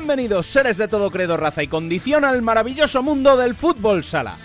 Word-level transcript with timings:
Bienvenidos 0.00 0.46
seres 0.46 0.78
de 0.78 0.88
todo 0.88 1.10
credo, 1.10 1.36
raza 1.36 1.62
y 1.62 1.68
condición 1.68 2.24
al 2.24 2.40
maravilloso 2.40 3.02
mundo 3.02 3.36
del 3.36 3.54
fútbol 3.54 4.02
sala. 4.02 4.38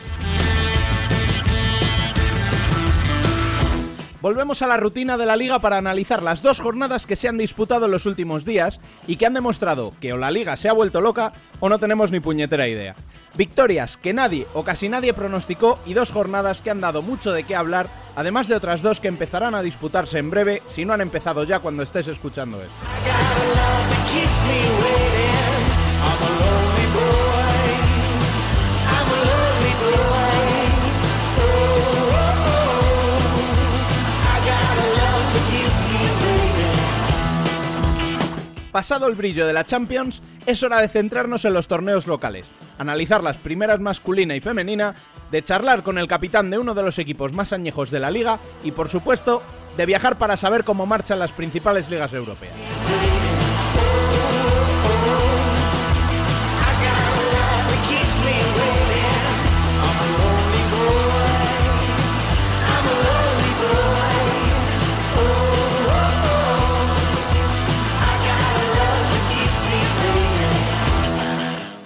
Volvemos 4.19 4.61
a 4.61 4.67
la 4.67 4.75
rutina 4.75 5.15
de 5.15 5.25
la 5.25 5.37
liga 5.37 5.59
para 5.59 5.77
analizar 5.77 6.21
las 6.21 6.41
dos 6.41 6.59
jornadas 6.59 7.07
que 7.07 7.15
se 7.15 7.29
han 7.29 7.37
disputado 7.37 7.85
en 7.85 7.93
los 7.93 8.05
últimos 8.05 8.43
días 8.43 8.81
y 9.07 9.15
que 9.15 9.25
han 9.25 9.33
demostrado 9.33 9.93
que 10.01 10.11
o 10.11 10.17
la 10.17 10.29
liga 10.29 10.57
se 10.57 10.67
ha 10.67 10.73
vuelto 10.73 10.99
loca 10.99 11.31
o 11.61 11.69
no 11.69 11.79
tenemos 11.79 12.11
ni 12.11 12.19
puñetera 12.19 12.67
idea. 12.67 12.93
Victorias 13.37 13.95
que 13.95 14.13
nadie 14.13 14.47
o 14.53 14.65
casi 14.65 14.89
nadie 14.89 15.13
pronosticó 15.13 15.79
y 15.85 15.93
dos 15.93 16.11
jornadas 16.11 16.59
que 16.59 16.69
han 16.69 16.81
dado 16.81 17.01
mucho 17.01 17.31
de 17.31 17.45
qué 17.45 17.55
hablar, 17.55 17.87
además 18.17 18.49
de 18.49 18.55
otras 18.55 18.81
dos 18.81 18.99
que 18.99 19.07
empezarán 19.07 19.55
a 19.55 19.61
disputarse 19.61 20.19
en 20.19 20.29
breve 20.29 20.61
si 20.67 20.83
no 20.83 20.91
han 20.91 21.01
empezado 21.01 21.45
ya 21.45 21.59
cuando 21.59 21.81
estés 21.81 22.09
escuchando 22.09 22.61
esto. 22.61 22.75
Pasado 38.75 39.07
el 39.07 39.15
brillo 39.15 39.47
de 39.47 39.53
la 39.53 39.63
Champions, 39.63 40.21
es 40.45 40.61
hora 40.61 40.81
de 40.81 40.89
centrarnos 40.89 41.45
en 41.45 41.53
los 41.53 41.69
torneos 41.69 42.07
locales, 42.07 42.45
analizar 42.77 43.23
las 43.23 43.37
primeras 43.37 43.79
masculina 43.79 44.35
y 44.35 44.41
femenina, 44.41 44.95
de 45.31 45.41
charlar 45.41 45.81
con 45.81 45.97
el 45.97 46.09
capitán 46.09 46.49
de 46.49 46.57
uno 46.57 46.73
de 46.73 46.83
los 46.83 46.99
equipos 46.99 47.31
más 47.31 47.53
añejos 47.53 47.89
de 47.89 48.01
la 48.01 48.11
liga 48.11 48.37
y, 48.65 48.73
por 48.73 48.89
supuesto, 48.89 49.41
de 49.77 49.85
viajar 49.85 50.17
para 50.17 50.35
saber 50.35 50.65
cómo 50.65 50.85
marchan 50.85 51.19
las 51.19 51.31
principales 51.31 51.89
ligas 51.89 52.11
europeas. 52.11 52.53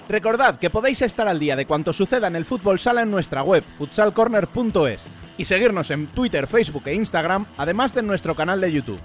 Recordad 0.10 0.58
que 0.58 0.70
podéis 0.72 1.04
estar 1.04 1.28
al 1.28 1.38
día 1.38 1.56
de 1.56 1.68
cuanto 1.68 1.94
suceda 1.94 2.26
en 2.28 2.36
el 2.36 2.44
fútbol 2.44 2.80
sala 2.80 3.04
en 3.04 3.12
nuestra 3.12 3.44
web, 3.44 3.64
futsalcorner.es, 3.78 5.04
y 5.38 5.46
seguirnos 5.46 5.92
en 5.92 6.08
Twitter, 6.08 6.48
Facebook 6.48 6.88
e 6.88 6.96
Instagram, 6.96 7.46
además 7.58 7.94
de 7.94 8.00
en 8.00 8.08
nuestro 8.08 8.36
canal 8.36 8.60
de 8.60 8.72
YouTube. 8.72 9.00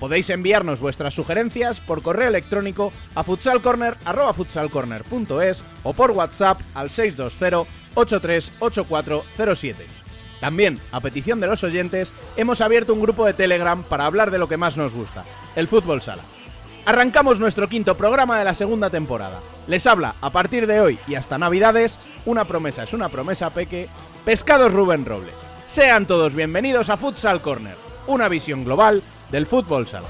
Podéis 0.00 0.30
enviarnos 0.30 0.80
vuestras 0.80 1.12
sugerencias 1.12 1.80
por 1.80 2.00
correo 2.00 2.28
electrónico 2.28 2.94
a 3.14 3.24
futsalcorner.es 3.24 5.64
o 5.82 5.92
por 5.92 6.12
WhatsApp 6.12 6.62
al 6.74 6.88
620-838407. 6.88 9.74
También, 10.40 10.80
a 10.92 11.00
petición 11.00 11.40
de 11.40 11.48
los 11.48 11.62
oyentes, 11.62 12.14
hemos 12.38 12.62
abierto 12.62 12.94
un 12.94 13.02
grupo 13.02 13.26
de 13.26 13.34
Telegram 13.34 13.82
para 13.82 14.06
hablar 14.06 14.30
de 14.30 14.38
lo 14.38 14.48
que 14.48 14.56
más 14.56 14.78
nos 14.78 14.94
gusta, 14.94 15.26
el 15.56 15.68
fútbol 15.68 16.00
sala. 16.00 16.22
Arrancamos 16.88 17.38
nuestro 17.38 17.68
quinto 17.68 17.98
programa 17.98 18.38
de 18.38 18.46
la 18.46 18.54
segunda 18.54 18.88
temporada. 18.88 19.42
Les 19.66 19.86
habla, 19.86 20.14
a 20.22 20.30
partir 20.30 20.66
de 20.66 20.80
hoy 20.80 20.98
y 21.06 21.16
hasta 21.16 21.36
Navidades, 21.36 21.98
una 22.24 22.46
promesa 22.46 22.82
es 22.82 22.94
una 22.94 23.10
promesa, 23.10 23.50
Peque, 23.50 23.90
Pescados 24.24 24.72
Rubén 24.72 25.04
Robles. 25.04 25.34
Sean 25.66 26.06
todos 26.06 26.34
bienvenidos 26.34 26.88
a 26.88 26.96
Futsal 26.96 27.42
Corner, 27.42 27.76
una 28.06 28.26
visión 28.30 28.64
global 28.64 29.02
del 29.30 29.44
fútbol 29.44 29.86
sala. 29.86 30.08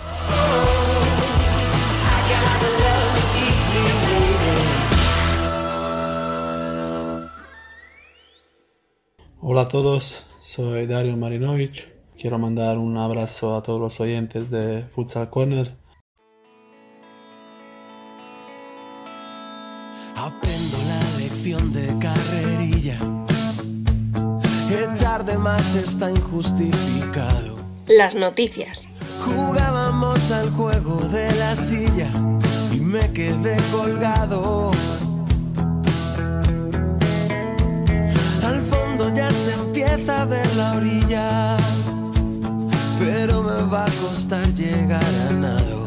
Hola 9.41 9.63
a 9.63 9.69
todos, 9.69 10.27
soy 10.39 10.87
Dario 10.87 11.17
Marinovich. 11.17 11.89
Quiero 12.17 12.39
mandar 12.39 12.79
un 12.79 12.97
abrazo 12.99 13.57
a 13.57 13.65
todos 13.65 13.81
los 13.81 13.99
oyentes 13.99 14.49
de 14.53 14.85
Futsal 14.85 15.29
Corner 15.29 15.88
Aprendo 20.19 20.77
la 20.89 21.19
lección 21.19 21.73
de 21.73 21.97
carrerilla. 22.01 22.99
Echar 24.69 25.25
de 25.25 25.39
más 25.39 25.77
está 25.77 26.11
injustificado. 26.11 27.57
Las 27.87 28.17
noticias. 28.17 28.89
Jugábamos 29.25 30.33
al 30.33 30.51
juego 30.51 30.97
de 31.13 31.33
la 31.37 31.55
silla 31.55 32.11
y 32.73 32.81
me 32.81 33.13
quedé 33.13 33.57
colgado. 33.71 34.73
Al 38.45 38.61
fondo 38.63 39.15
ya 39.15 39.31
se 39.31 39.53
empieza 39.53 40.23
a 40.23 40.25
ver 40.25 40.57
la 40.57 40.73
orilla, 40.73 41.57
pero 42.99 43.45
me 43.45 43.71
va 43.71 43.85
a 43.85 43.91
costar 44.03 44.53
llegar 44.53 45.13
a 45.31 45.33
nado. 45.33 45.78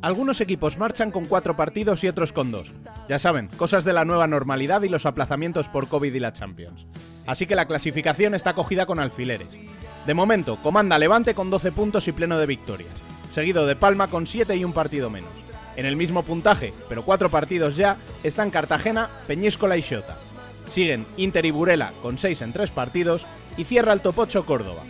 Algunos 0.00 0.40
equipos 0.40 0.78
marchan 0.78 1.10
con 1.10 1.24
cuatro 1.24 1.56
partidos 1.56 2.04
y 2.04 2.08
otros 2.08 2.32
con 2.32 2.52
dos. 2.52 2.70
Ya 3.08 3.18
saben, 3.18 3.48
cosas 3.56 3.84
de 3.84 3.92
la 3.92 4.04
nueva 4.04 4.28
normalidad 4.28 4.82
y 4.82 4.88
los 4.88 5.06
aplazamientos 5.06 5.68
por 5.68 5.88
COVID 5.88 6.14
y 6.14 6.20
la 6.20 6.32
Champions. 6.32 6.86
Así 7.26 7.46
que 7.46 7.56
la 7.56 7.66
clasificación 7.66 8.36
está 8.36 8.54
cogida 8.54 8.86
con 8.86 9.00
alfileres. 9.00 9.48
De 10.06 10.14
momento, 10.14 10.56
comanda 10.62 11.00
Levante 11.00 11.34
con 11.34 11.50
12 11.50 11.72
puntos 11.72 12.06
y 12.06 12.12
pleno 12.12 12.38
de 12.38 12.46
victorias, 12.46 12.92
seguido 13.32 13.66
de 13.66 13.74
Palma 13.74 14.06
con 14.06 14.28
7 14.28 14.54
y 14.54 14.64
un 14.64 14.72
partido 14.72 15.10
menos. 15.10 15.32
En 15.74 15.84
el 15.84 15.96
mismo 15.96 16.22
puntaje, 16.22 16.72
pero 16.88 17.04
cuatro 17.04 17.28
partidos 17.28 17.76
ya, 17.76 17.96
están 18.22 18.50
Cartagena, 18.50 19.10
Peñíscola 19.26 19.76
y 19.76 19.82
Xota. 19.82 20.16
Siguen 20.68 21.06
Inter 21.16 21.44
y 21.44 21.50
Burela 21.50 21.92
con 22.02 22.18
6 22.18 22.42
en 22.42 22.52
3 22.52 22.70
partidos 22.70 23.26
y 23.56 23.64
cierra 23.64 23.94
el 23.94 24.00
top 24.00 24.20
8 24.20 24.46
Córdoba. 24.46 24.82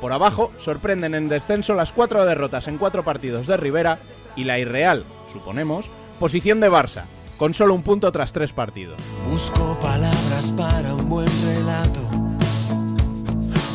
Por 0.00 0.12
abajo, 0.12 0.52
sorprenden 0.58 1.14
en 1.14 1.28
descenso 1.28 1.74
las 1.74 1.92
cuatro 1.92 2.24
derrotas 2.24 2.68
en 2.68 2.78
cuatro 2.78 3.04
partidos 3.04 3.48
de 3.48 3.56
Rivera 3.56 3.98
y 4.36 4.44
la 4.44 4.58
irreal, 4.58 5.04
suponemos, 5.32 5.90
posición 6.18 6.60
de 6.60 6.70
Barça, 6.70 7.04
con 7.36 7.54
solo 7.54 7.74
un 7.74 7.82
punto 7.82 8.10
tras 8.12 8.32
tres 8.32 8.52
partidos. 8.52 8.96
Busco 9.30 9.78
palabras 9.80 10.52
para 10.56 10.94
un 10.94 11.08
buen 11.08 11.28
relato, 11.44 12.00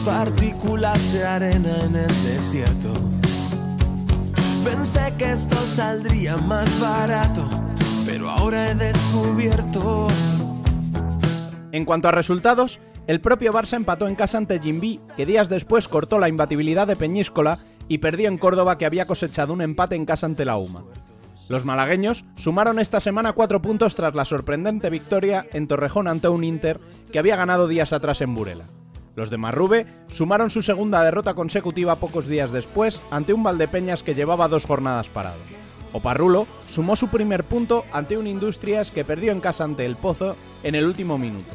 partículas 0.06 1.14
de 1.14 1.25
arena 1.25 1.78
en 1.84 1.96
el 1.96 2.24
desierto. 2.24 2.94
Pensé 4.64 5.14
que 5.18 5.31
esto 5.31 5.56
saldría 5.56 6.38
más 6.38 6.80
barato, 6.80 7.50
pero 8.06 8.30
ahora 8.30 8.72
he 8.72 8.75
descubierto. 8.75 10.08
En 11.72 11.85
cuanto 11.85 12.08
a 12.08 12.12
resultados, 12.12 12.80
el 13.08 13.20
propio 13.20 13.52
Barça 13.52 13.75
empató 13.75 14.08
en 14.08 14.16
casa 14.16 14.38
ante 14.38 14.59
Jimby, 14.59 15.02
que 15.18 15.25
días 15.25 15.50
después 15.50 15.88
cortó 15.90 16.20
la 16.20 16.30
imbatibilidad 16.30 16.88
de 16.88 16.96
Peñíscola 16.96 17.59
y 17.88 18.00
perdió 18.00 18.28
en 18.28 18.38
Córdoba 18.38 18.78
que 18.78 18.86
había 18.86 19.08
cosechado 19.08 19.54
un 19.54 19.62
empate 19.62 19.96
en 19.96 20.06
casa 20.06 20.26
ante 20.26 20.46
la 20.46 20.58
UMA. 20.58 20.84
Los 21.50 21.66
malagueños 21.66 22.24
sumaron 22.36 22.80
esta 22.80 23.02
semana 23.02 23.34
cuatro 23.34 23.62
puntos 23.62 23.96
tras 23.96 24.16
la 24.16 24.26
sorprendente 24.26 24.90
victoria 24.90 25.46
en 25.52 25.68
Torrejón 25.68 26.08
ante 26.08 26.30
un 26.30 26.44
Inter 26.44 26.80
que 27.12 27.20
había 27.20 27.36
ganado 27.36 27.68
días 27.68 27.92
atrás 27.92 28.22
en 28.22 28.34
Burela. 28.34 28.66
Los 29.16 29.30
de 29.30 29.38
Marrube 29.38 29.86
sumaron 30.08 30.50
su 30.50 30.62
segunda 30.62 31.04
derrota 31.04 31.34
consecutiva 31.34 31.98
pocos 31.98 32.28
días 32.28 32.52
después 32.52 33.02
ante 33.12 33.34
un 33.34 33.44
Valdepeñas 33.44 34.03
que 34.03 34.16
llevaba 34.16 34.47
dos 34.47 34.66
jornadas 34.66 35.09
parado. 35.09 35.38
Oparrulo 35.91 36.47
sumó 36.68 36.96
su 36.96 37.09
primer 37.09 37.44
punto 37.44 37.86
ante 37.91 38.18
un 38.18 38.26
Industrias 38.26 38.90
que 38.90 39.06
perdió 39.06 39.32
en 39.32 39.41
casa 39.41 39.64
ante 39.64 39.86
el 39.86 39.96
Pozo 39.96 40.36
en 40.64 40.74
el 40.76 40.86
último 40.86 41.18
minuto. 41.20 41.52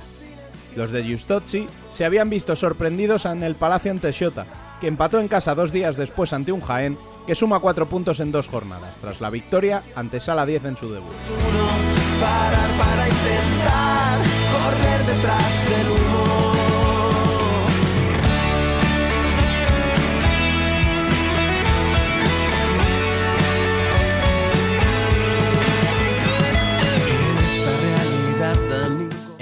Los 0.77 0.93
de 0.93 1.03
Giustozzi 1.03 1.67
se 1.91 2.05
habían 2.05 2.31
visto 2.31 2.55
sorprendidos 2.55 3.25
en 3.25 3.43
el 3.43 3.57
Palacio 3.57 3.91
ante 3.91 4.13
Xota, 4.13 4.47
que 4.81 4.89
empató 4.89 5.21
en 5.21 5.29
casa 5.29 5.55
dos 5.55 5.73
días 5.73 5.97
después 5.97 6.33
ante 6.33 6.53
un 6.53 6.61
Jaén 6.61 6.99
que 7.27 7.35
suma 7.35 7.61
cuatro 7.61 7.89
puntos 7.89 8.21
en 8.21 8.33
dos 8.33 8.49
jornadas, 8.49 8.99
tras 8.99 9.21
la 9.21 9.31
victoria 9.31 9.83
ante 9.95 10.19
Sala 10.19 10.47
10 10.47 10.65
en 10.65 10.77
su 10.77 10.91
debut. 10.91 11.13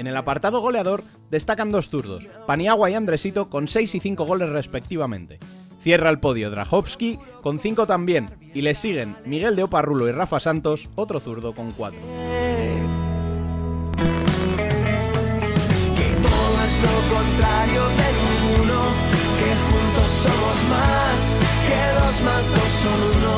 En 0.07 0.11
el 0.11 0.17
apartado 0.17 0.61
goleador 0.61 1.03
destacan 1.29 1.69
dos 1.69 1.89
zurdos, 1.89 2.25
Paniagua 2.45 2.89
y 2.89 2.93
Andresito 2.93 3.49
con 3.49 3.67
6 3.67 3.93
y 3.95 3.99
5 3.99 4.25
goles 4.25 4.47
respectivamente. 4.47 5.37
Cierra 5.81 6.09
el 6.09 6.21
podio 6.21 6.49
Drahovski 6.49 7.19
con 7.41 7.59
5 7.59 7.85
también 7.87 8.29
y 8.53 8.61
le 8.61 8.73
siguen 8.73 9.17
Miguel 9.25 9.57
de 9.57 9.63
Oparrulo 9.63 10.07
y 10.07 10.13
Rafa 10.13 10.39
Santos, 10.39 10.89
otro 10.95 11.19
zurdo 11.19 11.53
con 11.53 11.71
4. 11.71 11.99
que 11.99 12.05
todo 16.23 16.57
es 16.63 16.81
lo 16.83 16.95
contrario 17.13 17.83
de 17.89 18.07
ninguno, 18.23 18.79
que 19.39 19.51
juntos 19.67 20.09
somos 20.23 20.63
más, 20.69 21.35
que 21.67 21.79
dos 21.99 22.21
más 22.23 22.49
dos 22.49 22.71
son 22.81 22.99
uno. 23.17 23.35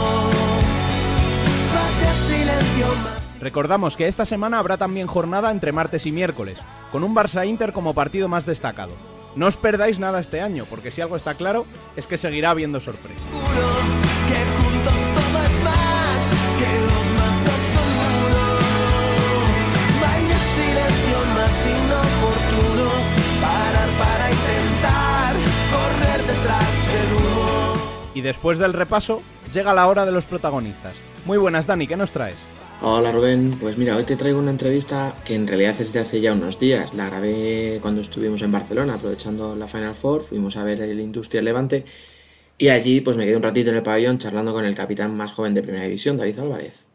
Vaya 1.73 2.13
silencio 2.13 2.85
silencio 2.85 2.95
más. 3.03 3.28
Recordamos 3.39 3.95
que 3.95 4.07
esta 4.07 4.25
semana 4.25 4.59
habrá 4.59 4.77
también 4.77 5.07
jornada 5.07 5.49
entre 5.51 5.71
martes 5.71 6.05
y 6.05 6.11
miércoles, 6.11 6.59
con 6.91 7.05
un 7.05 7.15
Barça 7.15 7.47
Inter 7.47 7.71
como 7.71 7.93
partido 7.93 8.27
más 8.27 8.45
destacado. 8.45 8.91
No 9.35 9.47
os 9.47 9.55
perdáis 9.55 9.97
nada 9.97 10.19
este 10.19 10.41
año, 10.41 10.65
porque 10.69 10.91
si 10.91 10.99
algo 10.99 11.15
está 11.15 11.35
claro 11.35 11.65
es 11.95 12.05
que 12.05 12.17
seguirá 12.17 12.49
habiendo 12.49 12.81
sorpresas. 12.81 13.17
Y 28.13 28.21
después 28.21 28.59
del 28.59 28.73
repaso, 28.73 29.21
llega 29.53 29.73
la 29.73 29.87
hora 29.87 30.05
de 30.05 30.11
los 30.11 30.25
protagonistas. 30.25 30.95
Muy 31.25 31.37
buenas, 31.37 31.67
Dani, 31.67 31.87
¿qué 31.87 31.95
nos 31.95 32.11
traes? 32.11 32.35
Hola 32.81 33.11
Rubén, 33.11 33.57
pues 33.59 33.77
mira, 33.77 33.97
hoy 33.97 34.05
te 34.05 34.15
traigo 34.15 34.39
una 34.39 34.51
entrevista 34.51 35.13
que 35.25 35.35
en 35.35 35.47
realidad 35.47 35.75
es 35.81 35.91
de 35.91 35.99
hace 35.99 36.21
ya 36.21 36.31
unos 36.31 36.59
días. 36.59 36.93
La 36.93 37.09
grabé 37.09 37.79
cuando 37.81 37.99
estuvimos 37.99 38.41
en 38.41 38.53
Barcelona, 38.53 38.93
aprovechando 38.93 39.53
la 39.53 39.67
Final 39.67 39.95
Four, 39.95 40.23
fuimos 40.23 40.55
a 40.55 40.63
ver 40.63 40.79
el 40.81 41.01
Industrial 41.01 41.43
Levante 41.43 41.83
y 42.57 42.69
allí 42.69 43.01
pues 43.01 43.17
me 43.17 43.25
quedé 43.25 43.35
un 43.35 43.43
ratito 43.43 43.69
en 43.69 43.75
el 43.75 43.83
pabellón 43.83 44.17
charlando 44.17 44.53
con 44.53 44.63
el 44.63 44.75
capitán 44.75 45.17
más 45.17 45.33
joven 45.33 45.53
de 45.53 45.61
Primera 45.61 45.83
División, 45.83 46.15
David 46.15 46.39
Álvarez. 46.39 46.85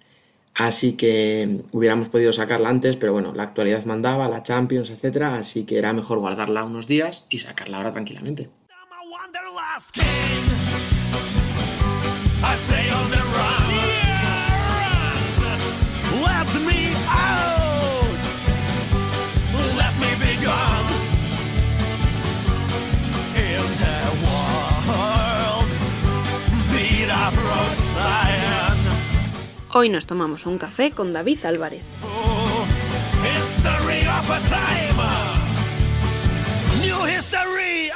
Así 0.54 0.94
que 0.94 1.64
hubiéramos 1.72 2.08
podido 2.08 2.32
sacarla 2.32 2.70
antes, 2.70 2.96
pero 2.96 3.12
bueno, 3.12 3.34
la 3.34 3.42
actualidad 3.42 3.84
mandaba, 3.84 4.26
la 4.30 4.42
Champions, 4.42 4.88
etcétera, 4.88 5.34
así 5.34 5.64
que 5.64 5.76
era 5.76 5.92
mejor 5.92 6.18
guardarla 6.18 6.64
unos 6.64 6.86
días 6.86 7.26
y 7.28 7.40
sacarla 7.40 7.76
ahora 7.76 7.92
tranquilamente. 7.92 8.48
Wanderlust 9.10 9.98
Hoy 29.76 29.88
nos 29.88 30.06
tomamos 30.06 30.46
un 30.46 30.56
café 30.56 30.92
con 30.92 31.12
David 31.12 31.44
Álvarez. 31.44 31.82
History 37.06 37.90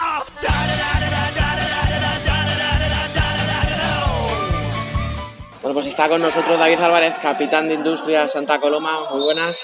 Bueno, 5.69 5.81
pues 5.83 5.87
está 5.89 6.09
con 6.09 6.23
nosotros 6.23 6.59
David 6.59 6.81
Álvarez, 6.81 7.13
capitán 7.21 7.69
de 7.69 7.75
Industria 7.75 8.27
Santa 8.27 8.59
Coloma. 8.59 9.11
Muy 9.11 9.21
buenas. 9.21 9.61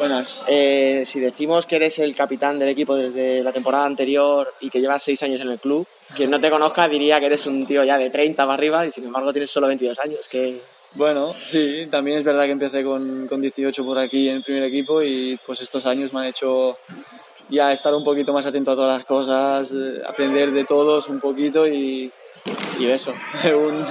Buenas. 0.00 0.44
Eh, 0.48 1.04
si 1.06 1.20
decimos 1.20 1.64
que 1.64 1.76
eres 1.76 1.96
el 2.00 2.12
capitán 2.16 2.58
del 2.58 2.70
equipo 2.70 2.96
desde 2.96 3.40
la 3.40 3.52
temporada 3.52 3.84
anterior 3.84 4.52
y 4.58 4.68
que 4.68 4.80
llevas 4.80 5.04
seis 5.04 5.22
años 5.22 5.40
en 5.40 5.50
el 5.50 5.60
club, 5.60 5.86
quien 6.16 6.28
no 6.32 6.40
te 6.40 6.50
conozca 6.50 6.88
diría 6.88 7.20
que 7.20 7.26
eres 7.26 7.46
un 7.46 7.64
tío 7.68 7.84
ya 7.84 7.96
de 7.98 8.10
30 8.10 8.42
para 8.42 8.52
arriba 8.54 8.84
y 8.84 8.90
sin 8.90 9.04
embargo 9.04 9.32
tienes 9.32 9.48
solo 9.52 9.68
22 9.68 9.96
años. 10.00 10.26
Que 10.28 10.60
Bueno, 10.94 11.36
sí, 11.46 11.86
también 11.88 12.18
es 12.18 12.24
verdad 12.24 12.46
que 12.46 12.50
empecé 12.50 12.82
con, 12.82 13.28
con 13.28 13.40
18 13.40 13.84
por 13.84 13.96
aquí 13.98 14.28
en 14.28 14.38
el 14.38 14.42
primer 14.42 14.64
equipo 14.64 15.02
y 15.04 15.38
pues 15.46 15.60
estos 15.60 15.86
años 15.86 16.12
me 16.12 16.18
han 16.18 16.26
hecho 16.26 16.78
ya 17.48 17.72
estar 17.72 17.94
un 17.94 18.02
poquito 18.02 18.32
más 18.32 18.44
atento 18.44 18.72
a 18.72 18.74
todas 18.74 18.96
las 18.98 19.06
cosas, 19.06 19.70
eh, 19.72 20.02
aprender 20.04 20.50
de 20.50 20.64
todos 20.64 21.08
un 21.08 21.20
poquito 21.20 21.64
y, 21.68 22.10
y 22.80 22.86
eso. 22.86 23.14
Un- 23.44 23.86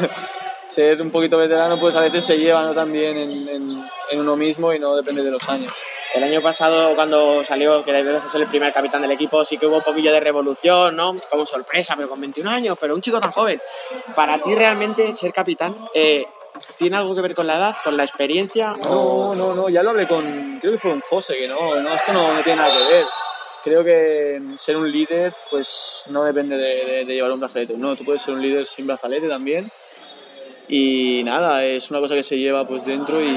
ser 0.73 1.01
un 1.01 1.11
poquito 1.11 1.37
veterano 1.37 1.79
pues 1.79 1.95
a 1.95 2.01
veces 2.01 2.23
se 2.25 2.37
lleva 2.37 2.63
¿no? 2.63 2.73
también 2.73 3.15
en, 3.17 3.31
en- 3.49 3.83
en 4.11 4.19
uno 4.19 4.35
mismo 4.35 4.73
y 4.73 4.79
no 4.79 4.95
depende 4.95 5.23
de 5.23 5.31
los 5.31 5.47
años. 5.49 5.71
el 6.15 6.23
año 6.23 6.41
pasado 6.41 6.95
cuando 6.95 7.43
salió 7.43 7.83
que 7.85 7.91
a 7.95 8.27
ser 8.29 8.41
el 8.41 8.47
primer 8.47 8.73
capitán 8.73 9.01
del 9.01 9.11
equipo 9.11 9.43
sí 9.45 9.57
que 9.57 9.65
hubo 9.67 9.77
un 9.77 9.83
poquillo 9.83 10.11
de 10.11 10.19
revolución, 10.19 10.95
¿no? 10.95 11.13
Como 11.29 11.45
sorpresa, 11.45 11.93
pero 11.95 12.09
con 12.09 12.19
21 12.21 12.49
años, 12.49 12.77
pero 12.79 12.93
un 12.95 13.01
chico 13.01 13.19
tan 13.19 13.31
joven. 13.31 13.59
Para 14.15 14.41
ti 14.41 14.53
realmente 14.55 15.15
ser 15.15 15.31
capitán 15.33 15.75
eh, 15.93 16.25
tiene 16.77 16.97
algo 16.97 17.15
que 17.15 17.21
ver 17.21 17.33
con 17.33 17.47
la 17.47 17.55
edad, 17.57 17.75
con 17.83 17.97
la 17.97 18.03
experiencia. 18.03 18.75
No, 18.83 19.33
no, 19.33 19.53
no, 19.55 19.69
ya 19.69 19.81
lo 19.83 19.89
hablé 19.91 20.07
con, 20.07 20.59
creo 20.59 20.73
que 20.73 20.77
fue 20.79 20.91
un 20.93 21.01
José, 21.01 21.35
que 21.35 21.47
no, 21.47 21.75
no 21.81 21.93
esto 21.95 22.13
no, 22.13 22.33
no 22.33 22.43
tiene 22.43 22.61
nada 22.61 22.71
que 22.77 22.93
ver. 22.93 23.05
Creo 23.63 23.83
que 23.83 24.41
ser 24.57 24.75
un 24.75 24.91
líder, 24.91 25.33
pues 25.49 26.03
no 26.09 26.23
depende 26.23 26.57
de, 26.57 26.85
de- 26.85 27.05
de 27.05 27.13
llevar 27.13 27.31
un 27.31 27.39
brazalete, 27.39 27.75
no, 27.77 27.95
tú 27.95 28.03
puedes 28.03 28.21
ser 28.21 28.33
un 28.33 28.41
líder 28.41 28.65
sin 28.65 28.85
brazalete 28.85 29.27
también. 29.29 29.71
Y 30.67 31.21
nada, 31.25 31.63
es 31.65 31.89
una 31.91 31.99
cosa 31.99 32.15
que 32.15 32.23
se 32.23 32.37
lleva 32.37 32.65
pues 32.65 32.85
dentro 32.85 33.21
y, 33.21 33.27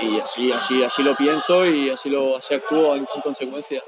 y 0.00 0.18
así, 0.20 0.50
así, 0.52 0.82
así 0.82 1.02
lo 1.02 1.14
pienso 1.16 1.64
y 1.64 1.90
así 1.90 2.10
lo, 2.10 2.36
así 2.36 2.54
actúo 2.54 2.94
en, 2.96 3.06
en 3.14 3.22
consecuencia. 3.22 3.80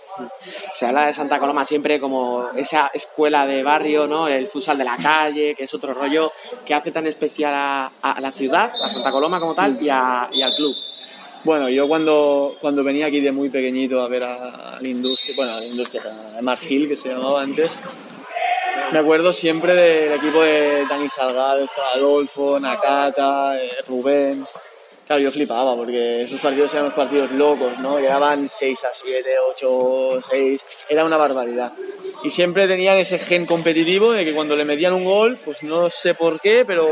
Se 0.75 0.87
habla 0.87 1.07
de 1.07 1.13
Santa 1.13 1.39
Coloma 1.39 1.65
siempre 1.65 1.99
como 2.01 2.49
esa 2.57 2.91
escuela 2.95 3.45
de 3.47 3.63
barrio, 3.63 4.07
¿no? 4.07 4.29
El 4.29 4.47
futsal 4.47 4.79
de 4.79 4.85
la 4.85 4.97
calle, 4.97 5.55
que 5.57 5.65
es 5.65 5.75
otro 5.75 5.93
rollo 5.93 6.33
que 6.65 6.73
hace 6.75 6.93
tan 6.93 7.07
especial 7.07 7.53
a, 7.55 7.93
a 8.01 8.21
la 8.21 8.31
ciudad, 8.33 8.71
a 8.83 8.89
Santa 8.89 9.11
Coloma 9.11 9.41
como 9.41 9.55
tal, 9.55 9.77
y, 9.83 9.89
a- 9.91 10.29
y 10.33 10.41
al 10.43 10.55
club. 10.55 10.75
Bueno, 11.45 11.69
yo 11.69 11.87
cuando, 11.87 12.57
cuando 12.61 12.83
venía 12.83 13.07
aquí 13.07 13.21
de 13.21 13.31
muy 13.33 13.49
pequeñito 13.49 14.01
a 14.03 14.09
ver 14.09 14.25
a, 14.25 14.77
a 14.77 14.81
la 14.81 14.89
industria, 14.89 15.35
bueno, 15.37 15.53
a 15.55 15.61
la 15.61 15.67
industria, 15.67 16.03
a 16.39 16.43
Marfil, 16.43 16.89
que 16.89 16.97
se 16.97 17.09
llamaba 17.09 17.43
antes, 17.43 17.81
me 18.93 18.99
acuerdo 18.99 19.33
siempre 19.33 19.75
del 19.75 20.13
equipo 20.13 20.43
de 20.43 20.87
Dani 20.89 21.09
Salgado, 21.09 21.65
estaba 21.65 21.91
Adolfo, 21.91 22.59
Nakata, 22.59 23.63
eh, 23.63 23.71
Rubén. 23.87 24.47
Claro, 25.07 25.23
yo 25.23 25.33
flipaba 25.33 25.75
porque 25.75 26.23
esos 26.23 26.41
partidos 26.41 26.73
eran 26.75 26.87
unos 26.87 26.97
partidos 26.97 27.31
locos, 27.33 27.79
¿no? 27.79 27.97
Quedaban 27.97 28.49
6 28.49 28.85
a 28.85 28.89
7, 28.93 29.29
8, 29.55 30.19
6, 30.31 30.65
era 30.91 31.05
una 31.05 31.17
barbaridad. 31.17 31.73
Y 32.25 32.31
siempre 32.31 32.69
tenían 32.69 32.99
ese 32.99 33.19
gen 33.19 33.47
competitivo 33.47 34.13
de 34.13 34.25
que 34.25 34.35
cuando 34.35 34.55
le 34.55 34.65
metían 34.65 34.93
un 34.93 35.05
gol, 35.05 35.39
pues 35.43 35.63
no 35.63 35.89
sé 35.89 36.15
por 36.15 36.41
qué, 36.41 36.65
pero 36.67 36.89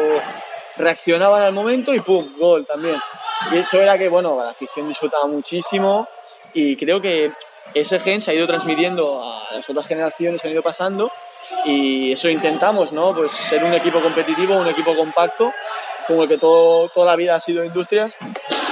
reaccionaban 0.76 1.42
al 1.42 1.52
momento 1.52 1.94
y 1.94 2.00
¡pum! 2.00 2.36
Gol 2.38 2.64
también. 2.64 2.96
Y 3.52 3.58
eso 3.58 3.80
era 3.80 3.98
que, 3.98 4.08
bueno, 4.08 4.36
la 4.36 4.50
afición 4.50 4.88
disfrutaba 4.88 5.26
muchísimo 5.26 6.08
y 6.54 6.74
creo 6.76 7.00
que 7.00 7.32
ese 7.74 7.98
gen 7.98 8.20
se 8.20 8.30
ha 8.30 8.34
ido 8.34 8.46
transmitiendo 8.46 9.22
a 9.22 9.54
las 9.54 9.68
otras 9.68 9.86
generaciones 9.86 10.40
que 10.40 10.48
han 10.48 10.54
ido 10.54 10.62
pasando 10.62 11.10
y 11.64 12.12
eso 12.12 12.28
intentamos, 12.28 12.92
¿no? 12.92 13.14
Pues 13.14 13.32
ser 13.32 13.64
un 13.64 13.74
equipo 13.74 14.00
competitivo, 14.00 14.56
un 14.56 14.68
equipo 14.68 14.94
compacto, 14.96 15.52
como 16.06 16.22
el 16.22 16.28
que 16.28 16.38
todo, 16.38 16.88
toda 16.88 17.06
la 17.06 17.16
vida 17.16 17.34
ha 17.34 17.40
sido 17.40 17.64
Industrias 17.64 18.16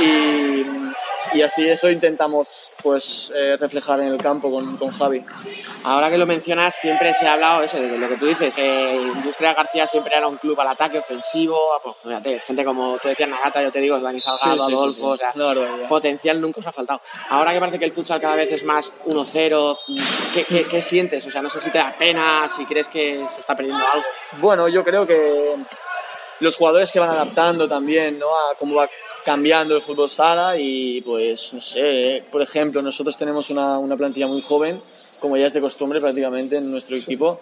y, 0.01 0.84
y 1.35 1.43
así 1.43 1.69
eso 1.69 1.91
intentamos 1.91 2.75
pues 2.83 3.33
eh, 3.35 3.57
reflejar 3.59 4.01
en 4.01 4.09
el 4.09 4.19
campo 4.19 4.51
con, 4.51 4.77
con 4.77 4.91
Javi. 4.91 5.25
Ahora 5.83 6.09
que 6.09 6.17
lo 6.17 6.27
mencionas, 6.27 6.75
siempre 6.77 7.13
se 7.15 7.27
ha 7.27 7.35
hablado 7.35 7.63
eso, 7.63 7.77
de 7.77 7.99
lo 7.99 8.09
que 8.09 8.17
tú 8.17 8.27
dices. 8.27 8.55
Eh, 8.57 9.11
Industria 9.17 9.53
García 9.53 9.87
siempre 9.87 10.17
era 10.17 10.29
un 10.29 10.37
club 10.37 10.59
al 10.61 10.69
ataque 10.69 10.99
ofensivo. 10.99 11.59
Pues, 11.83 11.97
fíjate, 12.03 12.41
gente 12.41 12.65
como 12.65 12.99
tú 12.99 13.09
decías, 13.09 13.29
Nagata, 13.29 13.63
yo 13.63 13.73
te 13.73 13.81
digo, 13.81 13.99
Dani 13.99 14.21
Salgado, 14.21 14.67
Sí, 14.67 14.71
sí, 14.71 14.75
Adolfo, 14.75 15.17
sí. 15.17 15.23
o 15.23 15.55
sea, 15.55 15.89
potencial 15.89 16.41
nunca 16.41 16.61
os 16.61 16.67
ha 16.67 16.73
faltado. 16.73 17.01
Ahora 17.29 17.53
que 17.53 17.61
parece 17.61 17.79
que 17.79 17.85
el 17.85 17.93
futsal 17.93 18.21
cada 18.21 18.37
vez 18.37 18.53
es 18.53 18.65
más 18.65 18.93
1-0, 19.07 19.79
¿qué, 20.33 20.45
qué, 20.45 20.69
qué 20.69 20.83
sientes? 20.83 21.27
O 21.27 21.31
sea, 21.31 21.43
no 21.43 21.51
sé 21.51 21.61
si 21.61 21.71
te 21.71 21.79
da 21.79 21.95
pena, 21.99 22.49
si 22.49 22.65
crees 22.65 22.89
que 22.89 23.27
se 23.29 23.41
está 23.41 23.57
perdiendo 23.57 23.85
algo. 23.93 24.07
Bueno, 24.39 24.69
yo 24.69 24.85
creo 24.85 25.07
que 25.07 25.57
los 26.41 26.57
jugadores 26.57 26.91
se 26.91 27.01
van 27.01 27.11
adaptando 27.11 27.69
también, 27.69 28.19
¿no? 28.19 28.27
A 28.27 28.55
cómo 28.59 28.77
va 28.77 28.89
cambiando 29.25 29.75
el 29.77 29.83
fútbol 29.83 30.11
sala 30.11 30.57
y 30.59 31.01
pues, 31.03 31.55
no 31.55 31.61
sé, 31.61 32.23
por 32.31 32.43
ejemplo, 32.43 32.83
nosotros 32.83 33.17
tenemos 33.17 33.51
una, 33.51 33.79
una 33.79 33.97
plantilla 33.97 34.27
muy 34.27 34.43
joven, 34.43 34.81
como 35.21 35.37
ya 35.37 35.47
es 35.47 35.53
de 35.53 35.61
costumbre 35.61 36.01
prácticamente 36.01 36.57
en 36.57 36.71
nuestro 36.71 36.97
equipo. 36.97 37.41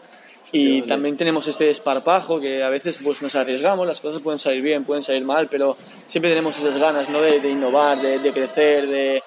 Y 0.55 0.83
también 0.83 1.17
tenemos 1.17 1.49
este 1.49 1.65
desparpajo 1.65 2.39
que 2.39 2.63
a 2.63 2.69
veces 2.69 2.99
pues 3.03 3.23
nos 3.23 3.35
arriesgamos, 3.35 3.87
las 3.87 4.01
cosas 4.03 4.21
pueden 4.21 4.39
salir 4.39 4.61
bien, 4.61 4.85
pueden 4.85 5.03
salir 5.03 5.25
mal, 5.25 5.49
pero 5.49 5.77
siempre 6.07 6.31
tenemos 6.31 6.59
esas 6.59 6.77
ganas 6.79 7.09
¿no? 7.09 7.23
de, 7.23 7.41
de 7.41 7.49
innovar, 7.49 8.01
de, 8.03 8.19
de 8.19 8.33
crecer, 8.35 8.87
de, 8.87 9.23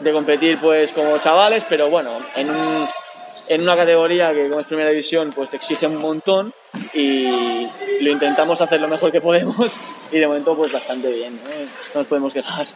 de 0.00 0.12
competir 0.12 0.58
pues 0.60 0.92
como 0.92 1.16
chavales, 1.18 1.64
pero 1.66 1.88
bueno, 1.88 2.10
en, 2.34 2.50
un- 2.50 2.86
en 3.48 3.62
una 3.62 3.76
categoría 3.76 4.32
que 4.32 4.48
como 4.48 4.60
es 4.60 4.66
primera 4.66 4.90
división 4.90 5.32
pues 5.34 5.50
te 5.50 5.56
exige 5.56 5.86
un 5.86 5.96
montón 5.96 6.52
y 6.94 7.68
lo 8.00 8.10
intentamos 8.10 8.60
hacer 8.60 8.80
lo 8.80 8.88
mejor 8.88 9.12
que 9.12 9.20
podemos 9.20 9.72
y 10.12 10.18
de 10.18 10.26
momento 10.26 10.56
pues 10.56 10.72
bastante 10.72 11.10
bien, 11.12 11.36
¿no? 11.36 11.50
No 11.50 12.00
nos 12.00 12.06
podemos 12.06 12.32
quejar. 12.34 12.66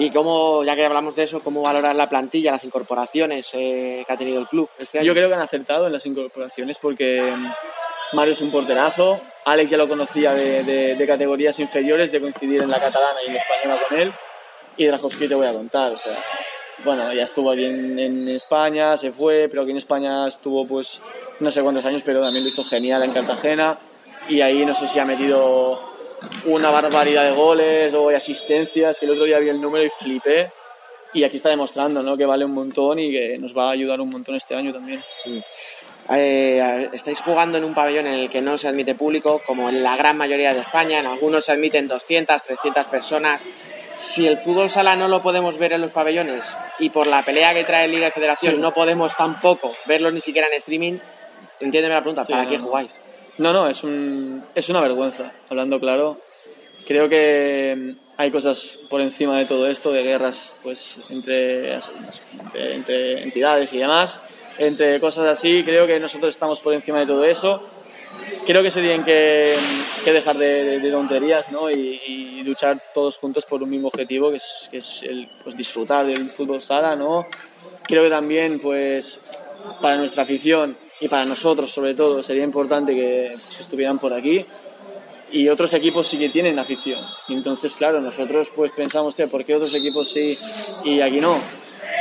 Y 0.00 0.10
cómo, 0.12 0.62
ya 0.62 0.76
que 0.76 0.84
hablamos 0.86 1.16
de 1.16 1.24
eso, 1.24 1.40
cómo 1.40 1.60
valorar 1.62 1.96
la 1.96 2.08
plantilla, 2.08 2.52
las 2.52 2.62
incorporaciones 2.62 3.50
eh, 3.54 4.04
que 4.06 4.12
ha 4.12 4.16
tenido 4.16 4.38
el 4.40 4.46
club 4.46 4.70
este 4.78 4.98
año. 5.00 5.06
Yo 5.08 5.12
creo 5.14 5.28
que 5.28 5.34
han 5.34 5.40
acertado 5.40 5.86
en 5.88 5.92
las 5.92 6.06
incorporaciones 6.06 6.78
porque 6.78 7.20
mm, 7.20 8.16
Mario 8.16 8.32
es 8.34 8.40
un 8.40 8.52
porterazo, 8.52 9.20
Alex 9.44 9.70
ya 9.72 9.76
lo 9.76 9.88
conocía 9.88 10.32
de, 10.34 10.62
de- 10.62 10.94
de 10.94 11.06
categorías 11.06 11.58
inferiores, 11.58 12.12
de 12.12 12.20
coincidir 12.20 12.62
en 12.62 12.70
la 12.70 12.78
catalana 12.80 13.20
y 13.24 13.26
en 13.26 13.34
la 13.34 13.40
española 13.40 13.80
con 13.88 13.98
él, 13.98 14.12
y 14.76 14.86
Drahovski 14.86 15.26
te 15.26 15.34
voy 15.34 15.46
a 15.48 15.52
contar, 15.52 15.90
o 15.92 15.96
sea, 15.96 16.22
bueno, 16.84 17.12
ya 17.12 17.24
estuvo 17.24 17.50
aquí 17.50 17.64
en, 17.64 17.98
en 17.98 18.28
España, 18.28 18.96
se 18.96 19.12
fue, 19.12 19.48
pero 19.48 19.62
aquí 19.62 19.70
en 19.72 19.78
España 19.78 20.26
estuvo 20.26 20.66
pues 20.66 21.00
no 21.40 21.50
sé 21.50 21.62
cuántos 21.62 21.84
años, 21.84 22.02
pero 22.04 22.22
también 22.22 22.44
lo 22.44 22.50
hizo 22.50 22.64
genial 22.64 23.02
en 23.02 23.12
Cartagena, 23.12 23.78
y 24.28 24.40
ahí 24.40 24.64
no 24.66 24.74
sé 24.74 24.86
si 24.86 24.98
ha 24.98 25.04
metido 25.04 25.78
una 26.46 26.70
barbaridad 26.70 27.24
de 27.24 27.32
goles, 27.32 27.92
luego 27.92 28.10
hay 28.10 28.16
asistencias, 28.16 28.98
que 28.98 29.06
el 29.06 29.12
otro 29.12 29.24
día 29.24 29.38
vi 29.38 29.48
el 29.48 29.60
número 29.60 29.84
y 29.84 29.90
flipé. 29.90 30.50
Y 31.14 31.24
aquí 31.24 31.36
está 31.36 31.48
demostrando 31.48 32.02
¿no? 32.02 32.18
que 32.18 32.26
vale 32.26 32.44
un 32.44 32.52
montón 32.52 32.98
y 32.98 33.10
que 33.10 33.38
nos 33.38 33.56
va 33.56 33.68
a 33.68 33.70
ayudar 33.70 33.98
un 34.00 34.10
montón 34.10 34.34
este 34.34 34.54
año 34.54 34.74
también. 34.74 35.02
Eh, 36.10 36.90
estáis 36.92 37.20
jugando 37.20 37.56
en 37.56 37.64
un 37.64 37.74
pabellón 37.74 38.06
en 38.06 38.14
el 38.14 38.30
que 38.30 38.42
no 38.42 38.58
se 38.58 38.68
admite 38.68 38.94
público, 38.94 39.40
como 39.46 39.70
en 39.70 39.82
la 39.82 39.96
gran 39.96 40.18
mayoría 40.18 40.52
de 40.52 40.60
España, 40.60 40.98
en 40.98 41.06
algunos 41.06 41.46
se 41.46 41.52
admiten 41.52 41.88
200, 41.88 42.42
300 42.42 42.86
personas. 42.86 43.42
Si 43.98 44.26
el 44.26 44.38
fútbol 44.38 44.70
sala 44.70 44.96
no 44.96 45.08
lo 45.08 45.22
podemos 45.22 45.58
ver 45.58 45.72
en 45.74 45.80
los 45.82 45.90
pabellones 45.90 46.56
y 46.78 46.90
por 46.90 47.06
la 47.06 47.24
pelea 47.24 47.52
que 47.52 47.64
trae 47.64 47.88
Liga 47.88 48.08
y 48.08 48.10
Federación 48.12 48.54
Sí. 48.54 48.60
no 48.60 48.72
podemos 48.72 49.14
tampoco 49.16 49.72
verlo 49.86 50.10
ni 50.10 50.20
siquiera 50.20 50.46
en 50.48 50.54
streaming, 50.54 50.98
entiéndeme 51.60 51.94
la 51.94 52.00
pregunta, 52.00 52.24
Sí, 52.24 52.32
¿para 52.32 52.44
no, 52.44 52.50
qué 52.50 52.58
no. 52.58 52.64
jugáis? 52.64 52.90
No, 53.38 53.52
no, 53.52 53.68
es, 53.68 53.82
un, 53.84 54.44
es 54.54 54.68
una 54.68 54.80
vergüenza, 54.80 55.32
hablando 55.50 55.78
claro. 55.80 56.20
Creo 56.86 57.08
que 57.08 57.74
mm, 57.76 57.90
hay 58.16 58.30
cosas 58.30 58.78
por 58.88 59.00
encima 59.00 59.38
de 59.38 59.46
todo 59.46 59.68
esto, 59.68 59.92
de 59.92 60.02
guerras 60.04 60.56
pues 60.62 61.00
entre, 61.10 61.74
entre 62.54 63.22
entidades 63.24 63.72
y 63.72 63.78
demás, 63.78 64.20
entre 64.58 64.98
cosas 65.00 65.26
así. 65.26 65.62
Creo 65.64 65.86
que 65.86 66.00
nosotros 66.00 66.30
estamos 66.30 66.60
por 66.60 66.72
encima 66.74 67.00
de 67.00 67.06
todo 67.06 67.24
eso. 67.24 67.62
Creo 68.48 68.62
que 68.62 68.70
se 68.70 68.80
tienen 68.80 69.04
que, 69.04 69.56
que 70.02 70.10
dejar 70.10 70.38
de, 70.38 70.64
de- 70.64 70.80
de 70.80 70.90
tonterías 70.90 71.50
¿no? 71.52 71.70
y, 71.70 72.00
y 72.06 72.42
luchar 72.44 72.82
todos 72.94 73.18
juntos 73.18 73.44
por 73.44 73.62
un 73.62 73.68
mismo 73.68 73.88
objetivo, 73.88 74.30
que 74.30 74.36
es, 74.38 74.68
que 74.70 74.78
es 74.78 75.02
el 75.02 75.26
pues, 75.44 75.54
disfrutar 75.54 76.06
del 76.06 76.30
fútbol 76.30 76.62
sala. 76.62 76.96
¿no? 76.96 77.26
Creo 77.86 78.04
que 78.04 78.08
también 78.08 78.58
pues, 78.58 79.22
para 79.82 79.98
nuestra 79.98 80.22
afición 80.22 80.78
y 80.98 81.08
para 81.08 81.26
nosotros 81.26 81.70
sobre 81.70 81.92
todo 81.94 82.22
sería 82.22 82.42
importante 82.42 82.94
que, 82.94 83.32
pues, 83.32 83.60
estuvieran 83.60 83.98
por 83.98 84.14
aquí 84.14 84.46
y 85.30 85.50
otros 85.50 85.74
equipos 85.74 86.08
sí 86.08 86.16
que 86.18 86.30
tienen 86.30 86.58
afición 86.58 87.04
entonces 87.28 87.76
claro 87.76 88.00
nosotros 88.00 88.50
pues 88.56 88.72
pensamos 88.72 89.08
"Hostia, 89.08 89.26
¿por 89.26 89.44
qué 89.44 89.54
otros 89.56 89.74
equipos 89.74 90.08
sí 90.10 90.38
y 90.84 91.02
aquí 91.02 91.20
no? 91.20 91.38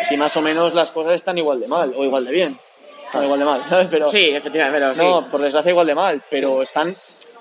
si 0.08 0.16
más 0.16 0.38
o 0.38 0.42
menos 0.42 0.74
las 0.74 0.92
cosas 0.92 1.16
están 1.16 1.38
igual 1.38 1.60
de 1.60 1.68
mal 1.68 1.94
o 1.98 2.06
igual 2.06 2.24
de 2.24 2.32
bien 2.32 2.58
igual 3.13 3.39
de 3.39 3.45
mal 3.45 3.63
¿sabes? 3.69 3.87
pero 3.89 4.09
Sí, 4.09 4.29
efectivamente, 4.29 4.79
pero 4.79 4.95
sí. 4.95 5.01
no 5.01 5.29
por 5.29 5.41
desgracia 5.41 5.69
igual 5.69 5.87
de 5.87 5.95
mal 5.95 6.23
pero 6.29 6.61
están 6.61 6.95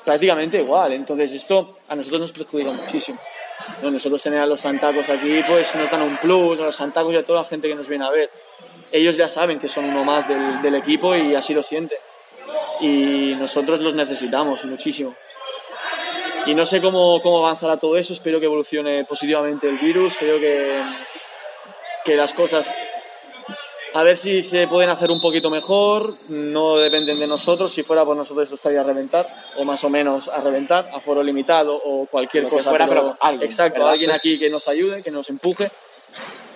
prácticamente 0.04 0.58
igual 0.58 0.92
entonces 0.92 1.32
esto 1.32 1.78
a 1.88 1.96
nosotros 1.96 2.20
nos 2.20 2.32
perjudica 2.32 2.70
muchísimo 2.70 3.18
¿no? 3.82 3.90
nosotros 3.90 4.22
tener 4.22 4.40
a 4.40 4.46
los 4.46 4.60
santacos 4.60 5.08
aquí 5.08 5.40
pues 5.46 5.74
nos 5.74 5.90
dan 5.90 6.02
un 6.02 6.16
plus 6.18 6.58
a 6.60 6.64
los 6.64 6.76
santacos 6.76 7.12
y 7.12 7.16
a 7.16 7.24
toda 7.24 7.42
la 7.42 7.48
gente 7.48 7.68
que 7.68 7.74
nos 7.74 7.88
viene 7.88 8.04
a 8.04 8.10
ver 8.10 8.30
ellos 8.92 9.16
ya 9.16 9.28
saben 9.28 9.58
que 9.58 9.68
son 9.68 9.84
uno 9.84 10.04
más 10.04 10.28
del, 10.28 10.62
del 10.62 10.74
equipo 10.76 11.14
y 11.16 11.34
así 11.34 11.54
lo 11.54 11.62
sienten. 11.62 11.98
Y 12.80 13.34
nosotros 13.36 13.80
los 13.80 13.94
necesitamos 13.94 14.64
muchísimo. 14.64 15.14
Y 16.46 16.54
no 16.54 16.64
sé 16.64 16.80
cómo, 16.80 17.20
cómo 17.22 17.44
avanzará 17.44 17.76
todo 17.76 17.96
eso, 17.96 18.12
espero 18.12 18.38
que 18.38 18.46
evolucione 18.46 19.04
positivamente 19.04 19.68
el 19.68 19.78
virus, 19.78 20.16
creo 20.16 20.38
que, 20.38 20.80
que 22.04 22.14
las 22.14 22.32
cosas, 22.32 22.70
a 23.98 24.02
ver 24.02 24.16
si 24.18 24.42
se 24.42 24.66
pueden 24.68 24.90
hacer 24.90 25.10
un 25.10 25.20
poquito 25.20 25.48
mejor, 25.48 26.16
no 26.28 26.76
dependen 26.76 27.18
de 27.18 27.26
nosotros, 27.26 27.72
si 27.72 27.82
fuera 27.82 28.04
por 28.04 28.14
nosotros 28.16 28.44
esto 28.44 28.56
estaría 28.56 28.80
a 28.80 28.84
reventar, 28.84 29.26
o 29.56 29.64
más 29.64 29.82
o 29.84 29.88
menos 29.88 30.28
a 30.28 30.40
reventar, 30.42 30.90
a 30.92 31.00
foro 31.00 31.22
limitado 31.22 31.80
o 31.82 32.06
cualquier 32.06 32.44
Lo 32.44 32.50
cosa. 32.50 32.68
fuera, 32.68 32.86
pero 32.86 33.16
alguien, 33.20 33.48
exacto, 33.50 33.78
¿verdad? 33.78 33.92
alguien 33.92 34.10
aquí 34.10 34.38
que 34.38 34.50
nos 34.50 34.68
ayude, 34.68 35.02
que 35.02 35.10
nos 35.10 35.28
empuje. 35.30 35.70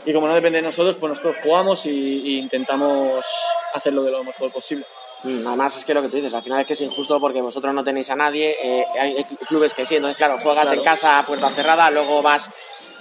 Y 0.05 0.13
como 0.13 0.27
no 0.27 0.35
depende 0.35 0.59
de 0.59 0.63
nosotros, 0.63 0.97
pues 0.97 1.09
nosotros 1.11 1.37
jugamos 1.43 1.87
y, 1.87 1.91
y 1.91 2.39
intentamos 2.39 3.25
hacerlo 3.73 4.03
de 4.03 4.11
lo 4.11 4.23
mejor 4.25 4.51
posible. 4.53 4.85
Mm, 5.23 5.47
Además 5.47 5.77
es 5.79 5.85
que 5.85 5.95
lo 5.95 6.03
que 6.03 6.09
tú 6.09 6.17
dices, 6.17 6.33
al 6.35 6.43
final 6.43 6.61
es 6.61 6.67
que 6.67 6.73
es 6.75 6.81
injusto 6.83 7.19
porque 7.21 7.41
vosotros 7.43 7.73
no 7.75 7.83
tenéis 7.85 8.09
a 8.11 8.17
nadie, 8.17 8.57
eh, 8.63 8.85
hay 8.99 9.25
clubes 9.49 9.73
que 9.75 9.85
sí, 9.87 9.97
entonces 9.97 10.17
claro, 10.17 10.39
juegas 10.43 10.65
Claro. 10.65 10.79
en 10.79 10.85
casa 10.85 11.19
a 11.19 11.27
puerta 11.27 11.49
cerrada, 11.51 11.91
luego 11.91 12.23
vas 12.23 12.49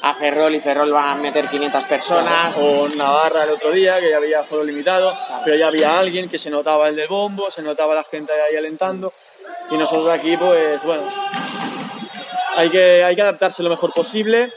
a 0.02 0.14
Ferrol 0.16 0.56
y 0.56 0.60
Ferrol 0.62 0.94
va 0.94 1.12
a 1.12 1.16
meter 1.16 1.48
500 1.50 1.84
personas. 1.86 2.56
O 2.58 2.88
Navarra 2.90 3.44
el 3.44 3.52
otro 3.52 3.72
día, 3.72 4.00
que 4.00 4.10
ya 4.10 4.18
había 4.18 4.44
foro 4.44 4.64
limitado, 4.64 5.14
pero 5.44 5.56
ya 5.58 5.68
había 5.68 6.00
alguien 6.00 6.30
que 6.30 6.38
se 6.38 6.50
notaba 6.50 6.88
el 6.90 6.96
del 6.96 7.08
bombo, 7.08 7.50
se 7.52 7.62
notaba 7.62 7.94
la 7.96 8.04
gente 8.04 8.32
ahí 8.34 8.56
alentando. 8.58 9.12
Y 9.72 9.78
nosotros 9.78 10.10
aquí, 10.10 10.36
pues 10.38 10.84
bueno, 10.84 11.06
hay 12.56 12.70
que, 12.70 13.04
hay 13.04 13.16
que 13.16 13.22
adaptarse 13.22 13.64
lo 13.64 13.70
mejor 13.70 13.94
posible. 13.94 14.52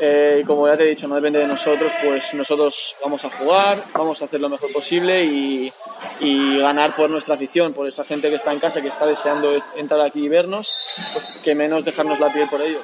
Eh, 0.00 0.40
y 0.42 0.44
como 0.44 0.66
ya 0.66 0.76
te 0.76 0.82
he 0.82 0.88
dicho, 0.88 1.06
no 1.06 1.14
depende 1.14 1.38
de 1.38 1.46
nosotros, 1.46 1.92
pues 2.02 2.34
nosotros 2.34 2.96
vamos 3.00 3.24
a 3.24 3.30
jugar, 3.30 3.84
vamos 3.94 4.20
a 4.20 4.24
hacer 4.24 4.40
lo 4.40 4.48
mejor 4.48 4.72
posible 4.72 5.22
y, 5.24 5.72
y 6.18 6.58
ganar 6.58 6.96
por 6.96 7.08
nuestra 7.08 7.36
afición, 7.36 7.72
por 7.72 7.86
esa 7.86 8.02
gente 8.02 8.28
que 8.28 8.34
está 8.34 8.52
en 8.52 8.58
casa, 8.58 8.80
que 8.82 8.88
está 8.88 9.06
deseando 9.06 9.52
es- 9.54 9.62
entrar 9.76 10.00
aquí 10.00 10.24
y 10.24 10.28
vernos, 10.28 10.74
pues 11.12 11.24
que 11.44 11.54
menos 11.54 11.84
dejarnos 11.84 12.18
la 12.18 12.32
piel 12.32 12.48
por 12.48 12.60
ellos. 12.60 12.82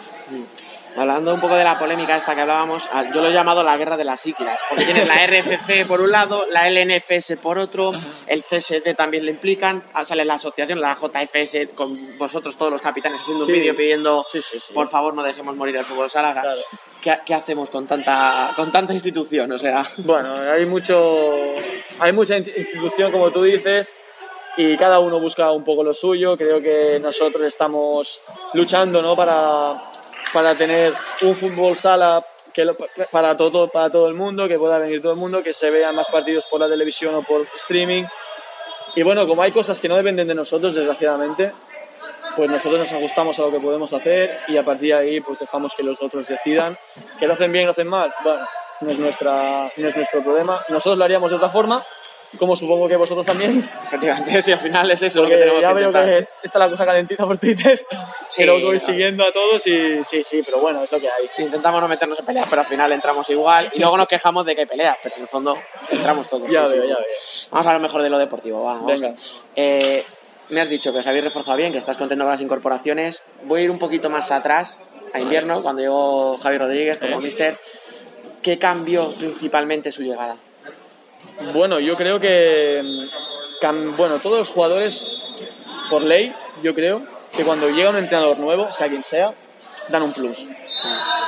Hablando 0.96 1.34
un 1.34 1.40
poco 1.40 1.56
de 1.56 1.64
la 1.64 1.76
polémica 1.78 2.16
esta 2.16 2.34
que 2.34 2.42
hablábamos, 2.42 2.88
ah, 2.92 3.04
yo 3.12 3.20
lo 3.20 3.28
he 3.28 3.32
llamado 3.32 3.62
la 3.64 3.76
guerra 3.76 3.96
de 3.96 4.04
las 4.04 4.20
siglas, 4.20 4.60
porque 4.68 4.84
tienes 4.84 5.08
la 5.08 5.14
RFC 5.26 5.86
por 5.88 6.00
un 6.00 6.12
lado, 6.12 6.44
la 6.50 6.68
LNFS 6.70 7.36
por 7.42 7.58
otro, 7.58 7.92
el 8.28 8.42
CSD 8.44 8.94
también 8.96 9.24
le 9.24 9.32
implican, 9.32 9.82
ah, 9.92 10.04
sale 10.04 10.24
la 10.24 10.34
asociación, 10.34 10.80
la 10.80 10.94
JFS, 10.94 11.70
con 11.74 12.16
vosotros 12.16 12.56
todos 12.56 12.70
los 12.70 12.80
capitanes 12.80 13.20
haciendo 13.20 13.44
Sí. 13.44 13.52
un 13.52 13.58
vídeo 13.58 13.74
pidiendo, 13.74 14.24
Sí, 14.30 14.40
sí, 14.40 14.58
por 14.72 14.88
favor 14.88 15.14
no 15.14 15.22
dejemos 15.24 15.56
morir 15.56 15.76
el 15.76 15.84
fútbol 15.84 16.08
sala. 16.10 16.32
Claro. 16.32 16.60
¿Qué, 17.02 17.18
qué 17.26 17.34
hacemos 17.34 17.68
con 17.70 17.86
tanta, 17.88 18.52
con 18.54 18.70
tanta 18.70 18.92
institución? 18.92 19.50
O 19.52 19.58
sea, 19.58 19.84
Bueno, 19.98 20.32
hay 20.34 20.64
mucho, 20.64 21.54
hay 21.98 22.12
mucha 22.12 22.36
in- 22.36 22.52
institución, 22.56 23.10
como 23.10 23.30
tú 23.32 23.42
dices, 23.42 23.92
y 24.56 24.76
cada 24.76 25.00
uno 25.00 25.18
busca 25.18 25.50
un 25.50 25.64
poco 25.64 25.82
lo 25.82 25.92
suyo. 25.92 26.36
Creo 26.36 26.60
que 26.60 27.00
nosotros 27.00 27.42
estamos 27.42 28.20
luchando, 28.52 29.02
¿no? 29.02 29.16
Para, 29.16 29.90
para 30.34 30.54
tener 30.54 30.92
un 31.22 31.34
fútbol 31.36 31.76
sala 31.76 32.22
que 32.52 32.64
lo- 32.64 32.76
para 33.10 33.36
todo, 33.36 33.68
para 33.68 33.88
todo 33.90 34.08
el 34.08 34.14
mundo, 34.14 34.46
que 34.48 34.58
pueda 34.58 34.78
venir 34.78 35.00
todo 35.00 35.12
el 35.12 35.18
mundo, 35.18 35.42
que 35.42 35.54
se 35.54 35.70
vean 35.70 35.94
más 35.94 36.08
partidos 36.08 36.44
por 36.46 36.60
la 36.60 36.68
televisión 36.68 37.14
o 37.14 37.22
por 37.22 37.46
streaming. 37.56 38.04
Y 38.96 39.02
bueno, 39.02 39.26
como 39.26 39.42
hay 39.42 39.50
cosas 39.52 39.80
que 39.80 39.88
no 39.88 39.96
dependen 39.96 40.28
de 40.28 40.34
nosotros, 40.34 40.74
desgraciadamente, 40.74 41.52
pues 42.36 42.50
nosotros 42.50 42.80
nos 42.80 42.92
ajustamos 42.92 43.38
a 43.38 43.42
lo 43.42 43.50
que 43.52 43.60
podemos 43.60 43.92
hacer 43.92 44.28
y 44.48 44.56
a 44.56 44.62
partir 44.64 44.88
de 44.88 44.94
ahí 44.94 45.20
pues 45.20 45.38
dejamos 45.38 45.74
que 45.74 45.82
los 45.84 46.02
otros 46.02 46.26
decidan. 46.26 46.76
¿Que 47.18 47.26
lo 47.26 47.34
hacen 47.34 47.50
bien, 47.52 47.64
lo 47.66 47.70
hacen 47.72 47.88
mal? 47.88 48.12
Bueno, 48.22 48.46
no 48.80 48.90
es, 48.90 48.98
nuestra, 48.98 49.72
no 49.76 49.88
es 49.88 49.96
nuestro 49.96 50.22
problema. 50.22 50.60
Nosotros 50.68 50.98
lo 50.98 51.04
haríamos 51.04 51.30
de 51.30 51.36
otra 51.36 51.48
forma, 51.48 51.82
como 52.38 52.56
supongo 52.56 52.88
que 52.88 52.96
vosotros 52.96 53.24
también. 53.26 53.68
efectivamente, 53.86 54.42
si 54.42 54.52
al 54.52 54.60
final 54.60 54.90
es 54.90 55.02
eso 55.02 55.20
lo 55.22 55.28
que 55.28 55.34
Porque 55.34 55.40
tenemos 55.44 55.62
ya 55.62 55.68
que 55.68 55.74
veo 55.74 55.92
que 55.92 56.26
está 56.46 56.58
la 56.58 56.68
cosa 56.70 56.84
calentita 56.86 57.26
por 57.26 57.38
Twitter, 57.38 57.80
Sí, 58.28 58.42
que 58.42 58.46
los 58.46 58.62
voy 58.62 58.78
claro. 58.78 58.92
siguiendo 58.92 59.24
a 59.24 59.32
todos 59.32 59.66
y 59.66 60.04
sí, 60.04 60.24
sí, 60.24 60.42
pero 60.44 60.58
bueno, 60.60 60.82
es 60.84 60.90
lo 60.90 60.98
que 61.00 61.06
hay. 61.08 61.44
Intentamos 61.44 61.80
no 61.80 61.88
meternos 61.88 62.18
en 62.18 62.24
peleas, 62.26 62.46
pero 62.50 62.62
al 62.62 62.66
final 62.68 62.90
entramos 62.92 63.28
igual 63.30 63.70
y 63.74 63.78
luego 63.78 63.96
nos 63.96 64.08
quejamos 64.08 64.44
de 64.46 64.54
que 64.54 64.62
hay 64.62 64.66
peleas, 64.66 64.96
pero 65.02 65.16
en 65.16 65.22
el 65.22 65.28
fondo 65.28 65.56
entramos 65.90 66.28
todos. 66.28 66.48
Ya 66.50 66.66
sí, 66.66 66.72
veo, 66.74 66.82
sí. 66.82 66.88
ya 66.88 66.96
veo. 66.96 67.06
Vamos 67.50 67.66
a 67.66 67.70
hablar 67.70 67.82
mejor 67.82 68.02
de 68.02 68.10
lo 68.10 68.18
deportivo, 68.18 68.64
va, 68.64 68.74
vamos. 68.74 69.00
Venga. 69.00 69.14
Eh, 69.56 70.04
me 70.50 70.60
has 70.60 70.68
dicho 70.68 70.92
que 70.92 70.98
os 70.98 71.06
habéis 71.06 71.24
reforzado 71.24 71.56
bien, 71.56 71.72
que 71.72 71.78
estás 71.78 71.96
contento 71.96 72.24
con 72.24 72.32
las 72.32 72.40
incorporaciones. 72.40 73.22
Voy 73.44 73.60
a 73.60 73.64
ir 73.64 73.70
un 73.70 73.78
poquito 73.78 74.10
más 74.10 74.30
atrás, 74.30 74.78
a 75.12 75.20
invierno, 75.20 75.62
cuando 75.62 75.80
llegó 75.82 76.36
Javi 76.38 76.58
Rodríguez 76.58 76.98
como 76.98 77.18
Eh. 77.18 77.22
mister. 77.22 77.58
¿Qué 78.42 78.58
cambió 78.58 79.10
principalmente 79.14 79.90
su 79.90 80.02
llegada? 80.02 80.36
Bueno, 81.52 81.80
yo 81.80 81.96
creo 81.96 82.20
que, 82.20 83.08
bueno, 83.96 84.20
todos 84.20 84.38
los 84.38 84.50
jugadores, 84.50 85.06
por 85.90 86.02
ley, 86.02 86.34
yo 86.62 86.74
creo 86.74 87.02
que 87.36 87.44
cuando 87.44 87.68
llega 87.68 87.90
un 87.90 87.96
entrenador 87.96 88.38
nuevo, 88.38 88.70
sea 88.72 88.88
quien 88.88 89.02
sea, 89.02 89.34
dan 89.88 90.02
un 90.02 90.12
plus. 90.12 90.46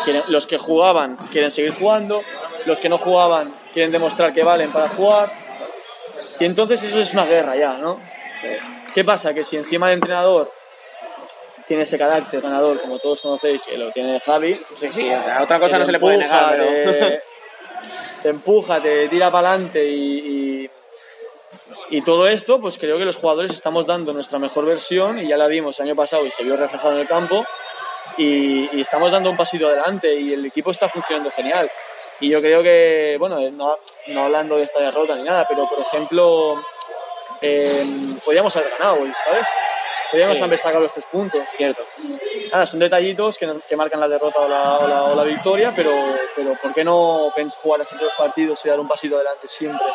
Quieren- 0.04 0.24
los 0.28 0.46
que 0.46 0.58
jugaban 0.58 1.16
quieren 1.32 1.50
seguir 1.50 1.74
jugando, 1.74 2.22
los 2.64 2.78
que 2.78 2.88
no 2.88 2.98
jugaban 2.98 3.54
quieren 3.72 3.90
demostrar 3.90 4.32
que 4.32 4.44
valen 4.44 4.70
para 4.70 4.88
jugar. 4.90 5.32
Y 6.38 6.44
entonces 6.44 6.82
eso 6.82 7.00
es 7.00 7.12
una 7.12 7.24
guerra 7.24 7.56
ya, 7.56 7.74
¿no? 7.74 8.00
¿Qué 8.94 9.04
pasa? 9.04 9.34
Que 9.34 9.42
si 9.44 9.56
encima 9.56 9.88
el 9.88 9.94
entrenador 9.94 10.52
tiene 11.66 11.82
ese 11.82 11.98
carácter 11.98 12.40
ganador, 12.40 12.80
como 12.80 12.98
todos 12.98 13.20
conocéis, 13.20 13.62
que 13.62 13.76
lo 13.76 13.90
tiene 13.90 14.20
Javi, 14.20 14.60
Sí, 14.74 14.90
sí, 14.90 15.08
sea, 15.08 15.40
otra 15.42 15.58
cosa 15.58 15.78
no 15.78 15.86
se 15.86 15.92
le 15.92 15.98
puede 15.98 16.18
negar, 16.18 16.56
pero... 16.56 17.20
te 18.26 18.30
empuja, 18.30 18.82
te 18.82 19.08
tira 19.08 19.30
para 19.30 19.50
adelante 19.50 19.88
y, 19.88 20.68
y, 21.90 22.00
todo 22.02 22.26
esto, 22.26 22.60
pues 22.60 22.76
creo 22.76 22.98
que 22.98 23.04
los 23.04 23.14
jugadores 23.14 23.52
estamos 23.52 23.86
dando 23.86 24.12
nuestra 24.12 24.40
mejor 24.40 24.64
versión 24.64 25.20
y 25.20 25.28
ya 25.28 25.36
la 25.36 25.46
dimos 25.46 25.78
el 25.78 25.86
año 25.86 25.94
pasado 25.94 26.26
y 26.26 26.32
se 26.32 26.42
vio 26.42 26.56
reflejado 26.56 26.94
en 26.94 27.02
el 27.02 27.06
campo 27.06 27.46
y, 28.18 28.80
estamos 28.80 29.12
dando 29.12 29.30
un 29.30 29.36
pasito 29.36 29.68
adelante 29.68 30.12
y 30.12 30.32
el 30.32 30.44
equipo 30.44 30.72
está 30.72 30.88
funcionando 30.88 31.30
genial. 31.30 31.70
Y 32.18 32.30
yo 32.30 32.40
creo 32.40 32.64
que, 32.64 33.14
bueno, 33.20 33.38
no, 33.52 33.78
no 34.08 34.24
hablando 34.24 34.56
de 34.56 34.64
esta 34.64 34.80
derrota 34.80 35.14
ni 35.14 35.22
nada, 35.22 35.46
pero 35.48 35.68
por 35.68 35.78
ejemplo, 35.78 36.60
eh, 37.40 37.86
podíamos 38.24 38.56
haber 38.56 38.70
ganado 38.70 39.02
hoy, 39.02 39.12
¿sabes? 39.24 39.46
Podíamos 40.10 40.38
Sí. 40.38 40.44
haber 40.44 40.58
sacado 40.58 40.82
los 40.84 40.92
tres 40.92 41.06
puntos. 41.10 41.40
Cierto. 41.56 41.82
Nada, 42.52 42.66
son 42.66 42.78
detallitos 42.80 43.36
que, 43.38 43.48
que 43.68 43.76
marcan 43.76 44.00
la 44.00 44.08
derrota 44.08 44.40
o 44.40 44.48
la, 44.48 44.78
o 44.78 44.86
la- 44.88 45.04
o 45.04 45.14
la 45.14 45.24
victoria, 45.24 45.72
pero, 45.74 45.92
pero 46.34 46.54
¿por 46.60 46.72
qué 46.72 46.84
no 46.84 47.30
jugar 47.62 47.80
así 47.80 47.94
los 47.96 48.12
partidos 48.14 48.64
y 48.64 48.68
dar 48.68 48.78
un 48.80 48.88
pasito 48.88 49.16
adelante 49.16 49.48
siempre? 49.48 49.86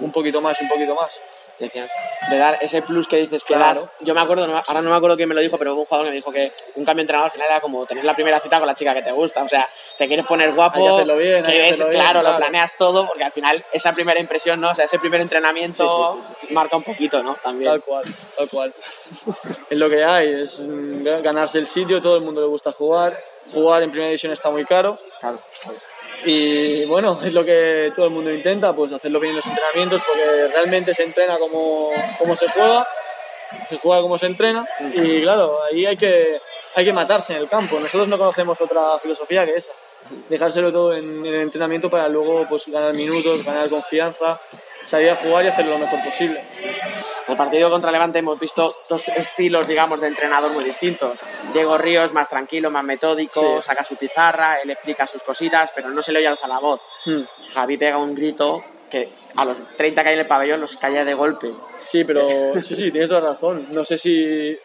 Un 0.00 0.10
poquito 0.10 0.40
más, 0.40 0.60
un 0.60 0.68
poquito 0.68 0.94
más. 0.94 1.20
Decías, 1.66 1.90
de 2.30 2.36
dar 2.38 2.58
ese 2.60 2.82
plus 2.82 3.06
que 3.08 3.16
dices 3.18 3.42
que 3.44 3.54
Claro. 3.54 3.80
dar. 3.82 3.90
Yo 4.00 4.14
me 4.14 4.20
acuerdo, 4.20 4.46
no- 4.46 4.62
ahora 4.66 4.82
no 4.82 4.90
me 4.90 4.96
acuerdo 4.96 5.16
quién 5.16 5.28
me 5.28 5.34
lo 5.34 5.40
dijo, 5.40 5.58
pero 5.58 5.72
hubo 5.74 5.80
un 5.80 5.86
jugador 5.86 6.06
que 6.06 6.10
me 6.10 6.16
dijo 6.16 6.32
que 6.32 6.52
un 6.76 6.84
cambio 6.84 6.96
de 6.96 7.02
entrenador 7.02 7.26
al 7.26 7.32
final 7.32 7.48
era 7.50 7.60
como 7.60 7.84
tener 7.86 8.04
la 8.04 8.14
primera 8.14 8.40
cita 8.40 8.58
con 8.58 8.66
la 8.66 8.74
chica 8.74 8.94
que 8.94 9.02
te 9.02 9.12
gusta. 9.12 9.42
O 9.42 9.48
sea, 9.48 9.68
te 9.98 10.06
quieres 10.06 10.26
poner 10.26 10.52
guapo, 10.52 10.78
Hay 10.78 10.84
que 10.84 10.90
hacerlo 10.94 11.16
bien, 11.16 11.36
hay 11.36 11.42
que 11.42 11.52
quieres- 11.52 11.72
hacerlo 11.72 11.90
bien, 11.90 12.02
claro, 12.02 12.22
lo 12.22 12.36
planeas 12.36 12.72
todo, 12.76 13.06
porque 13.06 13.24
al 13.24 13.32
final 13.32 13.64
esa 13.72 13.92
primera 13.92 14.20
impresión, 14.20 14.60
¿no? 14.60 14.70
O 14.70 14.74
sea, 14.74 14.84
ese 14.86 14.98
primer 14.98 15.20
entrenamiento 15.20 16.12
Sí, 16.14 16.20
sí, 16.40 16.46
sí, 16.48 16.54
marca 16.54 16.76
un 16.76 16.82
poquito, 16.84 17.22
¿no? 17.22 17.34
También. 17.36 17.70
Tal 17.70 17.82
cual, 17.82 18.04
tal 18.36 18.48
cual. 18.48 18.74
es 19.70 19.78
lo 19.78 19.88
que 19.90 20.04
hay, 20.04 20.32
es 20.42 20.62
ganarse 21.22 21.58
el 21.58 21.66
sitio, 21.66 22.00
todo 22.02 22.16
el 22.16 22.22
mundo 22.22 22.40
le 22.40 22.46
gusta 22.46 22.72
jugar. 22.72 23.18
Jugar 23.52 23.82
en 23.82 23.90
primera 23.90 24.08
división 24.08 24.32
está 24.32 24.50
muy 24.50 24.64
caro. 24.64 24.98
Claro, 25.20 25.40
claro. 25.62 25.78
Y 26.24 26.84
bueno, 26.84 27.20
es 27.22 27.32
lo 27.32 27.44
que 27.44 27.92
todo 27.94 28.06
el 28.06 28.12
mundo 28.12 28.32
intenta, 28.32 28.74
pues 28.74 28.92
hacerlo 28.92 29.18
bien 29.18 29.30
en 29.30 29.36
los 29.36 29.46
entrenamientos, 29.46 30.02
porque 30.06 30.48
realmente 30.48 30.94
se 30.94 31.02
entrena 31.02 31.38
como, 31.38 31.90
como 32.18 32.36
se 32.36 32.48
juega, 32.48 32.86
se 33.68 33.78
juega 33.78 34.02
como 34.02 34.18
se 34.18 34.26
entrena, 34.26 34.66
y 34.94 35.22
claro, 35.22 35.58
ahí 35.64 35.84
hay 35.84 35.96
que, 35.96 36.38
hay 36.74 36.84
que 36.84 36.92
matarse 36.92 37.32
en 37.32 37.40
el 37.40 37.48
campo. 37.48 37.78
Nosotros 37.80 38.08
no 38.08 38.18
conocemos 38.18 38.60
otra 38.60 38.98
filosofía 39.00 39.44
que 39.44 39.56
esa, 39.56 39.72
dejárselo 40.28 40.70
todo 40.72 40.94
en, 40.94 41.26
en 41.26 41.34
el 41.34 41.40
entrenamiento 41.42 41.90
para 41.90 42.08
luego 42.08 42.46
pues 42.48 42.66
ganar 42.66 42.94
minutos, 42.94 43.44
ganar 43.44 43.68
confianza, 43.68 44.40
salir 44.84 45.10
a 45.10 45.16
jugar 45.16 45.44
y 45.44 45.48
hacerlo 45.48 45.72
lo 45.72 45.78
mejor 45.78 46.02
posible. 46.04 46.44
El 47.28 47.36
partido 47.36 47.70
contra 47.70 47.90
Levante 47.90 48.18
hemos 48.18 48.38
visto 48.38 48.74
dos 48.88 49.04
estilos, 49.16 49.66
digamos, 49.66 50.00
de 50.00 50.08
entrenador 50.08 50.52
muy 50.52 50.64
distintos. 50.64 51.18
Diego 51.52 51.78
Ríos 51.78 52.12
más 52.12 52.28
tranquilo, 52.28 52.70
más 52.70 52.84
metódico, 52.84 53.60
Sí. 53.60 53.66
saca 53.66 53.84
su 53.84 53.96
pizarra, 53.96 54.56
él 54.62 54.70
explica 54.70 55.06
sus 55.06 55.22
cositas, 55.22 55.70
pero 55.74 55.88
no 55.90 56.02
se 56.02 56.12
le 56.12 56.18
oye 56.18 56.28
alza 56.28 56.48
la 56.48 56.58
voz. 56.58 56.80
Hmm. 57.04 57.22
Javi 57.52 57.76
pega 57.78 57.98
un 57.98 58.14
grito 58.14 58.62
que 58.90 59.08
a 59.36 59.44
los 59.44 59.56
30 59.76 60.02
que 60.02 60.08
hay 60.10 60.14
en 60.14 60.20
el 60.20 60.26
pabellón 60.26 60.60
los 60.60 60.76
calla 60.76 61.04
de 61.04 61.14
golpe. 61.14 61.50
Sí, 61.84 62.04
pero 62.04 62.28
sí, 62.60 62.74
sí, 62.74 62.90
tienes 62.90 63.08
toda 63.08 63.20
la 63.20 63.32
razón. 63.32 63.68
No 63.70 63.84
sé 63.84 63.96
si. 63.98 64.56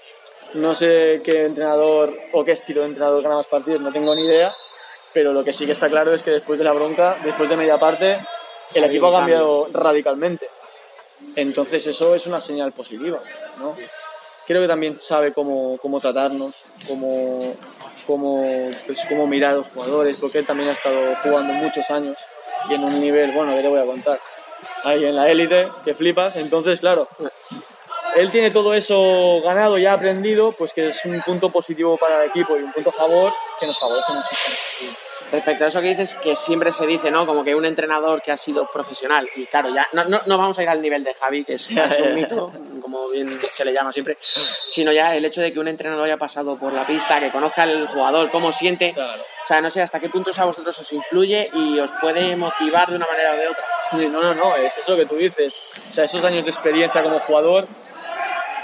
No 0.53 0.73
sé 0.73 1.21
qué 1.25 1.45
entrenador 1.45 2.13
o 2.31 2.43
qué 2.45 2.53
estilo 2.53 2.81
de 2.81 2.87
entrenador 2.87 3.21
gana 3.21 3.35
más 3.35 3.47
partidos, 3.47 3.81
no 3.81 3.91
tengo 3.91 4.15
ni 4.15 4.25
idea. 4.25 4.53
Pero 5.13 5.33
lo 5.33 5.43
que 5.43 5.51
sí 5.53 5.65
que 5.65 5.71
está 5.73 5.89
claro 5.89 6.13
es 6.13 6.23
que 6.23 6.31
después 6.31 6.57
de 6.57 6.65
la 6.65 6.71
bronca, 6.73 7.17
después 7.23 7.49
de 7.49 7.57
media 7.57 7.77
parte, 7.77 8.19
el 8.73 8.83
equipo 8.83 9.07
ha 9.07 9.19
cambiado 9.19 9.69
radicalmente. 9.71 10.49
Entonces, 11.35 11.87
eso 11.87 12.15
es 12.15 12.27
una 12.27 12.39
señal 12.39 12.71
positiva, 12.71 13.19
¿no? 13.57 13.75
Creo 14.45 14.61
que 14.61 14.67
también 14.67 14.95
sabe 14.95 15.33
cómo, 15.33 15.77
cómo 15.81 15.99
tratarnos, 15.99 16.55
cómo, 16.87 17.55
cómo, 18.05 18.69
pues, 18.85 19.05
cómo 19.09 19.27
mirar 19.27 19.53
a 19.53 19.57
los 19.57 19.67
jugadores, 19.67 20.17
porque 20.21 20.39
él 20.39 20.45
también 20.45 20.69
ha 20.69 20.73
estado 20.73 21.15
jugando 21.23 21.53
muchos 21.53 21.89
años 21.89 22.17
y 22.69 22.75
en 22.75 22.83
un 22.83 22.99
nivel, 22.99 23.31
bueno, 23.33 23.55
que 23.55 23.61
te 23.61 23.67
voy 23.67 23.79
a 23.79 23.85
contar, 23.85 24.19
ahí 24.83 25.03
en 25.03 25.15
la 25.15 25.29
élite, 25.29 25.69
que 25.83 25.93
flipas. 25.93 26.35
Entonces, 26.37 26.79
claro, 26.79 27.09
él 28.15 28.31
tiene 28.31 28.51
todo 28.51 28.73
eso 28.73 29.41
ganado, 29.43 29.77
ya 29.77 29.93
aprendido, 29.93 30.51
pues 30.53 30.71
que 30.73 30.89
es 30.89 31.05
un 31.05 31.21
punto 31.21 31.51
positivo 31.51 31.97
para 31.97 32.23
el 32.23 32.29
equipo 32.29 32.57
y 32.57 32.63
un 32.63 32.71
punto 32.71 32.89
a 32.89 32.93
favor 32.93 33.33
que 33.59 33.67
nos 33.67 33.77
favorece 33.77 34.13
muchísimo. 34.13 34.95
Respecto 35.31 35.65
a 35.65 35.67
eso 35.67 35.81
que 35.81 35.89
dices, 35.89 36.15
que 36.15 36.35
siempre 36.37 36.71
se 36.71 36.87
dice, 36.87 37.11
¿no? 37.11 37.25
Como 37.25 37.43
que 37.43 37.53
un 37.53 37.65
entrenador 37.65 38.21
que 38.21 38.31
ha 38.31 38.37
sido 38.37 38.65
profesional, 38.67 39.27
y 39.35 39.45
claro, 39.45 39.73
ya 39.73 39.85
no, 39.91 40.05
no, 40.05 40.21
no 40.25 40.37
vamos 40.37 40.57
a 40.57 40.63
ir 40.63 40.69
al 40.69 40.81
nivel 40.81 41.03
de 41.03 41.13
Javi, 41.13 41.43
que 41.43 41.55
es, 41.55 41.69
es 41.71 41.99
un 41.99 42.15
mito, 42.15 42.51
como 42.81 43.09
bien 43.09 43.37
se 43.51 43.65
le 43.65 43.73
llama 43.73 43.91
siempre, 43.91 44.17
sino 44.67 44.93
ya 44.93 45.15
el 45.15 45.25
hecho 45.25 45.41
de 45.41 45.51
que 45.51 45.59
un 45.59 45.67
entrenador 45.67 46.05
haya 46.05 46.15
pasado 46.15 46.57
por 46.57 46.71
la 46.71 46.87
pista, 46.87 47.19
que 47.19 47.29
conozca 47.29 47.63
al 47.63 47.87
jugador, 47.87 48.31
cómo 48.31 48.53
siente, 48.53 48.93
Claro. 48.93 49.21
o 49.21 49.45
sea, 49.45 49.59
no 49.59 49.69
sé 49.69 49.81
hasta 49.81 49.99
qué 49.99 50.07
punto 50.09 50.31
eso 50.31 50.43
a 50.43 50.45
vosotros 50.45 50.79
os 50.79 50.93
influye 50.93 51.49
y 51.53 51.77
os 51.79 51.91
puede 51.99 52.35
motivar 52.37 52.87
de 52.89 52.95
una 52.95 53.07
manera 53.07 53.33
o 53.33 53.37
de 53.37 53.47
otra. 53.49 53.65
No, 54.09 54.21
no, 54.21 54.33
no, 54.33 54.55
es 54.55 54.77
eso 54.77 54.95
que 54.95 55.05
tú 55.05 55.15
dices. 55.15 55.53
O 55.89 55.93
sea, 55.93 56.05
esos 56.05 56.23
años 56.23 56.45
de 56.45 56.51
experiencia 56.51 57.03
como 57.03 57.19
jugador, 57.19 57.67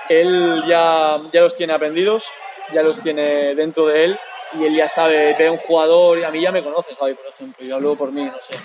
él 0.10 0.64
ya, 0.66 1.20
ya 1.32 1.42
los 1.42 1.56
tiene 1.56 1.74
aprendidos, 1.74 2.26
ya 2.74 2.84
los 2.84 3.00
tiene 3.02 3.54
dentro 3.56 3.88
de 3.88 4.06
él 4.06 4.20
y 4.60 4.66
él 4.66 4.76
ya 4.76 4.90
sabe, 4.90 5.34
ve 5.38 5.48
a 5.48 5.52
un 5.52 5.58
jugador, 5.58 6.20
y 6.20 6.24
a 6.24 6.32
mí 6.32 6.42
ya 6.42 6.52
me 6.52 6.64
conoce 6.64 6.96
Javi, 6.96 7.14
por 7.16 7.26
ejemplo, 7.28 7.66
yo 7.66 7.76
hablo 7.76 7.96
por 7.96 8.12
mí, 8.12 8.24
no 8.26 8.40
sé. 8.40 8.56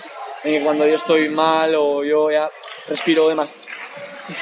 Y 0.43 0.61
cuando 0.61 0.85
yo 0.87 0.95
estoy 0.95 1.29
mal 1.29 1.75
o 1.75 2.03
yo 2.03 2.31
ya 2.31 2.49
respiro 2.87 3.27
demasiado, 3.27 3.59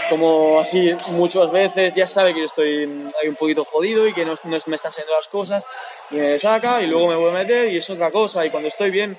como 0.10 0.60
así 0.60 0.94
muchas 1.10 1.50
veces, 1.52 1.94
ya 1.96 2.08
sabe 2.08 2.34
que 2.34 2.42
yo 2.42 2.46
estoy 2.48 2.84
ahí 3.22 3.30
un 3.30 3.36
poquito 3.36 3.64
jodido 3.64 4.08
y 4.08 4.14
que 4.14 4.26
no, 4.26 4.34
no 4.44 4.58
me 4.68 4.76
están 4.76 4.92
saliendo 4.92 5.14
las 5.16 5.28
cosas 5.30 5.66
y 6.12 6.16
me 6.18 6.40
saca 6.40 6.82
y 6.82 6.88
luego 6.88 7.08
me 7.08 7.16
vuelve 7.16 7.40
a 7.40 7.44
meter 7.44 7.68
y 7.72 7.78
es 7.78 7.90
otra 7.90 8.12
cosa 8.12 8.46
y 8.46 8.50
cuando 8.50 8.68
estoy 8.68 8.90
bien 8.90 9.18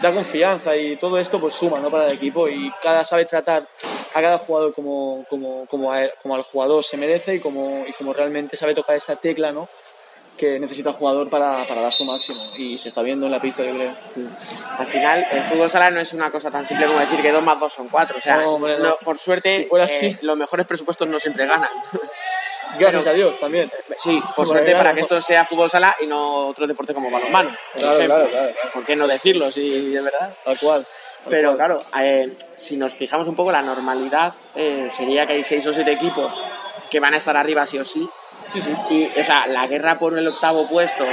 da 0.00 0.12
confianza 0.12 0.76
y 0.76 0.96
todo 0.96 1.18
esto 1.18 1.40
pues 1.40 1.54
suma 1.54 1.80
¿no? 1.80 1.90
para 1.90 2.06
el 2.06 2.12
equipo 2.12 2.48
y 2.48 2.70
cada 2.82 3.04
sabe 3.04 3.24
tratar 3.24 3.66
a 4.14 4.20
cada 4.20 4.38
jugador 4.38 4.74
como, 4.74 5.24
como, 5.30 5.66
como, 5.66 5.90
a 5.92 6.04
él- 6.04 6.12
como 6.22 6.34
al 6.34 6.42
jugador 6.42 6.84
se 6.84 6.96
merece 6.96 7.36
y 7.36 7.40
como, 7.40 7.86
y 7.86 7.92
como 7.94 8.12
realmente 8.12 8.56
sabe 8.56 8.74
tocar 8.74 8.96
esa 8.96 9.16
tecla 9.16 9.50
¿no? 9.52 9.68
Que 10.36 10.58
necesita 10.60 10.90
el 10.90 10.96
jugador 10.96 11.28
para, 11.30 11.66
para 11.66 11.82
dar 11.82 11.92
su 11.92 12.04
máximo 12.04 12.50
y 12.56 12.76
se 12.78 12.88
está 12.88 13.02
viendo 13.02 13.26
en 13.26 13.32
la 13.32 13.40
pista 13.40 13.64
yo 13.64 13.72
creo. 13.74 13.94
Al 14.78 14.86
final, 14.86 15.26
el 15.30 15.44
fútbol 15.44 15.70
sala 15.70 15.90
no 15.90 16.00
es 16.00 16.12
una 16.12 16.30
cosa 16.30 16.50
tan 16.50 16.66
simple 16.66 16.86
como 16.86 17.00
decir 17.00 17.22
que 17.22 17.32
2 17.32 17.42
más 17.42 17.58
2 17.58 17.72
son 17.72 17.88
4. 17.88 18.18
O 18.18 18.20
sea, 18.20 18.36
No, 18.38 18.50
hombre, 18.54 18.78
no. 18.78 18.88
no, 18.90 18.96
por 19.04 19.18
suerte, 19.18 19.62
Si 19.62 19.64
fuera 19.66 19.86
eh, 19.86 19.96
así. 19.96 20.18
los 20.20 20.36
mejores 20.36 20.66
presupuestos 20.66 21.08
no 21.08 21.18
siempre 21.18 21.46
ganan. 21.46 21.70
Gracias 22.78 23.02
Pero- 23.04 23.10
a 23.10 23.14
Dios 23.14 23.40
también. 23.40 23.70
Sí, 23.96 24.20
por 24.34 24.46
suerte 24.48 24.72
para 24.72 24.92
que 24.94 25.00
esto 25.00 25.20
sea 25.22 25.46
fútbol 25.46 25.70
sala 25.70 25.96
y 26.00 26.06
no 26.06 26.48
otro 26.48 26.66
deporte 26.66 26.92
como 26.92 27.10
balonmano. 27.10 27.54
Claro, 27.74 28.04
claro, 28.04 28.28
claro. 28.28 28.52
¿Por 28.74 28.84
qué 28.84 28.96
no 28.96 29.06
decirlo 29.06 29.50
si 29.52 29.90
de 29.92 30.02
verdad? 30.02 30.34
Tal 30.44 30.58
cual. 30.58 30.82
tal 31.24 31.30
Pero 31.30 31.48
cual. 31.54 31.56
claro, 31.56 31.78
eh, 32.02 32.36
si 32.56 32.76
nos 32.76 32.94
fijamos 32.94 33.26
un 33.28 33.36
poco, 33.36 33.52
la 33.52 33.62
normalidad 33.62 34.34
eh, 34.54 34.88
sería 34.90 35.26
que 35.26 35.34
hay 35.34 35.44
seis 35.44 35.66
o 35.66 35.72
siete 35.72 35.92
equipos 35.92 36.32
que 36.90 37.00
van 37.00 37.14
a 37.14 37.16
estar 37.16 37.36
arriba 37.36 37.64
sí 37.66 37.78
o 37.78 37.84
sí. 37.84 38.06
Sí, 38.52 38.60
sí. 38.60 38.74
Y, 38.90 39.20
o 39.20 39.24
sea, 39.24 39.46
la 39.46 39.66
guerra 39.66 39.98
por 39.98 40.16
el 40.18 40.26
octavo 40.28 40.68
puesto, 40.68 41.04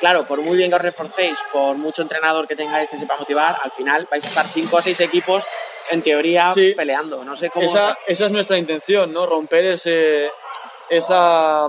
claro, 0.00 0.26
por 0.26 0.40
muy 0.42 0.56
bien 0.56 0.70
que 0.70 0.76
os 0.76 0.82
reforcéis, 0.82 1.38
por 1.52 1.76
mucho 1.76 2.02
entrenador 2.02 2.46
que 2.48 2.56
tengáis 2.56 2.88
que 2.90 2.98
sepa 2.98 3.16
motivar, 3.16 3.56
al 3.62 3.70
final 3.72 4.06
vais 4.10 4.24
a 4.24 4.28
estar 4.28 4.46
cinco 4.48 4.76
o 4.76 4.82
seis 4.82 4.98
equipos, 5.00 5.44
en 5.90 6.02
teoría, 6.02 6.52
Sí. 6.54 6.74
peleando. 6.76 7.24
No 7.24 7.36
sé 7.36 7.50
cómo... 7.50 7.66
esa, 7.66 7.98
esa 8.06 8.26
es 8.26 8.30
nuestra 8.30 8.56
intención, 8.58 9.12
¿no? 9.12 9.26
Romper 9.26 9.64
ese, 9.66 10.28
esa, 10.88 11.68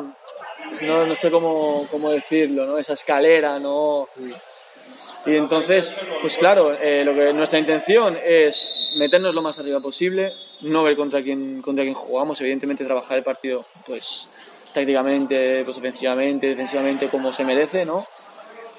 no, 0.82 1.06
no 1.06 1.15
sé 1.15 1.32
cómo, 1.32 1.88
cómo 1.89 2.12
decirlo, 2.12 2.65
¿no? 2.65 2.78
Esa 2.78 2.94
escalera, 2.94 3.60
¿no? 3.60 4.10
Y 5.26 5.36
entonces, 5.36 5.94
pues 6.20 6.36
claro, 6.38 6.74
eh, 6.74 7.04
lo 7.06 7.13
que 7.13 7.32
nuestra 7.32 7.60
intención 7.60 8.17
es 8.24 8.67
meternos 8.98 9.36
lo 9.36 9.41
más 9.44 9.60
arriba 9.60 9.80
posible, 9.80 10.34
no 10.62 10.84
ver 10.84 10.96
contra 10.96 11.22
quién, 11.22 11.62
contra 11.62 11.84
quién 11.84 11.94
jugamos, 11.94 12.41
evidentemente 12.41 12.84
trabajar 12.86 13.17
el 13.17 13.24
partido, 13.24 13.65
pues 13.86 14.28
tácticamente, 14.73 15.63
pues 15.63 15.77
ofensivamente, 15.77 16.47
defensivamente, 16.47 17.07
como 17.07 17.34
se 17.34 17.43
merece, 17.43 17.86
¿no? 17.86 18.05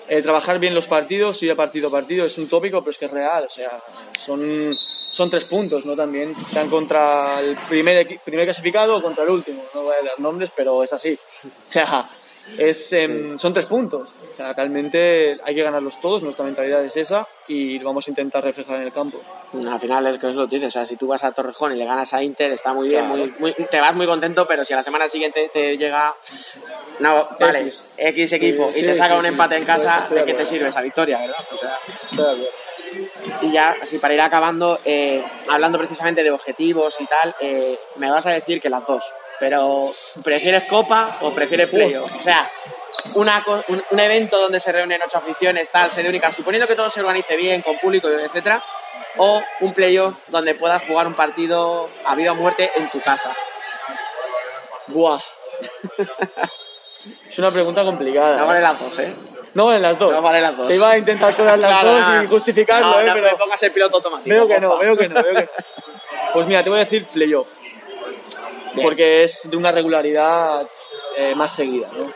Eh, 0.08 0.20
trabajar 0.20 0.58
bien 0.58 0.74
los 0.74 0.86
partidos, 0.86 1.42
ir 1.42 1.52
a 1.52 1.56
partido 1.56 1.88
a 1.88 1.90
partido, 1.90 2.26
es 2.26 2.36
un 2.36 2.48
tópico, 2.48 2.80
pero 2.80 2.90
es 2.90 2.98
que 2.98 3.06
es 3.06 3.10
real, 3.10 3.44
o 3.44 3.48
sea, 3.48 3.80
son, 4.24 4.74
son 5.10 5.30
tres 5.30 5.44
puntos, 5.44 5.84
¿no? 5.86 5.94
También, 5.94 6.34
sean 6.34 6.68
contra 6.68 7.40
el 7.40 7.56
primer, 7.68 8.20
primer 8.24 8.46
clasificado 8.46 8.96
o 8.96 9.02
contra 9.02 9.24
el 9.24 9.30
último, 9.30 9.62
no 9.74 9.82
voy 9.82 9.94
a 10.00 10.04
dar 10.04 10.18
nombres, 10.18 10.50
pero 10.54 10.82
es 10.82 10.92
así. 10.92 11.18
O 11.44 11.72
sea, 11.72 12.10
es, 12.56 12.92
em, 12.92 13.36
son 13.38 13.52
tres 13.52 13.66
puntos, 13.66 14.10
o 14.30 14.34
sea, 14.34 14.52
realmente 14.54 15.36
hay 15.44 15.54
que 15.54 15.62
ganarlos 15.62 15.98
todos, 16.00 16.22
nuestra 16.22 16.44
mentalidad 16.44 16.84
es 16.84 16.96
esa 16.96 17.26
y 17.46 17.78
lo 17.78 17.86
vamos 17.88 18.06
a 18.06 18.10
intentar 18.10 18.44
reflejar 18.44 18.76
en 18.76 18.82
el 18.82 18.92
campo. 18.92 19.26
Al 19.70 19.80
final 19.80 20.06
es 20.06 20.18
que 20.18 20.28
es 20.28 20.34
lo 20.34 20.48
que 20.48 20.56
dices, 20.56 20.68
o 20.68 20.78
sea, 20.78 20.86
si 20.86 20.96
tú 20.96 21.06
vas 21.06 21.22
a 21.24 21.32
Torrejón 21.32 21.72
y 21.72 21.76
le 21.78 21.84
ganas 21.84 22.12
a 22.14 22.22
Inter, 22.22 22.52
está 22.52 22.72
muy 22.72 22.88
bien, 22.88 23.06
Claro. 23.06 23.16
muy, 23.16 23.32
muy- 23.38 23.54
te 23.70 23.80
vas 23.80 23.94
muy 23.94 24.06
contento, 24.06 24.46
pero 24.46 24.64
si 24.64 24.72
a 24.72 24.76
la 24.76 24.82
semana 24.82 25.08
siguiente 25.08 25.50
te 25.52 25.76
llega, 25.76 26.14
no, 27.00 27.28
vale, 27.40 27.60
X. 27.62 27.84
X, 27.96 28.32
equipo 28.32 28.72
Sí, 28.72 28.80
y 28.80 28.82
te 28.82 28.92
sí, 28.94 28.98
saca 28.98 29.14
sí, 29.14 29.20
un 29.20 29.26
empate 29.26 29.56
en 29.56 29.64
casa, 29.64 30.08
¿de 30.10 30.24
qué 30.24 30.34
te 30.34 30.46
sirve 30.46 30.68
esa 30.68 30.82
victoria, 30.82 31.18
verdad? 31.20 31.34
O 31.50 31.56
sea, 31.58 31.78
y 33.40 33.52
ya, 33.52 33.76
así 33.80 33.98
para 33.98 34.14
ir 34.14 34.20
acabando, 34.20 34.78
eh, 34.84 35.22
hablando 35.48 35.78
precisamente 35.78 36.22
de 36.22 36.30
objetivos 36.30 36.94
y 37.00 37.06
tal, 37.06 37.34
eh, 37.40 37.76
me 37.94 38.10
vas 38.10 38.24
a 38.26 38.30
decir 38.30 38.60
que 38.60 38.68
las 38.70 38.84
dos, 38.86 39.04
pero 39.42 39.92
¿prefieres 40.22 40.62
Copa 40.70 41.18
o 41.22 41.34
prefieres 41.34 41.68
Playoff? 41.68 42.08
O 42.16 42.22
sea, 42.22 42.48
una, 43.14 43.44
un, 43.66 43.82
un 43.90 43.98
evento 43.98 44.40
donde 44.40 44.60
se 44.60 44.70
reúnen 44.70 45.00
ocho 45.04 45.18
aficiones, 45.18 45.68
tal, 45.68 45.90
sede 45.90 46.08
única, 46.08 46.30
suponiendo 46.30 46.68
que 46.68 46.76
todo 46.76 46.88
se 46.90 47.00
organice 47.00 47.36
bien, 47.36 47.60
con 47.60 47.76
público, 47.76 48.08
etcétera, 48.08 48.62
o 49.16 49.42
un 49.62 49.74
playoff 49.74 50.14
donde 50.28 50.54
puedas 50.54 50.84
jugar 50.84 51.08
un 51.08 51.14
partido 51.14 51.90
a 52.04 52.14
vida 52.14 52.30
o 52.30 52.34
muerte 52.36 52.70
en 52.76 52.88
tu 52.88 53.00
casa. 53.00 53.34
Buah. 54.86 55.18
Es 56.94 57.38
una 57.38 57.50
pregunta 57.50 57.82
complicada. 57.82 58.36
No 58.36 58.44
¿eh? 58.44 58.46
vale 58.46 58.60
las 58.60 58.78
dos, 58.78 58.98
¿eh? 58.98 59.16
No 59.54 59.66
valen 59.66 59.82
las 59.82 59.98
dos. 59.98 60.12
No 60.12 60.22
vale 60.22 60.40
las 60.42 60.56
dos. 60.56 60.68
Que 60.68 60.76
iba 60.76 60.90
a 60.90 60.98
intentar 60.98 61.34
todas 61.34 61.58
las 61.58 61.70
Claro, 61.70 61.94
dos 61.94 62.24
y 62.24 62.26
justificarlo, 62.28 62.90
no, 62.92 63.00
¿eh? 63.00 63.06
no 63.06 63.14
pero 63.14 63.26
me 63.28 63.36
pongas 63.36 63.62
el 63.62 63.72
piloto 63.72 63.96
automático. 63.96 64.28
veo 64.28 64.46
que 64.46 64.60
no, 64.60 64.78
veo 64.78 64.96
que 64.96 65.08
no, 65.08 65.14
veo 65.14 65.34
que 65.34 65.42
no. 65.42 65.48
Pues 66.34 66.46
mira, 66.46 66.62
te 66.62 66.68
voy 66.68 66.80
a 66.80 66.84
decir 66.84 67.08
playoff. 67.08 67.48
Bien. 68.74 68.86
Porque 68.86 69.24
es 69.24 69.48
de 69.50 69.56
una 69.56 69.72
regularidad 69.72 70.66
eh, 71.16 71.34
más 71.34 71.54
seguida, 71.54 71.88
¿no? 71.96 72.12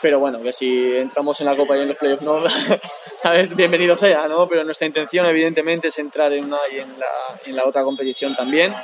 Pero 0.00 0.20
bueno, 0.20 0.40
que 0.42 0.52
si 0.52 0.96
entramos 0.96 1.40
en 1.40 1.46
la 1.46 1.56
Copa 1.56 1.76
y 1.76 1.80
en 1.80 1.88
los 1.88 1.96
playoffs 1.96 2.22
no, 2.22 2.42
¿sabes? 3.22 3.54
bienvenido 3.56 3.96
sea, 3.96 4.28
¿no? 4.28 4.46
Pero 4.46 4.62
nuestra 4.62 4.86
intención 4.86 5.26
evidentemente 5.26 5.88
es 5.88 5.98
entrar 5.98 6.32
en 6.32 6.44
una 6.44 6.58
y 6.70 6.78
en 6.78 6.98
la, 6.98 7.40
en 7.46 7.56
la 7.56 7.64
otra 7.64 7.82
competición 7.82 8.36
también. 8.36 8.74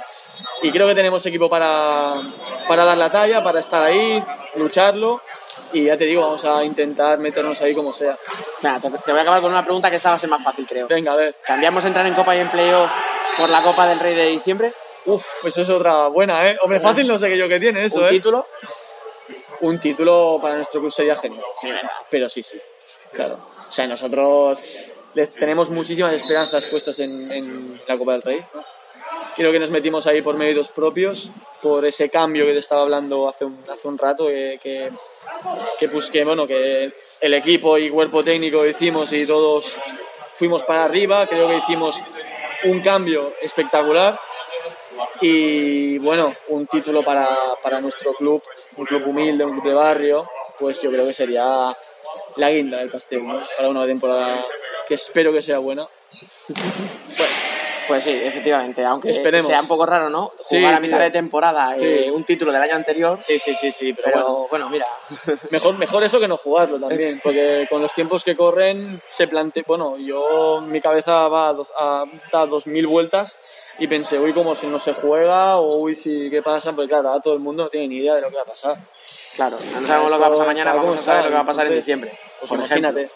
Y 0.62 0.70
creo 0.70 0.88
que 0.88 0.94
tenemos 0.94 1.24
equipo 1.26 1.48
para, 1.48 2.14
para 2.66 2.84
dar 2.84 2.96
la 2.96 3.10
talla, 3.10 3.42
para 3.42 3.60
estar 3.60 3.82
ahí, 3.82 4.22
lucharlo. 4.56 5.20
Y 5.72 5.84
ya 5.84 5.96
te 5.96 6.06
digo, 6.06 6.22
vamos 6.22 6.44
a 6.44 6.64
intentar 6.64 7.18
meternos 7.18 7.60
ahí 7.60 7.74
como 7.74 7.92
sea. 7.92 8.18
Mira, 8.62 8.80
te, 8.80 8.90
te 8.90 9.10
voy 9.10 9.18
a 9.18 9.22
acabar 9.22 9.42
con 9.42 9.52
una 9.52 9.62
pregunta 9.62 9.90
que 9.90 9.96
esta 9.96 10.10
va 10.10 10.16
a 10.16 10.18
ser 10.18 10.30
más 10.30 10.42
fácil, 10.42 10.66
creo. 10.66 10.88
Venga, 10.88 11.12
a 11.12 11.16
ver. 11.16 11.36
¿Cambiamos 11.44 11.84
entrar 11.84 12.06
en 12.06 12.14
Copa 12.14 12.34
y 12.34 12.40
en 12.40 12.50
Playoff 12.50 12.90
por 13.36 13.48
la 13.48 13.62
Copa 13.62 13.86
del 13.86 14.00
Rey 14.00 14.14
de 14.14 14.26
diciembre? 14.26 14.72
Uf, 15.06 15.46
eso 15.46 15.62
es 15.62 15.68
otra 15.68 16.08
buena, 16.08 16.50
¿eh? 16.50 16.58
Hombre, 16.62 16.80
fácil 16.80 17.06
no 17.06 17.18
sé 17.18 17.28
qué 17.28 17.38
yo 17.38 17.48
que 17.48 17.58
tiene 17.58 17.84
eso, 17.84 18.00
¿Un 18.00 18.06
¿eh? 18.06 18.10
título? 18.10 18.46
Un 19.60 19.78
título 19.80 20.38
para 20.40 20.56
nuestro 20.56 20.80
club 20.80 20.92
sería 20.92 21.16
genial. 21.16 21.44
Sí. 21.60 21.68
Pero 22.10 22.28
sí, 22.28 22.42
sí, 22.42 22.58
claro. 23.12 23.38
O 23.68 23.72
sea, 23.72 23.86
nosotros 23.86 24.60
les 25.14 25.30
tenemos 25.30 25.70
muchísimas 25.70 26.14
esperanzas 26.14 26.66
puestas 26.66 26.98
en, 26.98 27.30
en 27.32 27.80
la 27.86 27.98
Copa 27.98 28.12
del 28.12 28.22
Rey. 28.22 28.44
Creo 29.36 29.52
que 29.52 29.58
nos 29.58 29.70
metimos 29.70 30.06
ahí 30.06 30.22
por 30.22 30.36
méritos 30.36 30.68
propios, 30.68 31.30
por 31.62 31.84
ese 31.86 32.10
cambio 32.10 32.44
que 32.46 32.52
te 32.52 32.58
estaba 32.58 32.82
hablando 32.82 33.28
hace 33.28 33.44
un, 33.44 33.64
hace 33.70 33.88
un 33.88 33.96
rato, 33.96 34.26
que, 34.26 34.58
que, 34.62 34.90
que, 35.78 35.88
pues, 35.88 36.10
que, 36.10 36.24
bueno, 36.24 36.46
que 36.46 36.92
el 37.20 37.34
equipo 37.34 37.78
y 37.78 37.90
cuerpo 37.90 38.22
técnico 38.22 38.66
hicimos 38.66 39.12
y 39.12 39.26
todos 39.26 39.76
fuimos 40.36 40.62
para 40.64 40.84
arriba. 40.84 41.26
Creo 41.26 41.48
que 41.48 41.56
hicimos 41.56 41.96
un 42.64 42.80
cambio 42.80 43.34
espectacular 43.40 44.18
y 45.20 45.98
bueno, 45.98 46.34
un 46.48 46.66
título 46.66 47.02
para, 47.02 47.28
para 47.62 47.80
nuestro 47.80 48.12
club, 48.14 48.42
un 48.76 48.86
club 48.86 49.06
humilde, 49.06 49.44
un 49.44 49.52
club 49.52 49.64
de 49.64 49.74
barrio, 49.74 50.28
pues 50.58 50.80
yo 50.80 50.90
creo 50.90 51.06
que 51.06 51.12
sería 51.12 51.76
la 52.36 52.50
guinda 52.50 52.78
del 52.78 52.90
pastel. 52.90 53.22
Para 53.56 53.68
una 53.68 53.86
temporada 53.86 54.44
que 54.86 54.94
espero 54.94 55.32
que 55.32 55.42
sea 55.42 55.58
buena. 55.58 55.84
Pues 57.90 58.04
sí, 58.04 58.10
efectivamente, 58.12 58.84
aunque 58.84 59.10
Esperemos. 59.10 59.48
sea 59.48 59.60
un 59.60 59.66
poco 59.66 59.84
raro, 59.84 60.08
¿no? 60.08 60.30
Sí, 60.46 60.58
Jugar 60.58 60.74
a 60.74 60.80
mitad 60.80 60.98
de 61.00 61.10
temporada 61.10 61.74
Sí. 61.74 61.84
eh, 61.84 62.10
un 62.10 62.24
título 62.24 62.52
del 62.52 62.62
año 62.62 62.74
anterior, 62.76 63.20
Sí, 63.20 63.38
sí, 63.38 63.54
sí, 63.54 63.72
sí, 63.72 63.92
pero, 63.92 64.04
pero 64.04 64.24
bueno, 64.26 64.46
bueno, 64.48 64.68
mira, 64.70 64.86
mejor, 65.50 65.76
mejor 65.76 66.04
eso 66.04 66.20
que 66.20 66.28
no 66.28 66.36
jugarlo 66.36 66.78
también, 66.78 67.20
porque 67.22 67.66
con 67.68 67.82
los 67.82 67.92
tiempos 67.92 68.22
que 68.22 68.36
corren 68.36 69.02
se 69.06 69.26
plantea, 69.26 69.64
bueno, 69.66 69.96
yo 69.98 70.60
mi 70.62 70.80
cabeza 70.80 71.28
va 71.28 71.48
a, 71.48 71.52
dos- 71.52 71.72
a, 71.78 72.04
da 72.32 72.46
dos 72.46 72.66
mil 72.66 72.86
vueltas 72.86 73.36
y 73.78 73.88
pensé, 73.88 74.18
uy, 74.18 74.32
como 74.32 74.54
si 74.54 74.66
no 74.68 74.78
se 74.78 74.92
juega, 74.94 75.56
o 75.56 75.78
uy, 75.78 75.96
si 75.96 76.30
qué 76.30 76.42
pasa, 76.42 76.72
pues 76.72 76.88
claro, 76.88 77.08
ahora 77.08 77.22
todo 77.22 77.34
el 77.34 77.40
mundo 77.40 77.64
no 77.64 77.68
tiene 77.70 77.88
ni 77.88 77.96
idea 77.96 78.14
de 78.14 78.20
lo 78.20 78.30
que 78.30 78.36
va 78.36 78.42
a 78.42 78.46
pasar. 78.46 78.76
claro, 79.36 79.56
no 79.80 79.86
sabemos 79.86 80.10
lo 80.10 80.16
que 80.16 80.20
va 80.20 80.26
a 80.26 80.30
pasar 80.30 80.46
mañana, 80.46 80.70
Claro, 80.72 80.86
vamos 80.86 81.00
a 81.00 81.04
saber 81.04 81.22
lo 81.24 81.28
que 81.30 81.34
va 81.34 81.40
a 81.40 81.46
pasar 81.46 81.66
en 81.66 81.74
diciembre. 81.74 82.18
Pues 82.38 82.48
por 82.48 82.58
imagínate, 82.58 83.10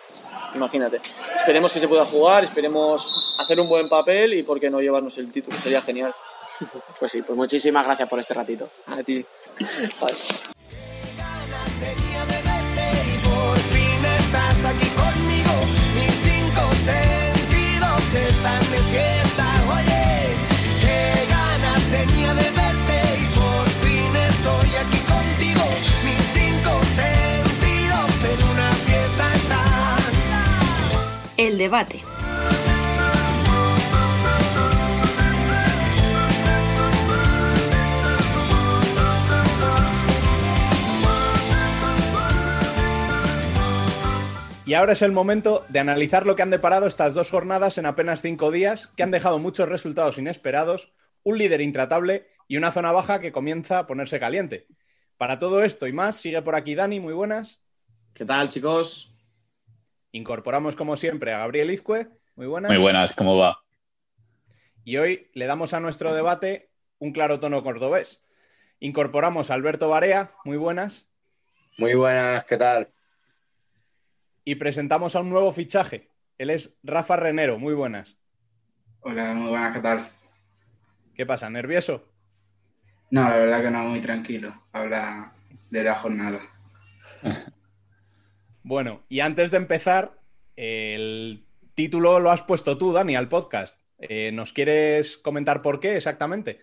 imagínate. 0.55 1.01
Esperemos 1.37 1.73
que 1.73 1.81
se 1.81 1.89
pueda 1.89 2.05
jugar, 2.05 2.45
esperemos 2.45 3.37
hacer 3.39 3.61
un 3.61 3.69
buen 3.69 3.89
papel 3.89 4.35
y 4.35 4.43
por 4.43 4.61
qué 4.61 4.71
no 4.71 4.81
llevarnos 4.81 5.17
el 5.19 5.31
título, 5.31 5.59
sería 5.61 5.83
genial. 5.83 6.15
Pues 6.99 7.13
sí, 7.13 7.23
pues 7.23 7.37
muchísimas 7.37 7.85
gracias 7.85 8.09
por 8.09 8.21
este 8.21 8.35
ratito. 8.35 8.69
A 8.87 9.03
ti. 9.03 9.25
Estás 14.35 14.65
aquí 14.65 14.89
conmigo. 14.89 15.53
Mis 15.95 16.13
cinco 16.13 16.73
sentidos 16.83 18.15
están 18.15 18.61
de 18.71 18.79
fiesta. 18.91 19.44
Debate. 31.75 32.05
Y 44.67 44.73
ahora 44.73 44.95
es 44.95 45.03
el 45.03 45.13
momento 45.13 45.67
de 45.69 45.79
analizar 45.79 46.27
lo 46.27 46.37
que 46.37 46.43
han 46.43 46.51
deparado 46.51 46.87
estas 46.87 47.13
dos 47.13 47.31
jornadas 47.31 47.77
en 47.77 47.85
apenas 47.85 48.23
cinco 48.23 48.51
días, 48.51 48.91
que 48.97 49.03
han 49.03 49.11
dejado 49.11 49.39
muchos 49.39 49.69
resultados 49.69 50.17
inesperados, 50.17 50.95
un 51.23 51.37
líder 51.37 51.61
intratable 51.61 52.29
y 52.49 52.57
una 52.57 52.73
zona 52.73 52.91
baja 52.91 53.21
que 53.21 53.31
comienza 53.31 53.81
a 53.81 53.87
ponerse 53.87 54.19
caliente. 54.19 54.67
Para 55.19 55.39
todo 55.39 55.63
esto 55.63 55.87
y 55.87 55.93
más, 55.93 56.17
sigue 56.17 56.41
por 56.41 56.55
aquí 56.55 56.75
Dani, 56.75 56.99
muy 56.99 57.13
buenas. 57.13 57.63
¿Qué 58.15 58.25
tal, 58.25 58.49
chicos? 58.49 59.14
Incorporamos 60.15 60.77
como 60.77 60.97
siempre 60.97 61.35
a 61.35 61.39
Gabriel 61.39 61.73
Izcue, 61.73 62.07
muy 62.37 62.47
buenas. 62.47 62.71
Muy 62.71 62.81
buenas, 62.81 63.15
¿cómo 63.15 63.37
va? 63.37 63.65
Y 64.85 64.97
hoy 64.99 65.29
le 65.35 65.47
damos 65.47 65.75
a 65.75 65.81
nuestro 65.81 66.15
debate 66.15 66.71
un 67.01 67.13
claro 67.13 67.41
tono 67.41 67.65
cordobés. 67.65 68.23
Incorporamos 68.79 69.51
a 69.51 69.55
Alberto 69.55 69.89
Barea, 69.89 70.31
muy 70.45 70.57
buenas. 70.57 71.09
Muy 71.79 71.95
buenas, 71.95 72.45
¿qué 72.45 72.57
tal? 72.57 72.93
Y 74.45 74.55
presentamos 74.55 75.17
a 75.17 75.21
un 75.21 75.31
nuevo 75.31 75.51
fichaje. 75.51 76.09
Él 76.39 76.51
es 76.51 76.79
Rafa 76.85 77.17
Renero, 77.17 77.59
muy 77.59 77.75
buenas. 77.75 78.17
Hola, 79.01 79.35
muy 79.35 79.49
buenas, 79.51 79.75
¿qué 79.75 79.81
tal? 79.81 80.07
¿Qué 81.17 81.27
pasa? 81.27 81.51
¿Nervioso? 81.51 82.05
No, 83.11 83.23
la 83.23 83.37
verdad 83.37 83.65
que 83.65 83.71
no, 83.73 83.83
muy 83.83 83.99
tranquilo. 83.99 84.63
Habla 84.71 85.33
de 85.71 85.83
la 85.83 85.97
jornada. 85.97 86.39
Bueno, 88.65 89.05
y 89.11 89.21
antes 89.21 89.51
de 89.51 89.59
empezar, 89.59 90.19
el 90.57 91.45
título 91.75 92.19
lo 92.19 92.31
has 92.31 92.43
puesto 92.45 92.79
tú, 92.79 92.95
Dani, 92.95 93.15
al 93.15 93.29
podcast. 93.29 93.79
Eh, 93.99 94.33
¿Nos 94.33 94.55
quieres 94.55 95.19
comentar 95.19 95.61
por 95.61 95.81
qué 95.81 95.99
exactamente? 95.99 96.61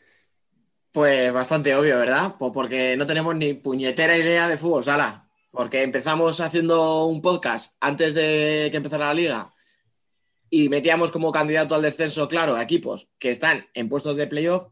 Pues 0.92 1.32
bastante 1.32 1.76
obvio, 1.76 2.00
¿verdad? 2.00 2.36
Pues 2.40 2.52
porque 2.54 2.98
no 2.98 3.06
tenemos 3.06 3.36
ni 3.36 3.54
puñetera 3.54 4.18
idea 4.18 4.48
de 4.50 4.58
fútbol 4.58 4.84
sala. 4.84 5.30
Porque 5.52 5.84
empezamos 5.84 6.40
haciendo 6.40 7.06
un 7.06 7.22
podcast 7.22 7.76
antes 7.80 8.16
de 8.16 8.70
que 8.72 8.78
empezara 8.78 9.08
la 9.08 9.14
liga 9.14 9.54
y 10.50 10.70
metíamos 10.70 11.12
como 11.12 11.32
candidato 11.32 11.76
al 11.76 11.84
descenso, 11.84 12.28
claro, 12.28 12.56
a 12.56 12.64
equipos 12.64 13.10
que 13.20 13.30
están 13.30 13.68
en 13.76 13.90
puestos 13.90 14.16
de 14.16 14.26
playoff. 14.26 14.70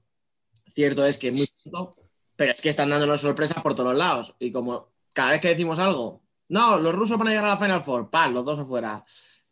Cierto 0.67 1.05
es 1.05 1.19
que 1.19 1.31
muy 1.31 1.45
pronto, 1.63 1.95
pero 2.35 2.53
es 2.53 2.61
que 2.61 2.69
están 2.69 2.89
dándonos 2.89 3.21
sorpresas 3.21 3.61
por 3.61 3.75
todos 3.75 3.95
lados. 3.95 4.35
Y 4.39 4.51
como 4.51 4.89
cada 5.13 5.31
vez 5.31 5.41
que 5.41 5.49
decimos 5.49 5.77
algo, 5.77 6.23
no, 6.49 6.79
los 6.79 6.93
rusos 6.93 7.17
van 7.17 7.27
a 7.27 7.31
llegar 7.31 7.45
a 7.45 7.49
la 7.49 7.57
Final 7.57 7.81
Four, 7.81 8.09
¡pam! 8.09 8.33
Los 8.33 8.43
dos 8.45 8.59
afuera. 8.59 9.03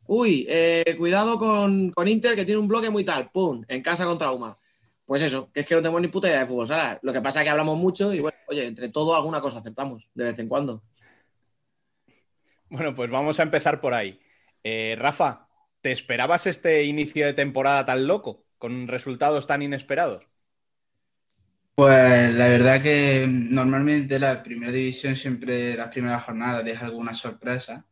Uy, 0.07 0.45
eh, 0.49 0.95
cuidado 0.97 1.37
con, 1.37 1.91
con 1.91 2.07
Inter 2.07 2.35
que 2.35 2.45
tiene 2.45 2.59
un 2.59 2.67
bloque 2.67 2.89
muy 2.89 3.03
tal, 3.03 3.29
¡pum! 3.29 3.63
En 3.67 3.81
casa 3.81 4.05
con 4.05 4.17
trauma. 4.17 4.57
Pues 5.05 5.21
eso, 5.21 5.51
que 5.53 5.61
es 5.61 5.65
que 5.65 5.75
no 5.75 5.81
tenemos 5.81 6.01
ni 6.01 6.09
puta 6.09 6.27
idea 6.27 6.39
de 6.41 6.47
fútbol 6.47 6.67
sala. 6.67 6.99
Lo 7.01 7.13
que 7.13 7.21
pasa 7.21 7.39
es 7.39 7.45
que 7.45 7.49
hablamos 7.49 7.77
mucho 7.77 8.13
y 8.13 8.19
bueno, 8.19 8.37
oye, 8.47 8.65
entre 8.65 8.89
todo 8.89 9.15
alguna 9.15 9.41
cosa 9.41 9.59
aceptamos 9.59 10.09
de 10.13 10.25
vez 10.25 10.39
en 10.39 10.49
cuando. 10.49 10.83
Bueno, 12.69 12.93
pues 12.93 13.09
vamos 13.09 13.39
a 13.39 13.43
empezar 13.43 13.79
por 13.79 13.93
ahí. 13.93 14.19
Eh, 14.63 14.95
Rafa, 14.97 15.47
¿te 15.81 15.91
esperabas 15.91 16.47
este 16.47 16.83
inicio 16.83 17.25
de 17.25 17.33
temporada 17.33 17.85
tan 17.85 18.07
loco, 18.07 18.43
con 18.57 18.87
resultados 18.87 19.47
tan 19.47 19.61
inesperados? 19.61 20.27
Pues 21.77 22.33
la 22.33 22.47
verdad 22.49 22.81
que 22.81 23.27
normalmente 23.29 24.17
la 24.17 24.41
primera 24.41 24.71
división 24.71 25.15
siempre 25.15 25.75
las 25.77 25.89
primeras 25.89 26.23
jornadas 26.23 26.65
deja 26.65 26.85
alguna 26.87 27.13
sorpresa, 27.13 27.85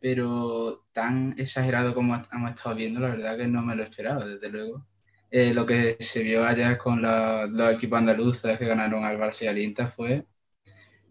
pero 0.00 0.84
tan 0.92 1.34
exagerado 1.38 1.94
como 1.94 2.14
hemos 2.32 2.50
estado 2.50 2.74
viendo, 2.76 3.00
la 3.00 3.10
verdad 3.10 3.38
que 3.38 3.48
no 3.48 3.62
me 3.62 3.76
lo 3.76 3.84
esperaba, 3.84 4.26
desde 4.26 4.50
luego. 4.50 4.86
Eh, 5.30 5.54
lo 5.54 5.64
que 5.66 5.96
se 6.00 6.22
vio 6.22 6.44
ayer 6.46 6.76
con 6.78 7.00
la- 7.02 7.46
los 7.46 7.70
equipos 7.72 7.98
andaluces 8.00 8.58
que 8.58 8.66
ganaron 8.66 9.04
al 9.04 9.18
Barça 9.18 9.44
y 9.44 9.46
al 9.48 9.58
Inter 9.58 9.86
fue 9.86 10.26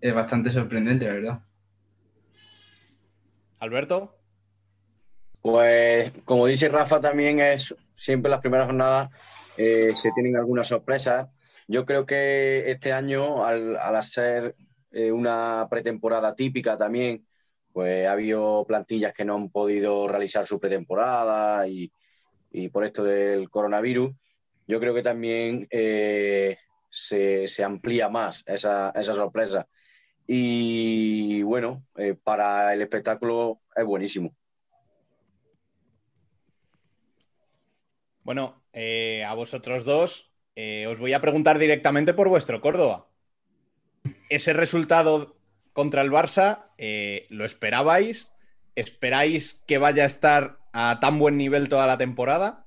eh, 0.02 0.12
bastante 0.12 0.50
sorprendente, 0.52 1.08
la 1.08 1.14
verdad. 1.14 1.42
Alberto, 3.60 4.16
Pues 5.42 6.12
como 6.26 6.46
dice 6.46 6.70
Rafa, 6.70 7.02
también 7.02 7.40
es 7.40 7.76
siempre 7.96 8.30
las 8.30 8.42
primeras 8.42 8.68
jornadas 8.68 9.10
eh, 9.58 9.94
se 9.96 10.12
tienen 10.12 10.36
algunas 10.38 10.68
sorpresas. 10.68 11.28
Yo 11.72 11.86
creo 11.86 12.06
que 12.06 12.70
este 12.70 12.92
año, 12.92 13.46
al, 13.46 13.78
hacer 13.78 14.56
eh, 14.92 15.10
una 15.10 15.68
pretemporada 15.70 16.36
típica 16.36 16.76
también, 16.76 17.26
pues 17.72 18.06
ha 18.08 18.12
habido 18.12 18.66
plantillas 18.68 19.14
que 19.14 19.24
no 19.24 19.36
han 19.36 19.50
podido 19.50 20.06
realizar 20.06 20.46
su 20.46 20.60
pretemporada 20.60 21.66
y, 21.70 21.90
por 22.74 22.84
esto 22.84 23.06
del 23.06 23.50
coronavirus, 23.50 24.12
yo 24.68 24.82
creo 24.82 24.94
que 24.94 25.02
también 25.02 25.66
eh, 25.72 26.58
se, 26.90 27.64
amplía 27.64 28.10
más 28.10 28.44
esa, 28.48 28.92
esa 28.94 29.14
sorpresa. 29.14 29.66
Y 30.28 31.42
bueno, 31.44 31.86
eh, 31.96 32.16
para 32.22 32.74
el 32.74 32.82
espectáculo 32.82 33.62
es 33.74 33.86
buenísimo. 33.86 34.36
bueno, 38.24 38.62
a 39.26 39.34
vosotros 39.36 39.86
dos 39.86 40.31
eh, 40.56 40.88
os 40.88 41.00
voy 41.00 41.14
a 41.14 41.22
preguntar 41.22 41.60
directamente 41.60 42.14
por 42.14 42.30
vuestro 42.30 42.62
Córdoba. 42.62 43.08
Ese 44.30 44.54
resultado 44.54 45.38
contra 45.74 46.02
el 46.02 46.12
Barça, 46.12 46.66
eh, 46.78 47.28
¿lo 47.30 47.46
esperabais? 47.46 48.30
¿Esperáis 48.76 49.64
que 49.68 49.78
vaya 49.78 50.04
a 50.04 50.08
estar 50.08 50.60
a 50.74 51.00
tan 51.00 51.20
buen 51.20 51.38
nivel 51.38 51.70
toda 51.70 51.88
la 51.88 51.98
temporada? 51.98 52.66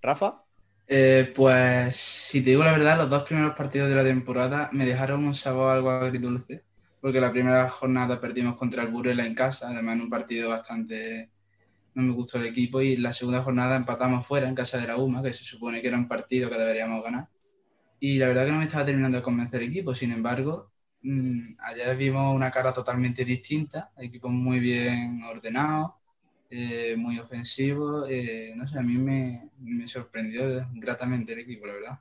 Rafa. 0.00 0.44
Eh, 0.86 1.32
pues 1.34 1.96
si 1.96 2.42
te 2.42 2.50
digo 2.50 2.64
la 2.64 2.72
verdad, 2.72 2.98
los 2.98 3.08
dos 3.08 3.22
primeros 3.22 3.54
partidos 3.54 3.88
de 3.88 3.94
la 3.94 4.04
temporada 4.04 4.68
me 4.72 4.84
dejaron 4.84 5.24
un 5.24 5.34
sabor 5.34 5.72
algo 5.74 5.90
agridulce, 5.90 6.64
porque 7.00 7.20
la 7.20 7.32
primera 7.32 7.68
jornada 7.68 8.20
perdimos 8.20 8.56
contra 8.56 8.82
el 8.82 8.90
Burela 8.90 9.24
en 9.24 9.34
casa, 9.34 9.68
además 9.68 9.96
en 9.96 10.02
un 10.02 10.10
partido 10.10 10.50
bastante... 10.50 11.30
No 11.94 12.02
me 12.02 12.12
gustó 12.12 12.38
el 12.38 12.46
equipo 12.46 12.80
y 12.80 12.96
la 12.96 13.12
segunda 13.12 13.42
jornada 13.42 13.76
empatamos 13.76 14.26
fuera 14.26 14.48
en 14.48 14.54
casa 14.54 14.78
de 14.78 14.86
la 14.86 14.96
UMA, 14.96 15.22
que 15.22 15.32
se 15.32 15.44
supone 15.44 15.82
que 15.82 15.88
era 15.88 15.98
un 15.98 16.08
partido 16.08 16.48
que 16.48 16.56
deberíamos 16.56 17.02
ganar. 17.02 17.28
Y 18.00 18.18
la 18.18 18.26
verdad 18.26 18.46
que 18.46 18.52
no 18.52 18.58
me 18.58 18.64
estaba 18.64 18.84
terminando 18.84 19.18
de 19.18 19.22
convencer 19.22 19.62
el 19.62 19.68
equipo, 19.68 19.94
sin 19.94 20.12
embargo, 20.12 20.72
mmm, 21.02 21.54
ayer 21.60 21.96
vimos 21.96 22.34
una 22.34 22.50
cara 22.50 22.72
totalmente 22.72 23.24
distinta, 23.24 23.92
equipo 23.98 24.28
muy 24.28 24.58
bien 24.58 25.22
ordenado, 25.24 26.02
eh, 26.54 26.96
muy 26.98 27.18
ofensivo. 27.18 28.06
Eh, 28.06 28.52
no 28.54 28.68
sé, 28.68 28.78
a 28.78 28.82
mí 28.82 28.98
me, 28.98 29.48
me, 29.58 29.88
sorprendió 29.88 30.68
gratamente 30.74 31.32
el 31.32 31.38
equipo, 31.38 31.66
la 31.66 31.72
verdad. 31.72 31.98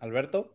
Alberto. 0.00 0.52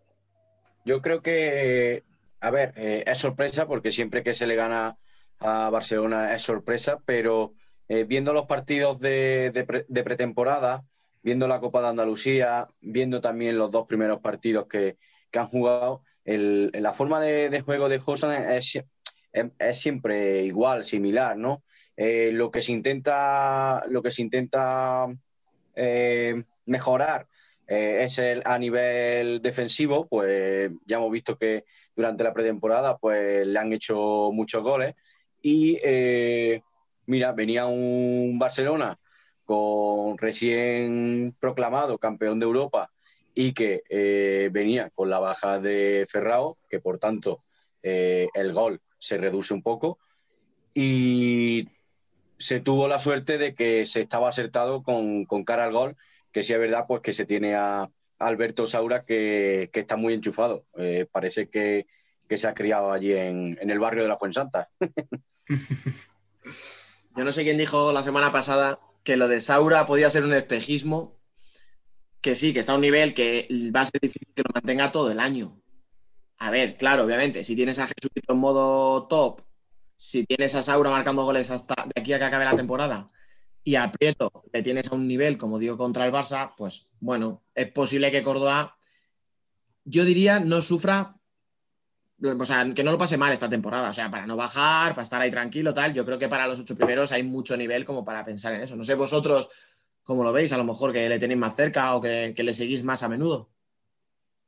Yo 0.83 1.01
creo 1.01 1.21
que, 1.21 2.03
a 2.41 2.51
ver, 2.51 2.73
eh, 2.75 3.05
es 3.07 3.17
sorpresa 3.17 3.67
porque 3.67 3.91
siempre 3.91 4.21
que 4.21 4.33
se 4.33 4.47
le 4.47 4.55
gana 4.55 4.97
a 5.39 5.69
Barcelona 5.69 6.33
es 6.35 6.41
sorpresa, 6.41 6.99
pero 7.05 7.53
eh, 7.87 8.03
viendo 8.03 8.33
los 8.33 8.45
partidos 8.45 8.99
de, 8.99 9.51
de, 9.53 9.63
pre, 9.63 9.85
de, 9.87 10.03
pretemporada, 10.03 10.83
viendo 11.23 11.47
la 11.47 11.59
Copa 11.59 11.81
de 11.81 11.87
Andalucía, 11.87 12.67
viendo 12.81 13.21
también 13.21 13.57
los 13.57 13.71
dos 13.71 13.87
primeros 13.87 14.21
partidos 14.21 14.67
que, 14.67 14.97
que 15.31 15.39
han 15.39 15.47
jugado, 15.47 16.03
el, 16.25 16.71
la 16.73 16.93
forma 16.93 17.21
de, 17.21 17.61
juego 17.61 17.87
de 17.89 17.99
Josan 17.99 18.51
es, 18.51 18.75
es, 19.31 19.45
es, 19.57 19.77
siempre 19.79 20.43
igual, 20.43 20.83
similar, 20.83 21.37
¿no? 21.37 21.63
Eh, 21.95 22.31
lo 22.33 22.51
que 22.51 22.61
se 22.61 22.73
intenta, 22.73 23.83
lo 23.87 24.03
que 24.03 24.11
se 24.11 24.21
intenta 24.21 25.07
eh, 25.75 26.43
mejorar 26.65 27.27
eh, 27.65 28.03
es 28.03 28.19
el, 28.19 28.43
a 28.45 28.59
nivel 28.59 29.41
defensivo, 29.41 30.07
pues 30.07 30.69
ya 30.85 30.97
hemos 30.97 31.11
visto 31.11 31.37
que 31.37 31.65
durante 31.95 32.23
la 32.23 32.33
pretemporada 32.33 32.97
pues 32.97 33.47
le 33.47 33.57
han 33.57 33.73
hecho 33.73 34.29
muchos 34.31 34.61
goles 34.63 34.95
y 35.41 35.79
eh, 35.83 36.61
mira, 37.05 37.31
venía 37.31 37.65
un 37.65 38.37
Barcelona 38.39 38.99
con 39.45 40.17
recién 40.17 41.35
proclamado 41.39 41.97
campeón 41.97 42.39
de 42.39 42.45
Europa 42.45 42.91
y 43.33 43.53
que 43.53 43.83
eh, 43.89 44.49
venía 44.51 44.89
con 44.89 45.09
la 45.09 45.19
baja 45.19 45.59
de 45.59 46.05
Ferrao, 46.09 46.57
que 46.69 46.79
por 46.79 46.99
tanto 46.99 47.43
el 47.81 48.51
gol 48.51 48.81
se 48.99 49.17
reduce 49.17 49.53
un 49.53 49.63
poco 49.63 49.97
y 50.73 51.69
se 52.37 52.59
tuvo 52.59 52.87
la 52.87 52.99
suerte 52.99 53.37
de 53.37 53.55
que 53.55 53.85
se 53.85 54.01
estaba 54.01 54.29
acertado 54.29 54.83
con, 54.83 55.25
con 55.25 55.43
cara 55.43 55.63
al 55.63 55.71
gol, 55.71 55.95
que 56.31 56.43
sí 56.43 56.53
es 56.53 56.59
verdad, 56.59 56.85
pues 56.87 57.01
que 57.01 57.13
se 57.13 57.25
tiene 57.25 57.55
a 57.55 57.89
Alberto 58.19 58.67
Saura 58.67 59.03
que, 59.03 59.69
que 59.73 59.79
está 59.81 59.95
muy 59.95 60.13
enchufado. 60.13 60.65
Eh, 60.77 61.07
parece 61.11 61.49
que, 61.49 61.87
que, 62.27 62.37
se 62.37 62.47
ha 62.47 62.53
criado 62.53 62.91
allí 62.91 63.13
en, 63.13 63.57
en 63.61 63.69
el 63.69 63.79
barrio 63.79 64.03
de 64.03 64.09
la 64.09 64.17
Fuensanta. 64.17 64.69
Yo 67.15 67.23
no 67.23 67.31
sé 67.31 67.43
quién 67.43 67.57
dijo 67.57 67.91
la 67.91 68.03
semana 68.03 68.31
pasada 68.31 68.79
que 69.03 69.17
lo 69.17 69.27
de 69.27 69.41
Saura 69.41 69.85
podía 69.85 70.09
ser 70.09 70.23
un 70.23 70.33
espejismo, 70.33 71.17
que 72.21 72.35
sí, 72.35 72.53
que 72.53 72.59
está 72.59 72.73
a 72.73 72.75
un 72.75 72.81
nivel 72.81 73.13
que 73.13 73.47
va 73.75 73.81
a 73.81 73.85
ser 73.85 74.01
difícil 74.01 74.27
que 74.35 74.43
lo 74.43 74.51
mantenga 74.53 74.91
todo 74.91 75.11
el 75.11 75.19
año. 75.19 75.61
A 76.37 76.51
ver, 76.51 76.77
claro, 76.77 77.05
obviamente, 77.05 77.43
si 77.43 77.55
tienes 77.55 77.79
a 77.79 77.87
Jesucristo 77.87 78.33
en 78.33 78.39
modo 78.39 79.07
top 79.07 79.41
si 79.97 80.25
tienes 80.25 80.53
a 80.55 80.63
Saura 80.63 80.91
marcando 80.91 81.25
goles 81.25 81.49
hasta 81.49 81.75
de 81.93 82.01
aquí 82.01 82.13
a 82.13 82.19
que 82.19 82.25
acabe 82.25 82.45
la 82.45 82.55
temporada 82.55 83.11
y 83.63 83.75
a 83.75 83.91
Prieto 83.91 84.31
le 84.53 84.61
tienes 84.61 84.89
a 84.91 84.95
un 84.95 85.07
nivel 85.07 85.37
como 85.37 85.57
digo 85.57 85.75
contra 85.75 86.05
el 86.05 86.13
Barça, 86.13 86.53
pues 86.55 86.87
bueno, 86.99 87.43
es 87.55 87.69
posible 87.71 88.11
que 88.11 88.23
Córdoba, 88.23 88.77
yo 89.83 90.05
diría, 90.05 90.39
no 90.39 90.61
sufra, 90.61 91.16
o 92.21 92.45
sea, 92.45 92.73
que 92.73 92.83
no 92.83 92.91
lo 92.91 92.97
pase 92.97 93.17
mal 93.17 93.31
esta 93.31 93.49
temporada, 93.49 93.89
o 93.89 93.93
sea, 93.93 94.09
para 94.09 94.25
no 94.25 94.35
bajar, 94.35 94.91
para 94.91 95.03
estar 95.03 95.21
ahí 95.21 95.29
tranquilo, 95.29 95.73
tal, 95.73 95.93
yo 95.93 96.05
creo 96.05 96.17
que 96.17 96.27
para 96.27 96.47
los 96.47 96.59
ocho 96.59 96.75
primeros 96.75 97.11
hay 97.11 97.23
mucho 97.23 97.55
nivel 97.55 97.85
como 97.85 98.03
para 98.03 98.25
pensar 98.25 98.53
en 98.53 98.61
eso. 98.61 98.75
No 98.75 98.83
sé 98.83 98.95
vosotros 98.95 99.49
cómo 100.03 100.23
lo 100.23 100.33
veis, 100.33 100.51
a 100.51 100.57
lo 100.57 100.63
mejor 100.63 100.93
que 100.93 101.07
le 101.07 101.19
tenéis 101.19 101.39
más 101.39 101.55
cerca 101.55 101.93
o 101.95 102.01
que, 102.01 102.33
que 102.35 102.43
le 102.43 102.53
seguís 102.53 102.83
más 102.83 103.03
a 103.03 103.09
menudo. 103.09 103.49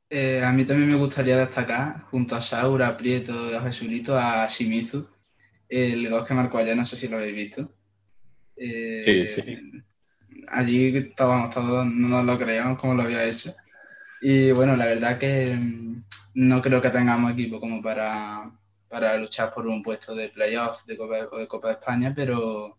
Eh, 0.09 0.41
a 0.43 0.51
mí 0.51 0.65
también 0.65 0.89
me 0.89 0.95
gustaría 0.95 1.37
destacar, 1.37 2.01
junto 2.09 2.35
a 2.35 2.41
Saura, 2.41 2.87
a 2.87 2.97
Prieto, 2.97 3.55
a 3.55 3.61
Jesulito, 3.61 4.17
a 4.17 4.47
Shimizu, 4.47 5.07
el 5.67 6.09
gol 6.09 6.25
que 6.25 6.33
marcó 6.33 6.57
allá, 6.57 6.73
no 6.73 6.85
sé 6.85 6.95
si 6.95 7.07
lo 7.07 7.17
habéis 7.17 7.35
visto. 7.35 7.71
Eh, 8.55 9.01
sí, 9.05 9.41
sí. 9.41 9.57
Allí 10.47 10.97
estábamos 10.97 11.53
todos, 11.53 11.85
no 11.85 12.07
nos 12.07 12.25
lo 12.25 12.39
creíamos 12.39 12.79
como 12.79 12.95
lo 12.95 13.03
había 13.03 13.23
hecho. 13.23 13.53
Y 14.21 14.51
bueno, 14.51 14.75
la 14.75 14.87
verdad 14.87 15.19
que 15.19 15.55
no 16.39 16.61
creo 16.61 16.81
que 16.81 16.89
tengamos 16.89 17.33
equipo 17.33 17.59
como 17.59 17.81
para, 17.81 18.49
para 18.87 19.17
luchar 19.17 19.53
por 19.53 19.67
un 19.67 19.83
puesto 19.83 20.15
de 20.15 20.29
playoff 20.29 20.85
de 20.85 20.95
Copa, 20.95 21.27
o 21.33 21.37
de 21.37 21.47
Copa 21.47 21.67
de 21.67 21.73
España, 21.73 22.13
pero 22.15 22.77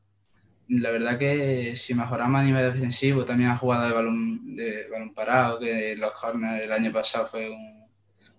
la 0.69 0.91
verdad 0.91 1.19
que 1.19 1.77
si 1.77 1.93
mejoramos 1.93 2.41
a 2.41 2.45
nivel 2.45 2.73
defensivo, 2.73 3.23
también 3.27 3.51
a 3.51 3.59
jugada 3.59 3.89
de 3.89 3.93
balón, 3.93 4.57
de 4.57 4.89
balón 4.89 5.13
parado, 5.13 5.59
que 5.59 5.95
los 5.95 6.11
corners 6.13 6.63
el 6.63 6.73
año 6.73 6.91
pasado 6.91 7.27
fue 7.27 7.51
un, 7.51 7.87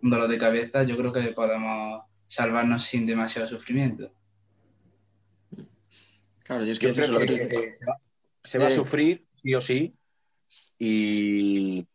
un 0.02 0.10
dolor 0.10 0.28
de 0.28 0.40
cabeza, 0.40 0.82
yo 0.84 0.98
creo 0.98 1.14
que 1.14 1.22
podemos 1.34 2.04
salvarnos 2.26 2.82
sin 2.84 3.06
demasiado 3.06 3.48
sufrimiento. 3.48 4.12
Claro, 6.44 6.66
y 6.66 6.72
es 6.72 6.80
que, 6.80 6.92
Yo 6.94 7.06
creo 7.06 7.20
que, 7.20 7.28
que 7.28 7.76
se, 7.76 7.86
va, 7.86 7.98
se 8.44 8.58
va 8.58 8.68
a 8.68 8.72
sufrir, 8.72 9.24
sí 9.36 9.54
o 9.54 9.62
sí. 9.62 9.94
Y, 10.80 11.86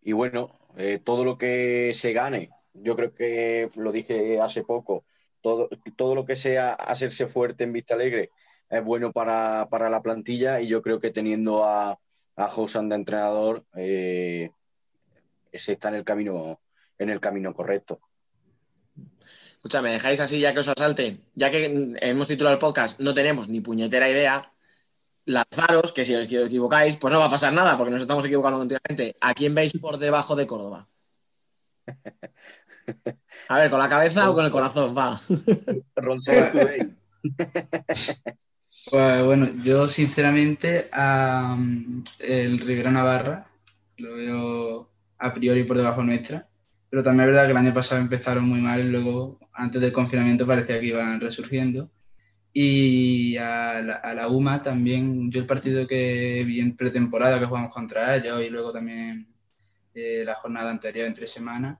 y 0.00 0.12
bueno, 0.12 0.60
eh, 0.76 1.00
todo 1.04 1.24
lo 1.24 1.36
que 1.36 1.90
se 1.92 2.12
gane, 2.12 2.50
yo 2.82 2.96
creo 2.96 3.14
que 3.14 3.70
lo 3.74 3.92
dije 3.92 4.40
hace 4.40 4.62
poco, 4.62 5.04
todo, 5.40 5.68
todo 5.96 6.14
lo 6.14 6.24
que 6.24 6.36
sea 6.36 6.72
hacerse 6.72 7.26
fuerte 7.26 7.64
en 7.64 7.72
Vista 7.72 7.94
Alegre 7.94 8.30
es 8.68 8.84
bueno 8.84 9.12
para, 9.12 9.68
para 9.70 9.88
la 9.88 10.02
plantilla 10.02 10.60
y 10.60 10.68
yo 10.68 10.82
creo 10.82 11.00
que 11.00 11.10
teniendo 11.10 11.64
a, 11.64 11.98
a 12.36 12.48
Josan 12.48 12.88
de 12.88 12.96
entrenador 12.96 13.64
eh, 13.74 14.50
se 15.52 15.72
está 15.72 15.88
en 15.88 15.96
el 15.96 16.04
camino 16.04 16.60
en 16.98 17.10
el 17.10 17.20
camino 17.20 17.54
correcto. 17.54 18.00
Escucha, 19.52 19.82
¿me 19.82 19.92
dejáis 19.92 20.20
así 20.20 20.40
ya 20.40 20.52
que 20.52 20.60
os 20.60 20.68
asalte? 20.68 21.20
Ya 21.34 21.50
que 21.50 21.96
hemos 22.00 22.28
titulado 22.28 22.54
el 22.54 22.60
podcast, 22.60 23.00
no 23.00 23.14
tenemos 23.14 23.48
ni 23.48 23.60
puñetera 23.60 24.08
idea. 24.08 24.52
Lanzaros, 25.24 25.92
que 25.92 26.04
si 26.04 26.14
os 26.14 26.24
equivocáis, 26.24 26.96
pues 26.96 27.12
no 27.12 27.18
va 27.20 27.26
a 27.26 27.30
pasar 27.30 27.52
nada, 27.52 27.76
porque 27.76 27.92
nos 27.92 28.00
estamos 28.00 28.24
equivocando 28.24 28.58
continuamente. 28.58 29.16
¿A 29.20 29.34
quién 29.34 29.54
veis 29.54 29.72
por 29.80 29.98
debajo 29.98 30.36
de 30.36 30.46
Córdoba? 30.46 30.88
A 33.48 33.58
ver, 33.58 33.70
¿con 33.70 33.78
la 33.78 33.88
cabeza 33.88 34.30
o 34.30 34.34
con 34.34 34.44
el 34.44 34.50
corazón? 34.50 34.94
Va. 34.96 35.20
pues 38.90 39.24
bueno, 39.24 39.48
yo 39.62 39.86
sinceramente 39.86 40.88
um, 40.96 42.02
el 42.20 42.58
Rivera 42.60 42.90
Navarra 42.90 43.46
lo 43.96 44.14
veo 44.14 44.90
a 45.18 45.32
priori 45.32 45.64
por 45.64 45.76
debajo 45.76 46.02
nuestra. 46.02 46.48
Pero 46.90 47.02
también 47.02 47.28
es 47.28 47.34
verdad 47.34 47.44
que 47.44 47.50
el 47.50 47.56
año 47.58 47.74
pasado 47.74 48.00
empezaron 48.00 48.44
muy 48.44 48.60
mal 48.60 48.80
y 48.80 48.84
luego, 48.84 49.38
antes 49.52 49.80
del 49.80 49.92
confinamiento, 49.92 50.46
parecía 50.46 50.80
que 50.80 50.86
iban 50.86 51.20
resurgiendo. 51.20 51.90
Y 52.52 53.36
a 53.36 53.82
la, 53.82 53.94
a 53.96 54.14
la, 54.14 54.28
UMA 54.28 54.62
también, 54.62 55.30
yo 55.30 55.40
el 55.40 55.46
partido 55.46 55.86
que 55.86 56.42
vi 56.46 56.60
en 56.60 56.76
pretemporada 56.76 57.38
que 57.38 57.44
jugamos 57.44 57.72
contra 57.72 58.16
ellos 58.16 58.42
y 58.42 58.48
luego 58.48 58.72
también 58.72 59.28
eh, 59.94 60.22
la 60.24 60.34
jornada 60.34 60.70
anterior, 60.70 61.06
entre 61.06 61.26
semanas, 61.26 61.78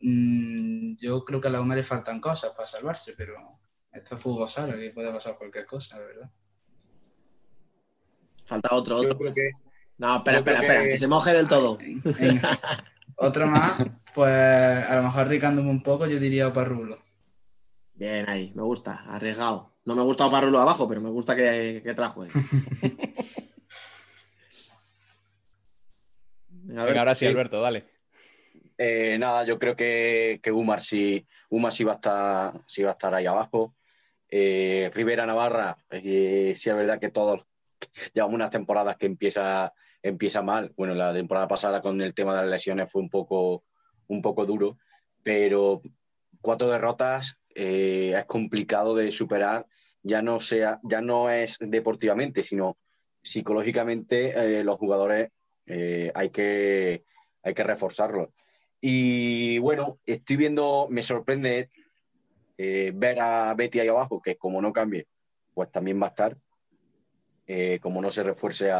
mmm, 0.00 0.96
yo 0.98 1.24
creo 1.24 1.40
que 1.40 1.48
a 1.48 1.50
la 1.50 1.60
UMA 1.60 1.76
le 1.76 1.84
faltan 1.84 2.20
cosas 2.20 2.52
para 2.52 2.66
salvarse, 2.66 3.14
pero 3.16 3.60
esto 3.92 4.14
es 4.14 4.20
fútbol 4.20 4.48
sala, 4.48 4.74
que 4.74 4.90
puede 4.90 5.12
pasar 5.12 5.36
cualquier 5.36 5.66
cosa, 5.66 5.98
la 5.98 6.06
verdad. 6.06 6.30
Falta 8.44 8.68
otro, 8.72 8.96
otro. 8.96 9.34
Que, 9.34 9.50
no, 9.98 10.16
espera, 10.16 10.38
espera, 10.38 10.60
espera, 10.60 10.82
que... 10.82 10.88
que 10.90 10.98
se 10.98 11.06
moje 11.06 11.32
del 11.32 11.48
todo. 11.48 11.78
Otro 13.22 13.46
más, 13.46 13.84
pues 14.14 14.32
a 14.88 14.96
lo 14.96 15.02
mejor 15.02 15.20
arriesgándome 15.20 15.68
un 15.68 15.82
poco, 15.82 16.06
yo 16.06 16.18
diría 16.18 16.48
Oparrulo. 16.48 17.02
Bien, 17.92 18.26
ahí, 18.30 18.50
me 18.54 18.62
gusta, 18.62 19.04
arriesgado. 19.06 19.76
No 19.84 19.94
me 19.94 20.00
gusta 20.00 20.24
Oparrulo 20.24 20.58
abajo, 20.58 20.88
pero 20.88 21.02
me 21.02 21.10
gusta 21.10 21.36
que, 21.36 21.82
que 21.84 21.92
trajo. 21.92 22.24
Venga, 26.50 26.82
ahora 27.00 27.14
sí, 27.14 27.26
Alberto, 27.26 27.60
dale. 27.60 27.99
Eh, 28.82 29.18
nada, 29.18 29.44
yo 29.44 29.58
creo 29.58 29.76
que, 29.76 30.40
que 30.42 30.50
Umar, 30.50 30.80
sí, 30.80 31.26
Umar 31.50 31.70
sí 31.70 31.84
va 31.84 31.92
a 31.92 31.94
estar, 31.96 32.62
sí 32.66 32.82
va 32.82 32.88
a 32.88 32.92
estar 32.92 33.14
ahí 33.14 33.26
abajo. 33.26 33.74
Eh, 34.26 34.90
Rivera 34.94 35.26
Navarra, 35.26 35.76
eh, 35.90 36.54
sí 36.56 36.70
es 36.70 36.76
verdad 36.76 36.98
que 36.98 37.10
todos 37.10 37.44
llevamos 38.14 38.36
unas 38.36 38.48
temporadas 38.48 38.96
que 38.96 39.04
empieza, 39.04 39.74
empieza 40.02 40.40
mal. 40.40 40.72
Bueno, 40.78 40.94
la 40.94 41.12
temporada 41.12 41.46
pasada 41.46 41.82
con 41.82 42.00
el 42.00 42.14
tema 42.14 42.34
de 42.34 42.40
las 42.40 42.50
lesiones 42.52 42.90
fue 42.90 43.02
un 43.02 43.10
poco, 43.10 43.64
un 44.08 44.22
poco 44.22 44.46
duro, 44.46 44.78
pero 45.22 45.82
cuatro 46.40 46.70
derrotas 46.70 47.38
eh, 47.54 48.14
es 48.16 48.24
complicado 48.24 48.94
de 48.94 49.12
superar, 49.12 49.66
ya 50.02 50.22
no, 50.22 50.40
sea, 50.40 50.80
ya 50.84 51.02
no 51.02 51.28
es 51.28 51.58
deportivamente, 51.60 52.42
sino 52.42 52.78
psicológicamente 53.20 54.64
los 54.64 54.78
jugadores 54.78 55.28
hay, 55.66 56.30
que, 56.30 57.04
hay 57.42 57.52
que 57.52 57.62
reforzarlos. 57.62 58.30
Y 58.80 59.58
bueno, 59.58 59.98
estoy 60.06 60.36
viendo, 60.36 60.86
me 60.90 61.02
sorprende 61.02 61.70
eh, 62.56 62.92
ver 62.94 63.20
a 63.20 63.52
Betty 63.54 63.80
ahí 63.80 63.88
abajo, 63.88 64.20
que 64.22 64.36
como 64.36 64.62
no 64.62 64.72
cambie, 64.72 65.06
pues 65.54 65.70
también 65.70 66.00
va 66.00 66.06
a 66.06 66.10
estar, 66.10 66.36
eh, 67.46 67.78
como 67.80 68.00
no 68.00 68.10
se 68.10 68.22
refuerce 68.22 68.70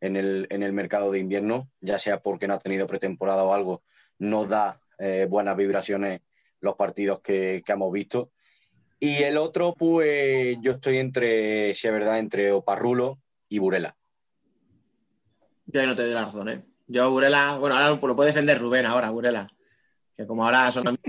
en, 0.00 0.16
el, 0.16 0.46
en 0.50 0.62
el 0.62 0.72
mercado 0.72 1.12
de 1.12 1.18
invierno, 1.18 1.70
ya 1.80 1.98
sea 1.98 2.20
porque 2.20 2.48
no 2.48 2.54
ha 2.54 2.58
tenido 2.58 2.86
pretemporada 2.86 3.44
o 3.44 3.52
algo, 3.52 3.82
no 4.18 4.46
da 4.46 4.80
eh, 4.98 5.26
buenas 5.28 5.56
vibraciones 5.56 6.22
los 6.60 6.74
partidos 6.74 7.20
que, 7.20 7.62
que 7.64 7.72
hemos 7.72 7.92
visto. 7.92 8.30
Y 8.98 9.22
el 9.22 9.36
otro, 9.36 9.74
pues 9.74 10.56
yo 10.60 10.72
estoy 10.72 10.98
entre, 10.98 11.74
si 11.74 11.86
es 11.86 11.92
verdad, 11.92 12.18
entre 12.18 12.50
Oparrulo 12.50 13.18
y 13.48 13.58
Burela. 13.58 13.96
Ahí 15.74 15.86
no 15.86 15.94
te 15.94 16.02
doy 16.02 16.14
la 16.14 16.24
razón, 16.24 16.48
¿eh? 16.48 16.64
Yo, 16.88 17.10
Burela, 17.10 17.56
bueno, 17.58 17.76
ahora 17.76 17.90
lo 18.00 18.16
puede 18.16 18.30
defender 18.30 18.58
Rubén, 18.60 18.86
ahora, 18.86 19.10
Burela. 19.10 19.48
Que 20.16 20.26
como 20.26 20.44
ahora 20.44 20.70
son. 20.72 20.96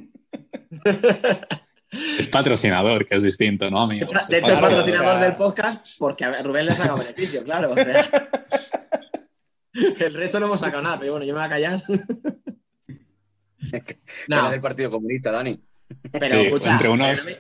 Es 2.20 2.28
patrocinador, 2.28 3.06
que 3.06 3.16
es 3.16 3.24
distinto, 3.24 3.72
¿no, 3.72 3.82
amigos? 3.84 4.10
De 4.28 4.40
hecho, 4.40 4.52
el 4.52 4.58
Claro, 4.60 4.76
patrocinador 4.76 5.20
del 5.22 5.36
podcast, 5.38 5.88
porque 5.98 6.26
a 6.26 6.44
Rubén 6.44 6.66
le 6.66 6.74
saca 6.74 6.96
beneficio, 6.96 7.44
claro. 7.46 7.72
o 7.72 7.76
sea. 7.76 8.06
El 10.00 10.14
resto 10.14 10.40
no 10.40 10.48
hemos 10.48 10.60
sacado 10.60 10.84
nada, 10.84 11.00
pero 11.00 11.14
bueno, 11.14 11.26
yo 11.26 11.34
me 11.34 11.40
voy 11.40 11.46
a 11.46 11.50
callar. 11.50 11.82
No. 14.28 14.44
No, 14.44 14.50
del 14.52 14.62
Partido 14.62 14.90
Comunista, 14.92 15.32
Dani. 15.32 15.60
pero 16.12 16.36
Sí, 16.36 16.42
escucha, 16.46 16.72
entre 16.72 16.84
pero, 16.90 16.94
unos- 16.94 17.26
no 17.26 17.32
me, 17.32 17.38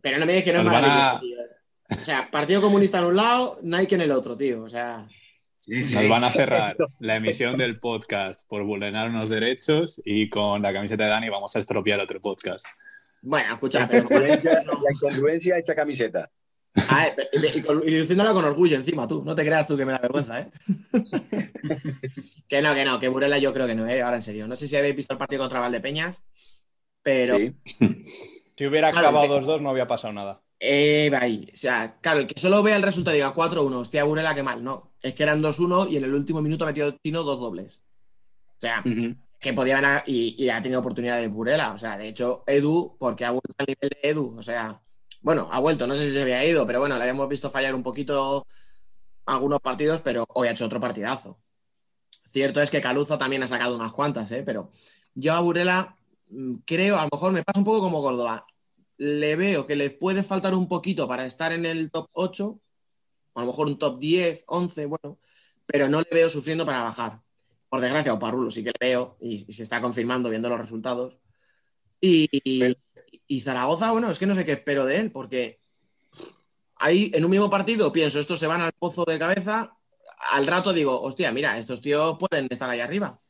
pero 0.00 0.18
no 0.18 0.26
me 0.26 0.32
digas 0.32 0.44
que 0.44 0.52
no 0.52 0.60
es 0.60 0.66
a- 0.66 0.70
maravilloso, 0.70 1.20
tío. 1.20 1.36
O 1.90 2.04
sea, 2.04 2.30
Partido 2.30 2.60
Comunista 2.60 2.98
en 2.98 3.04
un 3.04 3.16
lado, 3.16 3.58
Nike 3.62 3.94
en 3.94 4.00
el 4.02 4.10
otro, 4.12 4.36
tío. 4.36 4.62
O 4.62 4.68
sea, 4.68 5.06
Nos 5.68 6.08
van 6.08 6.24
a 6.24 6.30
cerrar 6.30 6.76
la 6.98 7.16
emisión 7.16 7.56
del 7.58 7.78
podcast 7.78 8.48
por 8.48 8.64
vulnerar 8.64 9.10
unos 9.10 9.28
derechos 9.28 10.00
y 10.04 10.28
con 10.30 10.62
la 10.62 10.72
camiseta 10.72 11.04
de 11.04 11.10
Dani 11.10 11.28
vamos 11.28 11.54
a 11.56 11.58
expropiar 11.58 12.00
otro 12.00 12.20
podcast. 12.20 12.66
bueno, 13.22 13.54
escucha, 13.54 13.80
La 13.80 13.88
pero 13.88 14.02
incongruencia, 14.04 14.52
la 14.64 14.92
incongruencia 14.92 15.58
hecha 15.58 15.74
camiseta. 15.74 16.30
Ah, 16.90 17.06
eh, 17.08 17.12
pero- 17.16 17.56
y, 17.58 17.60
con- 17.62 17.82
y 17.88 17.90
luciéndola 17.98 18.32
con 18.32 18.44
orgullo 18.44 18.76
encima, 18.76 19.08
tú. 19.08 19.22
No 19.24 19.34
te 19.34 19.44
creas 19.44 19.66
tú 19.66 19.76
que 19.76 19.84
me 19.84 19.92
da 19.92 19.98
vergüenza, 19.98 20.40
¿eh? 20.40 20.50
que 22.48 22.62
no, 22.62 22.74
que 22.74 22.84
no, 22.84 23.00
que 23.00 23.08
Burela 23.08 23.38
yo 23.38 23.52
creo 23.52 23.66
que 23.66 23.74
no, 23.74 23.86
¿eh? 23.86 24.00
Ahora 24.02 24.16
en 24.16 24.22
serio. 24.22 24.46
No 24.46 24.56
sé 24.56 24.68
si 24.68 24.76
habéis 24.76 24.94
visto 24.96 25.12
el 25.14 25.18
partido 25.18 25.42
contra 25.42 25.60
Valdepeñas, 25.60 26.22
pero 27.02 27.36
Sí. 27.36 27.52
Si 28.56 28.66
hubiera 28.66 28.90
Claro, 28.90 29.08
acabado 29.08 29.38
que- 29.40 29.46
2-2 29.46 29.60
no 29.62 29.70
había 29.70 29.86
pasado 29.86 30.12
nada. 30.12 30.40
Eh, 30.60 31.10
ahí. 31.18 31.48
O 31.52 31.56
sea, 31.56 31.98
claro, 32.00 32.20
el 32.20 32.26
que 32.26 32.40
solo 32.40 32.62
vea 32.62 32.76
el 32.76 32.82
resultado 32.82 33.16
y 33.16 33.20
diga 33.20 33.34
4-1, 33.34 33.72
hostia, 33.74 34.04
Burela, 34.04 34.34
qué 34.34 34.42
mal. 34.42 34.62
No, 34.62 34.92
es 35.02 35.14
que 35.14 35.22
eran 35.22 35.42
2-1 35.42 35.90
y 35.90 35.96
en 35.96 36.04
el 36.04 36.14
último 36.14 36.42
minuto 36.42 36.64
ha 36.64 36.68
metido 36.68 36.94
Tino 36.94 37.22
dos 37.22 37.40
dobles. 37.40 37.82
O 38.56 38.60
sea, 38.60 38.82
que 39.38 39.52
podía 39.52 39.78
haber 39.78 40.02
y, 40.06 40.34
y 40.36 40.48
ha 40.48 40.60
tenido 40.60 40.80
oportunidad 40.80 41.20
de 41.20 41.28
Burela. 41.28 41.72
O 41.72 41.78
sea, 41.78 41.96
de 41.96 42.08
hecho, 42.08 42.42
Edu, 42.46 42.96
porque 42.98 43.24
ha 43.24 43.30
vuelto 43.30 43.54
al 43.58 43.66
nivel 43.66 43.90
de 43.90 44.08
Edu. 44.08 44.36
O 44.36 44.42
sea, 44.42 44.80
bueno, 45.20 45.48
ha 45.50 45.60
vuelto, 45.60 45.86
no 45.86 45.94
sé 45.94 46.06
si 46.06 46.12
se 46.12 46.22
había 46.22 46.44
ido, 46.44 46.66
pero 46.66 46.80
bueno, 46.80 46.96
le 46.96 47.02
habíamos 47.02 47.28
visto 47.28 47.50
fallar 47.50 47.74
un 47.74 47.82
poquito 47.82 48.46
algunos 49.26 49.60
partidos, 49.60 50.00
pero 50.00 50.24
hoy 50.34 50.48
ha 50.48 50.52
hecho 50.52 50.66
otro 50.66 50.80
partidazo. 50.80 51.38
Cierto 52.24 52.60
es 52.62 52.70
que 52.70 52.80
Caluzo 52.80 53.18
también 53.18 53.42
ha 53.42 53.48
sacado 53.48 53.76
unas 53.76 53.92
cuantas, 53.92 54.30
¿eh? 54.32 54.42
pero 54.44 54.70
yo 55.14 55.34
a 55.34 55.40
Burela 55.40 55.96
mm, 56.28 56.56
creo, 56.64 56.98
a 56.98 57.04
lo 57.04 57.08
mejor 57.12 57.32
me 57.32 57.42
pasa 57.42 57.58
un 57.58 57.64
poco 57.64 57.80
como 57.80 58.02
Córdoba. 58.02 58.46
Le 58.98 59.36
veo 59.36 59.66
que 59.66 59.76
le 59.76 59.90
puede 59.90 60.22
faltar 60.24 60.54
un 60.54 60.68
poquito 60.68 61.06
para 61.08 61.26
estar 61.26 61.52
en 61.52 61.64
el 61.66 61.90
top 61.90 62.08
8, 62.12 62.60
a 63.34 63.40
lo 63.42 63.46
mejor 63.48 63.68
un 63.68 63.78
top 63.78 63.98
10, 64.00 64.44
11, 64.48 64.86
bueno, 64.86 65.18
pero 65.66 65.88
no 65.88 66.00
le 66.00 66.08
veo 66.12 66.30
sufriendo 66.30 66.66
para 66.66 66.82
bajar. 66.84 67.22
Por 67.68 67.80
desgracia, 67.80 68.14
o 68.14 68.18
Parrulo 68.18 68.50
sí 68.50 68.64
que 68.64 68.72
le 68.80 68.88
veo 68.88 69.16
y, 69.20 69.44
y 69.48 69.52
se 69.54 69.62
está 69.64 69.80
confirmando 69.80 70.30
viendo 70.30 70.48
los 70.50 70.60
resultados. 70.60 71.18
Y, 72.00 72.28
y- 72.44 72.76
y 73.28 73.40
Zaragoza, 73.42 73.92
bueno, 73.92 74.10
es 74.10 74.18
que 74.18 74.26
no 74.26 74.34
sé 74.34 74.44
qué 74.44 74.52
espero 74.52 74.86
de 74.86 74.98
él, 74.98 75.12
porque 75.12 75.60
ahí 76.76 77.10
en 77.14 77.24
un 77.24 77.30
mismo 77.30 77.50
partido 77.50 77.92
pienso, 77.92 78.20
estos 78.20 78.40
se 78.40 78.46
van 78.46 78.60
al 78.60 78.72
pozo 78.72 79.04
de 79.04 79.18
cabeza, 79.18 79.76
al 80.30 80.46
rato 80.46 80.72
digo, 80.72 81.00
hostia, 81.00 81.32
mira, 81.32 81.58
estos 81.58 81.80
tíos 81.80 82.16
pueden 82.18 82.46
estar 82.50 82.68
ahí 82.70 82.80
arriba. 82.80 83.20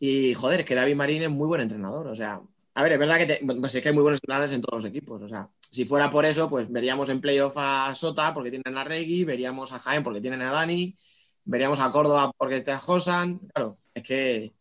Y 0.00 0.34
joder, 0.34 0.60
es 0.60 0.66
que 0.66 0.74
David 0.74 0.96
Marín 0.96 1.22
es 1.22 1.30
muy 1.30 1.46
buen 1.46 1.60
entrenador, 1.62 2.08
o 2.08 2.16
sea, 2.16 2.42
a 2.74 2.82
ver, 2.82 2.92
es 2.92 2.98
verdad 2.98 3.18
que 3.18 3.26
te- 3.26 3.40
pues 3.44 3.74
es 3.74 3.82
que 3.82 3.88
hay 3.88 3.94
muy 3.94 4.02
buenos 4.02 4.18
entrenadores 4.22 4.52
en 4.54 4.62
todos 4.62 4.82
los 4.82 4.90
equipos, 4.90 5.22
o 5.22 5.28
sea, 5.28 5.48
si 5.70 5.84
fuera 5.84 6.08
por 6.10 6.24
eso, 6.24 6.48
pues 6.48 6.70
veríamos 6.70 7.08
en 7.10 7.20
playoff 7.20 7.54
a 7.56 7.94
Sota 7.94 8.32
porque 8.34 8.50
tienen 8.50 8.76
a 8.76 8.84
Regui, 8.84 9.24
veríamos 9.24 9.72
a 9.72 9.78
Jaén 9.78 10.02
porque 10.02 10.20
tienen 10.20 10.42
a 10.42 10.50
Dani, 10.50 10.96
veríamos 11.44 11.80
a 11.80 11.90
Córdoba 11.90 12.32
porque 12.36 12.56
está 12.56 12.78
Josan, 12.78 13.38
claro, 13.54 13.78
es 13.94 14.02
que 14.02 14.52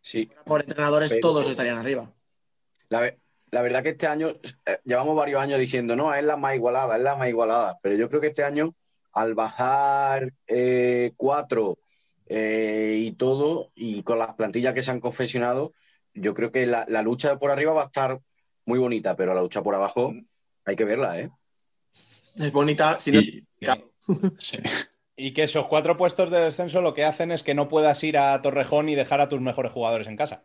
Sí. 0.00 0.30
por 0.44 0.60
entrenadores 0.62 1.10
Pero- 1.10 1.20
todos 1.20 1.46
estarían 1.48 1.78
arriba. 1.78 2.12
La 3.50 3.62
verdad 3.62 3.82
que 3.82 3.90
este 3.90 4.06
año, 4.06 4.28
eh, 4.66 4.78
llevamos 4.84 5.16
varios 5.16 5.40
años 5.40 5.58
diciendo, 5.58 5.96
no, 5.96 6.12
es 6.14 6.22
la 6.24 6.36
más 6.36 6.54
igualada, 6.54 6.96
es 6.96 7.02
la 7.02 7.16
más 7.16 7.28
igualada. 7.28 7.78
Pero 7.82 7.94
yo 7.96 8.08
creo 8.10 8.20
que 8.20 8.26
este 8.28 8.44
año, 8.44 8.74
al 9.12 9.34
bajar 9.34 10.32
eh, 10.46 11.12
cuatro 11.16 11.78
eh, 12.26 12.96
y 13.00 13.12
todo, 13.12 13.70
y 13.74 14.02
con 14.02 14.18
las 14.18 14.34
plantillas 14.34 14.74
que 14.74 14.82
se 14.82 14.90
han 14.90 15.00
confeccionado, 15.00 15.72
yo 16.20 16.34
creo 16.34 16.52
que 16.52 16.66
la, 16.66 16.84
la 16.88 17.02
lucha 17.02 17.38
por 17.38 17.50
arriba 17.50 17.72
va 17.72 17.82
a 17.82 17.86
estar 17.86 18.20
muy 18.64 18.78
bonita, 18.78 19.16
pero 19.16 19.34
la 19.34 19.40
lucha 19.40 19.62
por 19.62 19.74
abajo 19.74 20.10
hay 20.64 20.76
que 20.76 20.84
verla, 20.84 21.18
¿eh? 21.18 21.30
Es 22.36 22.52
bonita, 22.52 23.00
si 23.00 23.12
no 23.12 23.20
Y- 23.20 23.44
sí. 24.38 24.58
Y 25.16 25.32
que 25.32 25.42
esos 25.42 25.66
cuatro 25.66 25.96
puestos 25.96 26.30
de 26.30 26.38
descenso 26.40 26.80
lo 26.80 26.94
que 26.94 27.04
hacen 27.04 27.32
es 27.32 27.42
que 27.42 27.54
no 27.54 27.68
puedas 27.68 28.02
ir 28.04 28.16
a 28.18 28.40
Torrejón 28.40 28.88
y 28.88 28.94
dejar 28.94 29.20
a 29.20 29.28
tus 29.28 29.40
mejores 29.40 29.72
jugadores 29.72 30.06
en 30.06 30.16
casa. 30.16 30.44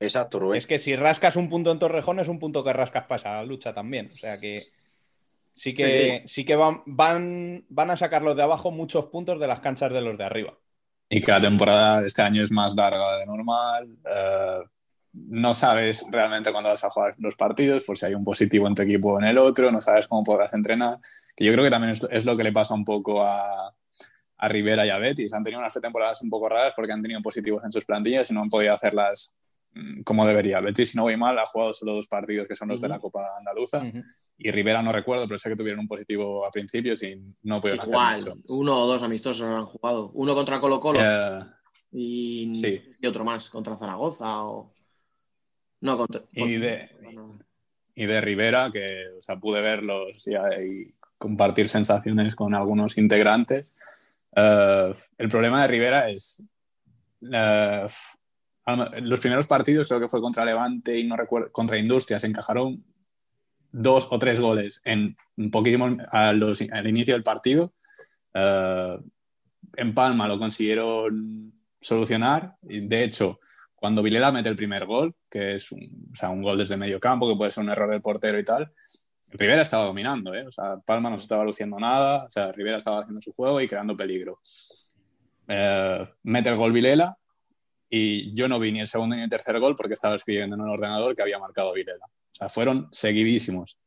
Exacto, 0.00 0.40
Rubén. 0.40 0.58
Es 0.58 0.66
que 0.66 0.78
si 0.78 0.96
rascas 0.96 1.36
un 1.36 1.48
punto 1.48 1.70
en 1.70 1.78
Torrejón 1.78 2.18
es 2.18 2.26
un 2.26 2.40
punto 2.40 2.64
que 2.64 2.72
rascas 2.72 3.06
para 3.06 3.20
esa 3.20 3.42
lucha 3.44 3.72
también. 3.72 4.08
O 4.08 4.16
sea 4.16 4.40
que 4.40 4.60
sí 5.52 5.72
que, 5.72 6.24
sí, 6.26 6.44
que 6.44 6.56
van, 6.56 6.82
van, 6.86 7.64
van 7.68 7.90
a 7.90 7.96
sacar 7.96 8.22
los 8.22 8.34
de 8.34 8.42
abajo 8.42 8.72
muchos 8.72 9.04
puntos 9.06 9.38
de 9.38 9.46
las 9.46 9.60
canchas 9.60 9.92
de 9.92 10.00
los 10.00 10.18
de 10.18 10.24
arriba. 10.24 10.58
Y 11.08 11.20
que 11.20 11.30
la 11.30 11.40
temporada 11.40 12.04
este 12.04 12.22
año 12.22 12.42
es 12.42 12.50
más 12.50 12.74
larga 12.74 13.18
de 13.18 13.26
normal. 13.26 13.96
eh, 14.04 14.60
no 15.12 15.54
sabes 15.54 16.06
realmente 16.10 16.52
cuándo 16.52 16.70
vas 16.70 16.84
a 16.84 16.90
jugar 16.90 17.14
los 17.18 17.36
partidos, 17.36 17.84
por 17.84 17.98
si 17.98 18.06
hay 18.06 18.14
un 18.14 18.24
positivo 18.24 18.66
en 18.66 18.74
tu 18.74 18.82
equipo 18.82 19.12
o 19.12 19.18
en 19.18 19.26
el 19.26 19.38
otro, 19.38 19.70
no 19.70 19.80
sabes 19.80 20.08
cómo 20.08 20.24
podrás 20.24 20.54
entrenar. 20.54 20.98
Que 21.36 21.44
yo 21.44 21.52
creo 21.52 21.64
que 21.64 21.70
también 21.70 21.94
es, 22.10 22.24
lo 22.24 22.36
que 22.36 22.44
le 22.44 22.52
pasa 22.52 22.74
un 22.74 22.84
poco 22.84 23.22
a, 23.22 23.74
a 24.38 24.48
Rivera 24.48 24.86
y 24.86 24.90
a 24.90 24.98
Betis. 24.98 25.32
Han 25.32 25.42
tenido 25.42 25.60
unas 25.60 25.74
temporadas 25.74 26.22
un 26.22 26.30
poco 26.30 26.48
raras 26.48 26.72
porque 26.74 26.92
han 26.92 27.02
tenido 27.02 27.20
positivos 27.20 27.62
en 27.64 27.72
sus 27.72 27.84
plantillas 27.84 28.30
y 28.30 28.34
no 28.34 28.42
han 28.42 28.48
podido 28.48 28.72
hacerlas 28.72 29.34
mm, 29.74 30.02
como 30.02 30.26
debería. 30.26 30.60
Betis, 30.60 30.90
si 30.90 30.96
no 30.96 31.04
voy 31.04 31.16
mal, 31.16 31.38
ha 31.38 31.46
jugado 31.46 31.74
solo 31.74 31.94
dos 31.94 32.06
partidos 32.06 32.48
que 32.48 32.56
son 32.56 32.68
los 32.68 32.80
de 32.80 32.88
la 32.88 32.98
Copa 32.98 33.26
Andaluza. 33.38 33.82
Y 34.38 34.50
Rivera 34.50 34.82
no 34.82 34.92
recuerdo, 34.92 35.26
pero 35.26 35.38
sé 35.38 35.50
que 35.50 35.56
tuvieron 35.56 35.80
un 35.80 35.86
positivo 35.86 36.44
a 36.44 36.50
principios 36.50 37.02
y 37.02 37.20
no 37.42 37.60
pudieron 37.60 37.80
hacer 37.80 37.94
mucho. 37.94 38.28
Igual, 38.30 38.42
uno 38.48 38.78
o 38.78 38.86
dos 38.86 39.02
amistosos 39.02 39.42
han 39.42 39.66
jugado. 39.66 40.10
Uno 40.14 40.34
contra 40.34 40.58
Colo 40.58 40.80
Colo 40.80 41.00
Eh, 41.02 41.40
y, 41.92 42.54
sí. 42.54 42.82
y 43.00 43.06
otro 43.06 43.24
más 43.24 43.50
contra 43.50 43.76
Zaragoza 43.76 44.44
o... 44.44 44.72
No, 45.82 45.96
contra... 45.98 46.22
Y 46.32 46.56
de- 46.56 46.88
y 47.94 48.06
de 48.06 48.20
Rivera, 48.22 48.70
que 48.72 49.04
o 49.18 49.20
sea, 49.20 49.38
pude 49.38 49.60
verlos 49.60 50.26
y, 50.26 50.32
y 50.34 50.94
compartir 51.18 51.68
sensaciones 51.68 52.34
con 52.34 52.54
algunos 52.54 52.96
integrantes. 52.96 53.76
Eh, 54.34 54.92
el 55.18 55.28
problema 55.28 55.60
de 55.60 55.68
Rivera 55.68 56.08
es 56.08 56.42
eh, 57.30 57.86
los 59.02 59.20
primeros 59.20 59.46
partidos, 59.46 59.88
creo 59.88 60.00
que 60.00 60.08
fue 60.08 60.22
contra 60.22 60.44
Levante 60.46 60.98
y 60.98 61.06
no 61.06 61.16
recuerdo, 61.16 61.52
contra 61.52 61.76
Industrias, 61.76 62.24
encajaron 62.24 62.82
dos 63.72 64.08
o 64.10 64.18
tres 64.18 64.40
goles 64.40 64.80
en 64.84 65.16
poquísimo 65.50 65.96
a 66.10 66.32
los- 66.32 66.62
al 66.70 66.86
inicio 66.86 67.12
del 67.14 67.22
partido. 67.22 67.74
Eh, 68.32 68.98
en 69.76 69.94
Palma 69.94 70.28
lo 70.28 70.38
consiguieron 70.38 71.52
solucionar. 71.80 72.56
De 72.62 73.04
hecho, 73.04 73.38
cuando 73.82 74.00
Vilela 74.00 74.30
mete 74.30 74.48
el 74.48 74.54
primer 74.54 74.86
gol, 74.86 75.12
que 75.28 75.56
es 75.56 75.72
un, 75.72 76.08
o 76.12 76.14
sea, 76.14 76.30
un 76.30 76.40
gol 76.40 76.56
desde 76.56 76.76
medio 76.76 77.00
campo, 77.00 77.28
que 77.28 77.34
puede 77.34 77.50
ser 77.50 77.64
un 77.64 77.70
error 77.70 77.90
del 77.90 78.00
portero 78.00 78.38
y 78.38 78.44
tal, 78.44 78.72
Rivera 79.30 79.60
estaba 79.60 79.86
dominando, 79.86 80.32
¿eh? 80.36 80.46
O 80.46 80.52
sea, 80.52 80.76
Palma 80.86 81.10
no 81.10 81.18
se 81.18 81.24
estaba 81.24 81.42
luciendo 81.42 81.80
nada, 81.80 82.26
o 82.26 82.30
sea, 82.30 82.52
Rivera 82.52 82.78
estaba 82.78 83.00
haciendo 83.00 83.20
su 83.20 83.32
juego 83.32 83.60
y 83.60 83.66
creando 83.66 83.96
peligro. 83.96 84.38
Eh, 85.48 86.08
mete 86.22 86.48
el 86.48 86.54
gol 86.54 86.70
Vilela 86.70 87.18
y 87.90 88.32
yo 88.36 88.46
no 88.46 88.60
vi 88.60 88.70
ni 88.70 88.78
el 88.82 88.86
segundo 88.86 89.16
ni 89.16 89.22
el 89.22 89.28
tercer 89.28 89.58
gol 89.58 89.74
porque 89.74 89.94
estaba 89.94 90.14
escribiendo 90.14 90.54
en 90.54 90.62
un 90.62 90.68
ordenador 90.68 91.16
que 91.16 91.22
había 91.22 91.40
marcado 91.40 91.72
Vilela. 91.72 92.06
O 92.06 92.34
sea, 92.34 92.48
fueron 92.48 92.86
seguidísimos. 92.92 93.80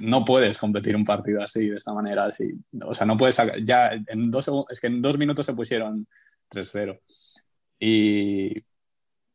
No 0.00 0.24
puedes 0.24 0.56
competir 0.56 0.96
un 0.96 1.04
partido 1.04 1.42
así, 1.42 1.68
de 1.68 1.76
esta 1.76 1.92
manera, 1.92 2.24
así. 2.24 2.50
O 2.82 2.94
sea, 2.94 3.04
no 3.04 3.18
puedes 3.18 3.34
sacar. 3.34 3.62
Ya 3.62 3.90
en 4.06 4.30
dos, 4.30 4.50
es 4.70 4.80
que 4.80 4.86
en 4.86 5.02
dos 5.02 5.18
minutos 5.18 5.44
se 5.44 5.52
pusieron 5.52 6.08
3-0. 6.50 6.98
Y 7.78 8.64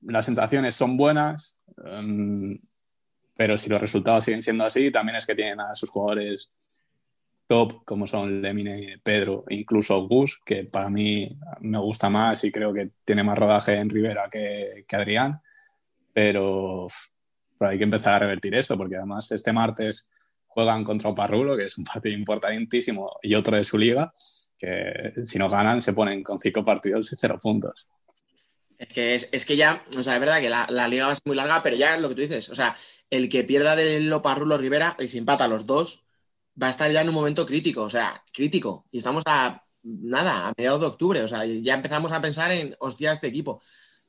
las 0.02 0.26
sensaciones 0.26 0.76
son 0.76 0.98
buenas. 0.98 1.58
em, 1.86 2.60
pero 3.36 3.58
si 3.58 3.70
los 3.70 3.80
resultados 3.80 4.26
siguen 4.26 4.42
siendo 4.42 4.66
así, 4.66 4.92
también 4.92 5.16
es 5.16 5.26
que 5.26 5.36
tienen 5.36 5.62
a 5.62 5.74
sus 5.76 5.90
jugadores 5.90 6.52
top, 7.48 7.84
como 7.84 8.06
son 8.06 8.42
Lemine, 8.42 9.00
Pedro, 9.02 9.44
incluso 9.50 10.08
Gus, 10.08 10.40
que 10.46 10.66
para 10.66 10.90
mí 10.90 11.36
me 11.62 11.80
gusta 11.80 12.10
más 12.10 12.44
y 12.44 12.52
creo 12.52 12.74
que 12.74 12.92
tiene 13.04 13.24
más 13.24 13.38
rodaje 13.38 13.76
en 13.76 13.90
Rivera 13.90 14.30
que, 14.30 14.86
que 14.88 14.96
Adrián, 14.96 15.42
pero, 16.14 16.88
pero, 17.58 17.72
hay 17.72 17.78
que 17.80 17.86
empezar 17.86 18.14
a 18.14 18.20
revertir 18.20 18.54
esto, 18.54 18.78
porque 18.78 18.98
además 18.98 19.32
este 19.32 19.52
martes 19.52 20.10
juegan 20.48 20.84
contra 20.84 21.16
Parrulo, 21.16 21.58
que 21.58 21.66
es 21.66 21.78
un 21.78 21.86
partido 21.86 22.16
importantísimo, 22.16 23.18
y 23.24 23.34
otro 23.34 23.58
de 23.58 23.64
su 23.64 23.78
liga, 23.78 24.14
que 24.58 25.14
si 25.24 25.40
no 25.40 25.50
ganan 25.50 25.82
se 25.82 25.94
ponen 25.94 26.22
con 26.22 26.40
cinco 26.40 26.64
partidos 26.64 27.12
y 27.14 27.16
cero 27.18 27.40
puntos. 27.42 27.88
Es 28.80 28.88
que, 28.88 29.16
es, 29.16 29.30
es 29.34 29.46
que 29.46 29.58
ya, 29.58 29.86
o 29.98 30.02
sea, 30.04 30.16
es 30.16 30.20
verdad 30.22 30.40
que 30.40 30.50
la, 30.50 30.66
la, 30.70 30.88
liga 30.88 31.06
va 31.06 31.12
a 31.12 31.16
ser 31.16 31.24
muy 31.26 31.36
larga, 31.36 31.62
pero 31.62 31.76
ya 31.76 31.96
es 31.96 32.02
lo 32.02 32.08
que 32.10 32.16
tú 32.16 32.22
dices, 32.22 32.50
o 32.50 32.56
sea, 32.56 32.78
el 33.10 33.28
que 33.28 33.44
pierda 33.44 33.76
de 33.76 34.00
Loparrulo 34.00 34.58
Rivera 34.58 34.96
y 35.00 35.10
se 35.10 35.18
empata 35.18 35.44
a 35.44 35.48
los 35.50 35.66
dos, 35.66 36.06
va 36.62 36.68
a 36.68 36.70
estar 36.72 36.90
ya 36.92 37.02
en 37.02 37.10
un 37.10 37.16
momento 37.16 37.46
crítico, 37.46 37.84
o 37.84 37.90
sea, 37.90 38.24
crítico. 38.34 38.88
Y 38.92 39.00
estamos 39.00 39.24
a 39.26 39.66
nada, 39.84 40.48
a 40.48 40.54
mediados 40.58 40.82
de 40.82 40.88
octubre, 40.88 41.22
o 41.22 41.28
sea, 41.28 41.46
ya 41.46 41.74
empezamos 41.74 42.12
a 42.12 42.22
pensar 42.22 42.52
en, 42.52 42.76
hostia, 42.80 43.12
este 43.12 43.28
equipo. 43.28 43.62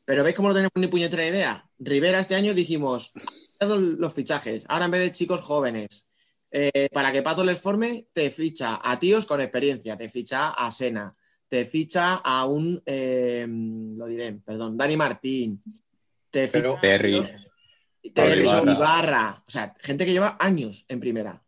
Pero 0.05 0.25
¿veis 0.25 0.37
cómo 0.37 0.49
no 0.49 0.55
tenemos 0.55 0.73
ni 0.77 0.87
puñetera 0.89 1.27
idea? 1.27 1.69
Rivera 1.79 2.21
este 2.21 2.35
año 2.35 2.55
dijimos, 2.55 3.13
los 3.61 4.15
fichajes, 4.15 4.65
ahora 4.69 4.87
en 4.87 4.91
vez 4.93 5.01
de 5.03 5.13
chicos 5.13 5.41
jóvenes, 5.41 6.09
eh, 6.51 6.89
para 6.93 7.13
que 7.13 7.23
Pato 7.23 7.45
les 7.45 7.61
forme, 7.61 8.07
te 8.13 8.31
ficha 8.31 8.81
a 8.83 8.99
tíos 8.99 9.27
con 9.27 9.41
experiencia, 9.41 9.97
te 9.97 10.09
ficha 10.09 10.51
a 10.51 10.71
Sena, 10.71 11.15
te 11.51 11.65
ficha 11.65 12.21
a 12.25 12.47
un, 12.47 12.81
eh, 12.87 13.45
lo 13.49 14.07
diré, 14.07 14.35
perdón, 14.35 14.79
Dani 14.79 14.97
Martín, 14.97 15.61
te 16.31 16.47
ficha 16.47 16.61
Pero, 16.61 16.79
Terry, 16.81 17.19
a 17.19 18.13
Terry 18.15 18.43
Ibarra. 18.43 18.73
Ibarra, 18.73 19.43
o 19.45 19.51
sea, 19.51 19.75
gente 19.81 20.07
que 20.07 20.13
lleva 20.13 20.37
años 20.39 20.85
en 20.89 21.01
primera. 21.01 21.43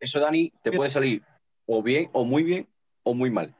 Eso, 0.00 0.18
Dani, 0.18 0.52
te 0.62 0.72
puede 0.72 0.90
salir 0.90 1.22
o 1.64 1.80
bien, 1.80 2.10
o 2.12 2.24
muy 2.24 2.42
bien, 2.42 2.66
o 3.04 3.14
muy 3.14 3.30
mal. 3.30 3.54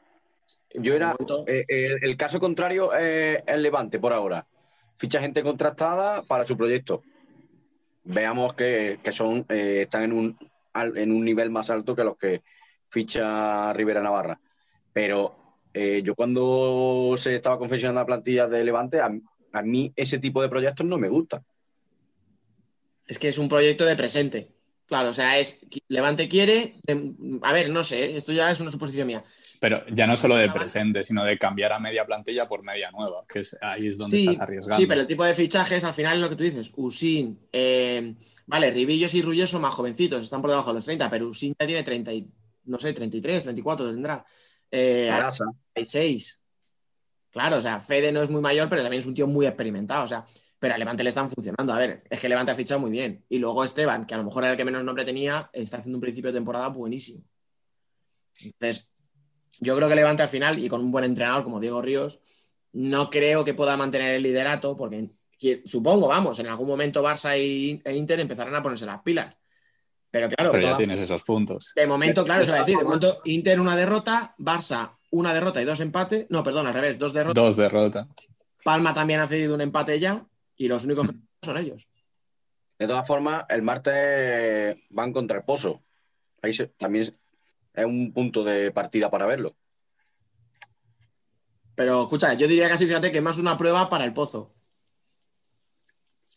Yo 0.74 0.94
era. 0.94 1.14
Eh, 1.46 1.64
el, 1.68 1.98
el, 2.02 2.16
caso 2.16 2.40
contrario 2.40 2.92
es 2.92 3.40
el 3.46 3.62
Levante 3.62 4.00
por 4.00 4.12
ahora. 4.12 4.44
Ficha 4.96 5.20
gente 5.20 5.44
contrastada 5.44 6.22
para 6.22 6.44
su 6.44 6.56
proyecto. 6.56 7.04
Veamos 8.02 8.54
que, 8.54 8.98
que 9.04 9.12
son, 9.12 9.46
eh, 9.48 9.82
están 9.82 10.02
en 10.02 10.12
un, 10.12 10.38
en 10.74 11.12
un 11.12 11.24
nivel 11.24 11.50
más 11.50 11.70
alto 11.70 11.94
que 11.94 12.04
los 12.04 12.16
que 12.16 12.42
ficha 12.88 13.72
Rivera 13.72 14.02
Navarra. 14.02 14.40
Pero 14.92 15.39
eh, 15.72 16.02
yo 16.04 16.14
cuando 16.14 17.14
se 17.16 17.36
estaba 17.36 17.58
confeccionando 17.58 18.00
la 18.00 18.06
plantilla 18.06 18.46
de 18.46 18.64
Levante, 18.64 19.00
a, 19.00 19.10
a, 19.52 19.62
mí 19.62 19.92
ese 19.96 20.18
tipo 20.18 20.42
de 20.42 20.48
proyectos 20.48 20.86
no 20.86 20.98
me 20.98 21.08
gusta. 21.08 21.42
Es 23.06 23.18
que 23.18 23.28
es 23.28 23.38
un 23.38 23.48
proyecto 23.48 23.84
de 23.84 23.96
presente. 23.96 24.52
Claro, 24.86 25.10
o 25.10 25.14
sea, 25.14 25.38
es 25.38 25.60
Levante 25.86 26.28
quiere. 26.28 26.72
A 27.42 27.52
ver, 27.52 27.70
no 27.70 27.84
sé, 27.84 28.16
esto 28.16 28.32
ya 28.32 28.50
es 28.50 28.60
una 28.60 28.72
suposición 28.72 29.06
mía. 29.06 29.24
Pero 29.60 29.84
ya 29.88 30.06
no 30.06 30.16
solo 30.16 30.36
de 30.36 30.50
presente, 30.50 31.04
sino 31.04 31.24
de 31.24 31.38
cambiar 31.38 31.72
a 31.72 31.78
media 31.78 32.06
plantilla 32.06 32.48
por 32.48 32.64
media 32.64 32.90
nueva, 32.90 33.24
que 33.28 33.40
es, 33.40 33.56
ahí 33.60 33.86
es 33.86 33.98
donde 33.98 34.16
sí, 34.16 34.26
estás 34.26 34.40
arriesgando. 34.40 34.80
Sí, 34.80 34.86
pero 34.88 35.02
el 35.02 35.06
tipo 35.06 35.22
de 35.22 35.34
fichajes 35.34 35.84
al 35.84 35.92
final 35.92 36.16
es 36.16 36.22
lo 36.22 36.30
que 36.30 36.36
tú 36.36 36.42
dices. 36.42 36.72
Usin, 36.74 37.38
eh, 37.52 38.14
vale, 38.46 38.70
Ribillos 38.70 39.14
y 39.14 39.22
Rulles 39.22 39.50
son 39.50 39.60
más 39.60 39.74
jovencitos, 39.74 40.24
están 40.24 40.40
por 40.40 40.50
debajo 40.50 40.70
de 40.70 40.74
los 40.74 40.84
30, 40.86 41.10
pero 41.10 41.28
Usin 41.28 41.54
ya 41.60 41.66
tiene 41.66 41.82
30, 41.82 42.12
y, 42.12 42.26
no 42.64 42.80
sé, 42.80 42.92
33, 42.92 43.42
34 43.44 43.92
tendrá. 43.92 44.24
Eh, 44.70 45.10
36. 45.74 46.40
Claro, 47.30 47.58
o 47.58 47.60
sea, 47.60 47.78
Fede 47.78 48.12
no 48.12 48.22
es 48.22 48.30
muy 48.30 48.40
mayor, 48.40 48.68
pero 48.68 48.82
también 48.82 49.00
es 49.00 49.06
un 49.06 49.14
tío 49.14 49.26
muy 49.26 49.46
experimentado. 49.46 50.04
O 50.04 50.08
sea, 50.08 50.24
pero 50.58 50.74
a 50.74 50.78
Levante 50.78 51.02
le 51.02 51.08
están 51.08 51.30
funcionando. 51.30 51.72
A 51.72 51.78
ver, 51.78 52.04
es 52.10 52.20
que 52.20 52.28
Levante 52.28 52.52
ha 52.52 52.56
fichado 52.56 52.80
muy 52.80 52.90
bien. 52.90 53.24
Y 53.28 53.38
luego 53.38 53.64
Esteban, 53.64 54.06
que 54.06 54.14
a 54.14 54.18
lo 54.18 54.24
mejor 54.24 54.44
era 54.44 54.52
el 54.52 54.56
que 54.56 54.64
menos 54.64 54.84
nombre 54.84 55.04
tenía, 55.04 55.48
está 55.52 55.78
haciendo 55.78 55.96
un 55.96 56.02
principio 56.02 56.30
de 56.30 56.38
temporada 56.38 56.68
buenísimo. 56.68 57.24
Entonces, 58.42 58.90
yo 59.58 59.76
creo 59.76 59.88
que 59.88 59.94
Levante 59.94 60.22
al 60.22 60.28
final, 60.28 60.58
y 60.58 60.68
con 60.68 60.82
un 60.82 60.90
buen 60.90 61.04
entrenador 61.04 61.44
como 61.44 61.60
Diego 61.60 61.80
Ríos, 61.80 62.20
no 62.72 63.10
creo 63.10 63.44
que 63.44 63.54
pueda 63.54 63.76
mantener 63.76 64.14
el 64.14 64.22
liderato, 64.22 64.76
porque 64.76 65.10
supongo, 65.64 66.08
vamos, 66.08 66.38
en 66.38 66.46
algún 66.46 66.68
momento 66.68 67.02
Barça 67.02 67.36
e 67.36 67.94
Inter 67.94 68.20
empezarán 68.20 68.54
a 68.54 68.62
ponerse 68.62 68.86
las 68.86 69.02
pilas. 69.02 69.34
Pero 70.10 70.28
claro. 70.28 70.52
Pero 70.52 70.62
ya 70.64 70.76
tienes 70.76 71.00
esos 71.00 71.22
puntos. 71.22 71.72
De 71.74 71.86
momento, 71.86 72.24
claro, 72.24 72.42
eso 72.42 72.52
va 72.52 72.58
a 72.58 72.60
decir. 72.60 72.78
De 72.78 72.84
momento, 72.84 73.20
Inter 73.24 73.60
una 73.60 73.76
derrota, 73.76 74.34
Barça 74.38 74.96
una 75.10 75.34
derrota 75.34 75.60
y 75.60 75.64
dos 75.64 75.80
empates. 75.80 76.26
No, 76.30 76.42
perdón, 76.42 76.66
al 76.66 76.74
revés, 76.74 76.98
dos 76.98 77.12
derrotas. 77.12 77.42
Dos 77.42 77.56
derrotas. 77.56 78.06
Palma 78.64 78.94
también 78.94 79.20
ha 79.20 79.26
cedido 79.26 79.54
un 79.54 79.60
empate 79.60 79.98
ya 79.98 80.24
y 80.56 80.68
los 80.68 80.84
únicos 80.84 81.08
que 81.08 81.16
son 81.42 81.58
ellos. 81.58 81.88
De 82.78 82.86
todas 82.86 83.06
formas, 83.06 83.44
el 83.48 83.62
martes 83.62 84.78
van 84.90 85.12
contra 85.12 85.38
el 85.38 85.44
Pozo. 85.44 85.82
Ahí 86.42 86.54
se, 86.54 86.66
también 86.66 87.12
es 87.74 87.84
un 87.84 88.12
punto 88.12 88.42
de 88.42 88.70
partida 88.70 89.10
para 89.10 89.26
verlo. 89.26 89.54
Pero 91.74 92.02
escucha, 92.02 92.34
yo 92.34 92.46
diría 92.46 92.68
casi, 92.68 92.86
fíjate, 92.86 93.10
que 93.10 93.18
es 93.18 93.24
más 93.24 93.38
una 93.38 93.56
prueba 93.56 93.90
para 93.90 94.04
el 94.04 94.12
Pozo. 94.12 94.54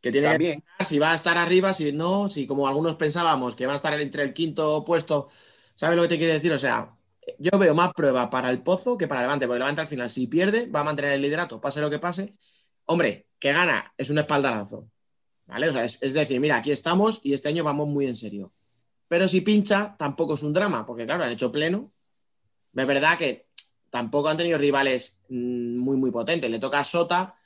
Que 0.03 0.11
tiene 0.11 0.27
también. 0.27 0.63
que 0.77 0.83
si 0.83 0.99
va 0.99 1.13
a 1.13 1.15
estar 1.15 1.37
arriba, 1.37 1.73
si 1.73 1.93
no, 1.93 2.27
si 2.27 2.45
como 2.45 2.67
algunos 2.67 2.97
pensábamos 2.97 3.55
que 3.55 3.65
va 3.65 3.71
a 3.71 3.77
estar 3.77 3.97
entre 4.01 4.23
el 4.23 4.33
quinto 4.33 4.83
puesto. 4.83 5.29
¿Sabes 5.75 5.95
lo 5.95 6.01
que 6.01 6.09
te 6.09 6.17
quiere 6.17 6.33
decir? 6.33 6.51
O 6.51 6.59
sea, 6.59 6.93
yo 7.39 7.57
veo 7.57 7.73
más 7.73 7.93
prueba 7.93 8.29
para 8.29 8.49
el 8.49 8.61
Pozo 8.61 8.97
que 8.97 9.07
para 9.07 9.21
el 9.21 9.27
Levante, 9.27 9.47
porque 9.47 9.59
Levante 9.59 9.79
al 9.79 9.87
final, 9.87 10.09
si 10.09 10.27
pierde, 10.27 10.67
va 10.67 10.81
a 10.81 10.83
mantener 10.83 11.13
el 11.13 11.21
liderato, 11.21 11.61
pase 11.61 11.79
lo 11.79 11.89
que 11.89 11.99
pase. 11.99 12.33
Hombre, 12.83 13.27
que 13.39 13.53
gana 13.53 13.93
es 13.97 14.09
un 14.09 14.17
espaldarazo. 14.17 14.89
¿Vale? 15.45 15.69
O 15.69 15.73
sea, 15.73 15.85
es, 15.85 16.03
es, 16.03 16.13
decir, 16.13 16.41
mira, 16.41 16.57
aquí 16.57 16.71
estamos 16.71 17.21
y 17.23 17.33
este 17.33 17.47
año 17.47 17.63
vamos 17.63 17.87
muy 17.87 18.05
en 18.05 18.17
serio. 18.17 18.51
Pero 19.07 19.29
si 19.29 19.39
pincha, 19.39 19.95
tampoco 19.97 20.35
es 20.35 20.43
un 20.43 20.51
drama, 20.51 20.85
porque 20.85 21.05
claro, 21.05 21.23
han 21.23 21.31
hecho 21.31 21.49
pleno. 21.49 21.93
Es 22.75 22.87
verdad 22.87 23.17
que 23.17 23.47
tampoco 23.89 24.27
han 24.27 24.35
tenido 24.35 24.57
rivales 24.57 25.17
mmm, 25.29 25.77
muy, 25.77 25.95
muy 25.95 26.11
potentes. 26.11 26.51
Le 26.51 26.59
toca 26.59 26.79
a 26.79 26.83
Sota, 26.83 27.37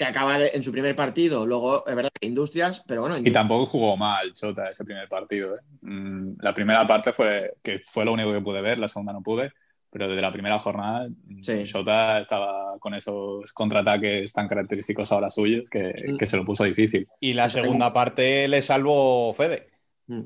que 0.00 0.06
acaba 0.06 0.46
en 0.46 0.64
su 0.64 0.72
primer 0.72 0.96
partido. 0.96 1.44
Luego, 1.44 1.86
es 1.86 1.94
verdad 1.94 2.10
que 2.18 2.26
Industrias, 2.26 2.82
pero 2.86 3.02
bueno. 3.02 3.18
Y 3.18 3.30
tampoco 3.30 3.66
jugó 3.66 3.98
mal 3.98 4.34
Sota 4.34 4.70
ese 4.70 4.82
primer 4.82 5.06
partido. 5.10 5.56
¿eh? 5.56 5.60
Mm, 5.82 6.36
la 6.40 6.54
primera 6.54 6.86
parte 6.86 7.12
fue 7.12 7.52
que 7.62 7.78
fue 7.80 8.06
lo 8.06 8.14
único 8.14 8.32
que 8.32 8.40
pude 8.40 8.62
ver, 8.62 8.78
la 8.78 8.88
segunda 8.88 9.12
no 9.12 9.22
pude 9.22 9.52
pero 9.92 10.06
desde 10.06 10.22
la 10.22 10.30
primera 10.30 10.56
jornada 10.60 11.08
sí. 11.42 11.64
Shota 11.64 12.20
estaba 12.20 12.78
con 12.78 12.94
esos 12.94 13.52
contraataques 13.52 14.32
tan 14.32 14.46
característicos 14.46 15.10
ahora 15.10 15.30
suyos 15.30 15.64
que, 15.68 16.14
que, 16.16 16.26
se 16.26 16.36
lo 16.36 16.44
puso 16.44 16.62
difícil. 16.62 17.08
Y 17.18 17.32
la 17.32 17.50
segunda 17.50 17.92
parte 17.92 18.46
le 18.46 18.62
salvó 18.62 19.34
Fede. 19.34 19.68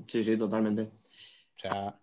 Sí, 0.06 0.22
sí, 0.22 0.36
totalmente. 0.36 0.90
Sea... 1.64 1.98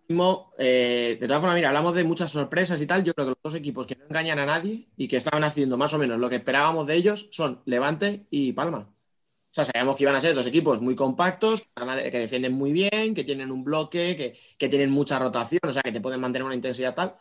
Eh, 0.58 1.16
de 1.20 1.26
todas 1.26 1.40
formas, 1.40 1.54
mira, 1.54 1.68
hablamos 1.68 1.94
de 1.94 2.02
muchas 2.02 2.32
sorpresas 2.32 2.80
y 2.80 2.86
tal. 2.86 3.04
Yo 3.04 3.14
creo 3.14 3.26
que 3.26 3.30
los 3.30 3.52
dos 3.52 3.54
equipos 3.54 3.86
que 3.86 3.94
no 3.94 4.06
engañan 4.06 4.40
a 4.40 4.46
nadie 4.46 4.88
y 4.96 5.06
que 5.06 5.16
estaban 5.16 5.44
haciendo 5.44 5.76
más 5.76 5.94
o 5.94 5.98
menos 5.98 6.18
lo 6.18 6.28
que 6.28 6.36
esperábamos 6.36 6.86
de 6.86 6.96
ellos 6.96 7.28
son 7.30 7.62
Levante 7.64 8.26
y 8.30 8.52
Palma. 8.52 8.88
O 8.88 9.54
sea, 9.54 9.64
sabíamos 9.64 9.96
que 9.96 10.04
iban 10.04 10.16
a 10.16 10.20
ser 10.20 10.34
dos 10.34 10.46
equipos 10.46 10.80
muy 10.80 10.96
compactos, 10.96 11.62
que 11.76 12.18
defienden 12.18 12.54
muy 12.54 12.72
bien, 12.72 13.14
que 13.14 13.22
tienen 13.22 13.52
un 13.52 13.62
bloque, 13.62 14.16
que, 14.16 14.36
que 14.58 14.68
tienen 14.68 14.90
mucha 14.90 15.18
rotación, 15.18 15.60
o 15.68 15.72
sea, 15.72 15.82
que 15.82 15.92
te 15.92 16.00
pueden 16.00 16.20
mantener 16.20 16.46
una 16.46 16.54
intensidad 16.54 16.94
tal. 16.94 17.14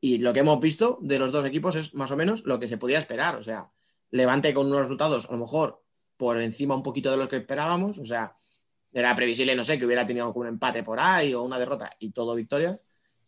Y 0.00 0.18
lo 0.18 0.32
que 0.32 0.40
hemos 0.40 0.60
visto 0.60 0.98
de 1.00 1.18
los 1.18 1.32
dos 1.32 1.44
equipos 1.46 1.74
es 1.76 1.94
más 1.94 2.10
o 2.10 2.16
menos 2.16 2.44
lo 2.44 2.60
que 2.60 2.68
se 2.68 2.78
podía 2.78 2.98
esperar. 2.98 3.36
O 3.36 3.42
sea, 3.42 3.72
Levante 4.10 4.52
con 4.54 4.66
unos 4.66 4.82
resultados 4.82 5.28
a 5.28 5.32
lo 5.32 5.38
mejor 5.38 5.82
por 6.18 6.38
encima 6.38 6.74
un 6.74 6.82
poquito 6.82 7.10
de 7.10 7.16
lo 7.16 7.28
que 7.28 7.36
esperábamos. 7.36 7.98
O 7.98 8.04
sea, 8.04 8.36
era 8.92 9.16
previsible, 9.16 9.54
no 9.56 9.64
sé, 9.64 9.78
que 9.78 9.86
hubiera 9.86 10.06
tenido 10.06 10.26
algún 10.26 10.46
empate 10.46 10.82
por 10.82 11.00
ahí 11.00 11.32
o 11.34 11.42
una 11.42 11.58
derrota 11.58 11.90
y 11.98 12.10
todo 12.10 12.34
victoria. 12.34 12.78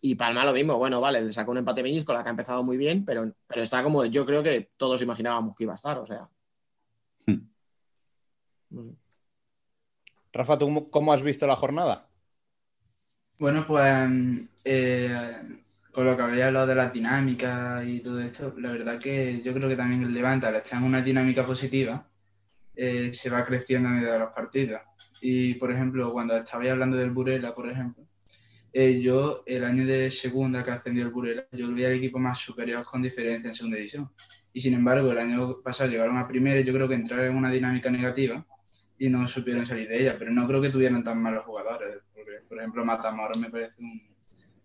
Y 0.01 0.17
Palma 0.17 0.45
lo 0.45 0.53
mismo. 0.53 0.77
Bueno, 0.77 1.01
vale, 1.01 1.23
le 1.23 1.33
sacó 1.33 1.53
un 1.53 1.59
empate 1.59 1.83
Meñiz 1.83 2.05
con 2.05 2.15
la 2.15 2.23
que 2.23 2.29
ha 2.29 2.31
empezado 2.31 2.63
muy 2.63 2.77
bien, 2.77 3.05
pero, 3.05 3.33
pero 3.47 3.63
está 3.63 3.83
como 3.83 4.05
yo 4.05 4.27
creo 4.27 4.43
que 4.43 4.71
todos 4.77 5.01
imaginábamos 5.01 5.57
que 5.57 5.65
iba 5.65 5.73
a 5.73 5.77
estar. 5.77 5.99
O 5.99 6.07
sea. 6.07 6.29
Hmm. 7.27 7.49
Rafa, 10.33 10.59
¿tú 10.59 10.91
cómo 10.91 11.13
has 11.13 11.23
visto 11.23 11.47
la 11.47 11.57
jornada? 11.57 12.09
Bueno, 13.39 13.67
pues 13.67 14.51
eh, 14.65 15.15
con 15.93 16.05
lo 16.05 16.17
que 16.17 16.23
había 16.23 16.49
hablado 16.49 16.67
de 16.67 16.75
las 16.75 16.93
dinámicas 16.93 17.87
y 17.87 18.01
todo 18.01 18.21
esto, 18.21 18.55
la 18.59 18.73
verdad 18.73 18.99
que 18.99 19.43
yo 19.43 19.55
creo 19.55 19.69
que 19.69 19.77
también 19.77 20.03
el 20.03 20.13
Levante, 20.13 20.47
al 20.47 20.57
estar 20.57 20.79
en 20.79 20.85
una 20.85 21.01
dinámica 21.01 21.45
positiva, 21.45 22.07
eh, 22.77 23.13
se 23.13 23.31
va 23.31 23.45
creciendo 23.45 23.89
a 23.89 23.93
medida 23.93 24.15
de 24.15 24.19
los 24.19 24.33
partidos. 24.33 24.81
Y, 25.23 25.55
por 25.55 25.73
ejemplo, 25.73 26.13
cuando 26.13 26.37
estabais 26.37 26.73
hablando 26.73 26.97
del 26.97 27.11
Burela, 27.11 27.55
por 27.55 27.69
ejemplo, 27.69 28.05
eh, 28.73 29.01
yo, 29.01 29.45
el 29.47 29.65
año 29.65 29.87
de 29.87 30.11
segunda 30.11 30.63
que 30.63 30.73
ascendió 30.73 31.05
el 31.05 31.11
Burela, 31.11 31.47
yo 31.53 31.69
lo 31.69 31.75
vi 31.75 31.85
al 31.85 31.93
equipo 31.93 32.19
más 32.19 32.39
superior 32.39 32.85
con 32.85 33.03
diferencia 33.03 33.49
en 33.49 33.55
segunda 33.55 33.77
división. 33.77 34.11
Y, 34.53 34.61
sin 34.61 34.75
embargo, 34.75 35.13
el 35.13 35.19
año 35.19 35.61
pasado 35.63 35.91
llegaron 35.91 36.17
a 36.17 36.27
primera 36.27 36.59
y 36.59 36.65
yo 36.65 36.73
creo 36.73 36.89
que 36.89 36.97
entraron 36.97 37.27
en 37.27 37.37
una 37.37 37.51
dinámica 37.51 37.91
negativa 37.91 38.45
y 38.99 39.09
no 39.09 39.27
supieron 39.29 39.65
salir 39.65 39.89
de 39.89 40.01
ella. 40.01 40.17
Pero 40.19 40.33
no 40.33 40.47
creo 40.47 40.61
que 40.61 40.71
tuvieran 40.71 41.05
tan 41.05 41.23
malos 41.23 41.45
jugadores. 41.45 41.99
Porque, 42.13 42.41
por 42.49 42.59
ejemplo, 42.59 42.85
Matamoros 42.85 43.39
me 43.39 43.51
parece 43.51 43.81
un 43.81 44.15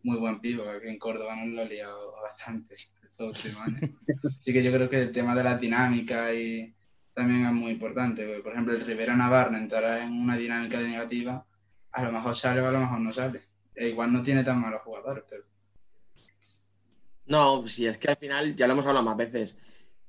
muy 0.01 0.17
buen 0.17 0.39
pivo, 0.39 0.63
que 0.81 0.89
en 0.89 0.97
Córdoba 0.97 1.35
nos 1.35 1.53
lo 1.53 1.61
ha 1.61 1.65
liado 1.65 2.13
bastante 2.21 2.73
estos 2.73 3.19
últimos 3.19 3.67
años. 3.67 3.91
Así 4.39 4.53
que 4.53 4.63
yo 4.63 4.71
creo 4.71 4.89
que 4.89 5.01
el 5.01 5.11
tema 5.11 5.35
de 5.35 5.43
las 5.43 5.59
dinámicas 5.59 6.33
y 6.33 6.73
también 7.19 7.45
es 7.45 7.51
muy 7.51 7.71
importante. 7.71 8.25
porque, 8.25 8.41
por 8.41 8.53
ejemplo, 8.53 8.73
el 8.73 8.81
Rivera 8.81 9.15
Navarro 9.15 9.55
entrará 9.57 10.03
en 10.03 10.13
una 10.13 10.37
dinámica 10.37 10.79
negativa, 10.79 11.45
a 11.91 12.03
lo 12.03 12.11
mejor 12.11 12.35
sale 12.35 12.61
o 12.61 12.67
a 12.67 12.71
lo 12.71 12.79
mejor 12.79 13.01
no 13.01 13.11
sale. 13.11 13.41
E 13.75 13.89
igual 13.89 14.13
no 14.13 14.21
tiene 14.21 14.43
tan 14.43 14.59
malos 14.59 14.81
jugadores, 14.83 15.23
pero 15.29 15.43
No, 17.25 17.67
si 17.67 17.87
es 17.87 17.97
que 17.97 18.09
al 18.09 18.17
final, 18.17 18.55
ya 18.55 18.67
lo 18.67 18.73
hemos 18.73 18.85
hablado 18.85 19.05
más 19.05 19.17
veces, 19.17 19.55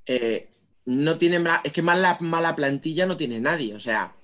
eh, 0.07 0.51
no 0.87 1.19
tiene 1.19 1.43
es 1.65 1.73
que 1.73 1.83
mala, 1.83 2.17
mala 2.21 2.55
plantilla 2.55 3.07
no 3.07 3.17
tiene 3.17 3.41
nadie. 3.41 3.75
O 3.75 3.81
sea, 3.81 4.15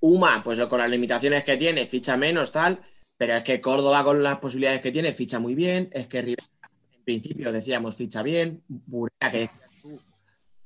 Uma, 0.00 0.42
pues 0.42 0.58
con 0.66 0.80
las 0.80 0.90
limitaciones 0.90 1.44
que 1.44 1.56
tiene, 1.56 1.86
ficha 1.86 2.16
menos, 2.16 2.52
tal, 2.52 2.80
pero 3.16 3.34
es 3.34 3.42
que 3.44 3.60
Córdoba 3.60 4.02
con 4.04 4.22
las 4.22 4.38
posibilidades 4.38 4.80
que 4.80 4.92
tiene, 4.92 5.12
ficha 5.12 5.38
muy 5.38 5.54
bien, 5.54 5.88
es 5.92 6.08
que 6.08 6.20
Rivera, 6.20 6.48
en 6.92 7.04
principio 7.04 7.52
decíamos, 7.52 7.96
ficha 7.96 8.22
bien, 8.22 8.62
Burela, 8.68 9.30
que 9.30 9.48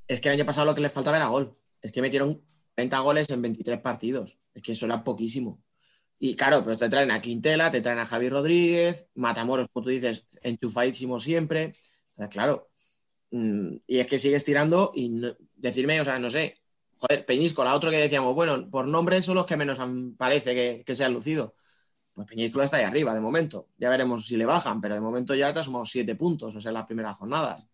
es 0.08 0.20
que 0.20 0.28
el 0.28 0.34
año 0.34 0.46
pasado 0.46 0.66
lo 0.66 0.74
que 0.74 0.80
les 0.80 0.92
faltaba 0.92 1.18
era 1.18 1.28
gol. 1.28 1.56
Es 1.80 1.92
que 1.92 2.02
metieron 2.02 2.42
30 2.74 2.98
goles 3.00 3.30
en 3.30 3.42
23 3.42 3.80
partidos. 3.80 4.38
Es 4.54 4.62
que 4.62 4.72
eso 4.72 4.86
era 4.86 5.04
poquísimo. 5.04 5.62
Y 6.18 6.34
claro, 6.34 6.64
pues 6.64 6.78
te 6.78 6.88
traen 6.88 7.10
a 7.10 7.20
Quintela, 7.20 7.70
te 7.70 7.80
traen 7.80 7.98
a 8.00 8.06
Javi 8.06 8.28
Rodríguez, 8.28 9.10
Matamoros, 9.14 9.68
como 9.72 9.84
tú 9.84 9.90
dices, 9.90 10.26
enchufadísimo 10.42 11.20
siempre. 11.20 11.76
Claro. 12.30 12.70
mm, 13.30 13.76
Y 13.86 13.98
es 14.00 14.06
que 14.06 14.18
sigues 14.18 14.44
tirando 14.44 14.92
y 14.94 15.22
decirme, 15.54 16.00
o 16.00 16.04
sea, 16.04 16.18
no 16.18 16.30
sé, 16.30 16.56
joder, 16.96 17.24
Peñíscola, 17.24 17.74
otro 17.74 17.90
que 17.90 17.98
decíamos, 17.98 18.34
bueno, 18.34 18.68
por 18.70 18.88
nombre 18.88 19.22
son 19.22 19.36
los 19.36 19.46
que 19.46 19.56
menos 19.56 19.78
parece 20.16 20.84
que, 20.84 20.96
se 20.96 21.04
han 21.04 21.14
lucido. 21.14 21.54
Pues 22.12 22.26
Peñíscola 22.26 22.64
está 22.64 22.78
ahí 22.78 22.84
arriba 22.84 23.14
de 23.14 23.20
momento. 23.20 23.68
Ya 23.78 23.90
veremos 23.90 24.26
si 24.26 24.36
le 24.36 24.44
bajan, 24.46 24.80
pero 24.80 24.94
de 24.94 25.00
momento 25.00 25.34
ya 25.34 25.52
te 25.52 25.60
ha 25.60 25.64
sumado 25.64 25.86
siete 25.86 26.16
puntos, 26.16 26.56
o 26.56 26.60
sea, 26.60 26.70
en 26.70 26.74
las 26.74 26.86
primeras 26.86 27.16
jornadas. 27.16 27.64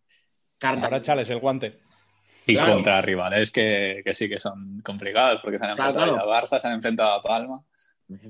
Carta, 0.58 0.86
Ahora 0.86 1.02
chales 1.02 1.30
el 1.30 1.40
guante. 1.40 1.83
Y 2.46 2.54
Claro. 2.54 2.74
contra 2.74 3.00
rivales 3.00 3.50
que, 3.50 4.02
que 4.04 4.12
sí 4.14 4.28
que 4.28 4.38
son 4.38 4.80
complicados, 4.82 5.40
porque 5.42 5.58
se 5.58 5.64
han 5.64 5.74
Claro, 5.76 5.90
enfrentado 5.90 6.16
claro. 6.16 6.32
a 6.32 6.42
Barça, 6.42 6.60
se 6.60 6.66
han 6.68 6.74
enfrentado 6.74 7.12
a 7.12 7.22
Palma. 7.22 7.62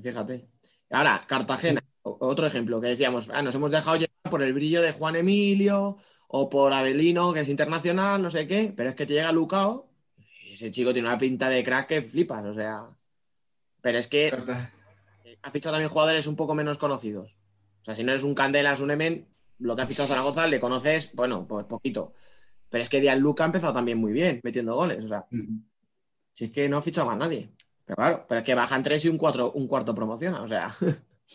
Fíjate. 0.01 0.47
Ahora, 0.91 1.25
Cartagena, 1.27 1.81
otro 2.03 2.47
ejemplo 2.47 2.79
que 2.79 2.87
decíamos, 2.89 3.29
ah, 3.33 3.41
nos 3.41 3.55
hemos 3.55 3.71
dejado 3.71 3.97
llevar 3.97 4.11
por 4.29 4.41
el 4.43 4.53
brillo 4.53 4.81
de 4.81 4.93
Juan 4.93 5.15
Emilio 5.17 5.97
o 6.27 6.49
por 6.49 6.71
Abelino, 6.73 7.33
que 7.33 7.41
es 7.41 7.49
internacional, 7.49 8.21
no 8.21 8.29
sé 8.29 8.47
qué, 8.47 8.73
pero 8.75 8.89
es 8.89 8.95
que 8.95 9.05
te 9.05 9.13
llega 9.13 9.31
Lucao 9.31 9.89
y 10.45 10.53
ese 10.53 10.71
chico 10.71 10.93
tiene 10.93 11.07
una 11.07 11.17
pinta 11.17 11.49
de 11.49 11.63
crack 11.63 11.87
que 11.87 12.01
flipas, 12.01 12.43
o 12.45 12.53
sea. 12.53 12.85
Pero 13.81 13.97
es 13.97 14.07
que 14.07 14.31
ha 15.41 15.51
fichado 15.51 15.73
también 15.73 15.89
jugadores 15.89 16.25
un 16.27 16.35
poco 16.35 16.55
menos 16.55 16.77
conocidos. 16.77 17.37
O 17.81 17.85
sea, 17.85 17.95
si 17.95 18.03
no 18.03 18.11
eres 18.11 18.23
un 18.23 18.33
Candelas, 18.33 18.79
un 18.79 18.91
Emen, 18.91 19.27
lo 19.59 19.75
que 19.75 19.81
ha 19.83 19.85
fichado 19.87 20.07
Zaragoza 20.07 20.47
le 20.47 20.59
conoces, 20.59 21.13
bueno, 21.13 21.45
pues 21.47 21.65
poquito. 21.65 22.13
Pero 22.75 22.83
es 22.83 22.89
que 22.89 22.99
Dian 22.99 23.21
Luca 23.21 23.43
ha 23.43 23.45
empezado 23.45 23.71
también 23.71 23.97
muy 23.97 24.11
bien, 24.11 24.41
metiendo 24.43 24.75
goles. 24.75 25.01
O 25.01 25.07
sea, 25.07 25.25
si 26.33 26.43
es 26.43 26.51
que 26.51 26.67
no 26.67 26.75
ha 26.75 26.81
fichado 26.81 27.07
más 27.07 27.15
nadie. 27.17 27.47
Pero 27.85 27.95
claro, 27.95 28.25
pero 28.27 28.39
es 28.39 28.45
que 28.45 28.53
bajan 28.53 28.83
tres 28.83 29.05
y 29.05 29.07
un, 29.07 29.17
cuatro, 29.17 29.53
un 29.53 29.65
cuarto 29.65 29.95
promociona. 29.95 30.41
O 30.41 30.47
sea, 30.49 30.75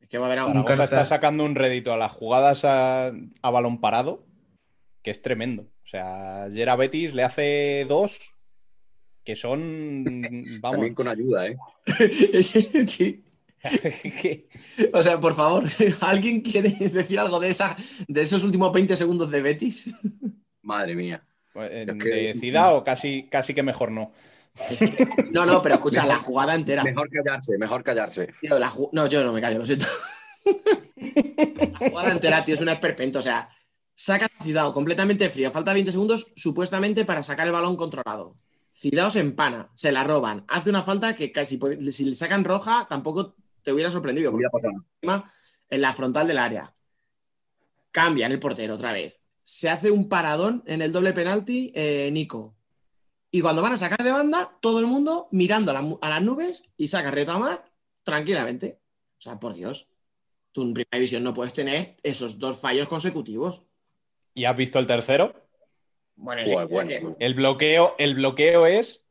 es 0.00 0.08
que 0.08 0.16
va 0.16 0.24
a 0.24 0.28
haber 0.28 0.38
algo. 0.38 0.64
Carta- 0.64 0.84
está 0.84 1.04
sacando 1.04 1.44
un 1.44 1.54
rédito 1.54 1.92
a 1.92 1.98
las 1.98 2.12
jugadas 2.12 2.64
a, 2.64 3.08
a 3.42 3.50
balón 3.50 3.78
parado 3.82 4.24
que 5.02 5.10
es 5.10 5.20
tremendo. 5.20 5.64
O 5.84 5.86
sea, 5.86 6.44
ayer 6.44 6.70
a 6.70 6.76
Betis 6.76 7.12
le 7.12 7.24
hace 7.24 7.84
dos 7.86 8.32
que 9.22 9.36
son. 9.36 10.04
Vamos. 10.62 10.72
También 10.76 10.94
con 10.94 11.08
ayuda, 11.08 11.46
¿eh? 11.46 11.58
Sí. 12.42 13.22
O 14.92 15.02
sea, 15.02 15.18
por 15.20 15.34
favor, 15.34 15.64
¿alguien 16.00 16.40
quiere 16.40 16.70
decir 16.70 17.18
algo 17.18 17.40
de, 17.40 17.50
esa, 17.50 17.76
de 18.06 18.22
esos 18.22 18.44
últimos 18.44 18.72
20 18.72 18.96
segundos 18.96 19.30
de 19.30 19.42
Betis? 19.42 19.90
Madre 20.62 20.94
mía. 20.94 21.22
en- 21.54 21.90
Es 21.90 21.96
que- 22.04 22.08
de 22.08 22.34
Cidao 22.38 22.84
casi, 22.84 23.28
casi 23.28 23.54
que 23.54 23.62
mejor 23.62 23.90
no. 23.90 24.12
No, 25.32 25.46
no, 25.46 25.62
pero 25.62 25.76
escucha, 25.76 26.04
la 26.06 26.18
jugada 26.18 26.54
entera. 26.54 26.82
Mejor 26.84 27.08
callarse, 27.10 27.58
mejor 27.58 27.82
callarse. 27.84 28.32
Tío, 28.40 28.58
la 28.58 28.68
ju- 28.70 28.88
no, 28.92 29.06
yo 29.06 29.22
no 29.24 29.32
me 29.32 29.40
callo, 29.40 29.58
lo 29.58 29.66
siento. 29.66 29.86
La 30.96 31.88
jugada 31.90 32.12
entera, 32.12 32.44
tío, 32.44 32.54
es 32.54 32.60
un 32.60 32.68
esperpento. 32.68 33.18
O 33.18 33.22
sea, 33.22 33.48
saca 33.94 34.26
a 34.26 34.42
Cidao 34.44 34.72
completamente 34.72 35.28
frío. 35.28 35.50
Falta 35.52 35.72
20 35.72 35.92
segundos 35.92 36.32
supuestamente 36.36 37.04
para 37.04 37.22
sacar 37.22 37.46
el 37.46 37.52
balón 37.52 37.76
controlado. 37.76 38.36
Cidao 38.70 39.10
se 39.10 39.20
empana, 39.20 39.70
se 39.74 39.92
la 39.92 40.04
roban. 40.04 40.44
Hace 40.48 40.70
una 40.70 40.82
falta 40.82 41.14
que 41.14 41.32
casi 41.32 41.58
si 41.92 42.04
le 42.04 42.14
sacan 42.14 42.44
roja 42.44 42.86
tampoco 42.88 43.36
te 43.62 43.72
hubiera 43.72 43.90
sorprendido. 43.90 44.32
Hubiera 44.32 44.50
pasado 44.50 44.72
en 45.70 45.80
la 45.80 45.92
frontal 45.92 46.26
del 46.26 46.38
área. 46.38 46.74
Cambian 47.90 48.32
el 48.32 48.38
portero 48.40 48.74
otra 48.74 48.92
vez. 48.92 49.20
Se 49.42 49.70
hace 49.70 49.90
un 49.90 50.08
paradón 50.08 50.62
en 50.66 50.82
el 50.82 50.92
doble 50.92 51.12
penalti, 51.12 51.72
eh, 51.74 52.10
Nico. 52.12 52.54
Y 53.30 53.40
cuando 53.40 53.62
van 53.62 53.72
a 53.72 53.78
sacar 53.78 54.02
de 54.02 54.10
banda, 54.12 54.56
todo 54.60 54.80
el 54.80 54.86
mundo 54.86 55.28
mirando 55.32 55.70
a, 55.70 55.74
la 55.74 55.82
mu- 55.82 55.98
a 56.00 56.08
las 56.08 56.22
nubes 56.22 56.64
y 56.76 56.88
saca 56.88 57.10
retamar 57.10 57.64
tranquilamente. 58.02 58.78
O 59.18 59.20
sea, 59.20 59.38
por 59.38 59.54
Dios. 59.54 59.88
Tú 60.52 60.62
en 60.62 60.74
primera 60.74 60.96
división 60.96 61.22
no 61.24 61.34
puedes 61.34 61.52
tener 61.52 61.96
esos 62.02 62.38
dos 62.38 62.58
fallos 62.60 62.88
consecutivos. 62.88 63.62
¿Y 64.34 64.44
has 64.44 64.56
visto 64.56 64.78
el 64.78 64.86
tercero? 64.86 65.34
Bueno, 66.16 66.44
sí, 66.44 66.52
bueno, 66.52 66.88
que- 66.88 67.00
bueno. 67.00 67.16
El 67.20 67.34
bloqueo, 67.34 67.94
el 67.98 68.14
bloqueo 68.14 68.66
es 68.66 69.02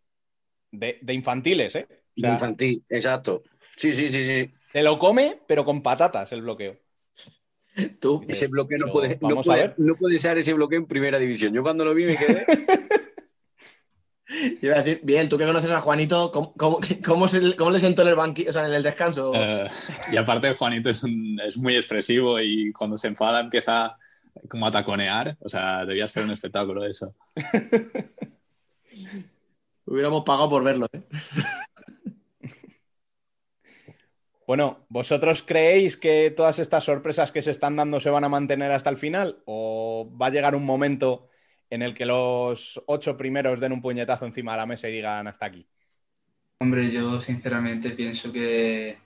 de, 0.71 0.99
de 1.01 1.13
infantiles, 1.13 1.75
¿eh? 1.75 1.87
O 1.89 2.21
sea, 2.21 2.33
Infantil, 2.33 2.83
exacto. 2.89 3.43
Sí, 3.77 3.93
sí, 3.93 4.09
sí, 4.09 4.23
sí. 4.25 4.51
te 4.73 4.83
lo 4.83 4.99
come, 4.99 5.39
pero 5.47 5.63
con 5.63 5.81
patatas 5.81 6.31
el 6.33 6.41
bloqueo. 6.41 6.75
tú. 7.99 8.25
Ese 8.27 8.47
bloqueo 8.47 8.79
no 8.79 8.91
puede, 8.91 9.17
no, 9.21 9.29
vamos 9.29 9.45
a 9.45 9.49
puede, 9.51 9.61
ver. 9.61 9.75
no 9.77 9.95
puede 9.95 10.19
ser 10.19 10.37
ese 10.39 10.51
bloqueo 10.53 10.79
en 10.79 10.87
primera 10.87 11.17
división. 11.19 11.53
Yo 11.53 11.61
cuando 11.63 11.85
lo 11.85 11.93
vi 11.93 12.05
me 12.05 12.17
quedé. 12.17 12.45
Iba 14.61 14.75
a 14.75 14.79
decir, 14.83 14.99
bien, 15.03 15.29
tú 15.29 15.37
que 15.37 15.45
conoces 15.45 15.71
a 15.71 15.79
Juanito, 15.79 16.31
¿cómo, 16.31 16.53
cómo, 16.57 16.79
cómo 17.05 17.27
se- 17.29 17.55
cómo 17.55 17.71
le 17.71 17.79
sentó 17.79 18.01
en 18.01 18.09
el 18.09 18.15
banquillo, 18.15 18.49
o 18.49 18.53
sea, 18.53 18.67
en 18.67 18.73
el 18.73 18.83
descanso? 18.83 19.31
Eh, 19.33 19.67
y 20.11 20.17
aparte, 20.17 20.53
Juanito 20.53 20.89
es, 20.89 21.01
un- 21.03 21.39
es 21.41 21.55
muy 21.57 21.75
expresivo 21.77 22.37
y 22.41 22.73
cuando 22.73 22.97
se 22.97 23.07
enfada 23.07 23.39
empieza 23.39 23.95
como 24.49 24.67
a 24.67 24.71
taconear. 24.71 25.37
O 25.39 25.47
sea, 25.47 25.85
debía 25.85 26.07
ser 26.09 26.25
un 26.25 26.31
espectáculo 26.31 26.83
eso. 26.85 27.15
Hubiéramos 29.85 30.23
pagado 30.25 30.49
por 30.49 30.63
verlo, 30.63 30.87
¿eh? 30.91 31.01
Bueno, 34.47 34.85
¿vosotros 34.87 35.43
creéis 35.43 35.97
que 35.97 36.31
todas 36.31 36.57
estas 36.59 36.85
sorpresas 36.85 37.33
que 37.33 37.41
se 37.41 37.51
están 37.51 37.75
dando 37.75 37.99
se 37.99 38.09
van 38.09 38.23
a 38.23 38.29
mantener 38.29 38.71
hasta 38.71 38.89
el 38.89 38.95
final? 38.95 39.43
¿O 39.45 40.09
va 40.19 40.27
a 40.27 40.29
llegar 40.29 40.55
un 40.55 40.63
momento 40.63 41.27
en 41.69 41.81
el 41.81 41.93
que 41.93 42.05
los 42.05 42.81
ocho 42.85 43.17
primeros 43.17 43.59
den 43.59 43.73
un 43.73 43.81
puñetazo 43.81 44.25
encima 44.25 44.53
de 44.53 44.57
la 44.59 44.65
mesa 44.65 44.87
y 44.87 44.93
digan 44.93 45.27
hasta 45.27 45.47
aquí? 45.47 45.67
Hombre, 46.59 46.89
yo 46.89 47.19
sinceramente 47.19 47.89
pienso 47.89 48.31
que, 48.31 48.97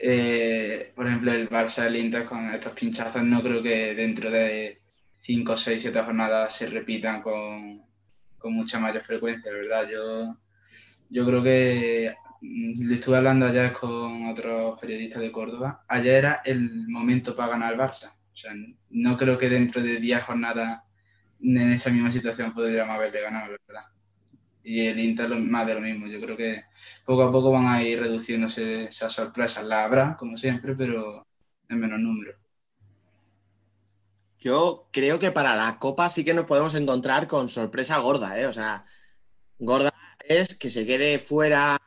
eh, 0.00 0.92
por 0.96 1.06
ejemplo, 1.06 1.32
el 1.32 1.48
Barça, 1.48 1.86
el 1.86 1.94
Inter 1.94 2.24
con 2.24 2.50
estos 2.50 2.72
pinchazos, 2.72 3.22
no 3.22 3.40
creo 3.44 3.62
que 3.62 3.94
dentro 3.94 4.30
de 4.32 4.80
5, 5.18 5.56
6, 5.56 5.80
7 5.80 6.02
jornadas 6.02 6.52
se 6.56 6.66
repitan 6.66 7.22
con, 7.22 7.84
con 8.36 8.52
mucha 8.52 8.80
mayor 8.80 9.00
frecuencia, 9.00 9.52
¿verdad? 9.52 9.88
Yo, 9.88 10.36
yo 11.08 11.24
creo 11.24 11.40
que 11.40 12.16
le 12.46 12.94
estuve 12.94 13.16
hablando 13.16 13.46
ayer 13.46 13.72
con 13.72 14.26
otros 14.28 14.78
periodistas 14.80 15.22
de 15.22 15.32
Córdoba. 15.32 15.84
Ayer 15.88 16.14
era 16.16 16.42
el 16.44 16.88
momento 16.88 17.34
para 17.34 17.50
ganar 17.50 17.72
el 17.72 17.78
Barça. 17.78 18.12
O 18.12 18.36
sea, 18.36 18.52
no 18.90 19.16
creo 19.16 19.38
que 19.38 19.48
dentro 19.48 19.82
de 19.82 19.98
10 19.98 20.22
jornadas 20.22 20.82
en 21.40 21.72
esa 21.72 21.90
misma 21.90 22.10
situación 22.10 22.52
podríamos 22.52 22.94
haberle 22.94 23.22
ganado, 23.22 23.56
¿verdad? 23.66 23.84
Y 24.62 24.86
el 24.86 24.98
Inter 24.98 25.28
más 25.38 25.66
de 25.66 25.74
lo 25.74 25.80
mismo. 25.80 26.06
Yo 26.06 26.20
creo 26.20 26.36
que 26.36 26.64
poco 27.04 27.22
a 27.22 27.32
poco 27.32 27.50
van 27.52 27.66
a 27.66 27.82
ir 27.82 28.00
reduciéndose 28.00 28.84
esas 28.84 29.12
sorpresas. 29.12 29.64
La 29.64 29.84
habrá, 29.84 30.16
como 30.16 30.36
siempre, 30.36 30.74
pero 30.74 31.26
en 31.68 31.80
menos 31.80 31.98
número. 31.98 32.36
Yo 34.38 34.88
creo 34.92 35.18
que 35.18 35.32
para 35.32 35.56
la 35.56 35.78
Copa 35.78 36.08
sí 36.10 36.24
que 36.24 36.34
nos 36.34 36.44
podemos 36.44 36.74
encontrar 36.74 37.26
con 37.26 37.48
sorpresa 37.48 37.98
gorda, 37.98 38.38
¿eh? 38.38 38.46
O 38.46 38.52
sea, 38.52 38.84
gorda 39.58 39.90
es 40.28 40.56
que 40.56 40.70
se 40.70 40.84
quede 40.86 41.18
fuera 41.18 41.80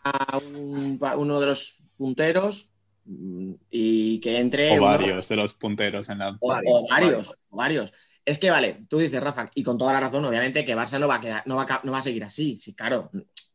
un- 0.46 1.00
uno 1.18 1.40
de 1.40 1.46
los 1.46 1.84
punteros 1.98 2.72
mm, 3.06 3.54
y 3.70 4.20
que 4.20 4.40
entre 4.40 4.72
O 4.72 4.74
uno- 4.76 4.86
varios 4.86 5.28
de 5.30 5.36
los 5.36 5.56
punteros 5.56 6.10
en 6.10 6.20
la. 6.20 6.38
o, 6.40 6.52
o 6.54 6.88
Varios, 6.90 7.36
o 7.50 7.58
varios. 7.58 7.92
Es 8.26 8.38
que 8.38 8.52
vale, 8.52 8.86
tú 8.88 9.00
dices, 9.00 9.20
Rafa, 9.22 9.50
y 9.56 9.64
con 9.64 9.78
toda 9.78 9.94
la 9.94 10.00
razón, 10.02 10.24
obviamente, 10.26 10.64
que 10.64 10.76
Barça 10.76 11.00
no 11.00 11.08
va 11.08 11.16
a 11.16 11.20
quedar, 11.20 11.44
no 11.48 11.56
va 11.56 11.64
a, 11.64 11.82
no 11.84 11.92
va 11.92 11.98
a 11.98 12.02
seguir 12.04 12.24
así. 12.24 12.58
Sí, 12.58 12.76
claro, 12.76 13.10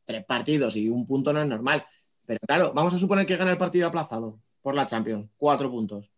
tres 0.05 0.24
partidos 0.24 0.74
y 0.76 0.89
un 0.89 1.07
punto 1.07 1.32
no 1.32 1.41
es 1.41 1.47
normal. 1.47 1.87
Pero 2.26 2.41
claro, 2.47 2.72
vamos 2.74 2.93
a 2.95 2.99
suponer 2.99 3.26
que 3.26 3.37
gana 3.37 3.53
el 3.53 3.59
partido 3.59 3.87
aplazado 3.87 4.41
por 4.62 4.74
la 4.74 4.87
Champions, 4.87 5.28
cuatro 5.37 5.70
puntos. 5.70 6.11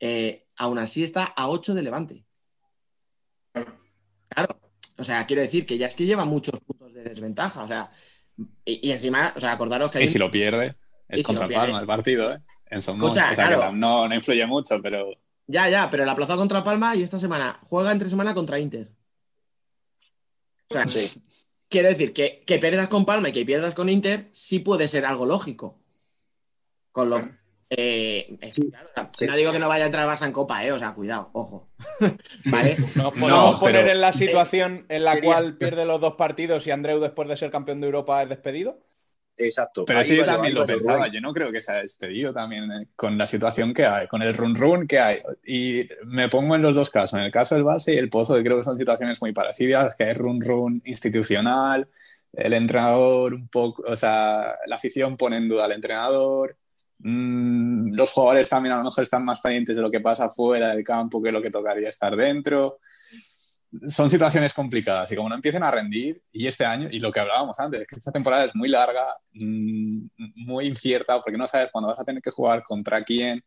Eh, 0.00 0.46
aún 0.56 0.78
así 0.78 1.04
está 1.04 1.24
a 1.24 1.48
ocho 1.48 1.72
de 1.74 1.82
Levante. 1.82 2.24
Claro, 4.28 4.60
o 5.00 5.04
sea, 5.04 5.26
quiero 5.26 5.40
decir 5.40 5.64
que 5.64 5.78
ya 5.78 5.86
es 5.86 5.94
que 5.94 6.04
lleva 6.04 6.26
muchos 6.26 6.60
puntos 6.60 6.92
de 6.92 7.02
desventaja. 7.02 7.64
O 7.64 7.68
sea, 7.68 7.90
y, 8.64 8.88
y 8.88 8.92
encima, 8.92 9.32
o 9.34 9.40
sea, 9.40 9.52
acordaros 9.52 9.90
que 9.90 9.98
hay 9.98 10.04
Y 10.04 10.08
si 10.08 10.18
lo 10.18 10.30
pierde, 10.30 10.76
es 11.08 11.26
contra. 11.26 11.48
Palma 11.48 11.80
el 11.80 11.86
partido, 11.86 12.32
¿eh? 12.32 12.40
En 12.66 12.82
Son 12.82 12.96
Escucha, 12.96 13.26
Mons. 13.26 13.32
O 13.32 13.34
sea, 13.34 13.48
que 13.48 13.76
no, 13.76 14.08
no 14.08 14.14
influye 14.14 14.46
mucho, 14.46 14.80
pero. 14.82 15.10
Ya, 15.46 15.68
ya, 15.68 15.90
pero 15.90 16.02
el 16.02 16.08
aplazado 16.08 16.38
contra 16.38 16.62
Palma 16.62 16.94
y 16.94 17.02
esta 17.02 17.18
semana 17.18 17.58
juega 17.62 17.90
entre 17.90 18.08
semana 18.10 18.34
contra 18.34 18.60
Inter. 18.60 18.92
O 20.68 20.74
sea, 20.74 20.84
quiero 21.68 21.88
decir 21.88 22.12
que, 22.12 22.44
que 22.46 22.58
pierdas 22.58 22.88
con 22.88 23.04
Palma 23.04 23.30
y 23.30 23.32
que 23.32 23.44
pierdas 23.44 23.74
con 23.74 23.88
Inter 23.88 24.28
sí 24.32 24.60
puede 24.60 24.86
ser 24.86 25.06
algo 25.06 25.26
lógico. 25.26 25.80
Con 26.92 27.10
lo 27.10 27.39
eh, 27.70 28.36
es 28.40 28.56
claro, 28.56 28.88
o 28.90 28.94
sea, 28.94 29.10
Sí. 29.16 29.26
No 29.26 29.36
digo 29.36 29.52
que 29.52 29.58
no 29.58 29.68
vaya 29.68 29.84
a 29.84 29.86
entrar 29.86 30.06
Barça 30.08 30.26
en 30.26 30.32
Copa, 30.32 30.64
¿eh? 30.64 30.72
O 30.72 30.78
sea, 30.78 30.92
cuidado, 30.92 31.30
ojo. 31.32 31.68
¿Vale? 32.46 32.76
Nos 32.96 33.12
podemos 33.12 33.30
No, 33.54 33.58
poner 33.60 33.82
pero- 33.82 33.90
en 33.92 34.00
la 34.00 34.12
situación 34.12 34.86
en 34.88 35.04
la 35.04 35.14
Sería- 35.14 35.32
cual 35.32 35.56
pierde 35.56 35.84
los 35.84 36.00
dos 36.00 36.14
partidos 36.14 36.66
y 36.66 36.70
Andreu, 36.72 37.00
después 37.00 37.28
de 37.28 37.36
ser 37.36 37.50
campeón 37.50 37.80
de 37.80 37.86
Europa, 37.86 38.22
es 38.22 38.28
despedido. 38.28 38.78
Exacto. 39.36 39.86
Pero 39.86 40.04
sí, 40.04 40.16
yo 40.16 40.24
también 40.26 40.52
lo 40.54 40.66
pensaba. 40.66 41.08
Yo 41.08 41.18
no 41.22 41.32
creo 41.32 41.50
que 41.50 41.62
se 41.62 41.72
haya 41.72 41.80
despedido 41.80 42.30
también 42.34 42.70
eh, 42.72 42.88
con 42.94 43.16
la 43.16 43.26
situación 43.26 43.72
que 43.72 43.86
hay, 43.86 44.06
con 44.06 44.20
el 44.20 44.34
run 44.34 44.54
run 44.54 44.86
que 44.86 44.98
hay. 44.98 45.18
Y 45.46 45.88
me 46.04 46.28
pongo 46.28 46.56
en 46.56 46.62
los 46.62 46.74
dos 46.74 46.90
casos, 46.90 47.18
en 47.18 47.24
el 47.24 47.30
caso 47.30 47.54
del 47.54 47.64
Barça 47.64 47.94
y 47.94 47.96
el 47.96 48.10
Pozo, 48.10 48.34
que 48.34 48.44
creo 48.44 48.58
que 48.58 48.64
son 48.64 48.76
situaciones 48.76 49.22
muy 49.22 49.32
parecidas, 49.32 49.94
que 49.94 50.04
hay 50.04 50.12
run 50.14 50.42
run 50.42 50.82
institucional, 50.84 51.88
el 52.34 52.52
entrenador 52.52 53.32
un 53.32 53.48
poco, 53.48 53.82
o 53.88 53.96
sea, 53.96 54.56
la 54.66 54.76
afición 54.76 55.16
pone 55.16 55.36
en 55.38 55.48
duda 55.48 55.64
al 55.64 55.72
entrenador, 55.72 56.56
los 57.02 58.12
jugadores 58.12 58.48
también 58.48 58.74
a 58.74 58.78
lo 58.78 58.84
mejor 58.84 59.02
están 59.02 59.24
más 59.24 59.40
pendientes 59.40 59.74
de 59.74 59.82
lo 59.82 59.90
que 59.90 60.00
pasa 60.00 60.28
fuera 60.28 60.68
del 60.68 60.84
campo 60.84 61.22
que 61.22 61.32
lo 61.32 61.40
que 61.40 61.50
tocaría 61.50 61.88
estar 61.88 62.14
dentro 62.14 62.78
son 63.86 64.10
situaciones 64.10 64.52
complicadas 64.52 65.10
y 65.12 65.16
como 65.16 65.28
no 65.28 65.34
empiecen 65.36 65.62
a 65.62 65.70
rendir, 65.70 66.22
y 66.32 66.46
este 66.46 66.64
año, 66.64 66.88
y 66.90 66.98
lo 66.98 67.12
que 67.12 67.20
hablábamos 67.20 67.58
antes, 67.60 67.86
que 67.86 67.94
esta 67.94 68.10
temporada 68.10 68.44
es 68.44 68.54
muy 68.54 68.68
larga, 68.68 69.16
mm, 69.34 70.06
muy 70.36 70.66
incierta, 70.66 71.20
porque 71.20 71.38
no 71.38 71.46
sabes 71.46 71.70
cuándo 71.70 71.88
vas 71.88 72.00
a 72.00 72.04
tener 72.04 72.20
que 72.20 72.30
jugar 72.30 72.64
contra 72.64 73.02
quién, 73.02 73.42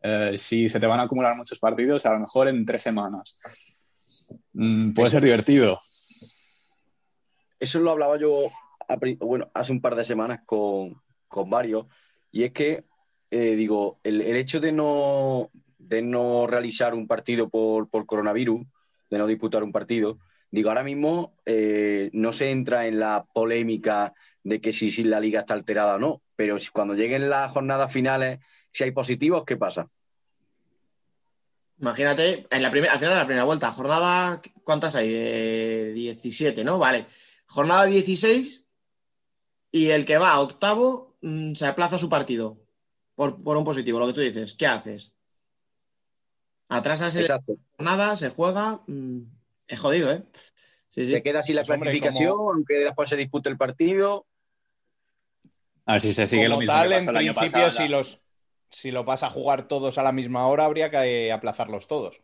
eh, 0.00 0.36
si 0.38 0.68
se 0.68 0.80
te 0.80 0.86
van 0.86 1.00
a 1.00 1.02
acumular 1.04 1.36
muchos 1.36 1.58
partidos, 1.58 2.06
a 2.06 2.12
lo 2.12 2.20
mejor 2.20 2.48
en 2.48 2.64
tres 2.64 2.82
semanas. 2.82 3.38
Mm, 4.54 4.92
puede 4.92 5.10
ser 5.10 5.22
divertido. 5.22 5.78
Eso 7.58 7.78
lo 7.80 7.90
hablaba 7.90 8.18
yo 8.18 8.50
bueno, 9.18 9.50
hace 9.52 9.72
un 9.72 9.80
par 9.80 9.96
de 9.96 10.04
semanas 10.04 10.40
con, 10.46 11.02
con 11.26 11.50
varios, 11.50 11.86
y 12.30 12.44
es 12.44 12.52
que, 12.52 12.84
eh, 13.30 13.56
digo, 13.56 13.98
el, 14.04 14.20
el 14.20 14.36
hecho 14.36 14.60
de 14.60 14.72
no, 14.72 15.50
de 15.78 16.02
no 16.02 16.46
realizar 16.46 16.94
un 16.94 17.06
partido 17.06 17.48
por, 17.48 17.88
por 17.88 18.06
coronavirus, 18.06 18.66
de 19.10 19.18
no 19.18 19.26
disputar 19.26 19.62
un 19.62 19.72
partido, 19.72 20.18
digo, 20.50 20.68
ahora 20.68 20.82
mismo 20.82 21.34
eh, 21.44 22.10
no 22.12 22.32
se 22.32 22.50
entra 22.50 22.86
en 22.86 22.98
la 22.98 23.24
polémica 23.32 24.14
de 24.42 24.60
que 24.60 24.72
si, 24.72 24.90
la 25.04 25.20
liga 25.20 25.40
está 25.40 25.54
alterada 25.54 25.96
o 25.96 25.98
no, 25.98 26.22
pero 26.36 26.58
si, 26.58 26.70
cuando 26.70 26.94
lleguen 26.94 27.30
las 27.30 27.52
jornadas 27.52 27.92
finales, 27.92 28.40
si 28.72 28.84
hay 28.84 28.90
positivos, 28.92 29.44
¿qué 29.44 29.56
pasa? 29.56 29.88
Imagínate, 31.78 32.46
en 32.50 32.62
la 32.62 32.70
primera, 32.70 32.92
al 32.94 32.98
final 32.98 33.14
de 33.14 33.20
la 33.20 33.26
primera 33.26 33.44
vuelta, 33.44 33.70
jornada, 33.70 34.40
¿cuántas 34.64 34.94
hay? 34.94 35.08
Eh, 35.12 35.92
17, 35.94 36.64
¿no? 36.64 36.78
Vale. 36.78 37.06
Jornada 37.46 37.84
16 37.84 38.66
y 39.72 39.90
el 39.90 40.04
que 40.04 40.16
va 40.16 40.32
a 40.32 40.40
octavo 40.40 41.16
mm, 41.20 41.52
se 41.52 41.66
aplaza 41.66 41.98
su 41.98 42.08
partido 42.08 42.65
por, 43.16 43.42
por 43.42 43.56
un 43.56 43.64
positivo, 43.64 43.98
lo 43.98 44.06
que 44.06 44.12
tú 44.12 44.20
dices. 44.20 44.54
¿Qué 44.54 44.66
haces? 44.68 45.12
Atrasas 46.68 47.14
el 47.16 47.28
jornada, 47.76 48.14
se 48.16 48.30
juega. 48.30 48.80
mm, 48.86 49.20
es 49.68 49.80
jodido, 49.80 50.12
¿eh? 50.12 50.22
Sí, 50.88 51.06
sí. 51.06 51.12
Se 51.12 51.22
queda 51.22 51.40
así 51.40 51.52
la 51.52 51.62
Pues, 51.62 51.70
hombre, 51.74 51.90
clasificación, 51.90 52.36
como- 52.36 52.52
aunque 52.52 52.74
después 52.78 53.08
se 53.08 53.16
dispute 53.16 53.48
el 53.48 53.56
partido. 53.56 54.26
A 55.84 55.92
ver 55.92 56.00
si 56.00 56.12
se 56.12 56.26
sigue 56.26 56.44
Como 56.44 56.54
lo 56.54 56.60
mismo 56.60 56.72
tal, 56.74 56.88
que 56.88 56.94
pasó 56.94 57.10
en 57.10 57.16
el 57.16 57.22
año 57.22 57.34
principio, 57.34 57.64
pasado. 57.66 57.84
si, 57.84 57.88
los, 57.88 58.20
si 58.70 58.90
lo 58.90 59.04
vas 59.04 59.22
a 59.22 59.30
jugar 59.30 59.68
todos 59.68 59.98
a 59.98 60.02
la 60.02 60.12
misma 60.12 60.46
hora, 60.48 60.64
habría 60.64 60.90
que 60.90 61.30
aplazarlos 61.32 61.86
todos. 61.86 62.20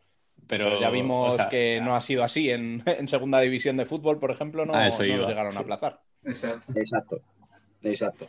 Pero, 0.49 0.65
Pero 0.67 0.81
ya 0.81 0.91
vimos 0.91 1.35
o 1.35 1.37
sea, 1.37 1.49
que 1.49 1.81
no 1.81 1.95
ha 1.95 2.01
sido 2.01 2.25
así. 2.25 2.51
En, 2.51 2.83
en 2.87 3.07
segunda 3.07 3.41
división 3.41 3.77
de 3.77 3.87
fútbol, 3.87 4.19
por 4.19 4.31
ejemplo, 4.33 4.67
no, 4.67 4.73
no 4.73 4.79
llegaron 5.05 5.53
sí. 5.53 5.59
a 5.59 5.61
aplazar. 5.61 6.03
Exacto. 6.25 6.73
Exacto. 6.75 7.21
Exacto. 7.83 8.27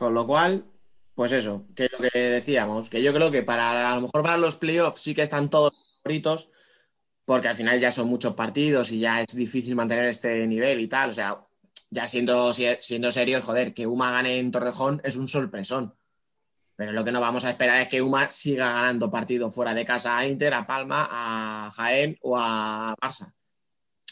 Con 0.00 0.14
lo 0.14 0.26
cual, 0.26 0.64
pues 1.14 1.30
eso, 1.30 1.66
que 1.76 1.84
es 1.84 1.92
lo 1.92 1.98
que 1.98 2.18
decíamos, 2.18 2.88
que 2.88 3.02
yo 3.02 3.12
creo 3.12 3.30
que 3.30 3.42
para 3.42 3.92
a 3.92 3.96
lo 3.96 4.00
mejor 4.00 4.22
para 4.22 4.38
los 4.38 4.56
playoffs 4.56 5.02
sí 5.02 5.14
que 5.14 5.20
están 5.20 5.50
todos 5.50 6.00
favoritos, 6.02 6.48
porque 7.26 7.48
al 7.48 7.54
final 7.54 7.78
ya 7.78 7.92
son 7.92 8.08
muchos 8.08 8.32
partidos 8.32 8.92
y 8.92 9.00
ya 9.00 9.20
es 9.20 9.34
difícil 9.34 9.76
mantener 9.76 10.06
este 10.06 10.46
nivel 10.46 10.80
y 10.80 10.88
tal. 10.88 11.10
O 11.10 11.12
sea, 11.12 11.46
ya 11.90 12.08
siendo, 12.08 12.50
siendo 12.54 13.12
serios, 13.12 13.44
joder, 13.44 13.74
que 13.74 13.86
Uma 13.86 14.10
gane 14.10 14.38
en 14.38 14.50
Torrejón 14.50 15.02
es 15.04 15.16
un 15.16 15.28
sorpresón. 15.28 15.94
Pero 16.76 16.92
lo 16.92 17.04
que 17.04 17.12
no 17.12 17.20
vamos 17.20 17.44
a 17.44 17.50
esperar 17.50 17.82
es 17.82 17.88
que 17.88 18.00
Uma 18.00 18.26
siga 18.30 18.72
ganando 18.72 19.10
partidos 19.10 19.54
fuera 19.54 19.74
de 19.74 19.84
casa 19.84 20.16
a 20.16 20.26
Inter, 20.26 20.54
a 20.54 20.66
Palma, 20.66 21.08
a 21.10 21.70
Jaén 21.72 22.16
o 22.22 22.38
a 22.38 22.94
Barça. 22.98 23.34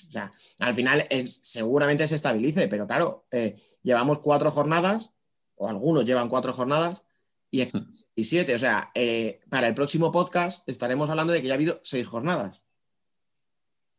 O 0.07 0.12
sea, 0.12 0.30
al 0.61 0.74
final 0.74 1.09
seguramente 1.24 2.07
se 2.07 2.16
estabilice, 2.16 2.68
pero 2.68 2.86
claro, 2.86 3.26
eh, 3.30 3.57
llevamos 3.82 4.18
cuatro 4.18 4.51
jornadas, 4.51 5.14
o 5.59 5.68
algunos 5.68 6.04
llevan 6.04 6.28
cuatro 6.28 6.52
jornadas, 6.52 7.02
y, 7.50 7.66
y 8.14 8.24
siete. 8.24 8.54
O 8.54 8.59
sea, 8.59 8.90
eh, 8.94 9.40
para 9.50 9.68
el 9.68 9.74
próximo 9.74 10.12
podcast 10.12 10.68
estaremos 10.68 11.11
hablando 11.11 11.32
de 11.32 11.40
que 11.40 11.48
ya 11.48 11.54
ha 11.54 11.56
habido 11.56 11.80
seis 11.82 12.06
jornadas. 12.06 12.62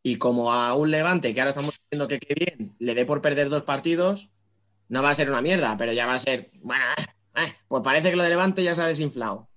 Y 0.02 0.16
como 0.16 0.52
a 0.52 0.74
un 0.74 0.90
Levante, 0.90 1.34
que 1.34 1.40
ahora 1.40 1.50
estamos 1.50 1.78
diciendo 1.78 2.08
que 2.08 2.18
qué 2.18 2.34
bien, 2.34 2.74
le 2.78 2.94
dé 2.94 3.04
por 3.04 3.20
perder 3.20 3.50
dos 3.50 3.64
partidos, 3.64 4.30
no 4.88 5.02
va 5.02 5.10
a 5.10 5.14
ser 5.14 5.28
una 5.28 5.42
mierda, 5.42 5.76
pero 5.76 5.92
ya 5.92 6.06
va 6.06 6.14
a 6.14 6.18
ser, 6.18 6.50
bueno, 6.62 6.84
eh, 6.96 7.42
eh, 7.42 7.54
pues 7.68 7.82
parece 7.82 8.10
que 8.10 8.16
lo 8.16 8.22
de 8.22 8.30
Levante 8.30 8.64
ya 8.64 8.74
se 8.74 8.82
ha 8.82 8.86
desinflado. 8.86 9.50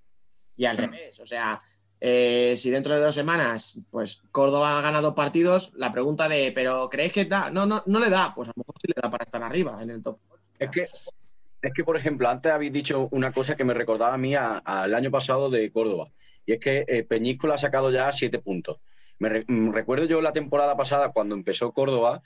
Y 0.55 0.65
al 0.65 0.77
revés, 0.77 1.19
o 1.19 1.25
sea, 1.25 1.61
eh, 1.99 2.55
si 2.57 2.69
dentro 2.69 2.93
de 2.93 3.01
dos 3.01 3.15
semanas, 3.15 3.79
pues 3.89 4.21
Córdoba 4.31 4.77
ha 4.77 4.81
ganado 4.81 5.15
partidos, 5.15 5.71
la 5.75 5.91
pregunta 5.91 6.27
de, 6.27 6.51
¿pero 6.51 6.89
creéis 6.89 7.13
que 7.13 7.25
da? 7.25 7.49
No, 7.49 7.65
no, 7.65 7.81
no 7.85 7.99
le 7.99 8.09
da, 8.09 8.35
pues 8.35 8.49
a 8.49 8.53
lo 8.53 8.59
mejor 8.59 8.75
sí 8.81 8.87
le 8.89 9.01
da 9.01 9.09
para 9.09 9.23
estar 9.23 9.41
arriba 9.41 9.81
en 9.81 9.89
el 9.89 10.03
top. 10.03 10.19
Es 10.59 10.69
que, 10.69 10.85
es 11.63 11.73
que, 11.73 11.83
por 11.83 11.97
ejemplo, 11.97 12.29
antes 12.29 12.51
habéis 12.51 12.71
dicho 12.73 13.07
una 13.11 13.31
cosa 13.31 13.55
que 13.55 13.63
me 13.63 13.73
recordaba 13.73 14.13
a 14.13 14.17
mí 14.17 14.35
al 14.35 14.93
año 14.93 15.09
pasado 15.09 15.49
de 15.49 15.71
Córdoba. 15.71 16.09
Y 16.45 16.53
es 16.53 16.59
que 16.59 16.83
eh, 16.87 17.03
Peñíscola 17.03 17.55
ha 17.55 17.57
sacado 17.57 17.89
ya 17.89 18.11
siete 18.11 18.37
puntos. 18.39 18.77
Me 19.17 19.29
re- 19.29 19.45
mm, 19.47 19.71
recuerdo 19.71 20.05
yo 20.05 20.21
la 20.21 20.33
temporada 20.33 20.75
pasada 20.75 21.13
cuando 21.13 21.35
empezó 21.35 21.71
Córdoba, 21.71 22.21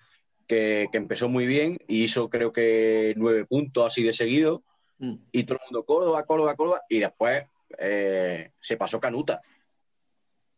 que, 0.47 0.87
que 0.91 0.97
empezó 0.97 1.29
muy 1.29 1.45
bien 1.45 1.77
y 1.87 2.03
hizo 2.03 2.29
creo 2.29 2.51
que 2.51 3.13
nueve 3.15 3.45
puntos 3.45 3.85
así 3.85 4.01
de 4.03 4.11
seguido. 4.11 4.63
Mm. 4.97 5.15
Y 5.31 5.43
todo 5.43 5.59
el 5.59 5.65
mundo 5.69 5.85
Córdoba, 5.85 6.25
Córdoba, 6.25 6.55
Córdoba. 6.55 6.81
Y 6.89 6.99
después 6.99 7.45
eh, 7.77 8.51
se 8.59 8.75
pasó 8.75 8.99
Canuta. 8.99 9.41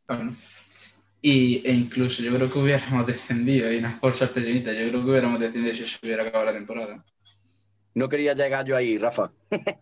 Bueno. 0.08 0.36
Y, 1.22 1.68
e 1.68 1.74
incluso 1.74 2.24
yo 2.24 2.34
creo 2.34 2.50
que 2.50 2.60
hubiéramos 2.60 3.06
descendido, 3.06 3.70
y 3.70 3.78
unas 3.78 4.00
cosas 4.00 4.30
pequeñitas, 4.30 4.78
yo 4.78 4.88
creo 4.88 5.04
que 5.04 5.12
hubiéramos 5.12 5.38
descendido 5.38 5.74
si 5.76 5.84
se 5.84 5.98
hubiera 6.02 6.24
acabado 6.24 6.46
la 6.46 6.54
temporada. 6.54 7.04
No 7.96 8.08
quería 8.10 8.34
llegar 8.34 8.66
yo 8.66 8.76
ahí, 8.76 8.98
Rafa. 8.98 9.32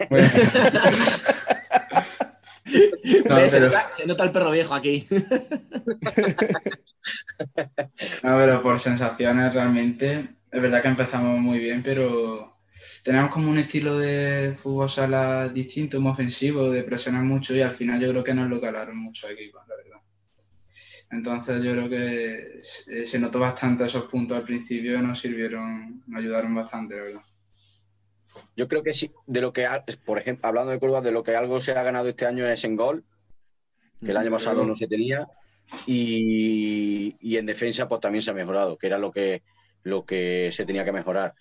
Bueno. 0.09 0.29
No, 3.29 3.35
¿Ves? 3.37 3.51
se, 3.51 3.59
nota, 3.59 3.89
se 3.95 4.05
nota 4.05 4.23
el 4.25 4.31
perro 4.31 4.51
viejo 4.51 4.73
aquí. 4.73 5.07
No, 8.21 8.37
pero 8.37 8.61
por 8.61 8.77
sensaciones 8.79 9.53
realmente, 9.53 10.27
es 10.51 10.61
verdad 10.61 10.81
que 10.81 10.89
empezamos 10.89 11.39
muy 11.39 11.57
bien, 11.59 11.81
pero 11.81 12.57
tenemos 13.03 13.29
como 13.31 13.49
un 13.49 13.57
estilo 13.57 13.97
de 13.97 14.53
fútbol 14.53 14.89
sala 14.89 15.47
distinto, 15.47 16.01
muy 16.01 16.11
ofensivo, 16.11 16.69
de 16.69 16.83
presionar 16.83 17.23
mucho 17.23 17.55
y 17.55 17.61
al 17.61 17.71
final 17.71 18.01
yo 18.01 18.09
creo 18.09 18.23
que 18.23 18.33
nos 18.33 18.49
lo 18.49 18.59
calaron 18.59 18.97
muchos 18.97 19.29
equipos, 19.29 19.61
la 19.67 19.75
verdad. 19.75 20.01
Entonces 21.11 21.63
yo 21.63 21.71
creo 21.71 21.89
que 21.89 22.59
se 22.61 23.05
se 23.05 23.19
notó 23.19 23.39
bastante 23.39 23.85
esos 23.85 24.03
puntos 24.03 24.37
al 24.37 24.43
principio, 24.43 25.01
nos 25.01 25.19
sirvieron, 25.19 26.03
nos 26.07 26.19
ayudaron 26.19 26.53
bastante, 26.53 26.97
la 26.97 27.03
verdad. 27.03 27.21
Yo 28.55 28.67
creo 28.67 28.83
que 28.83 28.93
sí, 28.93 29.11
de 29.25 29.41
lo 29.41 29.53
que, 29.53 29.65
ha- 29.65 29.83
por 30.05 30.17
ejemplo, 30.17 30.47
hablando 30.47 30.71
de 30.71 30.79
Córdoba, 30.79 31.01
de 31.01 31.11
lo 31.11 31.23
que 31.23 31.35
algo 31.35 31.59
se 31.59 31.71
ha 31.71 31.83
ganado 31.83 32.09
este 32.09 32.25
año 32.25 32.47
es 32.47 32.63
en 32.63 32.75
gol, 32.75 33.03
que 34.03 34.11
el 34.11 34.17
año 34.17 34.31
pasado 34.31 34.63
no 34.65 34.75
se 34.75 34.87
tenía, 34.87 35.27
y, 35.85 37.15
y 37.19 37.37
en 37.37 37.45
defensa 37.45 37.87
pues 37.87 38.01
también 38.01 38.21
se 38.21 38.31
ha 38.31 38.33
mejorado, 38.33 38.77
que 38.77 38.87
era 38.87 38.97
lo 38.97 39.11
que, 39.11 39.43
lo 39.83 40.05
que 40.05 40.49
se 40.51 40.65
tenía 40.65 40.85
que 40.85 40.91
mejorar. 40.91 41.33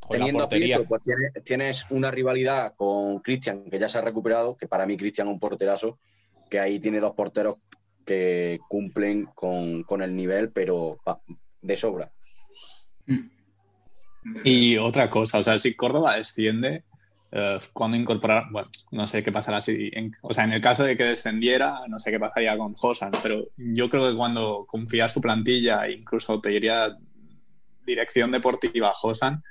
Con 0.00 0.18
Teniendo 0.18 0.44
a. 0.44 0.48
Prieto, 0.48 0.84
pues 0.84 1.02
tienes, 1.02 1.32
tienes 1.44 1.86
una 1.90 2.10
rivalidad 2.10 2.74
con 2.76 3.20
Cristian, 3.20 3.68
que 3.70 3.78
ya 3.78 3.88
se 3.88 3.98
ha 3.98 4.02
recuperado, 4.02 4.56
que 4.56 4.68
para 4.68 4.86
mí 4.86 4.96
Cristian 4.96 5.28
es 5.28 5.32
un 5.32 5.40
porterazo, 5.40 5.98
que 6.50 6.60
ahí 6.60 6.78
tiene 6.78 7.00
dos 7.00 7.14
porteros 7.14 7.56
que 8.04 8.60
cumplen 8.68 9.26
con, 9.34 9.82
con 9.82 10.00
el 10.02 10.14
nivel, 10.14 10.52
pero 10.52 10.98
de 11.60 11.76
sobra. 11.76 12.12
Y 14.44 14.76
otra 14.78 15.08
cosa, 15.10 15.38
o 15.38 15.42
sea, 15.44 15.58
si 15.58 15.74
Córdoba 15.74 16.16
desciende, 16.16 16.84
eh, 17.32 17.58
cuando 17.72 17.96
incorporar, 17.96 18.44
bueno, 18.50 18.68
no 18.92 19.06
sé 19.06 19.22
qué 19.22 19.32
pasará 19.32 19.60
si, 19.60 19.90
en- 19.92 20.12
o 20.22 20.32
sea, 20.32 20.44
en 20.44 20.52
el 20.52 20.60
caso 20.60 20.84
de 20.84 20.96
que 20.96 21.04
descendiera, 21.04 21.80
no 21.88 21.98
sé 21.98 22.10
qué 22.10 22.18
pasaría 22.20 22.56
con 22.56 22.74
Josan, 22.74 23.12
pero 23.22 23.46
yo 23.56 23.88
creo 23.88 24.10
que 24.10 24.16
cuando 24.16 24.64
confías 24.68 25.12
tu 25.14 25.20
plantilla, 25.20 25.88
incluso 25.90 26.40
te 26.40 26.50
diría 26.50 26.96
dirección 27.84 28.30
deportiva 28.30 28.92
Josan, 28.92 29.42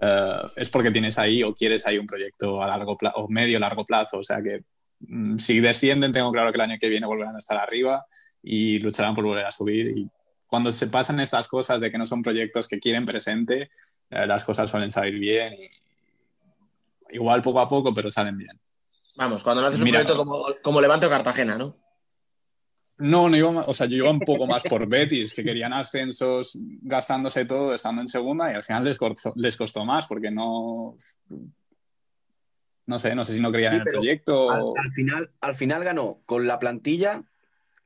eh, 0.00 0.36
es 0.56 0.70
porque 0.70 0.90
tienes 0.90 1.18
ahí 1.18 1.42
o 1.42 1.54
quieres 1.54 1.86
ahí 1.86 1.98
un 1.98 2.06
proyecto 2.06 2.62
a 2.62 2.68
largo 2.68 2.96
plazo, 2.96 3.16
o 3.18 3.28
medio 3.28 3.58
largo 3.58 3.84
plazo, 3.84 4.18
o 4.18 4.22
sea 4.22 4.42
que 4.42 4.62
mm, 5.00 5.38
si 5.38 5.60
descienden, 5.60 6.12
tengo 6.12 6.30
claro 6.32 6.52
que 6.52 6.56
el 6.56 6.62
año 6.70 6.76
que 6.80 6.88
viene 6.88 7.06
volverán 7.06 7.34
a 7.34 7.38
estar 7.38 7.58
arriba 7.58 8.06
y 8.42 8.78
lucharán 8.80 9.14
por 9.14 9.24
volver 9.24 9.44
a 9.46 9.52
subir. 9.52 9.96
Y 9.96 10.08
cuando 10.46 10.72
se 10.72 10.86
pasan 10.88 11.20
estas 11.20 11.48
cosas 11.48 11.80
de 11.80 11.90
que 11.90 11.98
no 11.98 12.06
son 12.06 12.22
proyectos 12.22 12.66
que 12.68 12.78
quieren 12.80 13.04
presente, 13.06 13.70
eh, 14.10 14.26
las 14.26 14.44
cosas 14.44 14.68
suelen 14.68 14.90
salir 14.90 15.18
bien 15.18 15.54
y 15.54 15.70
igual 17.14 17.42
poco 17.42 17.60
a 17.60 17.68
poco, 17.68 17.94
pero 17.94 18.10
salen 18.10 18.36
bien. 18.36 18.58
Vamos, 19.16 19.42
cuando 19.42 19.62
no 19.62 19.68
haces 19.68 19.80
un 19.80 19.84
Mira, 19.84 20.00
proyecto 20.00 20.24
como, 20.24 20.46
como 20.62 20.80
Levante 20.80 21.06
o 21.06 21.10
Cartagena, 21.10 21.56
¿no? 21.56 21.76
No, 22.98 23.28
no 23.30 23.36
iba, 23.36 23.48
o 23.48 23.72
sea, 23.72 23.86
yo 23.86 23.96
iba 23.96 24.10
un 24.10 24.20
poco 24.20 24.46
más 24.46 24.62
por 24.62 24.86
Betis, 24.86 25.32
que 25.32 25.42
querían 25.42 25.72
ascensos 25.72 26.58
gastándose 26.82 27.46
todo 27.46 27.74
estando 27.74 28.02
en 28.02 28.08
segunda 28.08 28.52
y 28.52 28.54
al 28.54 28.62
final 28.62 28.84
les 28.84 28.98
costó, 28.98 29.32
les 29.36 29.56
costó 29.56 29.86
más 29.86 30.06
porque 30.06 30.30
no, 30.30 30.98
no 32.86 32.98
sé, 32.98 33.14
no 33.14 33.24
sé 33.24 33.32
si 33.32 33.40
no 33.40 33.50
creían 33.50 33.72
Sí, 33.72 33.76
en 33.76 33.80
el 33.82 33.86
proyecto. 33.86 34.50
Al, 34.50 34.64
al 34.76 34.90
final, 34.90 35.30
al 35.40 35.54
final 35.54 35.82
ganó 35.82 36.20
con 36.26 36.46
la 36.46 36.58
plantilla, 36.58 37.22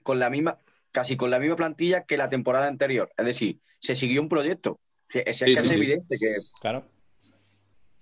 con 0.03 0.19
la 0.19 0.31
misma, 0.31 0.59
casi 0.91 1.17
con 1.17 1.31
la 1.31 1.39
misma 1.39 1.57
plantilla 1.57 2.05
que 2.05 2.17
la 2.17 2.29
temporada 2.29 2.67
anterior. 2.67 3.13
Es 3.17 3.25
decir, 3.25 3.61
se 3.81 3.95
siguió 3.95 4.21
un 4.21 4.29
proyecto. 4.29 4.81
Sí, 5.15 5.23
Es, 5.25 5.39
Sí, 5.39 5.45
que 5.45 5.57
sí, 5.57 5.67
es 5.67 5.71
sí. 5.71 5.77
evidente 5.77 6.19
que 6.19 6.37
Claro. 6.61 6.85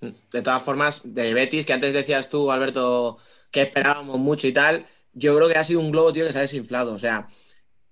De 0.01 0.43
todas 0.43 0.63
formas, 0.63 1.03
de 1.05 1.33
Betis, 1.35 1.65
que 1.65 1.73
antes 1.73 1.93
decías 1.93 2.29
tú, 2.29 2.51
Alberto, 2.51 3.19
que 3.51 3.63
esperábamos 3.63 4.19
mucho 4.19 4.49
y 4.49 4.53
tal, 4.53 4.87
yo 5.13 5.37
creo 5.37 5.49
que 5.49 5.57
ha 5.57 5.63
sido 5.65 5.81
un 5.81 5.93
globo, 5.93 6.13
tío, 6.13 6.27
que 6.27 6.33
se 6.33 6.39
ha 6.39 6.43
desinflado. 6.43 6.95
O 6.95 6.99
sea, 6.99 7.29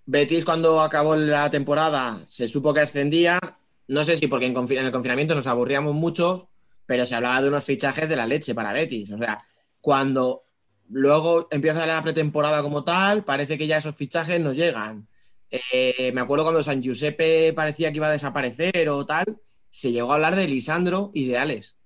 Betis 0.06 0.44
cuando 0.44 0.80
acabó 0.80 1.14
la 1.16 1.50
temporada 1.50 2.18
se 2.26 2.48
supo 2.48 2.74
que 2.74 2.80
ascendía, 2.80 3.38
no 3.86 4.04
sé 4.04 4.16
si 4.16 4.26
porque 4.26 4.46
en, 4.46 4.56
en 4.56 4.86
el 4.86 4.90
confinamiento 4.90 5.34
nos 5.34 5.46
aburríamos 5.46 5.94
mucho, 5.94 6.48
pero 6.86 7.06
se 7.06 7.14
hablaba 7.14 7.42
de 7.42 7.48
unos 7.48 7.62
fichajes 7.64 8.08
de 8.08 8.16
la 8.16 8.26
leche 8.26 8.54
para 8.54 8.72
Betis. 8.72 9.12
O 9.12 9.18
sea, 9.18 9.44
cuando 9.80 10.44
luego 10.88 11.46
empieza 11.50 11.86
la 11.86 12.02
pretemporada 12.02 12.62
como 12.62 12.82
tal, 12.82 13.22
parece 13.22 13.56
que 13.56 13.66
ya 13.66 13.76
esos 13.76 13.94
fichajes 13.94 14.40
no 14.40 14.52
llegan. 14.52 15.06
Eh, 15.50 16.12
me 16.14 16.20
acuerdo 16.20 16.44
cuando 16.44 16.62
San 16.62 16.82
Giuseppe 16.82 17.52
parecía 17.52 17.90
que 17.90 17.96
iba 17.96 18.06
a 18.06 18.12
desaparecer 18.12 18.88
o 18.88 19.04
tal, 19.04 19.40
se 19.68 19.92
llegó 19.92 20.12
a 20.12 20.14
hablar 20.16 20.36
de 20.36 20.46
Lisandro 20.48 21.10
y 21.14 21.26
de 21.26 21.38
Alex. 21.38 21.76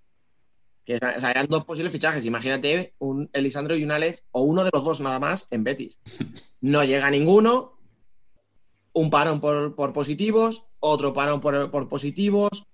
Que 0.84 0.96
o 0.96 1.20
sea, 1.20 1.30
eran 1.30 1.46
dos 1.48 1.64
posibles 1.64 1.92
fichajes. 1.92 2.26
Imagínate 2.26 2.94
un 2.98 3.30
Elisandro 3.32 3.76
y 3.76 3.84
un 3.84 3.90
Alex, 3.90 4.22
o 4.32 4.42
uno 4.42 4.64
de 4.64 4.70
los 4.72 4.84
dos 4.84 5.00
nada 5.00 5.18
más 5.18 5.46
en 5.50 5.64
Betis. 5.64 5.98
No 6.60 6.82
llega 6.82 7.10
ninguno. 7.10 7.78
Un 8.94 9.10
parón 9.10 9.38
por, 9.40 9.74
por 9.74 9.92
positivos, 9.92 10.66
otro 10.78 11.12
parón 11.12 11.40
por, 11.40 11.70
por 11.70 11.88
positivos. 11.90 12.66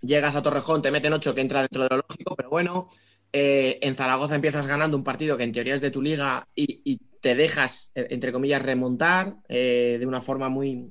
Llegas 0.00 0.34
a 0.34 0.42
Torrejón, 0.42 0.80
te 0.80 0.90
meten 0.90 1.12
ocho 1.12 1.34
que 1.34 1.42
entra 1.42 1.60
dentro 1.60 1.82
de 1.82 1.88
lo 1.90 1.96
lógico, 1.96 2.34
pero 2.36 2.48
bueno. 2.48 2.88
Eh, 3.32 3.78
en 3.82 3.94
Zaragoza 3.94 4.36
empiezas 4.36 4.66
ganando 4.66 4.96
un 4.96 5.04
partido 5.04 5.36
que 5.36 5.42
en 5.42 5.52
teoría 5.52 5.74
es 5.74 5.82
de 5.82 5.90
tu 5.90 6.00
liga 6.00 6.48
y, 6.54 6.80
y 6.90 6.98
te 7.20 7.34
dejas, 7.34 7.92
eh, 7.94 8.08
entre 8.10 8.32
comillas, 8.32 8.62
remontar 8.62 9.36
eh, 9.48 9.96
de 9.98 10.06
una 10.06 10.20
forma 10.20 10.48
muy, 10.48 10.86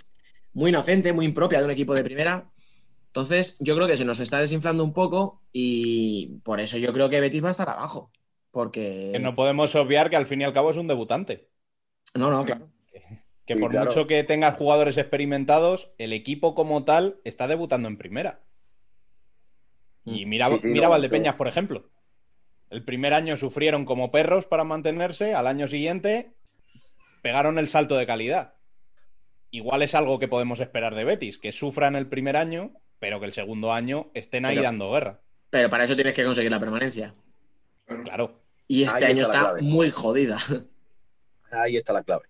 muy 0.53 0.69
inocente, 0.69 1.13
muy 1.13 1.25
impropia 1.25 1.59
de 1.59 1.65
un 1.65 1.71
equipo 1.71 1.93
de 1.95 2.03
primera. 2.03 2.51
Entonces, 3.07 3.57
yo 3.59 3.75
creo 3.75 3.87
que 3.87 3.97
se 3.97 4.05
nos 4.05 4.19
está 4.19 4.39
desinflando 4.39 4.83
un 4.83 4.93
poco 4.93 5.41
y 5.53 6.39
por 6.43 6.59
eso 6.59 6.77
yo 6.77 6.91
creo 6.91 7.09
que 7.09 7.19
Betis 7.21 7.43
va 7.43 7.49
a 7.49 7.51
estar 7.51 7.69
abajo. 7.69 8.11
Porque. 8.51 9.11
Que 9.13 9.19
no 9.19 9.35
podemos 9.35 9.75
obviar 9.75 10.09
que 10.09 10.15
al 10.15 10.25
fin 10.25 10.41
y 10.41 10.43
al 10.43 10.53
cabo 10.53 10.69
es 10.69 10.77
un 10.77 10.87
debutante. 10.87 11.49
No, 12.13 12.29
no, 12.29 12.45
claro. 12.45 12.69
Que 13.45 13.53
Sí, 13.53 13.59
por 13.59 13.71
claro. 13.71 13.85
mucho 13.85 14.07
que 14.07 14.23
tengas 14.23 14.55
jugadores 14.55 14.97
experimentados, 14.97 15.93
el 15.97 16.13
equipo 16.13 16.55
como 16.55 16.83
tal 16.83 17.19
está 17.23 17.47
debutando 17.47 17.87
en 17.87 17.97
primera. 17.97 18.41
Y 20.03 20.25
mira, 20.25 20.47
Sí, 20.49 20.59
sí, 20.59 20.67
mira 20.67 20.85
no, 20.85 20.91
Valdepeñas, 20.91 21.35
por 21.35 21.47
ejemplo. 21.47 21.89
El 22.75 22.83
primer 22.83 23.13
año 23.13 23.37
sufrieron 23.37 23.85
como 23.85 24.11
perros 24.11 24.47
para 24.47 24.65
mantenerse, 24.65 25.33
al 25.33 25.47
año 25.47 25.65
siguiente 25.65 26.33
pegaron 27.21 27.57
el 27.57 27.69
salto 27.69 27.95
de 27.95 28.05
calidad. 28.05 28.55
Igual 29.49 29.81
es 29.81 29.95
algo 29.95 30.19
que 30.19 30.27
podemos 30.27 30.59
esperar 30.59 30.93
de 30.93 31.05
Betis, 31.05 31.37
que 31.37 31.53
sufran 31.53 31.95
el 31.95 32.07
primer 32.07 32.35
año, 32.35 32.73
pero 32.99 33.21
que 33.21 33.27
el 33.27 33.33
segundo 33.33 33.71
año 33.71 34.11
estén 34.13 34.43
ahí 34.43 34.55
Pero- 34.55 34.63
dando 34.65 34.91
guerra. 34.91 35.21
Pero 35.49 35.69
para 35.69 35.85
eso 35.85 35.95
tienes 35.95 36.13
que 36.13 36.25
conseguir 36.25 36.51
la 36.51 36.59
permanencia. 36.59 37.15
Claro. 38.03 38.41
Y 38.67 38.83
este 38.83 39.05
Ahí 39.05 39.11
año 39.13 39.21
está 39.21 39.55
muy 39.61 39.89
jodida. 39.89 40.37
ahí 41.51 41.77
está 41.77 41.93
la 41.93 42.03
clave. 42.03 42.25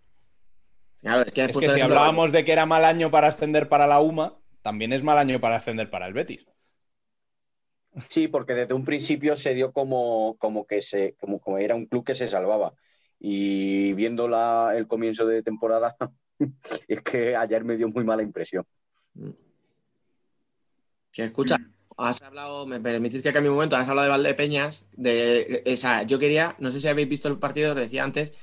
Claro, 1.01 1.21
es 1.23 1.31
que, 1.33 1.45
Es 1.45 1.57
que 1.57 1.69
si 1.69 1.81
hablábamos 1.81 2.31
de 2.31 2.45
que 2.45 2.51
era 2.51 2.67
mal 2.67 2.85
año 2.85 3.09
para 3.09 3.29
ascender 3.29 3.67
para 3.67 3.87
la 3.87 3.99
UMA, 3.99 4.35
también 4.61 4.93
es 4.93 5.01
mal 5.01 5.17
año 5.17 5.39
para 5.39 5.55
ascender 5.55 5.89
para 5.89 6.05
el 6.05 6.13
Betis. 6.13 6.45
Sí, 8.09 8.27
porque 8.27 8.53
desde 8.53 8.73
un 8.73 8.83
principio 8.83 9.35
se 9.35 9.53
dio 9.53 9.71
como, 9.71 10.35
como 10.37 10.65
que 10.65 10.81
se, 10.81 11.15
como, 11.19 11.39
como 11.39 11.57
era 11.57 11.75
un 11.75 11.85
club 11.85 12.05
que 12.05 12.15
se 12.15 12.27
salvaba. 12.27 12.73
Y 13.19 13.93
viendo 13.93 14.27
la, 14.27 14.73
el 14.75 14.87
comienzo 14.87 15.25
de 15.25 15.43
temporada, 15.43 15.95
es 16.87 17.01
que 17.01 17.35
ayer 17.35 17.63
me 17.63 17.77
dio 17.77 17.87
muy 17.89 18.03
mala 18.03 18.23
impresión. 18.23 18.65
Que 21.11 21.23
escucha, 21.23 21.57
has 21.97 22.21
hablado, 22.21 22.65
me 22.65 22.79
permitís 22.79 23.21
que 23.21 23.31
cambie 23.31 23.49
un 23.49 23.55
momento, 23.55 23.77
has 23.77 23.87
hablado 23.87 24.05
de 24.05 24.11
Valdepeñas, 24.11 24.87
de 24.93 25.63
esa, 25.65 26.03
yo 26.03 26.19
quería, 26.19 26.55
no 26.59 26.71
sé 26.71 26.81
si 26.81 26.87
habéis 26.89 27.07
visto 27.07 27.29
el 27.29 27.39
partido, 27.39 27.71
os 27.71 27.77
decía 27.77 28.03
antes, 28.03 28.33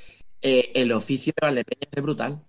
eh, 0.41 0.73
el 0.75 0.91
oficio 0.93 1.33
de 1.39 1.47
Valdepeñas 1.47 1.89
es 1.95 2.03
brutal. 2.03 2.43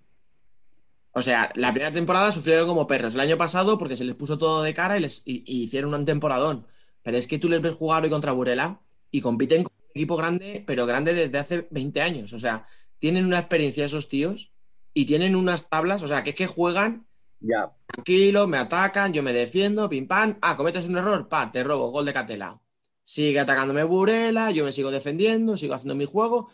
O 1.15 1.21
sea, 1.21 1.51
la 1.55 1.71
primera 1.71 1.91
temporada 1.91 2.31
sufrieron 2.31 2.67
como 2.67 2.87
perros. 2.87 3.13
El 3.13 3.19
año 3.19 3.37
pasado, 3.37 3.77
porque 3.77 3.95
se 3.95 4.03
les 4.03 4.15
puso 4.15 4.39
todo 4.39 4.63
de 4.63 4.73
cara 4.73 4.97
y, 4.97 5.01
les, 5.01 5.21
hicieron 5.25 5.93
un 5.93 6.05
temporadón. 6.05 6.65
Pero 7.03 7.17
es 7.17 7.27
que 7.27 7.37
tú 7.37 7.49
les 7.49 7.61
ves 7.61 7.73
jugar 7.75 8.03
hoy 8.03 8.09
contra 8.09 8.31
Burela 8.31 8.81
y 9.11 9.21
compiten 9.21 9.63
con 9.63 9.73
un 9.75 9.89
equipo 9.93 10.15
grande, 10.17 10.63
pero 10.65 10.85
grande 10.85 11.13
desde 11.13 11.37
hace 11.37 11.67
20 11.69 12.01
años. 12.01 12.33
O 12.33 12.39
sea, 12.39 12.65
tienen 12.99 13.25
una 13.25 13.39
experiencia 13.39 13.85
esos 13.85 14.07
tíos 14.07 14.51
y 14.93 15.05
tienen 15.05 15.35
unas 15.35 15.69
tablas, 15.69 16.01
o 16.03 16.07
sea, 16.07 16.23
que 16.23 16.31
es 16.31 16.35
que 16.35 16.47
juegan 16.47 17.05
Ya, 17.39 17.73
tranquilo, 17.87 18.47
me 18.47 18.57
atacan, 18.57 19.11
yo 19.13 19.21
me 19.21 19.33
defiendo, 19.33 19.89
pim 19.89 20.07
pam. 20.07 20.37
Ah, 20.41 20.55
cometes 20.55 20.85
un 20.85 20.97
error, 20.97 21.27
pa, 21.27 21.51
te 21.51 21.63
robo, 21.63 21.89
gol 21.91 22.05
de 22.05 22.13
Catela. 22.13 22.61
Sigue 23.03 23.39
atacándome 23.41 23.83
Burela, 23.83 24.49
yo 24.51 24.63
me 24.63 24.71
sigo 24.71 24.89
defendiendo, 24.91 25.57
sigo 25.57 25.73
haciendo 25.73 25.93
mi 25.95 26.05
juego, 26.05 26.49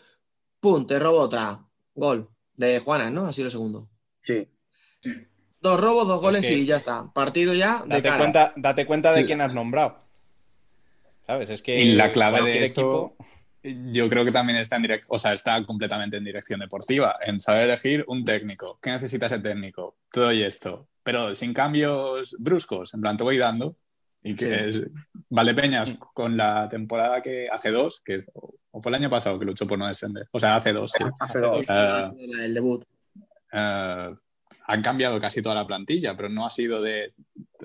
pum, 0.58 0.84
te 0.88 0.98
robo 0.98 1.20
otra, 1.20 1.64
gol 1.94 2.28
de 2.56 2.80
Juana, 2.80 3.08
¿no? 3.08 3.26
Así 3.26 3.42
lo 3.42 3.50
segundo. 3.50 3.88
sí. 4.20 4.48
Dos 5.62 5.78
robos, 5.78 6.08
dos 6.08 6.22
goles 6.22 6.50
y 6.50 6.64
ya 6.64 6.76
está. 6.76 7.12
Partido 7.12 7.52
ya 7.52 7.82
de 7.82 7.88
Date 7.88 8.02
cara. 8.02 8.18
cuenta, 8.18 8.52
date 8.56 8.86
cuenta 8.86 9.12
de 9.12 9.20
Sí. 9.20 9.26
quién 9.26 9.42
has 9.42 9.52
nombrado. 9.54 9.98
¿Sabes? 11.30 11.48
Es 11.50 11.62
que 11.62 11.80
Y 11.80 11.92
la 11.92 12.10
clave 12.10 12.42
de 12.42 12.64
eso, 12.64 13.14
yo 13.62 14.08
creo 14.08 14.24
que 14.24 14.32
también 14.32 14.58
está 14.58 14.74
en 14.74 14.82
direct, 14.82 15.04
o 15.08 15.16
sea, 15.16 15.32
está 15.32 15.64
completamente 15.64 16.16
en 16.16 16.24
dirección 16.24 16.58
deportiva, 16.58 17.16
en 17.24 17.38
saber 17.38 17.62
elegir 17.68 18.04
un 18.08 18.24
técnico. 18.24 18.80
¿Qué 18.82 18.90
necesita 18.90 19.26
ese 19.26 19.38
técnico? 19.38 19.96
Te 20.10 20.18
doy 20.18 20.42
esto, 20.42 20.88
pero 21.04 21.32
sin 21.36 21.54
cambios 21.54 22.34
bruscos. 22.40 22.94
En 22.94 23.00
plan, 23.00 23.16
te 23.16 23.22
voy 23.22 23.38
dando. 23.38 23.76
Y 24.24 24.34
que 24.34 24.46
Sí. 24.46 24.54
es- 24.80 24.80
Valdepeñas 25.28 25.96
con 26.14 26.36
la 26.36 26.68
temporada 26.68 27.22
que 27.22 27.48
hace 27.48 27.70
dos, 27.70 28.00
que 28.04 28.18
o 28.72 28.82
fue 28.82 28.90
el 28.90 28.96
año 28.96 29.08
pasado 29.08 29.38
que 29.38 29.44
luchó 29.44 29.68
por 29.68 29.78
no 29.78 29.86
descender. 29.86 30.26
O 30.32 30.40
sea, 30.40 30.56
hace 30.56 30.72
dos, 30.72 30.90
sí. 30.90 31.04
Hace 31.20 31.38
dos. 31.38 31.64
Ah, 31.68 32.12
El 32.40 32.52
debut. 32.54 32.82
eh, 33.52 34.10
han 34.66 34.82
cambiado 34.82 35.18
casi 35.20 35.42
toda 35.42 35.54
la 35.54 35.66
plantilla, 35.66 36.16
pero 36.16 36.28
no 36.28 36.44
ha 36.44 36.50
sido 36.50 36.82
de 36.82 37.14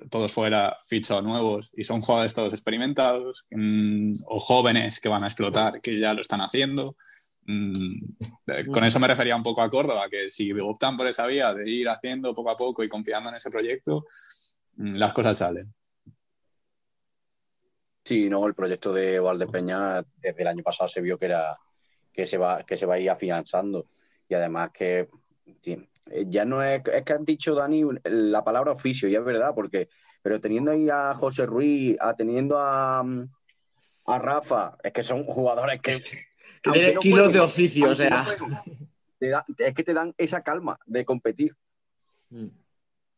todos 0.10 0.32
fuera 0.32 0.78
fichos 0.86 1.24
nuevos 1.24 1.72
y 1.76 1.84
son 1.84 2.02
jugadores 2.02 2.34
todos 2.34 2.54
experimentados 2.54 3.46
mm, 3.52 4.14
o 4.26 4.40
jóvenes 4.40 5.00
que 5.00 5.10
van 5.10 5.24
a 5.24 5.28
explotar, 5.28 5.82
que 5.82 6.00
ya 6.00 6.14
lo 6.14 6.22
están 6.22 6.42
haciendo. 6.42 6.96
Mm, 7.48 8.00
eh, 8.48 8.66
con 8.72 8.84
eso 8.84 9.00
me 9.00 9.08
refería 9.08 9.36
un 9.36 9.44
poco 9.44 9.62
a 9.62 9.70
Córdoba, 9.70 10.08
que 10.10 10.30
si 10.30 10.52
optan 10.54 10.98
por 10.98 11.08
esa 11.08 11.28
vía 11.28 11.54
de 11.54 11.70
ir 11.70 11.88
haciendo 11.90 12.34
poco 12.34 12.50
a 12.50 12.58
poco 12.58 12.84
y 12.84 12.90
confiando 12.90 13.30
en 13.30 13.36
ese 13.36 13.50
proyecto, 13.50 14.06
mm, 14.78 14.96
las 14.96 15.14
cosas 15.14 15.38
salen. 15.38 15.74
Sí, 18.04 18.30
no, 18.30 18.46
el 18.46 18.54
proyecto 18.54 18.94
de 18.94 19.20
Valdepeña 19.20 20.06
desde 20.18 20.42
el 20.42 20.48
año 20.48 20.64
pasado 20.64 20.88
se 20.88 21.02
vio 21.02 21.18
que 21.18 21.26
era 21.26 21.58
que 22.16 22.26
se 22.26 22.38
va, 22.38 22.64
que 22.64 22.78
se 22.78 22.86
va 22.86 22.96
a 22.96 23.00
ir 23.00 23.10
afianzando. 23.10 23.88
Y 24.28 24.34
además 24.34 24.72
que 24.74 25.10
eh, 25.66 25.88
ya 26.28 26.46
no 26.46 26.64
es, 26.64 26.82
es 26.94 27.04
que 27.04 27.14
has 27.14 27.26
dicho, 27.26 27.56
Dani, 27.56 27.84
la 28.04 28.44
palabra 28.44 28.72
oficio, 28.72 29.08
y 29.10 29.16
es 29.16 29.24
verdad, 29.24 29.52
porque, 29.56 29.90
pero 30.22 30.40
teniendo 30.40 30.72
ahí 30.72 30.90
a 30.90 31.14
José 31.16 31.46
Ruiz, 31.46 31.98
a 32.00 32.16
teniendo 32.16 32.58
a, 32.60 33.04
mm, 33.04 33.30
a 34.08 34.20
Rafa, 34.20 34.78
es 34.84 34.94
que 34.94 35.04
son 35.04 35.24
jugadores 35.26 35.82
que. 35.82 35.94
Que 36.62 36.72
tiene 36.72 36.88
aunque 36.90 37.00
kilos 37.00 37.32
de 37.34 37.40
oficio, 37.40 37.90
o 37.92 37.96
sea. 37.96 38.26
no 39.20 39.30
da- 39.30 39.46
es 39.58 39.74
que 39.74 39.84
te 39.84 39.94
dan 39.94 40.14
esa 40.18 40.42
calma 40.42 40.78
de 40.86 41.06
competir, 41.06 41.56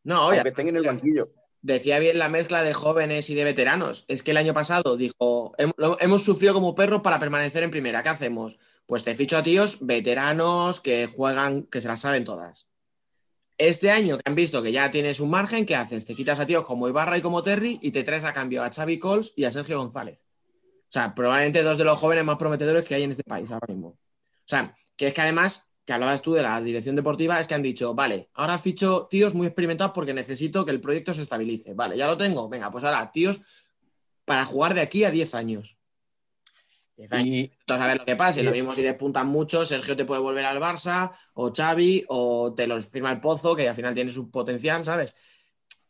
No, 0.04 0.28
oye, 0.28 0.38
aunque 0.38 0.50
estén 0.50 0.68
en 0.70 0.78
el 0.78 0.84
banquillo. 0.86 1.32
decía 1.62 2.00
bien 2.00 2.18
la 2.18 2.30
mezcla 2.30 2.64
de 2.64 2.74
jóvenes 2.74 3.30
y 3.30 3.36
de 3.36 3.44
veteranos. 3.44 4.06
Es 4.08 4.24
que 4.24 4.32
el 4.32 4.38
año 4.38 4.54
pasado 4.54 4.96
dijo, 4.96 5.54
"Hem- 5.58 5.74
lo- 5.78 6.00
hemos 6.00 6.24
sufrido 6.24 6.54
como 6.54 6.76
perros 6.76 7.02
para 7.02 7.20
permanecer 7.20 7.64
en 7.64 7.72
primera. 7.72 8.04
¿Qué 8.04 8.10
hacemos? 8.10 8.58
Pues 8.86 9.04
te 9.04 9.16
ficho 9.16 9.38
a 9.38 9.44
tíos 9.44 9.86
veteranos 9.86 10.80
que 10.80 11.08
juegan, 11.08 11.64
que 11.64 11.82
se 11.82 11.88
las 11.90 12.00
saben 12.02 12.24
todas. 12.24 12.66
Este 13.58 13.89
año 13.89 14.18
que 14.18 14.24
han 14.26 14.36
visto 14.36 14.62
que 14.62 14.72
ya 14.72 14.91
tienes 14.91 15.20
un 15.20 15.32
margen, 15.32 15.66
¿qué 15.66 15.76
haces? 15.76 16.05
Te 16.05 16.16
quitas 16.16 16.39
a 16.39 16.45
tíos 16.45 16.64
como 16.64 16.88
Ibarra 16.88 17.18
y 17.18 17.22
como 17.22 17.41
Terry 17.41 17.80
y 17.82 17.91
te 17.91 18.03
traes 18.03 18.24
a 18.24 18.34
cambio 18.34 18.64
a 18.64 18.70
Xavi 18.72 18.99
Cols 18.99 19.34
y 19.36 19.45
a 19.45 19.51
Sergio 19.51 19.80
González. 19.80 20.28
O 20.88 20.91
sea, 20.91 21.16
probablemente 21.16 21.64
dos 21.64 21.78
de 21.78 21.84
los 21.84 21.97
jóvenes 21.97 22.24
más 22.24 22.38
prometedores 22.38 22.84
que 22.84 22.95
hay 22.95 23.03
en 23.03 23.12
este 23.12 23.24
país 23.24 23.49
ahora 23.51 23.68
mismo. 23.68 23.89
O 23.89 23.97
sea, 24.45 24.76
que 24.95 25.08
es 25.08 25.14
que 25.14 25.22
además 25.22 25.68
que 25.88 25.93
hablabas 25.93 26.22
tú 26.22 26.34
de 26.34 26.43
la 26.43 26.60
dirección 26.62 26.97
deportiva, 26.97 27.39
es 27.39 27.47
que 27.47 27.55
han 27.55 27.62
dicho, 27.62 27.95
vale, 27.95 28.30
ahora 28.34 28.60
ficho 28.60 29.08
tíos 29.10 29.34
muy 29.34 29.47
experimentados 29.47 29.93
porque 29.93 30.14
necesito 30.14 30.66
que 30.66 30.72
el 30.72 30.82
proyecto 30.82 31.14
se 31.14 31.22
estabilice. 31.22 31.74
Vale, 31.74 31.97
ya 31.97 32.08
lo 32.08 32.18
tengo. 32.18 32.49
Venga, 32.49 32.70
pues 32.70 32.84
ahora 32.84 33.10
tíos 33.12 33.39
para 34.26 34.43
jugar 34.43 34.74
de 34.74 34.82
aquí 34.82 35.05
a 35.05 35.12
10 35.12 35.34
años. 35.34 35.77
10 36.98 37.14
años. 37.14 37.28
Y, 37.28 37.52
a 37.68 37.88
ver 37.88 37.98
lo 38.00 38.06
que 38.06 38.16
pasa. 38.16 38.39
Y 38.39 38.43
lo 38.43 38.52
mismo 38.52 38.74
si 38.76 38.82
despuntan 38.82 39.28
mucho, 39.28 39.64
Sergio 39.66 39.95
te 39.95 40.06
puede 40.06 40.22
volver 40.22 40.45
al 40.45 40.60
Barça, 40.60 41.12
o 41.34 41.54
Xavi, 41.54 42.06
o 42.10 42.54
te 42.54 42.68
los 42.68 42.89
firma 42.89 43.12
el 43.12 43.22
Pozo, 43.22 43.56
que 43.56 43.70
al 43.70 43.76
final 43.76 43.93
tiene 43.93 44.10
su 44.10 44.30
potencial, 44.30 44.84
¿sabes? 44.84 45.14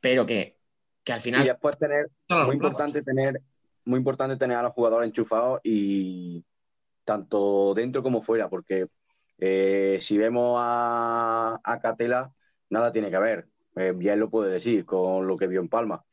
Pero 0.02 0.26
que, 0.26 0.60
que 1.04 1.14
al 1.14 1.22
final... 1.22 1.44
y 1.44 1.48
después 1.48 1.78
tener, 1.78 2.12
muy 2.30 2.56
importante 2.56 3.02
tener, 3.02 3.42
muy 3.86 3.98
importante 3.98 4.36
tener 4.36 4.58
a 4.58 4.64
los 4.64 4.74
jugadores 4.74 5.08
enchufados 5.08 5.62
y 5.64 6.44
tanto 7.06 7.74
dentro 7.74 8.04
como 8.04 8.22
fuera, 8.22 8.50
porque 8.50 8.88
eh, 9.38 9.98
si 10.02 10.18
vemos 10.18 10.58
a, 10.60 11.60
a 11.64 11.80
Catela, 11.80 12.34
nada 12.70 12.92
tiene 12.92 13.10
que 13.10 13.18
ver. 13.18 13.48
Eh, 13.78 13.94
bien 13.96 14.20
lo 14.20 14.30
puede 14.30 14.52
decir 14.52 14.86
con 14.86 15.26
lo 15.26 15.38
que 15.38 15.48
vio 15.48 15.62
en 15.62 15.70
Palma. 15.70 16.04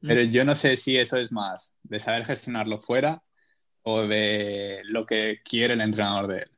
Pero 0.00 0.22
yo 0.22 0.44
no 0.44 0.54
sé 0.54 0.76
si 0.76 0.98
eso 0.98 1.16
es 1.16 1.32
más 1.32 1.74
de 1.82 1.98
saber 1.98 2.24
gestionarlo 2.26 2.78
fuera 2.78 3.22
o 3.88 4.02
de 4.04 4.82
lo 4.86 5.06
que 5.06 5.40
quiere 5.44 5.74
el 5.74 5.80
entrenador 5.80 6.26
de 6.26 6.38
él. 6.38 6.50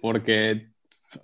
Porque, 0.00 0.70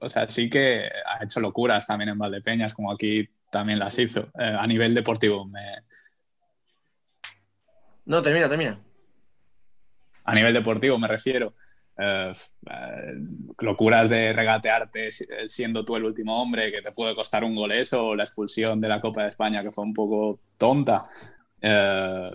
o 0.01 0.09
sea, 0.11 0.29
sí 0.29 0.51
que 0.51 0.91
ha 1.07 1.25
hecho 1.25 1.41
locuras 1.41 1.87
también 1.87 2.11
en 2.11 2.19
Valdepeñas, 2.19 2.75
como 2.75 2.93
aquí 2.93 3.27
también 3.51 3.79
las 3.79 3.99
hizo. 3.99 4.29
Eh, 4.39 4.55
a 4.59 4.67
nivel 4.67 4.95
deportivo, 4.95 5.47
me- 5.47 5.83
No, 8.05 8.21
termina, 8.21 8.49
termina. 8.51 8.79
a 10.25 10.35
nivel 10.35 10.53
deportivo 10.53 10.99
me 10.99 11.09
refiero. 11.09 11.55
Eh, 11.99 12.33
eh, 12.67 13.15
locuras 13.61 14.11
de 14.11 14.35
regatearte 14.35 15.11
si- 15.11 15.25
siendo 15.47 15.87
tú 15.87 15.97
el 15.97 16.05
último 16.05 16.43
hombre, 16.43 16.71
que 16.71 16.83
te 16.83 16.93
puede 16.93 17.15
costar 17.15 17.45
un 17.45 17.55
gol 17.55 17.73
eso, 17.73 18.09
o 18.09 18.15
la 18.15 18.25
expulsión 18.25 18.79
de 18.81 18.89
la 18.89 19.01
Copa 19.01 19.23
de 19.23 19.31
España, 19.31 19.63
que 19.63 19.73
fue 19.73 19.85
un 19.85 19.95
poco 19.95 20.39
tonta. 20.59 21.07
Eh, 21.63 22.31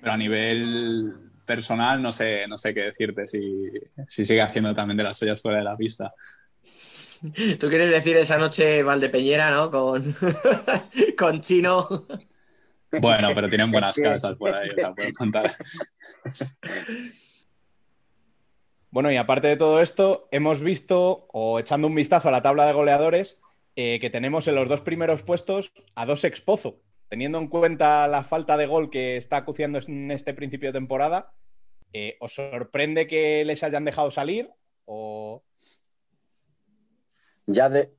pero 0.00 0.12
a 0.12 0.16
nivel 0.16 1.14
personal 1.44 2.00
no 2.00 2.12
sé, 2.12 2.46
no 2.48 2.56
sé 2.56 2.72
qué 2.72 2.82
decirte 2.82 3.26
si, 3.26 3.70
si 4.06 4.24
sigue 4.24 4.40
haciendo 4.40 4.74
también 4.74 4.96
de 4.96 5.04
las 5.04 5.18
suyas 5.18 5.42
fuera 5.42 5.58
de 5.58 5.64
la 5.64 5.74
pista. 5.74 6.14
Tú 7.58 7.68
quieres 7.68 7.90
decir 7.90 8.16
esa 8.16 8.38
noche 8.38 8.82
Valdepeñera, 8.82 9.50
¿no? 9.50 9.70
Con, 9.70 10.16
con 11.18 11.40
Chino. 11.40 12.06
Bueno, 13.00 13.30
pero 13.34 13.48
tienen 13.48 13.70
buenas 13.72 13.96
casas 13.96 14.36
por 14.38 14.54
ahí, 14.54 14.70
o 14.70 14.78
sea, 14.78 14.94
pueden 14.94 15.12
contar. 15.12 15.50
Bueno, 18.90 19.12
y 19.12 19.16
aparte 19.16 19.48
de 19.48 19.56
todo 19.56 19.80
esto, 19.80 20.28
hemos 20.32 20.60
visto, 20.60 21.28
o 21.32 21.60
echando 21.60 21.86
un 21.86 21.94
vistazo 21.94 22.28
a 22.28 22.32
la 22.32 22.42
tabla 22.42 22.66
de 22.66 22.72
goleadores, 22.72 23.40
eh, 23.76 23.98
que 24.00 24.10
tenemos 24.10 24.48
en 24.48 24.56
los 24.56 24.68
dos 24.68 24.80
primeros 24.80 25.22
puestos 25.22 25.72
a 25.94 26.06
dos 26.06 26.24
expozo. 26.24 26.80
Teniendo 27.10 27.38
en 27.38 27.48
cuenta 27.48 28.06
la 28.06 28.22
falta 28.24 28.56
de 28.56 28.66
gol 28.66 28.88
que 28.88 29.16
está 29.18 29.36
acuciando 29.38 29.80
en 29.86 30.10
este 30.12 30.32
principio 30.32 30.68
de 30.68 30.78
temporada, 30.78 31.32
eh, 31.92 32.16
¿os 32.20 32.32
sorprende 32.32 33.08
que 33.08 33.44
les 33.44 33.62
hayan 33.64 33.84
dejado 33.84 34.10
salir? 34.12 34.48
O... 34.84 35.42
Ya 37.46 37.68
de. 37.68 37.92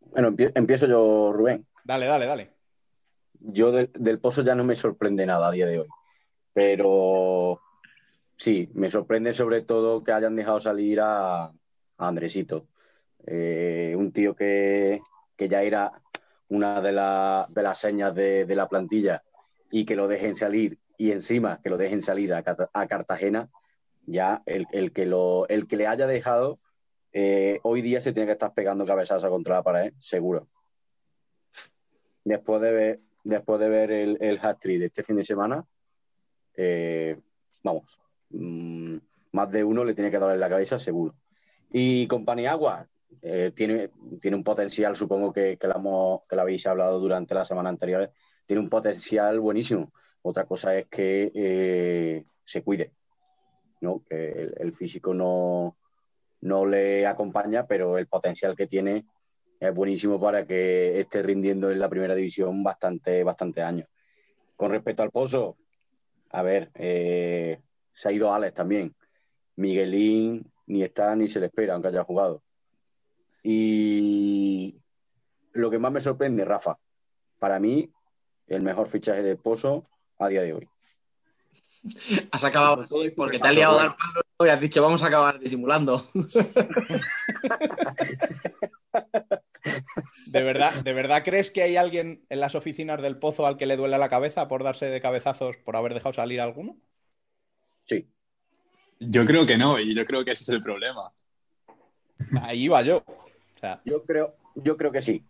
Bueno, 0.00 0.32
empie- 0.32 0.52
empiezo 0.54 0.86
yo, 0.86 1.32
Rubén. 1.32 1.66
Dale, 1.82 2.04
dale, 2.06 2.26
dale. 2.26 2.50
Yo 3.40 3.72
del, 3.72 3.90
del 3.94 4.18
Pozo 4.20 4.42
ya 4.42 4.54
no 4.54 4.64
me 4.64 4.76
sorprende 4.76 5.24
nada 5.24 5.48
a 5.48 5.52
día 5.52 5.66
de 5.66 5.78
hoy. 5.80 5.88
Pero 6.52 7.62
sí, 8.36 8.68
me 8.74 8.90
sorprende 8.90 9.32
sobre 9.32 9.62
todo 9.62 10.04
que 10.04 10.12
hayan 10.12 10.36
dejado 10.36 10.60
salir 10.60 11.00
a, 11.00 11.44
a 11.44 11.52
Andresito. 11.96 12.66
Eh, 13.26 13.94
un 13.96 14.12
tío 14.12 14.36
que, 14.36 15.00
que 15.36 15.48
ya 15.48 15.62
era 15.62 15.90
una 16.50 16.80
de, 16.82 16.92
la- 16.92 17.46
de 17.48 17.62
las 17.62 17.78
señas 17.78 18.14
de, 18.14 18.44
de 18.44 18.54
la 18.54 18.68
plantilla 18.68 19.22
y 19.70 19.84
que 19.86 19.96
lo 19.96 20.06
dejen 20.08 20.36
salir 20.36 20.78
y 20.98 21.12
encima 21.12 21.60
que 21.62 21.70
lo 21.70 21.78
dejen 21.78 22.02
salir 22.02 22.34
a, 22.34 22.44
a 22.74 22.86
Cartagena, 22.86 23.48
ya 24.04 24.42
el, 24.46 24.66
el 24.72 24.92
que 24.92 25.06
lo, 25.06 25.48
el 25.48 25.66
que 25.66 25.76
le 25.76 25.86
haya 25.86 26.06
dejado 26.06 26.58
eh, 27.12 27.58
hoy 27.62 27.82
día 27.82 28.00
se 28.00 28.12
tiene 28.12 28.26
que 28.26 28.32
estar 28.32 28.52
pegando 28.54 28.84
cabezazos 28.86 29.30
contra 29.30 29.56
la 29.56 29.62
pared, 29.62 29.92
seguro. 29.98 30.46
Después 32.24 32.60
de 32.60 32.72
ver, 32.72 33.00
después 33.24 33.58
de 33.60 33.68
ver 33.68 33.90
el, 33.90 34.18
el 34.20 34.38
hat-trick 34.40 34.78
de 34.78 34.86
este 34.86 35.02
fin 35.02 35.16
de 35.16 35.24
semana, 35.24 35.64
eh, 36.56 37.18
vamos, 37.64 37.98
mm, 38.30 38.96
más 39.32 39.50
de 39.50 39.64
uno 39.64 39.84
le 39.84 39.94
tiene 39.94 40.10
que 40.10 40.18
dar 40.18 40.34
en 40.34 40.40
la 40.40 40.48
cabeza, 40.48 40.78
seguro. 40.78 41.14
Y 41.72 42.06
Companiagua 42.08 42.86
eh, 43.22 43.52
tiene, 43.54 43.90
tiene 44.20 44.36
un 44.36 44.44
potencial, 44.44 44.96
supongo 44.96 45.32
que, 45.32 45.56
que, 45.58 45.66
la 45.68 45.74
hemos- 45.74 46.22
que 46.28 46.36
lo 46.36 46.42
habéis 46.42 46.66
hablado 46.66 46.98
durante 46.98 47.34
la 47.34 47.44
semana 47.44 47.68
anterior, 47.68 48.10
tiene 48.46 48.60
un 48.60 48.68
potencial 48.68 49.40
buenísimo. 49.40 49.92
Otra 50.22 50.44
cosa 50.44 50.76
es 50.76 50.86
que 50.88 51.30
eh, 51.34 52.24
se 52.44 52.62
cuide, 52.62 52.92
¿no? 53.80 54.02
que 54.04 54.32
el, 54.32 54.54
el 54.58 54.72
físico 54.72 55.14
no, 55.14 55.76
no 56.42 56.66
le 56.66 57.06
acompaña, 57.06 57.66
pero 57.66 57.98
el 57.98 58.06
potencial 58.06 58.54
que 58.56 58.66
tiene 58.66 59.06
es 59.58 59.74
buenísimo 59.74 60.18
para 60.20 60.46
que 60.46 61.00
esté 61.00 61.22
rindiendo 61.22 61.70
en 61.70 61.78
la 61.78 61.88
primera 61.88 62.14
división 62.14 62.62
bastante, 62.62 63.22
bastante 63.22 63.62
años. 63.62 63.88
Con 64.56 64.70
respecto 64.70 65.02
al 65.02 65.10
Pozo, 65.10 65.56
a 66.30 66.42
ver, 66.42 66.70
eh, 66.74 67.60
se 67.92 68.08
ha 68.08 68.12
ido 68.12 68.32
Alex 68.32 68.54
también. 68.54 68.94
Miguelín 69.56 70.50
ni 70.66 70.82
está 70.82 71.14
ni 71.16 71.28
se 71.28 71.40
le 71.40 71.46
espera, 71.46 71.74
aunque 71.74 71.88
haya 71.88 72.04
jugado. 72.04 72.42
Y 73.42 74.80
lo 75.52 75.70
que 75.70 75.78
más 75.78 75.92
me 75.92 76.00
sorprende, 76.00 76.44
Rafa, 76.44 76.78
para 77.38 77.58
mí, 77.58 77.90
el 78.46 78.62
mejor 78.62 78.86
fichaje 78.88 79.22
del 79.22 79.38
Pozo 79.38 79.86
a 80.18 80.28
día 80.28 80.42
de 80.42 80.52
hoy. 80.54 80.68
Has 82.32 82.44
acabado 82.44 82.82
así 82.82 83.10
porque 83.10 83.38
te 83.38 83.48
has 83.48 83.54
liado 83.54 83.78
a 83.78 83.82
dar 83.84 83.96
palo 83.96 84.22
y 84.46 84.48
has 84.48 84.60
dicho 84.60 84.82
vamos 84.82 85.02
a 85.02 85.06
acabar 85.06 85.38
disimulando. 85.38 86.06
¿De 90.26 90.42
verdad, 90.42 90.74
¿De 90.82 90.92
verdad 90.92 91.22
crees 91.24 91.50
que 91.50 91.62
hay 91.62 91.76
alguien 91.76 92.24
en 92.28 92.40
las 92.40 92.54
oficinas 92.54 93.00
del 93.02 93.18
Pozo 93.18 93.46
al 93.46 93.56
que 93.56 93.64
le 93.66 93.76
duele 93.76 93.96
la 93.98 94.08
cabeza 94.08 94.46
por 94.48 94.62
darse 94.62 94.86
de 94.86 95.00
cabezazos 95.00 95.56
por 95.58 95.76
haber 95.76 95.94
dejado 95.94 96.12
salir 96.12 96.40
a 96.40 96.44
alguno? 96.44 96.76
Sí. 97.86 98.06
Yo 98.98 99.24
creo 99.24 99.46
que 99.46 99.56
no, 99.56 99.78
y 99.78 99.94
yo 99.94 100.04
creo 100.04 100.24
que 100.24 100.32
ese 100.32 100.42
es 100.42 100.48
el 100.50 100.60
problema. 100.62 101.12
Ahí 102.42 102.64
iba 102.64 102.82
yo. 102.82 103.02
O 103.60 103.66
sea, 103.66 103.82
Yo 103.84 104.02
creo, 104.06 104.36
yo 104.54 104.74
creo 104.78 104.90
que 104.90 105.02
sí. 105.02 105.22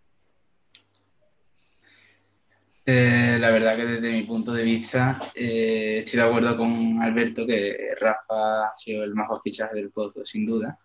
Eh, 2.87 3.39
la 3.41 3.51
verdad 3.51 3.77
que 3.77 3.87
desde 3.87 4.13
mi 4.13 4.23
punto 4.23 4.53
de 4.53 4.63
vista 4.63 5.21
eh, 5.35 6.03
estoy 6.05 6.21
de 6.21 6.27
acuerdo 6.27 6.57
con 6.57 7.03
Alberto 7.03 7.45
que 7.45 7.91
Rafa 8.01 8.67
ha 8.69 8.79
sido 8.79 9.03
el 9.03 9.17
mejor 9.17 9.41
fichaje 9.43 9.75
del 9.75 9.91
Pozo, 9.91 10.25
sin 10.25 10.45
duda. 10.45 10.79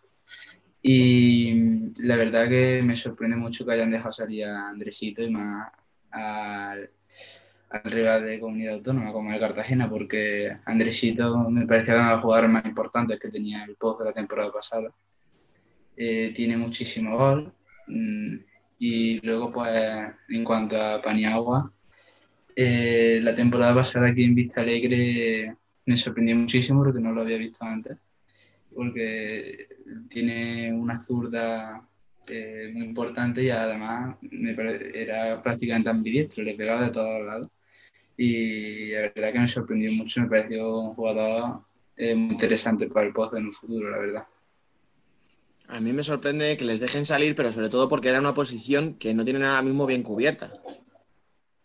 Y 0.82 1.92
la 1.98 2.16
verdad 2.16 2.50
que 2.50 2.82
me 2.84 2.96
sorprende 2.96 3.38
mucho 3.38 3.64
que 3.64 3.74
hayan 3.74 3.92
dejado 3.92 4.12
salir 4.12 4.46
a 4.46 4.70
Andresito 4.70 5.22
y 5.22 5.30
más 5.30 5.72
al, 6.10 6.90
al 7.70 7.92
rival 7.92 8.26
de 8.26 8.40
comunidad 8.40 8.74
autónoma 8.74 9.14
como 9.14 9.32
el 9.32 9.40
Cartagena, 9.40 9.88
porque 9.88 10.58
Andresito 10.66 11.38
me 11.52 11.68
parecía 11.68 11.94
uno 11.94 12.06
de 12.06 12.12
los 12.14 12.22
jugadores 12.24 12.50
más 12.50 12.66
importantes 12.66 13.20
que 13.20 13.30
tenía 13.30 13.64
el 13.66 13.76
Pozo 13.76 14.04
la 14.04 14.14
temporada 14.14 14.52
pasada. 14.52 14.92
Eh, 15.98 16.34
tiene 16.36 16.58
muchísimo 16.58 17.18
gol. 17.18 17.54
mm, 17.88 18.36
Y 18.80 19.22
luego, 19.26 19.52
pues, 19.54 19.80
en 20.30 20.44
cuanto 20.44 20.82
a 20.82 21.02
Paniagua, 21.02 21.72
eh, 22.56 23.20
la 23.24 23.36
temporada 23.36 23.76
pasada 23.76 24.08
aquí 24.10 24.24
en 24.26 24.36
Vista 24.36 24.62
Alegre 24.62 25.56
me 25.86 25.98
sorprendió 25.98 26.36
muchísimo 26.36 26.84
porque 26.84 27.00
no 27.00 27.14
lo 27.14 27.22
había 27.22 27.38
visto 27.38 27.64
antes. 27.66 27.98
Porque 28.74 29.68
tiene 30.10 30.74
una 30.74 31.00
zurda 31.00 31.88
eh, 32.28 32.70
muy 32.74 32.84
importante 32.86 33.44
y 33.44 33.50
además 33.50 34.18
era 34.94 35.42
prácticamente 35.42 35.90
ambidiestro, 35.90 36.44
le 36.44 36.56
pegaba 36.56 36.86
de 36.86 36.92
todos 36.92 37.26
lados. 37.26 37.52
Y 38.18 38.92
la 38.92 39.02
verdad 39.16 39.34
que 39.34 39.40
me 39.40 39.48
sorprendió 39.48 39.92
mucho, 39.94 40.22
me 40.22 40.28
pareció 40.28 40.80
un 40.82 40.96
jugador 40.96 41.62
muy 41.98 42.32
interesante 42.32 42.88
para 42.88 43.08
el 43.08 43.14
Pozo 43.14 43.38
en 43.38 43.46
un 43.46 43.54
futuro, 43.54 43.90
la 43.90 44.00
verdad. 44.00 44.28
A 45.68 45.80
mí 45.82 45.94
me 45.94 46.04
sorprende 46.04 46.58
que 46.58 46.66
les 46.66 46.80
dejen 46.80 47.06
salir, 47.06 47.36
pero 47.36 47.52
sobre 47.52 47.70
todo 47.70 47.90
porque 47.90 48.10
era 48.10 48.20
una 48.20 48.34
posición 48.34 48.96
que 48.96 49.14
no 49.14 49.24
tienen 49.24 49.44
ahora 49.44 49.62
mismo 49.62 49.86
bien 49.86 50.04
cubierta. 50.04 50.54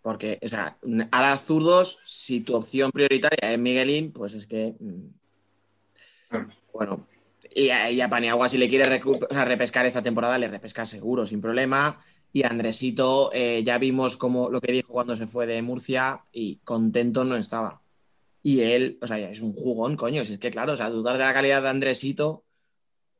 Porque, 0.02 0.38
o 0.42 0.48
sea, 0.48 0.78
a 1.10 1.20
las 1.20 1.44
zurdos, 1.44 1.98
si 2.04 2.40
tu 2.40 2.56
opción 2.56 2.90
prioritaria 2.90 3.52
es 3.52 3.58
Miguelín, 3.58 4.12
pues 4.12 4.34
es 4.34 4.46
que. 4.46 4.74
mm, 4.78 5.08
Bueno, 6.72 7.06
y 7.54 7.68
a, 7.70 7.90
y 7.90 8.00
a 8.00 8.08
Paniagua, 8.08 8.48
si 8.48 8.56
le 8.56 8.68
quiere 8.68 9.00
repescar 9.30 9.84
esta 9.84 10.02
temporada, 10.02 10.38
le 10.38 10.48
repesca 10.48 10.86
seguro, 10.86 11.26
sin 11.26 11.40
problema. 11.40 12.02
Y 12.32 12.44
Andresito, 12.44 13.30
eh, 13.34 13.62
ya 13.64 13.76
vimos 13.78 14.16
como 14.16 14.50
lo 14.50 14.60
que 14.60 14.72
dijo 14.72 14.92
cuando 14.92 15.16
se 15.16 15.26
fue 15.26 15.46
de 15.46 15.60
Murcia 15.62 16.22
y 16.32 16.56
contento 16.64 17.24
no 17.24 17.36
estaba. 17.36 17.82
Y 18.42 18.60
él, 18.60 18.98
o 19.02 19.06
sea, 19.06 19.18
es 19.18 19.40
un 19.40 19.52
jugón, 19.52 19.96
coño. 19.96 20.24
Si 20.24 20.34
es 20.34 20.38
que, 20.38 20.50
claro, 20.50 20.72
o 20.74 20.76
sea, 20.76 20.90
dudar 20.90 21.18
de 21.18 21.24
la 21.24 21.34
calidad 21.34 21.60
de 21.60 21.68
Andresito, 21.68 22.44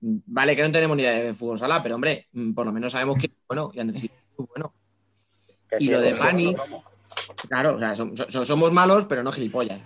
Vale 0.01 0.57
que 0.57 0.63
no 0.63 0.73
tenemos 0.73 0.97
ni 0.97 1.03
idea 1.03 1.23
de 1.23 1.35
fútbol 1.35 1.59
sala, 1.59 1.83
pero 1.83 1.95
hombre, 1.95 2.29
mm, 2.33 2.53
por 2.53 2.67
lo 2.67 2.73
menos 2.73 2.93
sabemos 2.93 3.19
que 3.19 3.27
es 3.27 3.33
bueno 3.47 3.71
y 3.75 3.81
Andresito 3.81 4.15
es 4.15 4.39
muy 4.39 4.49
bueno. 4.55 4.75
Que 5.69 5.77
Y 5.79 5.87
sí, 5.87 5.91
lo 5.91 6.01
de 6.01 6.15
Pani, 6.15 6.53
claro, 7.49 7.77
o 7.77 7.79
sea, 7.79 8.45
somos 8.45 8.73
malos, 8.73 9.05
pero 9.09 9.23
no 9.23 9.33
gilipollas. 9.33 9.81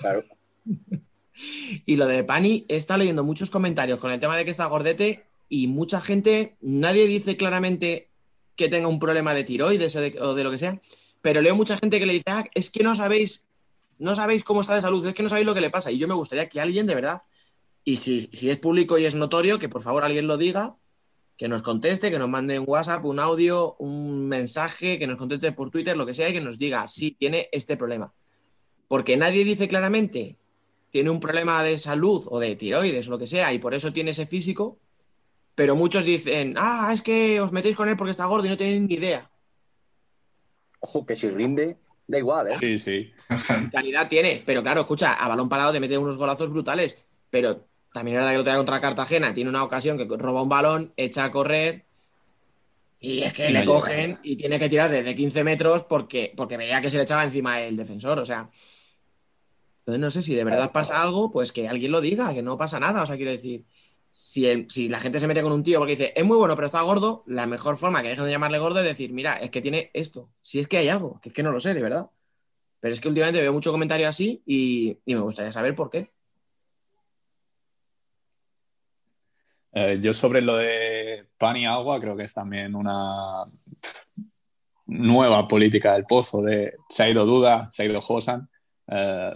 Claro. 0.00 0.22
Y 1.86 1.94
lo 1.94 2.08
de 2.08 2.24
Pani, 2.24 2.66
he 2.68 2.74
estado 2.74 2.98
leyendo 2.98 3.22
muchos 3.22 3.48
comentarios 3.48 4.00
con 4.00 4.10
el 4.10 4.18
tema 4.18 4.36
de 4.36 4.44
que 4.44 4.50
está 4.50 4.66
gordete 4.66 5.24
y 5.48 5.68
mucha 5.68 6.00
gente, 6.00 6.56
nadie 6.60 7.06
dice 7.06 7.36
claramente 7.36 8.10
que 8.56 8.68
tenga 8.68 8.88
un 8.88 8.98
problema 8.98 9.34
de 9.34 9.44
tiroides 9.44 9.94
o 9.94 10.00
de, 10.00 10.16
o 10.20 10.34
de 10.34 10.42
lo 10.42 10.50
que 10.50 10.58
sea, 10.58 10.80
pero 11.22 11.40
leo 11.40 11.54
mucha 11.54 11.76
gente 11.76 11.98
que 12.00 12.06
le 12.06 12.14
dice, 12.14 12.24
ah, 12.26 12.44
es 12.54 12.70
que 12.70 12.82
no 12.82 12.94
sabéis, 12.94 13.46
no 13.98 14.14
sabéis 14.14 14.44
cómo 14.44 14.60
está 14.60 14.74
de 14.74 14.80
salud, 14.80 15.06
es 15.06 15.14
que 15.14 15.22
no 15.22 15.28
sabéis 15.28 15.46
lo 15.46 15.54
que 15.54 15.60
le 15.60 15.70
pasa. 15.70 15.90
Y 15.90 15.98
yo 15.98 16.08
me 16.08 16.14
gustaría 16.14 16.48
que 16.48 16.60
alguien 16.60 16.86
de 16.86 16.94
verdad, 16.94 17.22
y 17.88 17.96
si, 17.96 18.20
si 18.20 18.50
es 18.50 18.58
público 18.58 18.98
y 18.98 19.06
es 19.06 19.14
notorio, 19.14 19.58
que 19.58 19.70
por 19.70 19.80
favor 19.80 20.04
alguien 20.04 20.26
lo 20.26 20.36
diga, 20.36 20.76
que 21.38 21.48
nos 21.48 21.62
conteste, 21.62 22.10
que 22.10 22.18
nos 22.18 22.28
mande 22.28 22.58
un 22.58 22.66
WhatsApp, 22.68 23.02
un 23.06 23.18
audio, 23.18 23.76
un 23.78 24.28
mensaje, 24.28 24.98
que 24.98 25.06
nos 25.06 25.16
conteste 25.16 25.52
por 25.52 25.70
Twitter, 25.70 25.96
lo 25.96 26.04
que 26.04 26.12
sea, 26.12 26.28
y 26.28 26.34
que 26.34 26.42
nos 26.42 26.58
diga, 26.58 26.86
sí, 26.86 27.12
tiene 27.12 27.48
este 27.50 27.78
problema. 27.78 28.12
Porque 28.88 29.16
nadie 29.16 29.42
dice 29.42 29.68
claramente 29.68 30.36
tiene 30.90 31.08
un 31.08 31.18
problema 31.18 31.62
de 31.62 31.78
salud 31.78 32.26
o 32.28 32.38
de 32.38 32.56
tiroides 32.56 33.08
o 33.08 33.12
lo 33.12 33.18
que 33.18 33.26
sea 33.26 33.54
y 33.54 33.58
por 33.58 33.72
eso 33.72 33.90
tiene 33.90 34.10
ese 34.10 34.26
físico, 34.26 34.78
pero 35.54 35.74
muchos 35.74 36.04
dicen, 36.04 36.56
ah, 36.58 36.90
es 36.92 37.00
que 37.00 37.40
os 37.40 37.52
metéis 37.52 37.74
con 37.74 37.88
él 37.88 37.96
porque 37.96 38.10
está 38.10 38.26
gordo 38.26 38.44
y 38.44 38.50
no 38.50 38.58
tenéis 38.58 38.82
ni 38.82 38.96
idea. 38.96 39.30
Ojo, 40.80 41.06
que 41.06 41.16
si 41.16 41.30
rinde, 41.30 41.78
da 42.06 42.18
igual, 42.18 42.48
¿eh? 42.48 42.52
Sí, 42.52 42.78
sí. 42.78 43.12
Calidad 43.72 44.10
tiene, 44.10 44.42
pero 44.44 44.62
claro, 44.62 44.82
escucha, 44.82 45.14
a 45.14 45.26
balón 45.26 45.48
parado 45.48 45.72
te 45.72 45.80
mete 45.80 45.96
unos 45.96 46.18
golazos 46.18 46.50
brutales, 46.50 46.94
pero 47.30 47.67
también 47.92 48.16
es 48.16 48.20
verdad 48.20 48.32
que 48.32 48.38
lo 48.38 48.44
trae 48.44 48.56
contra 48.56 48.80
Cartagena, 48.80 49.34
tiene 49.34 49.50
una 49.50 49.64
ocasión 49.64 49.98
que 49.98 50.04
roba 50.16 50.42
un 50.42 50.48
balón, 50.48 50.92
echa 50.96 51.24
a 51.24 51.30
correr 51.30 51.84
y 53.00 53.22
es 53.22 53.32
que 53.32 53.48
Y 53.48 53.52
le 53.52 53.60
llega. 53.60 53.66
cogen 53.66 54.18
y 54.22 54.36
tiene 54.36 54.58
que 54.58 54.68
tirar 54.68 54.90
desde 54.90 55.14
15 55.14 55.44
metros 55.44 55.84
porque, 55.84 56.32
porque 56.36 56.56
veía 56.56 56.80
que 56.80 56.90
se 56.90 56.96
le 56.96 57.04
echaba 57.04 57.24
encima 57.24 57.60
el 57.60 57.76
defensor, 57.76 58.18
o 58.18 58.24
sea... 58.26 58.50
Entonces 59.80 60.00
no 60.00 60.10
sé 60.10 60.22
si 60.22 60.34
de 60.34 60.44
verdad 60.44 60.70
pasa 60.72 61.00
algo, 61.02 61.30
pues 61.30 61.50
que 61.52 61.66
alguien 61.68 61.92
lo 61.92 62.00
diga, 62.00 62.34
que 62.34 62.42
no 62.42 62.58
pasa 62.58 62.78
nada, 62.78 63.02
o 63.02 63.06
sea, 63.06 63.16
quiero 63.16 63.30
decir... 63.30 63.64
Si, 64.10 64.46
el- 64.46 64.68
si 64.68 64.88
la 64.88 64.98
gente 64.98 65.20
se 65.20 65.28
mete 65.28 65.42
con 65.42 65.52
un 65.52 65.62
tío 65.62 65.78
porque 65.78 65.92
dice, 65.92 66.12
es 66.16 66.24
muy 66.24 66.36
bueno, 66.36 66.56
pero 66.56 66.66
está 66.66 66.82
gordo, 66.82 67.22
la 67.26 67.46
mejor 67.46 67.76
forma 67.76 68.02
que 68.02 68.08
dejen 68.08 68.24
de 68.24 68.32
llamarle 68.32 68.58
gordo 68.58 68.80
es 68.80 68.84
decir, 68.84 69.12
mira, 69.12 69.34
es 69.36 69.50
que 69.50 69.60
tiene 69.62 69.90
esto. 69.94 70.32
Si 70.42 70.58
es 70.58 70.66
que 70.66 70.78
hay 70.78 70.88
algo, 70.88 71.20
que 71.20 71.28
es 71.28 71.34
que 71.34 71.44
no 71.44 71.52
lo 71.52 71.60
sé, 71.60 71.72
de 71.72 71.82
verdad. 71.82 72.10
Pero 72.80 72.94
es 72.94 73.00
que 73.00 73.08
últimamente 73.08 73.40
veo 73.40 73.52
mucho 73.52 73.72
comentario 73.72 74.08
así 74.08 74.42
y, 74.46 74.98
y 75.06 75.14
me 75.14 75.20
gustaría 75.22 75.52
saber 75.52 75.74
por 75.76 75.90
qué. 75.90 76.12
Eh, 79.80 80.00
yo 80.00 80.12
sobre 80.12 80.42
lo 80.42 80.56
de 80.56 81.28
pan 81.38 81.56
y 81.56 81.64
agua 81.64 82.00
creo 82.00 82.16
que 82.16 82.24
es 82.24 82.34
también 82.34 82.74
una 82.74 83.44
nueva 84.86 85.46
política 85.46 85.92
del 85.92 86.04
pozo 86.04 86.42
de 86.42 86.74
se 86.88 87.04
ha 87.04 87.08
ido 87.08 87.24
Duda, 87.24 87.68
se 87.70 87.84
ha 87.84 87.86
ido 87.86 88.00
Josan. 88.00 88.48
Eh, 88.88 89.32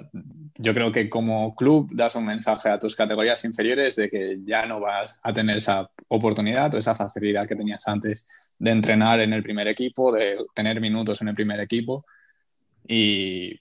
yo 0.57 0.75
creo 0.75 0.91
que 0.91 1.09
como 1.09 1.55
club 1.55 1.91
das 1.93 2.17
un 2.17 2.27
mensaje 2.27 2.71
a 2.71 2.79
tus 2.81 2.97
categorías 2.97 3.45
inferiores 3.45 3.95
de 3.95 4.11
que 4.11 4.39
ya 4.43 4.67
no 4.67 4.81
vas 4.81 5.21
a 5.23 5.33
tener 5.33 5.59
esa 5.59 5.89
oportunidad 6.09 6.75
o 6.75 6.79
esa 6.79 6.97
facilidad 6.97 7.47
que 7.47 7.55
tenías 7.55 7.87
antes 7.87 8.27
de 8.59 8.71
entrenar 8.73 9.21
en 9.21 9.33
el 9.35 9.45
primer 9.45 9.69
equipo, 9.69 10.11
de 10.11 10.39
tener 10.55 10.81
minutos 10.81 11.23
en 11.23 11.29
el 11.29 11.35
primer 11.37 11.61
equipo. 11.61 12.05
Y 12.85 13.55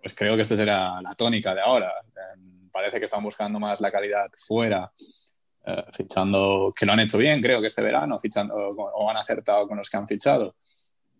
pues 0.00 0.14
creo 0.14 0.36
que 0.36 0.42
esta 0.42 0.54
será 0.54 1.02
la 1.02 1.16
tónica 1.16 1.52
de 1.52 1.62
ahora. 1.62 1.88
Eh, 1.88 2.40
parece 2.70 3.00
que 3.00 3.06
están 3.06 3.24
buscando 3.24 3.58
más 3.58 3.80
la 3.80 3.90
calidad 3.90 4.30
fuera 4.36 4.92
fichando, 5.92 6.72
que 6.76 6.86
lo 6.86 6.92
han 6.92 7.00
hecho 7.00 7.18
bien, 7.18 7.40
creo 7.40 7.60
que 7.60 7.66
este 7.66 7.82
verano, 7.82 8.18
fichando 8.18 8.54
o 8.54 9.10
han 9.10 9.16
acertado 9.16 9.66
con 9.68 9.78
los 9.78 9.90
que 9.90 9.96
han 9.96 10.08
fichado. 10.08 10.56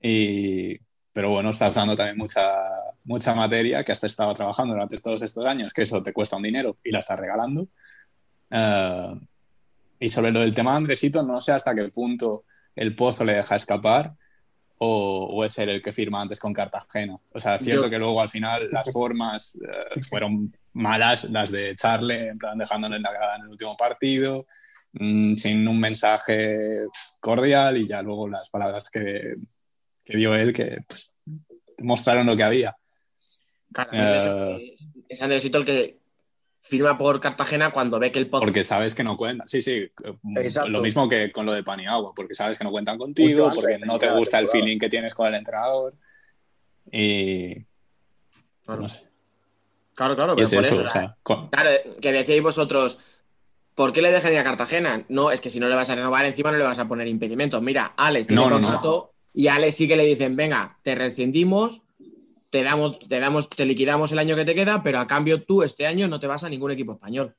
Y, 0.00 0.78
pero 1.12 1.30
bueno, 1.30 1.50
estás 1.50 1.74
dando 1.74 1.96
también 1.96 2.16
mucha, 2.16 2.56
mucha 3.04 3.34
materia 3.34 3.82
que 3.82 3.92
has 3.92 4.04
estado 4.04 4.32
trabajando 4.34 4.74
durante 4.74 4.98
todos 4.98 5.22
estos 5.22 5.44
años, 5.46 5.72
que 5.72 5.82
eso 5.82 6.02
te 6.02 6.12
cuesta 6.12 6.36
un 6.36 6.42
dinero 6.42 6.76
y 6.84 6.92
la 6.92 7.00
estás 7.00 7.18
regalando. 7.18 7.66
Eh, 8.50 9.14
y 9.98 10.08
sobre 10.08 10.30
lo 10.30 10.40
del 10.40 10.54
tema 10.54 10.72
de 10.72 10.76
Andresito, 10.76 11.22
no 11.22 11.40
sé 11.40 11.52
hasta 11.52 11.74
qué 11.74 11.88
punto 11.88 12.44
el 12.76 12.94
pozo 12.94 13.24
le 13.24 13.34
deja 13.34 13.56
escapar 13.56 14.14
o, 14.78 15.26
o 15.30 15.44
es 15.44 15.58
él 15.58 15.68
el 15.70 15.82
que 15.82 15.92
firma 15.92 16.20
antes 16.22 16.38
con 16.40 16.52
Cartagena. 16.52 17.18
O 17.32 17.40
sea, 17.40 17.56
es 17.56 17.62
cierto 17.62 17.84
Yo- 17.84 17.90
que 17.90 17.98
luego 17.98 18.20
al 18.20 18.30
final 18.30 18.68
las 18.70 18.92
formas 18.92 19.54
eh, 19.56 20.00
fueron 20.08 20.54
malas, 20.72 21.24
las 21.24 21.50
de 21.50 21.74
Charle, 21.74 22.28
en 22.28 22.38
plan 22.38 22.56
dejándole 22.58 22.96
en 22.96 23.02
la 23.02 23.12
cara 23.12 23.36
en 23.36 23.42
el 23.42 23.48
último 23.48 23.76
partido, 23.76 24.46
mm, 24.92 25.34
sin 25.34 25.66
un 25.66 25.80
mensaje 25.80 26.86
cordial 27.20 27.76
y 27.76 27.86
ya 27.88 28.02
luego 28.02 28.28
las 28.28 28.48
palabras 28.50 28.84
que, 28.90 29.34
que 30.04 30.16
dio 30.16 30.34
él 30.36 30.52
que 30.52 30.78
pues, 30.86 31.12
mostraron 31.82 32.26
lo 32.26 32.36
que 32.36 32.44
había. 32.44 32.76
Claro, 33.72 33.90
Eh, 33.92 34.74
es, 34.78 34.86
es 35.08 35.22
Andresito 35.22 35.58
el 35.58 35.64
que 35.64 35.98
firma 36.60 36.98
por 36.98 37.20
Cartagena 37.20 37.70
cuando 37.70 37.98
ve 37.98 38.12
que 38.12 38.18
el 38.18 38.28
pozo. 38.28 38.44
Porque 38.44 38.64
sabes 38.64 38.94
que 38.94 39.04
no 39.04 39.16
cuentan. 39.16 39.48
Sí, 39.48 39.62
sí. 39.62 39.90
Exacto. 40.36 40.68
Lo 40.68 40.80
mismo 40.82 41.08
que 41.08 41.32
con 41.32 41.46
lo 41.46 41.52
de 41.52 41.62
pan 41.62 41.80
y 41.80 41.86
agua, 41.86 42.12
porque 42.14 42.34
sabes 42.34 42.58
que 42.58 42.64
no 42.64 42.70
cuentan 42.70 42.98
contigo, 42.98 43.46
antes 43.46 43.60
porque 43.62 43.78
no 43.78 43.98
te 43.98 44.10
gusta 44.10 44.38
el 44.38 44.48
feeling 44.48 44.78
que 44.78 44.88
tienes 44.88 45.14
con 45.14 45.28
el 45.28 45.34
entrenador. 45.34 45.94
Y. 46.90 47.54
Claro. 48.64 48.82
No 48.82 48.88
sé. 48.88 49.04
Claro, 49.94 50.14
pero 50.14 50.32
es 50.42 50.50
por 50.54 50.60
eso, 50.64 50.74
eso. 50.74 50.84
o 50.84 50.88
sea, 50.88 51.16
con- 51.24 51.48
Claro, 51.48 51.70
que 52.00 52.12
decíais 52.12 52.40
vosotros, 52.42 53.00
¿por 53.74 53.92
qué 53.92 54.00
le 54.00 54.12
dejan 54.12 54.32
ir 54.32 54.38
a 54.38 54.44
Cartagena? 54.44 55.04
No, 55.08 55.32
es 55.32 55.40
que 55.40 55.50
si 55.50 55.58
no 55.58 55.68
le 55.68 55.74
vas 55.74 55.90
a 55.90 55.96
renovar 55.96 56.24
encima 56.24 56.52
no 56.52 56.58
le 56.58 56.64
vas 56.64 56.78
a 56.78 56.86
poner 56.86 57.08
impedimentos. 57.08 57.60
Mira, 57.62 57.94
Alex 57.96 58.28
tiene 58.28 58.40
No, 58.42 58.48
no, 58.48 58.58
no. 58.60 58.66
contrato 58.68 59.12
y 59.34 59.48
a 59.48 59.56
Alex 59.56 59.74
sí 59.74 59.88
que 59.88 59.96
le 59.96 60.04
dicen, 60.04 60.36
venga, 60.36 60.78
te 60.84 60.94
rescindimos, 60.94 61.82
te 62.50 62.62
damos, 62.62 62.98
te 62.98 63.20
damos, 63.20 63.48
te 63.48 63.64
liquidamos 63.64 64.12
el 64.12 64.18
año 64.18 64.36
que 64.36 64.44
te 64.44 64.54
queda, 64.54 64.82
pero 64.82 65.00
a 65.00 65.06
cambio 65.06 65.42
tú 65.42 65.62
este 65.62 65.86
año 65.86 66.08
no 66.08 66.20
te 66.20 66.26
vas 66.26 66.44
a 66.44 66.48
ningún 66.48 66.70
equipo 66.70 66.92
español. 66.92 67.34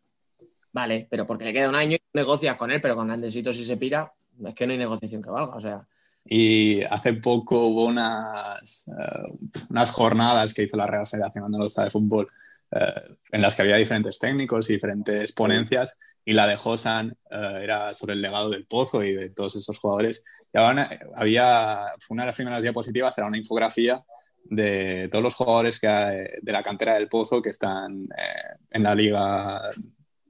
Vale, 0.71 1.07
pero 1.09 1.25
porque 1.25 1.45
le 1.45 1.53
queda 1.53 1.69
un 1.69 1.75
año 1.75 1.95
y 1.95 2.01
negocias 2.13 2.55
con 2.55 2.71
él, 2.71 2.79
pero 2.81 2.95
con 2.95 3.09
Andresito 3.09 3.51
si 3.51 3.65
se 3.65 3.77
pira, 3.77 4.13
es 4.45 4.53
que 4.53 4.67
no 4.67 4.73
hay 4.73 4.77
negociación 4.77 5.21
que 5.21 5.29
valga. 5.29 5.55
O 5.55 5.61
sea, 5.61 5.87
Y 6.25 6.83
hace 6.83 7.13
poco 7.13 7.65
hubo 7.65 7.85
unas, 7.85 8.87
eh, 8.87 9.31
unas 9.69 9.91
jornadas 9.91 10.53
que 10.53 10.63
hizo 10.63 10.77
la 10.77 10.85
Real 10.87 11.07
Federación 11.07 11.45
Andaluza 11.45 11.83
de 11.83 11.89
Fútbol 11.89 12.27
eh, 12.71 13.15
en 13.31 13.41
las 13.41 13.55
que 13.55 13.63
había 13.63 13.77
diferentes 13.77 14.19
técnicos 14.19 14.69
y 14.69 14.73
diferentes 14.73 15.31
ponencias 15.31 15.97
y 16.23 16.33
la 16.33 16.45
de 16.45 16.55
Josan 16.55 17.17
eh, 17.31 17.59
era 17.63 17.93
sobre 17.95 18.13
el 18.13 18.21
legado 18.21 18.51
del 18.51 18.67
Pozo 18.67 19.03
y 19.03 19.13
de 19.13 19.29
todos 19.31 19.55
esos 19.55 19.79
jugadores. 19.79 20.23
Y 20.53 20.59
ahora 20.59 20.87
había, 21.15 21.85
una 22.09 22.23
de 22.23 22.27
las 22.27 22.35
primeras 22.35 22.61
diapositivas 22.61 23.17
era 23.17 23.25
una 23.25 23.37
infografía 23.37 24.03
de 24.45 25.07
todos 25.11 25.23
los 25.23 25.35
jugadores 25.35 25.79
que 25.79 25.87
hay 25.87 26.25
de 26.41 26.51
la 26.51 26.63
cantera 26.63 26.95
del 26.95 27.07
Pozo 27.07 27.41
que 27.41 27.49
están 27.49 28.03
eh, 28.17 28.57
en 28.71 28.83
la 28.83 28.95
liga 28.95 29.61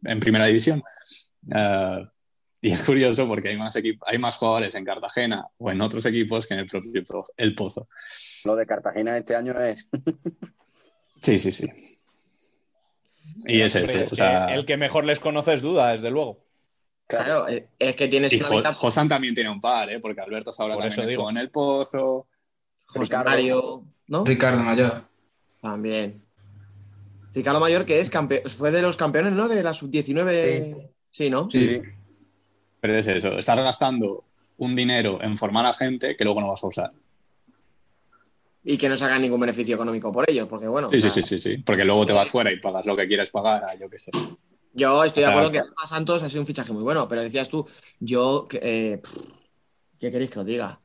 en 0.04 0.20
primera 0.20 0.46
división. 0.46 0.84
Eh, 1.56 2.06
y 2.62 2.72
es 2.72 2.84
curioso 2.84 3.26
porque 3.28 3.50
hay 3.50 3.58
más, 3.58 3.74
hay 3.76 4.18
más 4.18 4.36
jugadores 4.36 4.76
en 4.76 4.84
Cartagena 4.84 5.48
o 5.58 5.72
en 5.72 5.80
otros 5.80 6.06
equipos 6.06 6.46
que 6.46 6.54
en 6.56 6.60
el 6.62 6.66
propio 6.66 7.04
Pro- 7.06 7.28
El 7.38 7.56
Pozo. 7.56 7.88
Lo 8.46 8.56
de 8.58 8.66
Cartagena 8.66 9.18
este 9.18 9.36
año 9.36 9.60
es. 9.64 9.88
Sí, 11.22 11.38
sí, 11.38 11.52
sí. 11.52 11.68
Y 13.46 13.62
es 13.62 13.76
eso. 13.76 14.00
es 14.00 14.08
O 14.08 14.10
que 14.12 14.16
sea, 14.16 14.54
el 14.56 14.66
que 14.66 14.78
mejor 14.78 15.06
les 15.06 15.20
conoce 15.20 15.54
es 15.54 15.62
duda, 15.62 15.92
desde 15.92 16.10
luego. 16.12 16.46
claro, 17.08 17.48
es 17.48 17.64
es 17.78 17.96
que 17.96 18.08
tienes 18.08 18.32
y 18.34 18.38
una 18.38 18.46
Jo- 18.48 18.56
mitad- 18.58 18.74
Josan 18.74 19.10
también 19.10 19.34
tiene 19.36 19.50
un 19.50 19.60
par, 19.60 19.90
¿eh? 19.90 20.00
porque 20.00 20.22
Alberto 20.22 20.52
Saura 20.54 20.76
Por 20.76 20.84
también 20.84 21.02
estuvo 21.10 21.28
digo. 21.28 21.30
en 21.30 21.38
El 21.38 21.50
Pozo. 21.52 22.28
José. 22.86 23.18
Mario, 23.18 23.84
¿no? 24.10 24.26
Ricardo 24.26 24.62
Mayor. 24.62 25.04
También. 25.62 26.22
Ricardo 27.34 27.60
Mayor, 27.60 27.86
que 27.86 28.00
es 28.00 28.10
campeón, 28.10 28.50
fue 28.50 28.72
de 28.72 28.82
los 28.82 28.98
campeones, 28.98 29.34
¿no? 29.34 29.48
De 29.48 29.64
la 29.64 29.74
sub-19. 29.74 30.90
Sí. 31.12 31.30
¿no? 31.30 31.50
Sí. 31.50 31.66
Sí. 31.66 31.82
Pero 32.82 32.96
es 32.96 33.08
eso, 33.08 33.38
estás 33.38 33.58
gastando 33.58 34.26
un 34.58 34.76
dinero 34.76 35.20
en 35.22 35.38
formar 35.38 35.66
a 35.66 35.74
gente 35.74 36.16
que 36.16 36.24
luego 36.24 36.42
no 36.42 36.48
vas 36.48 36.64
a 36.64 36.68
usar. 36.68 36.92
Y 38.64 38.78
que 38.78 38.90
no 38.90 38.98
se 38.98 39.06
haga 39.06 39.18
ningún 39.18 39.40
beneficio 39.40 39.76
económico 39.76 40.12
por 40.12 40.30
ello, 40.30 40.48
porque 40.48 40.68
bueno. 40.68 40.90
Sí, 40.90 40.98
o 40.98 41.02
sí, 41.02 41.10
sea, 41.10 41.24
sí, 41.24 41.24
sí, 41.24 41.40
sí. 41.40 41.58
Porque 41.58 41.86
luego 41.86 42.06
te 42.06 42.14
vas 42.14 42.30
fuera 42.30 42.52
y 42.52 42.60
pagas 42.60 42.86
lo 42.86 42.96
que 42.96 43.08
quieres 43.08 43.30
pagar 43.30 43.64
a 43.64 43.76
yo 43.76 43.90
qué 43.90 43.98
sé. 43.98 44.12
Yo 44.74 45.04
estoy 45.04 45.24
O 45.24 45.28
de 45.28 45.32
acuerdo 45.32 45.52
que 45.52 45.60
Rafa 45.60 45.88
Santos 45.88 46.24
ha 46.24 46.30
sido 46.30 46.42
un 46.42 46.48
fichaje 46.48 46.72
muy 46.74 46.84
bueno, 46.84 47.08
pero 47.08 47.22
decías 47.22 47.50
tú, 47.50 47.66
yo. 48.00 48.48
eh, 48.52 49.02
¿Qué 49.98 50.12
queréis 50.12 50.30
que 50.30 50.40
os 50.40 50.46
diga? 50.46 50.80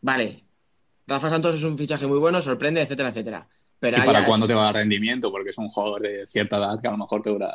Vale. 0.00 0.44
Rafa 1.06 1.30
Santos 1.30 1.54
es 1.56 1.62
un 1.64 1.76
fichaje 1.76 2.06
muy 2.06 2.18
bueno, 2.18 2.40
sorprende, 2.40 2.80
etcétera, 2.82 3.10
etcétera. 3.10 3.48
Pero 3.78 3.98
¿Y 3.98 4.00
para 4.02 4.24
cuándo 4.24 4.46
te 4.46 4.54
va 4.54 4.62
a 4.62 4.64
dar 4.66 4.74
rendimiento? 4.76 5.30
Porque 5.30 5.50
es 5.50 5.58
un 5.58 5.68
jugador 5.68 6.02
de 6.02 6.26
cierta 6.26 6.56
edad 6.56 6.80
que 6.80 6.88
a 6.88 6.92
lo 6.92 6.98
mejor 6.98 7.20
te 7.22 7.30
dura 7.30 7.52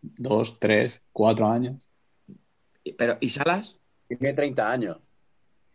dos, 0.00 0.58
tres, 0.58 1.02
cuatro 1.12 1.46
años. 1.48 1.88
Pero, 2.96 3.18
¿y 3.20 3.28
Salas? 3.28 3.78
Tiene 4.08 4.32
30 4.34 4.70
años. 4.70 4.96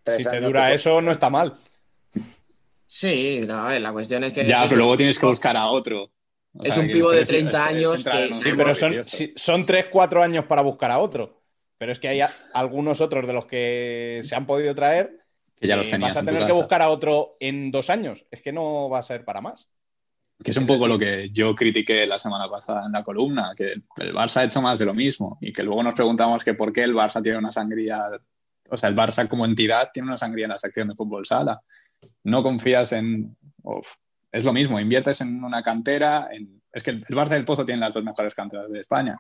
Tres 0.04 0.18
Si 0.18 0.24
te 0.24 0.30
años 0.30 0.44
dura 0.46 0.68
que- 0.70 0.76
eso, 0.76 1.02
no 1.02 1.12
está 1.12 1.30
mal. 1.30 1.60
Sí, 2.86 3.42
no, 3.48 3.66
a 3.66 3.70
ver, 3.70 3.82
la 3.82 3.92
cuestión 3.92 4.24
es 4.24 4.34
que. 4.34 4.46
Ya, 4.46 4.64
pero 4.64 4.78
luego 4.78 4.98
tienes 4.98 5.20
que 5.20 5.26
buscar 5.26 5.58
a 5.58 5.68
otro. 5.68 6.12
O 6.54 6.64
Es 6.64 6.74
sea, 6.74 6.82
un 6.82 6.90
pivo 6.90 7.12
de 7.12 7.26
precio 7.26 7.50
30 7.50 7.72
es- 7.72 7.78
es 7.78 7.78
años 7.78 8.04
que- 8.04 8.36
Sí, 8.36 8.52
pero 8.56 8.74
son, 8.74 9.06
sí, 9.06 9.34
son 9.36 9.66
3-4 9.66 10.24
años 10.24 10.46
para 10.46 10.62
buscar 10.62 10.90
a 10.92 10.98
otro. 11.00 11.44
Pero 11.78 11.92
es 11.92 12.00
que 12.00 12.08
hay 12.08 12.22
a- 12.22 12.30
algunos 12.54 13.02
otros 13.02 13.28
de 13.28 13.34
los 13.34 13.46
que 13.46 14.22
se 14.24 14.34
han 14.36 14.48
podido 14.48 14.74
traer 14.74 15.20
Que 15.60 15.68
ya 15.68 15.76
los 15.76 15.88
eh, 15.88 15.92
tenías 15.92 16.14
vas 16.14 16.24
a 16.24 16.26
tener 16.26 16.46
que 16.46 16.54
buscar 16.54 16.82
a 16.82 16.90
otro 16.90 17.36
en 17.40 17.72
dos 17.72 17.90
años. 17.90 18.26
Es 18.32 18.42
que 18.42 18.52
no 18.52 18.90
va 18.90 19.00
a 19.00 19.04
ser 19.04 19.26
para 19.26 19.42
más. 19.42 19.70
Que 20.44 20.52
es 20.52 20.58
un 20.58 20.68
poco 20.68 20.88
lo 20.88 21.00
que 21.00 21.32
yo 21.32 21.56
critiqué 21.56 22.06
la 22.06 22.20
semana 22.20 22.48
pasada 22.48 22.86
en 22.86 22.92
la 22.92 23.02
columna, 23.02 23.54
que 23.58 23.74
el 23.98 24.14
Barça 24.14 24.38
ha 24.38 24.44
hecho 24.44 24.62
más 24.62 24.78
de 24.78 24.86
lo 24.86 24.94
mismo 24.94 25.40
y 25.42 25.52
que 25.52 25.64
luego 25.64 25.82
nos 25.82 25.96
preguntamos 25.96 26.44
que 26.44 26.54
por 26.54 26.72
qué 26.72 26.84
el 26.84 26.94
Barça 26.94 27.24
tiene 27.24 27.40
una 27.40 27.50
sangría, 27.50 28.00
o 28.70 28.78
sea, 28.78 28.88
el 28.90 28.96
Barça 28.96 29.28
como 29.28 29.46
entidad 29.46 29.90
tiene 29.92 30.08
una 30.10 30.18
sangría 30.18 30.46
en 30.46 30.52
la 30.52 30.60
sección 30.60 30.90
de 30.90 30.96
fútbol 30.96 31.26
sala. 31.26 31.60
No 32.24 32.44
confías 32.44 32.92
en... 32.92 33.36
uf, 33.64 33.96
es 34.32 34.46
lo 34.46 34.54
mismo, 34.54 34.80
inviertes 34.80 35.22
en 35.22 35.44
una 35.44 35.64
cantera, 35.64 36.30
en- 36.32 36.62
es 36.72 36.84
que 36.84 36.92
el 36.92 37.04
el 37.10 37.16
Barça 37.16 37.32
y 37.32 37.38
el 37.38 37.46
Pozo 37.46 37.66
tienen 37.66 37.80
las 37.80 37.94
dos 37.94 38.04
mejores 38.04 38.36
canteras 38.36 38.70
de 38.70 38.80
España 38.82 39.20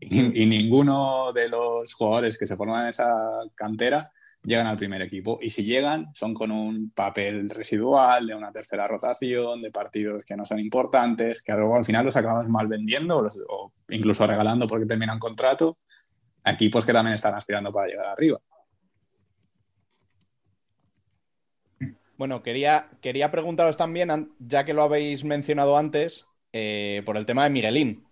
y, 0.00 0.42
y 0.42 0.46
ninguno 0.46 1.30
de 1.34 1.50
los 1.50 1.92
jugadores 1.92 2.38
que 2.38 2.46
se 2.46 2.56
forman 2.56 2.84
en 2.84 2.88
esa 2.88 3.12
cantera 3.54 4.10
llegan 4.44 4.66
al 4.66 4.76
primer 4.76 5.02
equipo. 5.02 5.38
Y 5.40 5.50
si 5.50 5.64
llegan, 5.64 6.14
son 6.14 6.34
con 6.34 6.50
un 6.50 6.90
papel 6.90 7.48
residual, 7.48 8.26
de 8.26 8.34
una 8.34 8.52
tercera 8.52 8.86
rotación, 8.86 9.62
de 9.62 9.70
partidos 9.70 10.24
que 10.24 10.36
no 10.36 10.46
son 10.46 10.60
importantes, 10.60 11.42
que 11.42 11.52
luego 11.54 11.76
al 11.76 11.84
final 11.84 12.04
los 12.04 12.16
acabas 12.16 12.48
mal 12.48 12.66
vendiendo 12.66 13.26
o, 13.48 13.72
incluso 13.88 14.26
regalando 14.26 14.66
porque 14.66 14.86
terminan 14.86 15.18
contrato 15.18 15.78
a 16.44 16.52
equipos 16.52 16.84
que 16.84 16.92
también 16.92 17.14
están 17.14 17.34
aspirando 17.34 17.72
para 17.72 17.88
llegar 17.88 18.06
arriba. 18.06 18.38
Bueno, 22.16 22.42
quería, 22.42 22.90
quería 23.00 23.30
preguntaros 23.30 23.76
también, 23.76 24.32
ya 24.38 24.64
que 24.64 24.74
lo 24.74 24.82
habéis 24.82 25.24
mencionado 25.24 25.76
antes, 25.76 26.26
eh, 26.52 27.02
por 27.04 27.16
el 27.16 27.26
tema 27.26 27.44
de 27.44 27.50
Miguelín. 27.50 28.04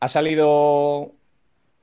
Ha 0.00 0.08
salido 0.08 1.14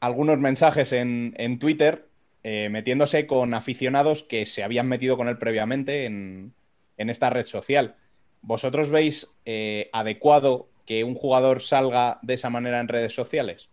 algunos 0.02 0.38
mensajes 0.38 0.92
en, 0.92 1.34
en 1.38 1.58
Twitter 1.58 2.09
eh, 2.44 2.70
metiéndose 2.70 3.28
con 3.28 3.54
aficionados 3.54 4.24
que 4.24 4.46
se 4.46 4.64
habían 4.64 4.88
metido 4.88 5.18
con 5.18 5.28
él 5.28 5.38
previamente 5.38 6.06
en, 6.06 6.54
en 6.98 7.10
esta 7.10 7.30
red 7.30 7.44
social. 7.44 7.96
¿Vosotros 8.42 8.90
veis 8.90 9.30
eh, 9.46 9.90
adecuado 9.92 10.70
que 10.86 11.04
un 11.04 11.16
jugador 11.16 11.62
salga 11.62 12.20
de 12.22 12.36
esa 12.36 12.50
manera 12.50 12.80
en 12.80 12.88
redes 12.88 13.14
sociales? 13.14 13.70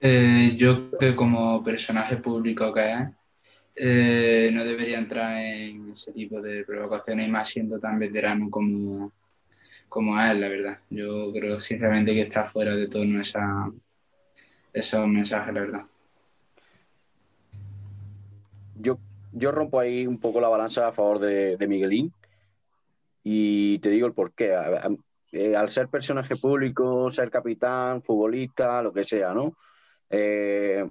Eh, 0.00 0.54
yo 0.56 0.90
creo 0.90 1.12
que 1.12 1.16
como 1.16 1.62
personaje 1.62 2.16
público 2.16 2.74
que 2.74 2.92
es, 3.76 4.52
no 4.52 4.64
debería 4.64 4.98
entrar 4.98 5.38
en 5.38 5.92
ese 5.92 6.12
tipo 6.12 6.40
de 6.40 6.64
provocaciones 6.64 7.28
y 7.28 7.30
más 7.30 7.48
siendo 7.48 7.78
tan 7.78 7.98
veterano 7.98 8.50
como, 8.50 9.12
como 9.88 10.20
es, 10.20 10.36
la 10.36 10.48
verdad. 10.48 10.78
Yo 10.90 11.32
creo 11.32 11.60
sinceramente 11.60 12.12
que 12.12 12.22
está 12.22 12.44
fuera 12.44 12.74
de 12.74 12.88
tono 12.88 13.20
esa, 13.20 13.70
esos 14.72 15.06
mensajes, 15.06 15.54
la 15.54 15.60
verdad. 15.60 15.82
Yo, 18.76 18.98
yo 19.32 19.52
rompo 19.52 19.80
ahí 19.80 20.06
un 20.06 20.18
poco 20.18 20.40
la 20.40 20.48
balanza 20.48 20.86
a 20.86 20.92
favor 20.92 21.18
de, 21.18 21.56
Miguelín 21.66 22.12
y 23.22 23.78
te 23.78 23.90
digo 23.90 24.06
el 24.06 24.14
porqué. 24.14 24.54
Eh, 25.32 25.56
al 25.56 25.68
ser 25.68 25.88
personaje 25.88 26.36
público, 26.36 27.10
ser 27.10 27.30
capitán, 27.30 28.02
futbolista, 28.02 28.82
lo 28.82 28.92
que 28.92 29.02
sea, 29.02 29.34
¿no? 29.34 29.56
Eh, 30.08 30.88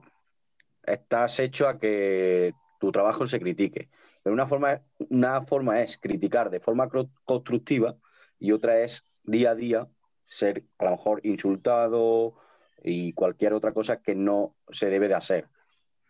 estás 0.86 1.40
hecho 1.40 1.68
a 1.68 1.78
que 1.78 2.54
tu 2.80 2.92
trabajo 2.92 3.26
se 3.26 3.40
critique. 3.40 3.90
Pero 4.22 4.34
una 4.34 4.48
forma, 4.48 4.82
una 5.10 5.42
forma 5.44 5.82
es 5.82 5.98
criticar 5.98 6.50
de 6.50 6.60
forma 6.60 6.90
constructiva 7.24 7.96
y 8.40 8.52
otra 8.52 8.82
es 8.82 9.06
día 9.24 9.52
a 9.52 9.56
día 9.56 9.88
ser 10.24 10.64
a 10.80 10.86
lo 10.86 10.92
mejor 10.92 11.22
insultado 11.26 12.36
y 12.84 13.14
cualquier 13.14 13.54
otra 13.54 13.72
cosa 13.72 14.02
que 14.02 14.16
no 14.16 14.56
se 14.70 14.90
debe 14.90 15.08
de 15.08 15.16
hacer. 15.16 15.48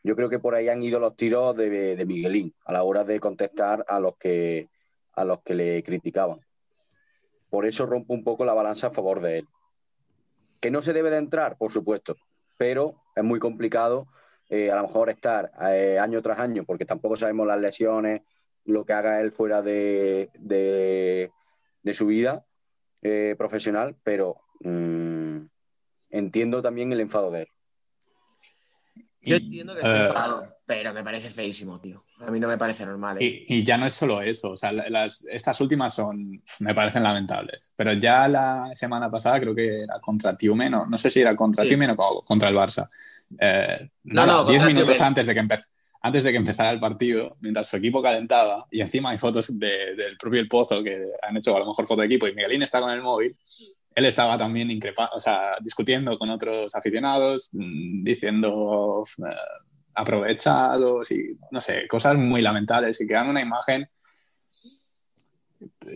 Yo 0.04 0.16
creo 0.16 0.30
que 0.30 0.40
por 0.40 0.54
ahí 0.54 0.68
han 0.70 0.84
ido 0.84 1.00
los 1.00 1.16
tiros 1.16 1.56
de, 1.56 2.04
Miguelín 2.06 2.54
a 2.66 2.74
la 2.74 2.84
hora 2.84 3.04
de 3.04 3.20
contestar 3.20 3.86
a 3.88 4.00
los 4.00 4.18
que 4.18 4.70
a 5.14 5.24
los 5.24 5.42
que 5.44 5.56
le 5.56 5.84
criticaban. 5.84 6.40
Por 7.50 7.66
eso 7.66 7.86
rompo 7.86 8.14
un 8.14 8.24
poco 8.24 8.46
la 8.46 8.54
balanza 8.54 8.88
a 8.88 8.92
favor 8.92 9.22
de 9.22 9.40
él. 9.40 9.48
Que 10.60 10.72
no 10.72 10.82
se 10.82 10.92
debe 10.92 11.12
de 11.12 11.18
entrar, 11.18 11.56
por 11.58 11.72
supuesto, 11.72 12.16
pero 12.58 12.96
es 13.16 13.24
muy 13.24 13.40
complicado 13.40 14.08
eh, 14.50 14.72
a 14.72 14.76
lo 14.76 14.84
mejor 14.84 15.10
estar 15.10 15.52
eh, 15.70 16.00
año 16.00 16.22
tras 16.22 16.40
año, 16.40 16.64
porque 16.64 16.86
tampoco 16.86 17.16
sabemos 17.16 17.48
las 17.48 17.60
lesiones, 17.60 18.22
lo 18.66 18.86
que 18.86 18.94
haga 18.94 19.22
él 19.22 19.32
fuera 19.32 19.62
de, 19.62 20.30
de, 20.34 21.32
de 21.82 21.94
su 21.94 22.08
vida 22.08 22.46
eh, 23.02 23.36
profesional, 23.38 23.96
pero 24.04 24.38
mm, 24.62 25.38
entiendo 26.10 26.62
también 26.62 26.92
el 26.92 27.02
enfado 27.02 27.32
de 27.32 27.42
él. 27.42 27.48
Yo 29.24 29.36
Y, 29.38 29.40
entiendo 29.40 29.74
que 29.74 29.80
eh, 29.80 29.84
esté 29.84 30.06
enfadado, 30.08 30.48
pero 30.66 30.94
me 30.94 31.04
parece 31.04 31.30
feísimo, 31.30 31.80
tío. 31.80 32.04
A 32.20 32.30
mí 32.32 32.40
no 32.40 32.48
me 32.48 32.58
parece 32.58 32.86
normal. 32.86 33.18
¿eh? 33.22 33.46
Y, 33.48 33.56
y 33.60 33.64
ya 33.64 33.78
no 33.78 33.86
es 33.86 33.94
solo 33.94 34.22
eso, 34.22 34.52
o 34.52 34.58
sea, 34.58 34.72
la- 34.72 34.90
las, 34.90 35.24
estas 35.26 35.60
últimas 35.62 35.94
son, 35.94 36.42
me 36.60 36.74
parecen 36.76 37.04
lamentables, 37.04 37.72
pero 37.76 37.94
ya 37.94 38.28
la 38.28 38.70
semana 38.74 39.10
pasada 39.10 39.40
creo 39.40 39.56
que 39.56 39.82
era 39.82 40.00
contra 40.02 40.36
Tiumen, 40.38 40.72
no, 40.72 40.86
no 40.86 40.98
sé 40.98 41.10
si 41.10 41.22
era 41.22 41.36
contra 41.36 41.64
Sí. 41.64 41.70
Tiumen 41.70 41.92
o 41.92 41.96
co- 41.96 42.24
contra 42.26 42.50
el 42.50 42.56
Barça. 42.56 42.90
Eh, 43.40 43.90
No, 44.04 44.26
nada, 44.26 44.34
no, 44.44 44.44
10 44.46 44.60
contra 44.60 44.68
minutos 44.68 44.96
Tiumen. 44.96 45.08
antes 45.08 45.28
de, 45.28 45.34
que 45.34 45.42
empe- 45.42 45.66
antes 46.02 46.24
de 46.26 46.32
que 46.32 46.38
empezara 46.38 46.70
el 46.72 46.80
partido, 46.82 47.38
mientras 47.40 47.68
su 47.68 47.78
equipo 47.78 48.02
calentaba, 48.02 48.68
y 48.72 48.82
encima 48.82 49.12
hay 49.12 49.18
fotos 49.20 49.58
de- 49.58 49.96
del 49.96 50.18
propio 50.18 50.40
El 50.42 50.48
Pozo 50.50 50.84
que 50.84 51.02
han 51.22 51.38
hecho 51.38 51.56
a 51.56 51.60
lo 51.60 51.66
mejor 51.68 51.86
foto 51.86 52.02
de 52.02 52.08
equipo, 52.08 52.28
y 52.28 52.34
Miguelín 52.36 52.62
está 52.62 52.82
con 52.82 52.92
el 52.92 53.02
móvil, 53.02 53.38
él 53.96 54.06
estaba 54.06 54.38
también 54.38 54.72
increpa 54.72 55.10
o 55.14 55.20
sea, 55.20 55.58
discutiendo 55.62 56.18
con 56.18 56.30
otros 56.30 56.74
aficionados, 56.76 57.50
mm, 57.54 58.04
diciendo 58.04 59.04
eh, 59.20 59.36
aprovechados 59.96 61.12
y 61.12 61.38
no 61.52 61.62
sé, 61.62 61.88
cosas 61.88 62.16
muy 62.16 62.42
lamentables 62.42 63.00
y 63.02 63.08
creando 63.08 63.32
una 63.32 63.42
imagen 63.42 63.88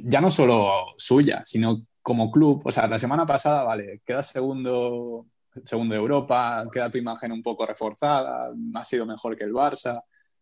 ya 0.04 0.22
no 0.22 0.32
solo 0.32 0.88
suya, 0.98 1.43
sino 1.45 1.86
como 2.02 2.32
club. 2.32 2.62
O 2.66 2.72
sea, 2.72 2.88
la 2.88 3.00
semana 3.00 3.26
pasada, 3.26 3.64
vale, 3.64 4.02
quedas 4.06 4.28
segundo, 4.28 5.28
segundo 5.64 5.93
de 5.93 6.00
Europa, 6.00 6.66
queda 6.72 6.89
tu 6.89 6.98
imagen 6.98 7.32
un 7.32 7.43
poco 7.43 7.66
reforzada, 7.66 8.52
has 8.76 8.88
sido 8.88 9.06
mejor 9.06 9.38
que 9.38 9.43
el 9.43 9.54
Barça, 9.54 10.02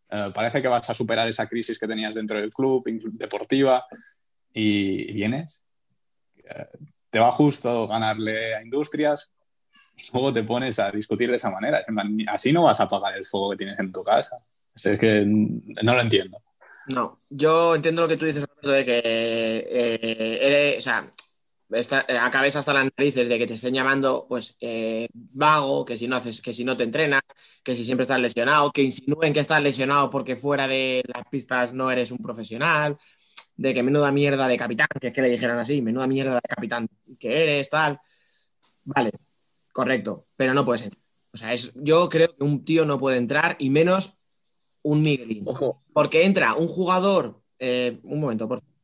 eh, 0.10 0.32
parece 0.34 0.62
que 0.62 0.68
vas 0.68 0.89
a 0.89 0.93
superar 0.93 1.28
esa 1.28 1.47
crisis 1.47 1.80
que 1.80 1.88
tenías 1.88 2.16
dentro 2.16 2.39
del 2.39 2.49
club, 2.49 2.84
deportiva, 3.14 3.86
y 4.53 5.12
vienes. 5.14 5.62
Te 7.16 7.20
va 7.20 7.32
justo 7.32 7.88
ganarle 7.88 8.55
a 8.55 8.61
Industrias, 8.61 9.32
y 9.95 10.03
luego 10.11 10.34
te 10.34 10.44
pones 10.44 10.77
a 10.80 10.91
discutir 10.91 11.30
de 11.30 11.38
esa 11.38 11.49
manera. 11.49 11.81
Así 12.27 12.52
no 12.52 12.64
vas 12.64 12.81
a 12.81 12.84
apagar 12.84 13.18
el 13.18 13.23
fuego 13.23 13.52
que 13.52 13.56
tienes 13.56 13.80
en 13.80 13.89
tu 13.94 14.03
casa. 14.03 14.39
Es 14.76 14.99
que 14.99 15.23
no 15.26 15.94
lo 15.94 16.02
entiendo. 16.02 16.41
No, 16.88 17.22
yo 17.30 17.73
entiendo 17.73 18.02
lo 18.02 18.10
que 18.10 18.18
tú 18.18 18.26
dices, 18.26 18.44
Roberto, 18.45 18.69
de 18.69 18.84
que 18.84 19.02
eh, 19.06 20.39
eres, 20.41 20.80
o 20.80 20.81
sea, 20.81 21.10
está- 21.72 22.06
eh, 22.06 22.18
acabes 22.18 22.57
hasta 22.57 22.73
las 22.73 22.89
narices 22.98 23.30
de 23.30 23.39
que 23.39 23.48
te 23.48 23.53
estén 23.53 23.73
llamando, 23.73 24.26
pues, 24.27 24.57
eh, 24.60 25.07
vago, 25.14 25.85
que 25.85 25.98
si 25.98 26.10
no 26.10 26.18
haces, 26.18 26.41
que 26.41 26.53
si 26.53 26.65
no 26.65 26.76
te 26.76 26.84
entrenas, 26.84 27.22
que 27.64 27.77
si 27.77 27.85
siempre 27.85 28.02
estás 28.03 28.19
lesionado, 28.19 28.72
que 28.73 28.84
insinúen 28.84 29.31
que 29.31 29.39
estás 29.39 29.64
lesionado 29.64 30.10
porque 30.10 30.35
fuera 30.35 30.68
de 30.68 31.02
las 31.07 31.26
pistas 31.30 31.72
no 31.72 31.89
eres 31.89 32.11
un 32.11 32.18
profesional, 32.18 32.98
de 33.57 33.73
que 33.73 33.84
menuda 33.84 34.11
mierda 34.11 34.48
de 34.48 34.57
capitán, 34.57 34.88
que 34.99 35.07
es 35.07 35.14
que 35.14 35.22
le 35.22 35.30
dijeran 35.30 35.60
así, 35.60 35.82
menuda 35.82 36.07
mierda 36.07 36.36
de 36.36 36.41
capitán 36.41 36.88
que 37.19 37.44
eres, 37.44 37.69
tal. 37.69 37.99
Vale, 38.84 39.11
correcto, 39.72 40.27
pero 40.36 40.53
no 40.53 40.65
puedes 40.65 40.84
entrar. 40.84 41.03
O 41.34 41.38
sea, 41.38 41.53
es, 41.53 41.73
yo 41.76 42.07
creo 42.10 42.36
que 42.36 42.44
un 42.44 42.64
tío 42.64 42.86
no 42.86 42.98
puede 42.98 43.18
entrar 43.18 43.56
y 43.60 43.69
menos 43.69 44.18
un 44.84 45.02
Miguelín. 45.02 45.44
Ojo, 45.48 45.84
Porque 45.94 46.26
entra 46.26 46.53
un 46.56 46.68
jugador, 46.68 47.41
eh, 47.60 47.99
un 48.03 48.19
momento, 48.19 48.48
por 48.48 48.60
favor. 48.60 48.76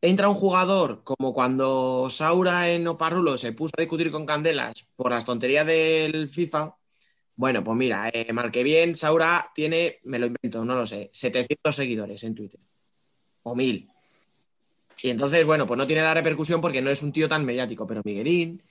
Entra 0.00 0.28
un 0.28 0.36
jugador 0.36 1.02
como 1.02 1.34
cuando 1.34 2.08
Saura 2.08 2.70
en 2.70 2.86
Oparrulo 2.86 3.36
se 3.36 3.52
puso 3.52 3.72
a 3.76 3.80
discutir 3.80 4.12
con 4.12 4.26
Candelas 4.26 4.86
por 4.94 5.10
las 5.10 5.24
tonterías 5.24 5.66
del 5.66 6.28
FIFA. 6.28 6.76
Bueno, 7.34 7.64
pues 7.64 7.76
mira, 7.76 8.08
eh, 8.12 8.32
mal 8.32 8.52
que 8.52 8.62
bien, 8.62 8.94
Saura 8.94 9.50
tiene, 9.54 9.98
me 10.04 10.20
lo 10.20 10.26
invento, 10.26 10.64
no 10.64 10.76
lo 10.76 10.86
sé, 10.86 11.10
700 11.12 11.74
seguidores 11.74 12.22
en 12.22 12.34
Twitter. 12.36 12.60
O 13.42 13.56
1000. 13.56 13.90
Y 15.02 15.10
entonces, 15.10 15.44
bueno, 15.44 15.66
pues 15.66 15.78
no 15.78 15.86
tiene 15.86 16.02
la 16.02 16.14
repercusión 16.14 16.60
porque 16.60 16.80
no 16.82 16.90
es 16.90 17.02
un 17.02 17.12
tío 17.12 17.28
tan 17.28 17.44
mediático, 17.44 17.86
pero 17.86 18.02
Miguelín, 18.04 18.62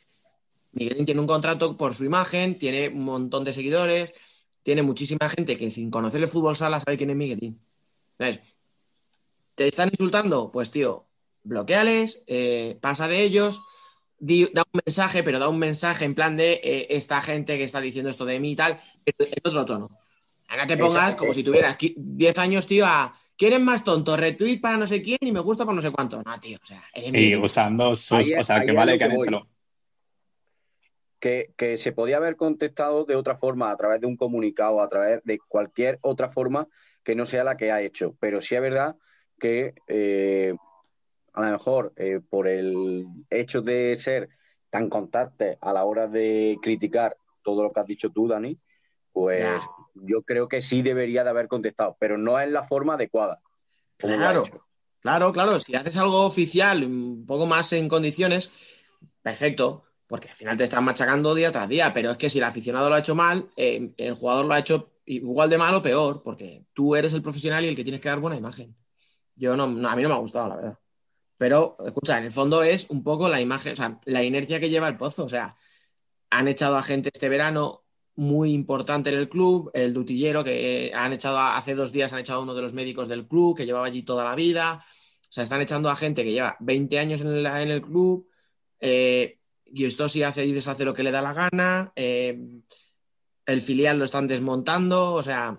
Miguelín 0.74 1.06
tiene 1.06 1.22
un 1.22 1.28
contrato 1.28 1.78
por 1.78 1.96
su 1.96 2.04
imagen, 2.06 2.60
tiene 2.60 2.90
un 2.90 3.04
montón 3.06 3.44
de 3.44 3.54
seguidores, 3.54 4.14
tiene 4.64 4.82
muchísima 4.84 5.30
gente 5.30 5.58
que 5.58 5.72
sin 5.72 5.90
conocer 5.90 6.22
el 6.22 6.28
fútbol 6.28 6.56
sala 6.56 6.80
sabe 6.82 6.98
quién 6.98 7.10
es 7.12 7.16
Miguelín. 7.16 7.60
¿Sabes? 8.18 8.40
¿Te 9.56 9.68
están 9.68 9.90
insultando? 9.90 10.52
Pues 10.52 10.70
tío, 10.72 11.06
bloqueales, 11.44 12.24
eh, 12.28 12.78
pasa 12.82 13.08
de 13.08 13.24
ellos, 13.24 13.62
di- 14.20 14.50
da 14.54 14.64
un 14.72 14.82
mensaje, 14.86 15.24
pero 15.24 15.40
da 15.40 15.48
un 15.48 15.58
mensaje 15.60 16.06
en 16.06 16.14
plan 16.14 16.36
de 16.38 16.60
eh, 16.64 16.88
esta 16.92 17.22
gente 17.22 17.58
que 17.58 17.64
está 17.64 17.80
diciendo 17.82 18.10
esto 18.12 18.26
de 18.26 18.40
mí 18.40 18.52
y 18.52 18.56
tal, 18.56 18.80
pero 19.04 19.30
en 19.32 19.42
otro 19.44 19.66
tono. 19.66 19.90
Ahora 20.50 20.68
te 20.68 20.78
pongas 20.78 21.16
como 21.16 21.34
si 21.34 21.44
tuvieras 21.44 21.78
qui- 21.78 21.94
10 21.98 22.38
años, 22.38 22.68
tío, 22.68 22.86
a 22.86 23.18
¿quién 23.38 23.54
es 23.54 23.62
más 23.62 23.84
tonto? 23.84 24.18
Retweet 24.18 24.60
para 24.60 24.78
no 24.78 24.88
sé 24.88 25.02
quién 25.02 25.20
y 25.22 25.32
me 25.32 25.40
gusta 25.40 25.66
para 25.66 25.76
no 25.76 25.82
sé 25.82 25.92
cuánto. 25.92 26.22
No, 26.24 26.40
tío, 26.40 26.58
o 26.62 26.66
sea, 26.66 26.84
eres 26.94 27.14
Y 27.14 27.36
usando 27.36 27.96
sus. 27.96 28.18
Ahí 28.18 28.34
es- 28.34 28.40
o 28.40 28.44
sea, 28.44 28.64
que 28.64 28.72
vale 28.74 28.98
que 28.98 29.04
han 29.06 29.18
que 31.20 31.52
que, 31.56 31.78
se 31.78 31.92
podía 31.92 32.18
haber 32.18 32.36
contestado 32.36 33.06
de 33.06 33.16
otra 33.16 33.38
forma, 33.38 33.72
a 33.72 33.78
través 33.78 34.02
de 34.02 34.08
un 34.08 34.18
comunicado, 34.18 34.82
a 34.82 34.88
través 34.88 35.24
de 35.24 35.40
cualquier 35.40 35.98
otra 36.02 36.30
forma 36.30 36.68
que 37.04 37.16
no 37.16 37.26
sea 37.26 37.44
la 37.44 37.58
que 37.58 37.72
ha 37.72 37.82
hecho. 37.82 38.16
Pero 38.20 38.40
sí 38.40 38.56
es 38.56 38.62
verdad 38.62 38.96
que 39.40 39.74
eh, 39.88 40.56
a 41.34 41.46
lo 41.46 41.52
mejor 41.52 41.94
eh, 41.96 42.20
por 42.28 42.48
el 42.48 43.06
hecho 43.30 43.62
de 43.62 43.96
ser 43.96 44.30
tan 44.70 44.90
constante 44.90 45.58
a 45.62 45.74
la 45.74 45.86
hora 45.86 46.08
de 46.08 46.58
criticar 46.62 47.18
todo 47.42 47.64
lo 47.64 47.72
que 47.72 47.80
has 47.80 47.88
dicho 47.88 48.10
tú, 48.12 48.28
Dani, 48.28 48.58
pues. 49.12 49.64
Yo 50.04 50.22
creo 50.24 50.48
que 50.48 50.62
sí 50.62 50.82
debería 50.82 51.24
de 51.24 51.30
haber 51.30 51.48
contestado, 51.48 51.98
pero 52.00 52.18
no 52.18 52.40
es 52.40 52.50
la 52.50 52.64
forma 52.64 52.96
adecuada. 52.96 53.42
Claro, 53.98 54.44
claro, 55.00 55.32
claro. 55.32 55.60
Si 55.60 55.76
haces 55.76 55.98
algo 55.98 56.26
oficial, 56.26 56.84
un 56.84 57.26
poco 57.26 57.46
más 57.46 57.74
en 57.74 57.90
condiciones, 57.90 58.52
perfecto, 59.22 59.84
porque 60.08 60.30
al 60.30 60.36
final 60.36 60.58
te 60.58 60.64
están 60.64 60.84
machacando 60.84 61.36
día 61.36 61.52
tras 61.52 61.68
día. 61.68 61.94
Pero 61.94 62.12
es 62.12 62.18
que 62.18 62.30
si 62.30 62.38
el 62.38 62.44
aficionado 62.44 62.90
lo 62.90 62.96
ha 62.96 63.00
hecho 63.00 63.16
mal, 63.16 63.50
eh, 63.56 63.94
el 63.98 64.14
jugador 64.14 64.46
lo 64.46 64.54
ha 64.54 64.60
hecho 64.60 64.94
igual 65.06 65.50
de 65.50 65.58
mal 65.58 65.74
o 65.74 65.82
peor, 65.82 66.22
porque 66.24 66.66
tú 66.74 66.96
eres 66.96 67.14
el 67.14 67.22
profesional 67.22 67.66
y 67.66 67.70
el 67.70 67.76
que 67.76 67.84
tienes 67.84 68.02
que 68.02 68.10
dar 68.10 68.20
buena 68.20 68.38
imagen. 68.38 68.76
Yo 69.36 69.56
no, 69.56 69.68
no, 69.68 69.90
a 69.90 69.96
mí 69.96 70.04
no 70.04 70.10
me 70.10 70.16
ha 70.16 70.20
gustado, 70.20 70.50
la 70.50 70.56
verdad. 70.56 70.80
Pero, 71.38 71.78
escucha, 71.86 72.18
en 72.18 72.26
el 72.26 72.32
fondo 72.32 72.64
es 72.64 72.90
un 72.90 73.04
poco 73.04 73.30
la 73.30 73.40
imagen, 73.40 73.74
o 73.74 73.76
sea, 73.76 73.98
la 74.06 74.24
inercia 74.24 74.60
que 74.60 74.70
lleva 74.70 74.88
el 74.88 74.98
pozo. 74.98 75.26
O 75.26 75.30
sea, 75.30 75.56
han 76.30 76.48
echado 76.48 76.76
a 76.76 76.84
gente 76.84 77.10
este 77.14 77.30
verano 77.30 77.84
muy 78.18 78.52
importante 78.52 79.12
en 79.12 79.18
el 79.18 79.30
club, 79.30 79.70
el 79.74 79.94
dutillero 79.94 80.44
que 80.44 80.92
han 80.94 81.14
echado 81.14 81.38
hace 81.40 81.76
dos 81.76 81.92
días, 81.92 82.12
han 82.12 82.20
echado 82.20 82.40
a 82.40 82.44
uno 82.44 82.56
de 82.56 82.64
los 82.64 82.74
médicos 82.74 83.08
del 83.08 83.28
club 83.28 83.56
que 83.56 83.66
llevaba 83.66 83.86
allí 83.86 84.02
toda 84.02 84.26
la 84.26 84.36
vida. 84.36 84.84
O 84.84 85.32
sea, 85.32 85.44
están 85.44 85.62
echando 85.62 85.90
a 85.90 85.96
gente 85.96 86.24
que 86.24 86.32
lleva 86.32 86.58
20 86.60 87.00
años 87.00 87.22
en, 87.22 87.28
el 87.30 87.82
club. 87.82 88.28
Eh, 88.80 89.38
Giustosi 89.66 90.24
hace 90.24 90.46
y 90.46 90.52
deshace 90.52 90.84
lo 90.84 90.94
que 90.94 91.04
le 91.04 91.12
da 91.12 91.22
la 91.22 91.34
gana. 91.34 91.92
eh, 91.96 92.40
el 93.46 93.62
filial 93.62 94.00
lo 94.00 94.06
están 94.06 94.28
desmontando. 94.28 95.14
O 95.14 95.24
sea, 95.24 95.58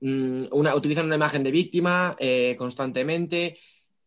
mm, 0.00 0.44
utilizan 0.52 1.06
una 1.06 1.16
imagen 1.16 1.42
de 1.42 1.50
víctima 1.50 2.16
eh, 2.18 2.54
constantemente. 2.58 3.58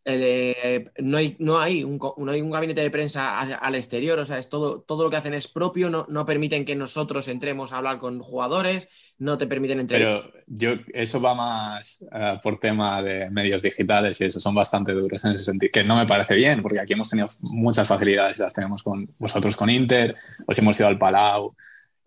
Eh, 0.09 0.85
no, 0.99 1.17
hay, 1.17 1.35
no, 1.37 1.59
hay 1.59 1.83
un, 1.83 1.99
no 2.17 2.31
hay 2.31 2.39
un 2.39 2.49
gabinete 2.49 2.79
de 2.79 2.89
prensa 2.89 3.41
al 3.41 3.75
exterior, 3.75 4.17
o 4.17 4.25
sea, 4.25 4.37
es 4.37 4.47
todo, 4.47 4.79
todo 4.79 5.03
lo 5.03 5.09
que 5.09 5.17
hacen 5.17 5.33
es 5.33 5.49
propio, 5.49 5.89
no, 5.89 6.05
no 6.07 6.25
permiten 6.25 6.63
que 6.63 6.77
nosotros 6.77 7.27
entremos 7.27 7.73
a 7.73 7.77
hablar 7.79 7.99
con 7.99 8.21
jugadores, 8.21 8.87
no 9.17 9.37
te 9.37 9.47
permiten 9.47 9.81
entrevistar. 9.81 10.31
Pero 10.31 10.43
yo, 10.47 10.81
eso 10.93 11.19
va 11.19 11.35
más 11.35 12.05
eh, 12.09 12.39
por 12.41 12.57
tema 12.57 13.01
de 13.03 13.29
medios 13.29 13.61
digitales 13.61 14.21
y 14.21 14.25
eso, 14.25 14.39
son 14.39 14.55
bastante 14.55 14.93
duros 14.93 15.25
en 15.25 15.33
ese 15.33 15.43
sentido, 15.43 15.71
que 15.73 15.83
no 15.83 15.97
me 15.97 16.07
parece 16.07 16.35
bien, 16.35 16.61
porque 16.61 16.79
aquí 16.79 16.93
hemos 16.93 17.09
tenido 17.09 17.27
muchas 17.41 17.85
facilidades, 17.85 18.37
las 18.37 18.53
tenemos 18.53 18.83
con 18.83 19.13
vosotros 19.17 19.57
con 19.57 19.69
Inter, 19.69 20.15
os 20.47 20.57
hemos 20.57 20.79
ido 20.79 20.87
al 20.87 20.97
Palau, 20.97 21.53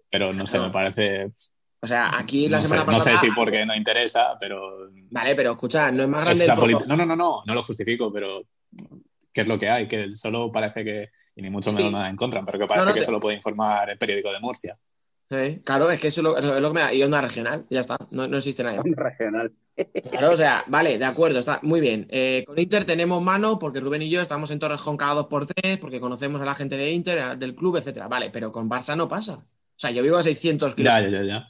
pero 0.09 0.33
no 0.33 0.47
sé, 0.47 0.59
me 0.59 0.71
parece... 0.71 1.31
O 1.83 1.87
sea, 1.87 2.11
aquí 2.19 2.49
la 2.49 2.59
no, 2.59 2.63
sé, 2.63 2.69
semana 2.69 2.93
no 2.93 2.99
pasada. 2.99 3.19
sé 3.19 3.27
si 3.27 3.33
porque 3.33 3.65
no 3.65 3.75
interesa, 3.75 4.37
pero... 4.39 4.91
Vale, 5.11 5.35
pero 5.35 5.53
escucha, 5.53 5.91
no 5.91 6.03
es 6.03 6.09
más 6.09 6.23
grande 6.25 6.47
no, 6.87 6.97
no, 6.97 7.07
no, 7.07 7.17
no, 7.17 7.43
no 7.47 7.55
lo 7.55 7.63
justifico, 7.63 8.13
pero 8.13 8.43
¿qué 9.33 9.41
es 9.41 9.49
lo 9.49 9.59
que 9.59 9.71
hay? 9.71 9.89
Que 9.89 10.15
solo 10.15 10.53
parece 10.53 10.85
que, 10.85 11.11
y 11.37 11.43
ni 11.43 11.49
mucho 11.51 11.71
Sí. 11.71 11.77
menos 11.77 11.93
nada 11.93 12.11
en 12.11 12.17
contra, 12.17 12.45
pero 12.45 12.59
que 12.59 12.67
parece 12.67 12.85
No, 12.85 12.91
no, 12.91 12.95
que 12.95 13.01
te- 13.01 13.07
solo 13.07 13.19
puede 13.21 13.37
informar 13.37 13.89
el 13.91 13.99
periódico 13.99 14.31
de 14.33 14.41
Murcia. 14.41 14.77
Eh, 15.31 15.63
Claro, 15.65 15.91
es 15.91 15.99
que 16.01 16.09
eso 16.09 16.21
es 16.21 16.25
lo, 16.25 16.37
eso 16.37 16.57
es 16.57 16.61
lo 16.61 16.69
que 16.69 16.75
me 16.75 16.81
da. 16.81 16.93
Y 16.93 17.03
onda 17.03 17.21
regional, 17.21 17.65
ya 17.71 17.81
está, 17.81 17.97
no, 18.11 18.27
no 18.29 18.37
existe 18.37 18.63
nada. 18.65 18.83
Regional. 18.85 19.53
Claro, 20.11 20.33
o 20.33 20.37
sea, 20.37 20.65
vale, 20.67 20.99
de 20.99 21.05
acuerdo, 21.07 21.39
está 21.39 21.61
muy 21.63 21.81
bien. 21.81 22.07
Eh, 22.11 22.45
con 22.47 22.59
Inter 22.59 22.85
tenemos 22.85 23.23
mano 23.23 23.59
porque 23.59 23.81
Rubén 23.81 24.03
y 24.03 24.11
yo 24.11 24.21
estamos 24.21 24.51
en 24.51 24.59
Torrejón 24.59 24.97
cada 24.99 25.15
dos 25.15 25.27
por 25.29 25.47
tres, 25.47 25.79
porque 25.79 26.01
conocemos 26.01 26.43
a 26.43 26.45
la 26.45 26.55
gente 26.55 26.77
de 26.77 26.91
Inter, 26.91 27.39
del 27.39 27.55
club, 27.55 27.77
etcétera. 27.77 28.07
Vale, 28.09 28.29
pero 28.31 28.53
con 28.53 28.69
Barça 28.69 28.95
no 28.97 29.09
pasa. 29.09 29.35
O 29.37 29.45
sea, 29.81 29.91
yo 29.93 30.03
vivo 30.03 30.19
a 30.19 30.23
600 30.23 30.73
Ya, 30.73 30.77
kilómetros. 30.77 31.13
ya, 31.13 31.19
ya, 31.23 31.25
ya. 31.25 31.49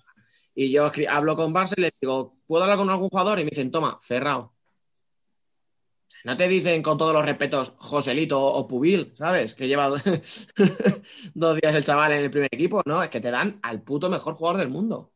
Y 0.61 0.71
yo 0.73 0.91
hablo 1.09 1.37
con 1.37 1.55
Barça 1.55 1.73
y 1.79 1.81
les 1.81 1.93
digo, 1.99 2.37
¿puedo 2.47 2.65
hablar 2.65 2.77
con 2.77 2.91
algún 2.91 3.09
jugador? 3.09 3.41
Y 3.41 3.45
me 3.45 3.49
dicen, 3.51 3.71
toma, 3.71 3.99
cerrado. 4.03 4.51
No 6.23 6.37
te 6.37 6.49
dicen 6.49 6.83
con 6.83 6.99
todos 6.99 7.15
los 7.15 7.25
respetos 7.25 7.73
Joselito 7.79 8.39
o 8.39 8.69
Pubil, 8.69 9.15
¿sabes? 9.17 9.55
Que 9.55 9.69
lleva 9.69 9.89
dos 11.35 11.61
días 11.61 11.75
el 11.75 11.85
chaval 11.85 12.13
en 12.13 12.21
el 12.21 12.31
primer 12.31 12.51
equipo. 12.53 12.83
No, 12.85 13.03
es 13.03 13.09
que 13.09 13.21
te 13.23 13.31
dan 13.31 13.59
al 13.63 13.81
puto 13.83 14.11
mejor 14.11 14.35
jugador 14.35 14.61
del 14.61 14.69
mundo. 14.69 15.15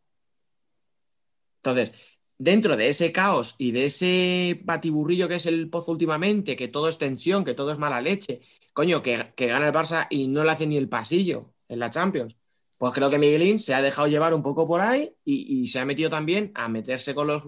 Entonces, 1.62 1.92
dentro 2.38 2.74
de 2.78 2.88
ese 2.88 3.12
caos 3.12 3.54
y 3.58 3.72
de 3.72 3.84
ese 3.84 4.62
batiburrillo 4.64 5.28
que 5.28 5.34
es 5.34 5.44
el 5.44 5.68
pozo 5.68 5.92
últimamente, 5.92 6.56
que 6.56 6.68
todo 6.68 6.88
es 6.88 6.96
tensión, 6.96 7.44
que 7.44 7.52
todo 7.52 7.70
es 7.70 7.78
mala 7.78 8.00
leche, 8.00 8.40
coño, 8.72 9.02
que, 9.02 9.34
que 9.36 9.46
gana 9.46 9.66
el 9.66 9.74
Barça 9.74 10.06
y 10.08 10.26
no 10.26 10.42
le 10.42 10.52
hace 10.52 10.66
ni 10.66 10.78
el 10.78 10.88
pasillo 10.88 11.52
en 11.68 11.80
la 11.80 11.90
Champions. 11.90 12.34
Pues 12.84 12.92
creo 12.92 13.08
que 13.08 13.18
Miguelín 13.18 13.58
se 13.60 13.72
ha 13.72 13.80
dejado 13.80 14.08
llevar 14.08 14.34
un 14.34 14.42
poco 14.42 14.68
por 14.68 14.82
ahí 14.82 15.08
y, 15.24 15.66
se 15.68 15.80
ha 15.80 15.86
metido 15.86 16.10
también 16.10 16.52
a 16.54 16.68
meterse 16.68 17.14
con 17.14 17.26
los, 17.26 17.44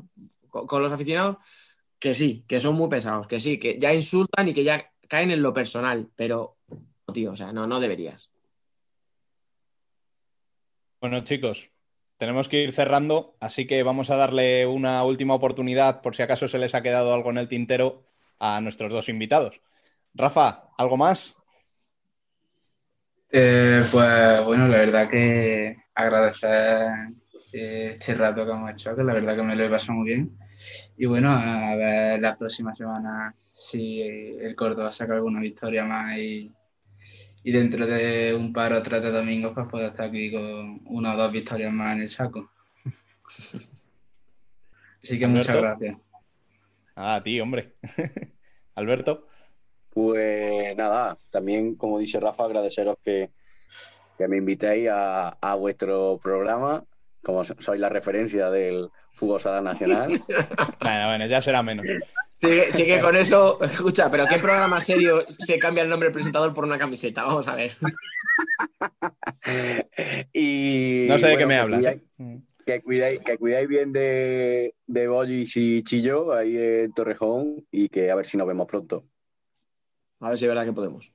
con 0.48 0.82
los 0.82 0.90
aficionados, 0.90 1.36
que 1.98 2.14
sí, 2.14 2.42
que 2.48 2.58
son 2.58 2.74
muy 2.74 2.88
pesados, 2.88 3.26
que 3.26 3.38
sí, 3.38 3.58
que 3.58 3.78
ya 3.78 3.92
insultan 3.92 4.48
y 4.48 4.54
que 4.54 4.64
ya 4.64 4.90
caen 5.08 5.30
en 5.30 5.42
lo 5.42 5.52
personal, 5.52 6.08
pero, 6.16 6.56
tío, 7.12 7.32
o 7.32 7.36
sea, 7.36 7.52
no, 7.52 7.66
no 7.66 7.80
deberías. 7.80 8.30
Bueno, 11.02 11.22
chicos, 11.22 11.68
tenemos 12.16 12.48
que 12.48 12.62
ir 12.62 12.72
cerrando, 12.72 13.36
así 13.38 13.66
que 13.66 13.82
vamos 13.82 14.08
a 14.08 14.16
darle 14.16 14.64
una 14.64 15.04
última 15.04 15.34
oportunidad 15.34 16.00
por 16.00 16.16
si 16.16 16.22
acaso 16.22 16.48
se 16.48 16.56
les 16.56 16.74
ha 16.74 16.80
quedado 16.80 17.12
algo 17.12 17.28
en 17.28 17.36
el 17.36 17.48
tintero 17.48 18.06
a 18.38 18.62
nuestros 18.62 18.90
dos 18.90 19.10
invitados. 19.10 19.60
Rafa, 20.14 20.70
¿algo 20.78 20.96
más? 20.96 21.36
Eh, 23.38 23.82
pues 23.92 24.44
bueno, 24.46 24.66
la 24.66 24.78
verdad 24.78 25.10
que 25.10 25.76
agradecer 25.94 26.88
eh, 27.52 27.96
este 27.98 28.14
rato 28.14 28.46
que 28.46 28.52
hemos 28.52 28.70
hecho, 28.70 28.96
que 28.96 29.04
la 29.04 29.12
verdad 29.12 29.36
que 29.36 29.42
me 29.42 29.54
lo 29.54 29.64
he 29.64 29.68
pasado 29.68 29.92
muy 29.98 30.06
bien. 30.06 30.38
Y 30.96 31.04
bueno, 31.04 31.32
a 31.32 31.76
ver 31.76 32.18
la 32.18 32.34
próxima 32.38 32.74
semana 32.74 33.34
si 33.52 34.00
el 34.00 34.56
Córdoba 34.56 34.90
saca 34.90 35.12
alguna 35.12 35.40
victoria 35.40 35.84
más 35.84 36.16
y, 36.16 36.50
y 37.44 37.52
dentro 37.52 37.86
de 37.86 38.34
un 38.34 38.54
par 38.54 38.72
o 38.72 38.82
tres 38.82 39.02
de 39.02 39.10
domingos 39.10 39.52
pues 39.54 39.66
puedo 39.70 39.88
estar 39.88 40.06
aquí 40.08 40.32
con 40.32 40.80
una 40.86 41.12
o 41.12 41.18
dos 41.18 41.30
victorias 41.30 41.74
más 41.74 41.94
en 41.94 42.00
el 42.00 42.08
saco. 42.08 42.50
Así 45.02 45.18
que 45.18 45.26
muchas 45.26 45.58
gracias. 45.58 45.98
Ah, 46.94 47.20
ti, 47.22 47.38
hombre. 47.38 47.74
Alberto. 48.74 49.28
Pues 50.00 50.76
nada, 50.76 51.16
también 51.30 51.74
como 51.74 51.98
dice 51.98 52.20
Rafa, 52.20 52.44
agradeceros 52.44 52.98
que, 53.02 53.30
que 54.18 54.28
me 54.28 54.36
invitéis 54.36 54.90
a, 54.92 55.30
a 55.40 55.54
vuestro 55.54 56.20
programa, 56.22 56.84
como 57.22 57.42
so- 57.44 57.56
soy 57.60 57.78
la 57.78 57.88
referencia 57.88 58.50
del 58.50 58.90
fútbol 59.14 59.40
sala 59.40 59.62
nacional. 59.62 60.20
Bueno, 60.82 61.08
bueno, 61.08 61.26
ya 61.26 61.40
será 61.40 61.62
menos. 61.62 61.86
Sigue, 62.32 62.70
sigue 62.72 63.00
con 63.00 63.16
eso, 63.16 63.58
escucha, 63.64 64.10
pero 64.10 64.26
¿qué 64.26 64.36
programa 64.38 64.82
serio 64.82 65.24
se 65.38 65.58
cambia 65.58 65.82
el 65.82 65.88
nombre 65.88 66.08
del 66.08 66.12
presentador 66.12 66.52
por 66.52 66.64
una 66.64 66.76
camiseta? 66.78 67.24
Vamos 67.24 67.48
a 67.48 67.56
ver. 67.56 67.72
y 70.34 71.06
No 71.08 71.18
sé 71.18 71.28
de 71.28 71.38
qué 71.38 71.46
me 71.46 71.54
que 71.54 71.60
hablas. 71.60 71.80
cuidáis-. 71.80 72.42
Que 72.66 72.82
cuidáis, 72.82 73.20
que 73.20 73.38
cuidáis 73.38 73.68
bien 73.68 73.92
de, 73.92 74.74
de 74.86 75.08
Bollis 75.08 75.56
y 75.56 75.82
Chillo 75.84 76.32
ahí 76.34 76.56
en 76.58 76.92
Torrejón 76.92 77.64
y 77.70 77.88
que 77.88 78.10
a 78.10 78.14
ver 78.16 78.26
si 78.26 78.36
nos 78.36 78.46
vemos 78.46 78.66
pronto. 78.66 79.04
A 80.20 80.30
ver 80.30 80.38
si 80.38 80.44
es 80.44 80.48
verdad 80.48 80.64
que 80.64 80.72
podemos. 80.72 81.12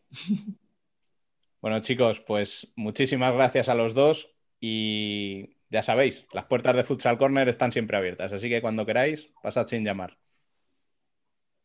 Bueno, 1.62 1.80
chicos, 1.82 2.20
pues 2.22 2.72
muchísimas 2.76 3.34
gracias 3.34 3.70
a 3.70 3.76
los 3.76 3.94
dos 3.94 4.34
y 4.60 5.58
ya 5.70 5.84
sabéis, 5.84 6.26
las 6.34 6.46
puertas 6.46 6.76
de 6.76 6.84
Futsal 6.84 7.18
Corner 7.18 7.48
están 7.50 7.72
siempre 7.72 7.98
abiertas, 7.98 8.34
así 8.34 8.50
que 8.50 8.62
cuando 8.62 8.86
queráis, 8.86 9.30
pasad 9.42 9.68
sin 9.68 9.84
llamar. 9.86 10.18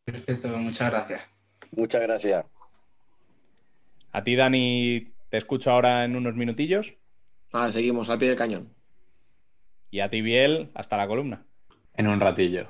Perfecto, 0.04 0.48
muchas 0.58 0.90
gracias. 0.90 1.28
Muchas 1.72 2.02
gracias. 2.02 2.44
A 4.12 4.22
ti, 4.24 4.34
Dani, 4.36 5.12
te 5.30 5.36
escucho 5.38 5.70
ahora 5.70 6.04
en 6.04 6.16
unos 6.16 6.34
minutillos 6.34 6.94
Ahora 7.52 7.72
seguimos 7.72 8.08
al 8.08 8.18
pie 8.18 8.28
del 8.28 8.36
cañón. 8.38 8.72
y 9.90 10.00
a 10.00 10.08
ti, 10.10 10.20
Biel, 10.22 10.70
hasta 10.74 10.96
la 10.96 11.06
columna. 11.08 11.46
En 11.94 12.06
un 12.06 12.20
ratillo. 12.20 12.68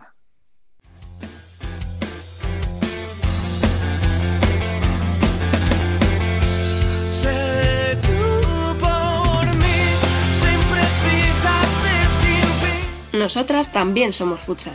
Nosotras 13.18 13.72
también 13.72 14.12
somos 14.12 14.40
futsal. 14.40 14.74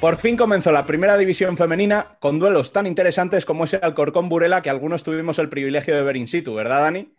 Por 0.00 0.18
fin 0.18 0.36
comenzó 0.36 0.70
la 0.70 0.86
primera 0.86 1.16
división 1.16 1.56
femenina 1.56 2.16
con 2.20 2.38
duelos 2.38 2.72
tan 2.72 2.86
interesantes 2.86 3.44
como 3.44 3.64
ese 3.64 3.78
Alcorcón 3.78 4.28
Burela 4.28 4.62
que 4.62 4.70
algunos 4.70 5.02
tuvimos 5.02 5.40
el 5.40 5.48
privilegio 5.48 5.96
de 5.96 6.02
ver 6.02 6.16
in 6.16 6.28
situ, 6.28 6.54
¿verdad, 6.54 6.82
Dani? 6.82 7.12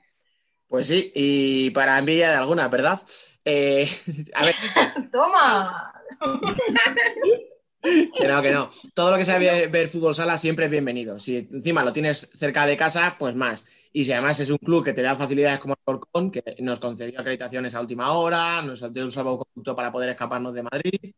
Pues 0.67 0.87
sí, 0.87 1.11
y 1.13 1.71
para 1.71 1.99
envidia 1.99 2.29
de 2.29 2.37
alguna, 2.37 2.69
¿verdad? 2.69 2.99
Eh, 3.43 3.89
a 4.33 4.45
ver, 4.45 4.55
¡Toma! 5.11 5.93
que 7.81 8.27
no, 8.27 8.41
que 8.41 8.51
no. 8.51 8.69
Todo 8.93 9.11
lo 9.11 9.17
que 9.17 9.25
sea 9.25 9.37
ver, 9.37 9.69
ver 9.69 9.89
fútbol 9.89 10.15
sala 10.15 10.37
siempre 10.37 10.65
es 10.65 10.71
bienvenido. 10.71 11.19
Si 11.19 11.37
encima 11.37 11.83
lo 11.83 11.93
tienes 11.93 12.29
cerca 12.33 12.65
de 12.65 12.77
casa, 12.77 13.15
pues 13.19 13.35
más. 13.35 13.65
Y 13.93 14.05
si 14.05 14.11
además 14.11 14.39
es 14.39 14.49
un 14.49 14.57
club 14.57 14.83
que 14.83 14.93
te 14.93 15.01
da 15.01 15.15
facilidades 15.15 15.59
como 15.59 15.73
el 15.73 15.93
Alcorcón, 15.93 16.31
que 16.31 16.43
nos 16.59 16.79
concedió 16.79 17.19
acreditaciones 17.19 17.73
a 17.75 17.81
última 17.81 18.11
hora, 18.11 18.61
nos 18.61 18.93
dio 18.93 19.03
un 19.03 19.11
salvoconducto 19.11 19.75
para 19.75 19.91
poder 19.91 20.09
escaparnos 20.09 20.53
de 20.53 20.63
Madrid, 20.63 21.13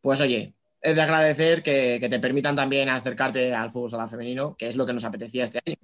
pues 0.00 0.20
oye, 0.20 0.54
es 0.80 0.96
de 0.96 1.02
agradecer 1.02 1.62
que, 1.62 1.98
que 2.00 2.08
te 2.08 2.18
permitan 2.20 2.56
también 2.56 2.88
acercarte 2.88 3.54
al 3.54 3.70
fútbol 3.70 3.90
sala 3.90 4.06
femenino, 4.08 4.56
que 4.56 4.68
es 4.68 4.76
lo 4.76 4.86
que 4.86 4.92
nos 4.92 5.04
apetecía 5.04 5.44
este 5.44 5.60
año. 5.64 5.76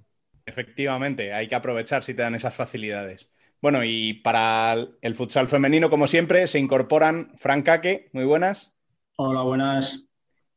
Efectivamente, 0.45 1.33
hay 1.33 1.47
que 1.47 1.55
aprovechar 1.55 2.03
si 2.03 2.13
te 2.13 2.21
dan 2.21 2.35
esas 2.35 2.55
facilidades. 2.55 3.29
Bueno, 3.61 3.83
y 3.83 4.13
para 4.15 4.75
el 5.01 5.15
futsal 5.15 5.47
femenino, 5.47 5.89
como 5.89 6.07
siempre, 6.07 6.47
se 6.47 6.59
incorporan 6.59 7.33
Fran 7.37 7.61
Caque, 7.61 8.09
muy 8.13 8.25
buenas, 8.25 8.73
Hola, 9.17 9.43
buenas. 9.43 10.08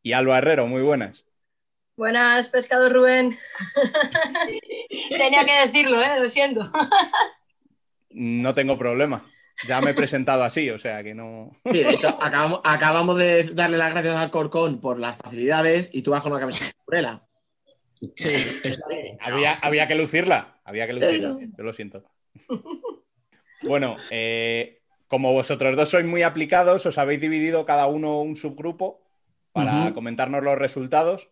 Y 0.02 0.12
Alba 0.12 0.38
Herrero, 0.38 0.66
muy 0.66 0.82
buenas. 0.82 1.24
Buenas, 1.96 2.48
pescado 2.48 2.88
Rubén. 2.88 3.38
Tenía 5.08 5.44
que 5.44 5.66
decirlo, 5.66 6.00
¿eh? 6.00 6.20
Lo 6.20 6.30
siento. 6.30 6.72
No 8.10 8.54
tengo 8.54 8.78
problema. 8.78 9.24
Ya 9.68 9.80
me 9.80 9.90
he 9.90 9.94
presentado 9.94 10.42
así, 10.42 10.70
o 10.70 10.78
sea 10.78 11.02
que 11.02 11.14
no. 11.14 11.56
Sí, 11.70 11.84
de 11.84 11.90
hecho, 11.90 12.08
acabamos, 12.20 12.60
acabamos 12.64 13.16
de 13.16 13.44
darle 13.52 13.76
las 13.76 13.92
gracias 13.92 14.16
al 14.16 14.30
Corcón 14.30 14.80
por 14.80 14.98
las 14.98 15.18
facilidades 15.18 15.90
y 15.92 16.02
tú 16.02 16.10
vas 16.10 16.22
con 16.22 16.32
una 16.32 16.40
camiseta 16.40 16.66
de 16.66 16.84
Burela. 16.84 17.22
Sí. 18.16 18.34
Había, 19.20 19.54
había 19.62 19.86
que 19.86 19.94
lucirla, 19.94 20.60
había 20.64 20.86
que 20.86 20.94
lucirla. 20.94 21.36
Yo 21.56 21.64
lo 21.64 21.72
siento. 21.72 22.02
Bueno, 23.62 23.96
eh, 24.10 24.80
como 25.06 25.32
vosotros 25.32 25.76
dos 25.76 25.90
sois 25.90 26.04
muy 26.04 26.22
aplicados, 26.22 26.84
os 26.86 26.98
habéis 26.98 27.20
dividido 27.20 27.64
cada 27.64 27.86
uno 27.86 28.20
un 28.20 28.34
subgrupo 28.34 29.02
para 29.52 29.84
Ujú. 29.84 29.94
comentarnos 29.94 30.42
los 30.42 30.58
resultados 30.58 31.30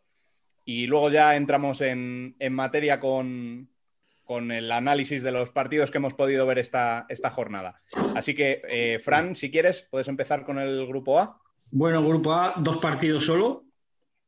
y 0.64 0.86
luego 0.86 1.10
ya 1.10 1.36
entramos 1.36 1.80
en, 1.80 2.36
en 2.38 2.52
materia 2.52 3.00
con, 3.00 3.68
con 4.24 4.52
el 4.52 4.70
análisis 4.70 5.22
de 5.22 5.32
los 5.32 5.50
partidos 5.50 5.90
que 5.90 5.98
hemos 5.98 6.14
podido 6.14 6.46
ver 6.46 6.58
esta, 6.58 7.06
esta 7.08 7.30
jornada. 7.30 7.80
Así 8.14 8.34
que, 8.34 8.62
eh, 8.68 8.98
Fran, 9.00 9.34
si 9.34 9.50
quieres, 9.50 9.88
puedes 9.90 10.08
empezar 10.08 10.44
con 10.44 10.58
el 10.58 10.86
grupo 10.86 11.18
A. 11.18 11.40
Bueno, 11.72 12.06
grupo 12.06 12.32
A, 12.32 12.54
dos 12.58 12.76
partidos 12.76 13.24
solo. 13.24 13.64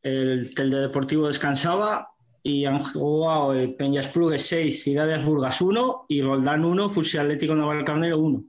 El, 0.03 0.51
el 0.57 0.71
de 0.71 0.81
Deportivo 0.81 1.29
descansaba 1.29 2.09
y 2.43 2.65
han 2.65 2.83
jugado 2.83 3.55
eh, 3.55 3.69
Peñas 3.69 4.09
Plugues 4.09 4.45
6, 4.47 4.83
Ciudades 4.83 5.25
Burgas 5.25 5.61
1 5.61 6.07
y 6.09 6.23
Roldán 6.23 6.65
1, 6.65 6.89
Fusil 6.89 7.21
Atlético 7.21 7.55
Navalcarnero 7.55 8.19
1. 8.19 8.45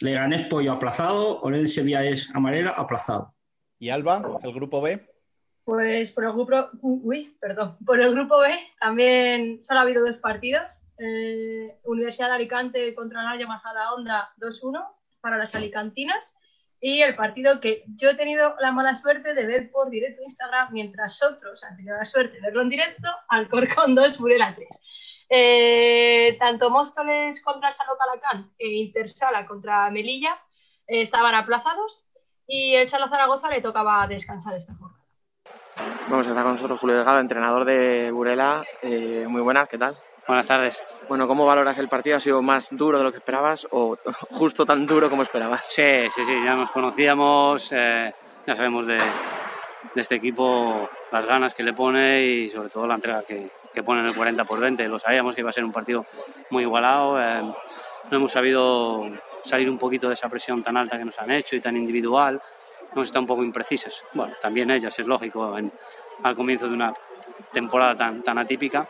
Leganés 0.00 0.42
Pollo 0.42 0.72
aplazado, 0.72 1.40
Orense 1.40 1.82
Viaes 1.82 2.34
Amarela 2.34 2.70
aplazado. 2.72 3.34
Y 3.78 3.90
Alba, 3.90 4.40
el 4.42 4.52
grupo 4.52 4.80
B. 4.80 5.06
Pues 5.64 6.10
por 6.12 6.24
el 6.24 6.32
grupo, 6.32 6.70
uy, 6.82 7.36
perdón, 7.40 7.76
por 7.84 8.00
el 8.00 8.12
grupo 8.14 8.38
B 8.38 8.48
también 8.80 9.62
solo 9.62 9.80
ha 9.80 9.82
habido 9.82 10.04
dos 10.04 10.16
partidos. 10.18 10.82
Eh, 10.98 11.78
Universidad 11.84 12.28
de 12.28 12.34
Alicante 12.34 12.94
contra 12.94 13.22
Naya 13.22 13.46
Majada 13.46 13.92
Onda 13.94 14.32
2-1 14.38 14.84
para 15.20 15.36
las 15.36 15.54
alicantinas. 15.54 16.32
Y 16.80 17.02
el 17.02 17.16
partido 17.16 17.60
que 17.60 17.84
yo 17.96 18.10
he 18.10 18.14
tenido 18.14 18.54
la 18.60 18.72
mala 18.72 18.96
suerte 18.96 19.34
de 19.34 19.46
ver 19.46 19.70
por 19.70 19.90
directo 19.90 20.22
en 20.22 20.26
Instagram, 20.26 20.72
mientras 20.72 21.22
otros 21.22 21.62
han 21.64 21.76
tenido 21.76 21.96
la 21.96 22.06
suerte 22.06 22.36
de 22.36 22.40
verlo 22.40 22.62
en 22.62 22.68
directo, 22.68 23.08
Alcorcón 23.28 23.94
2, 23.94 24.18
Burela 24.18 24.54
3. 24.54 24.68
Eh, 25.30 26.36
tanto 26.38 26.70
Móstoles 26.70 27.42
contra 27.42 27.68
el 27.68 27.74
Salo 27.74 27.98
Calacán 27.98 28.50
e 28.58 28.68
Intersala 28.68 29.46
contra 29.46 29.90
Melilla 29.90 30.40
eh, 30.86 31.02
estaban 31.02 31.34
aplazados 31.34 32.07
y 32.48 32.74
el 32.74 32.88
Salo 32.88 33.08
Zaragoza 33.08 33.48
le 33.50 33.60
tocaba 33.60 34.06
descansar 34.08 34.56
esta 34.56 34.74
jornada. 34.74 35.04
Vamos 36.08 36.26
a 36.26 36.30
estar 36.30 36.42
con 36.42 36.54
nosotros 36.54 36.80
Julio 36.80 36.96
Delgado, 36.96 37.20
entrenador 37.20 37.64
de 37.66 38.10
Burela. 38.10 38.64
Eh, 38.82 39.26
muy 39.28 39.42
buenas, 39.42 39.68
¿qué 39.68 39.76
tal? 39.78 39.94
Buenas 40.26 40.46
tardes. 40.46 40.82
Bueno, 41.08 41.28
¿cómo 41.28 41.44
valoras 41.44 41.78
el 41.78 41.88
partido? 41.88 42.16
¿Ha 42.16 42.20
sido 42.20 42.42
más 42.42 42.68
duro 42.70 42.98
de 42.98 43.04
lo 43.04 43.12
que 43.12 43.18
esperabas 43.18 43.66
o 43.70 43.96
justo 44.30 44.64
tan 44.64 44.86
duro 44.86 45.10
como 45.10 45.22
esperabas? 45.22 45.66
Sí, 45.66 46.08
sí, 46.14 46.24
sí, 46.26 46.44
ya 46.44 46.54
nos 46.56 46.70
conocíamos, 46.70 47.68
eh, 47.70 48.12
ya 48.46 48.56
sabemos 48.56 48.86
de, 48.86 48.96
de 48.96 50.00
este 50.00 50.16
equipo 50.16 50.88
las 51.12 51.26
ganas 51.26 51.54
que 51.54 51.62
le 51.62 51.74
pone 51.74 52.24
y 52.24 52.50
sobre 52.50 52.70
todo 52.70 52.86
la 52.86 52.94
entrega 52.94 53.22
que, 53.22 53.50
que 53.72 53.82
pone 53.82 54.00
en 54.00 54.06
el 54.06 54.14
40 54.14 54.44
por 54.44 54.58
20. 54.58 54.88
Lo 54.88 54.98
sabíamos 54.98 55.34
que 55.34 55.42
iba 55.42 55.50
a 55.50 55.54
ser 55.54 55.64
un 55.64 55.72
partido 55.72 56.06
muy 56.50 56.62
igualado. 56.62 57.20
eh, 57.20 57.42
no 58.10 58.16
hemos 58.16 58.32
sabido 58.32 59.04
salir 59.48 59.68
un 59.68 59.78
poquito 59.78 60.08
de 60.08 60.14
esa 60.14 60.28
presión 60.28 60.62
tan 60.62 60.76
alta 60.76 60.98
que 60.98 61.04
nos 61.04 61.18
han 61.18 61.30
hecho 61.30 61.56
y 61.56 61.60
tan 61.60 61.76
individual. 61.76 62.40
Hemos 62.92 63.06
estado 63.08 63.20
un 63.22 63.26
poco 63.26 63.42
imprecisas. 63.42 64.02
Bueno, 64.12 64.34
también 64.40 64.70
ellas, 64.70 64.96
es 64.98 65.06
lógico, 65.06 65.56
en- 65.58 65.72
al 66.22 66.34
comienzo 66.34 66.66
de 66.68 66.74
una 66.74 66.92
temporada 67.52 67.96
tan, 67.96 68.22
tan 68.22 68.38
atípica. 68.38 68.88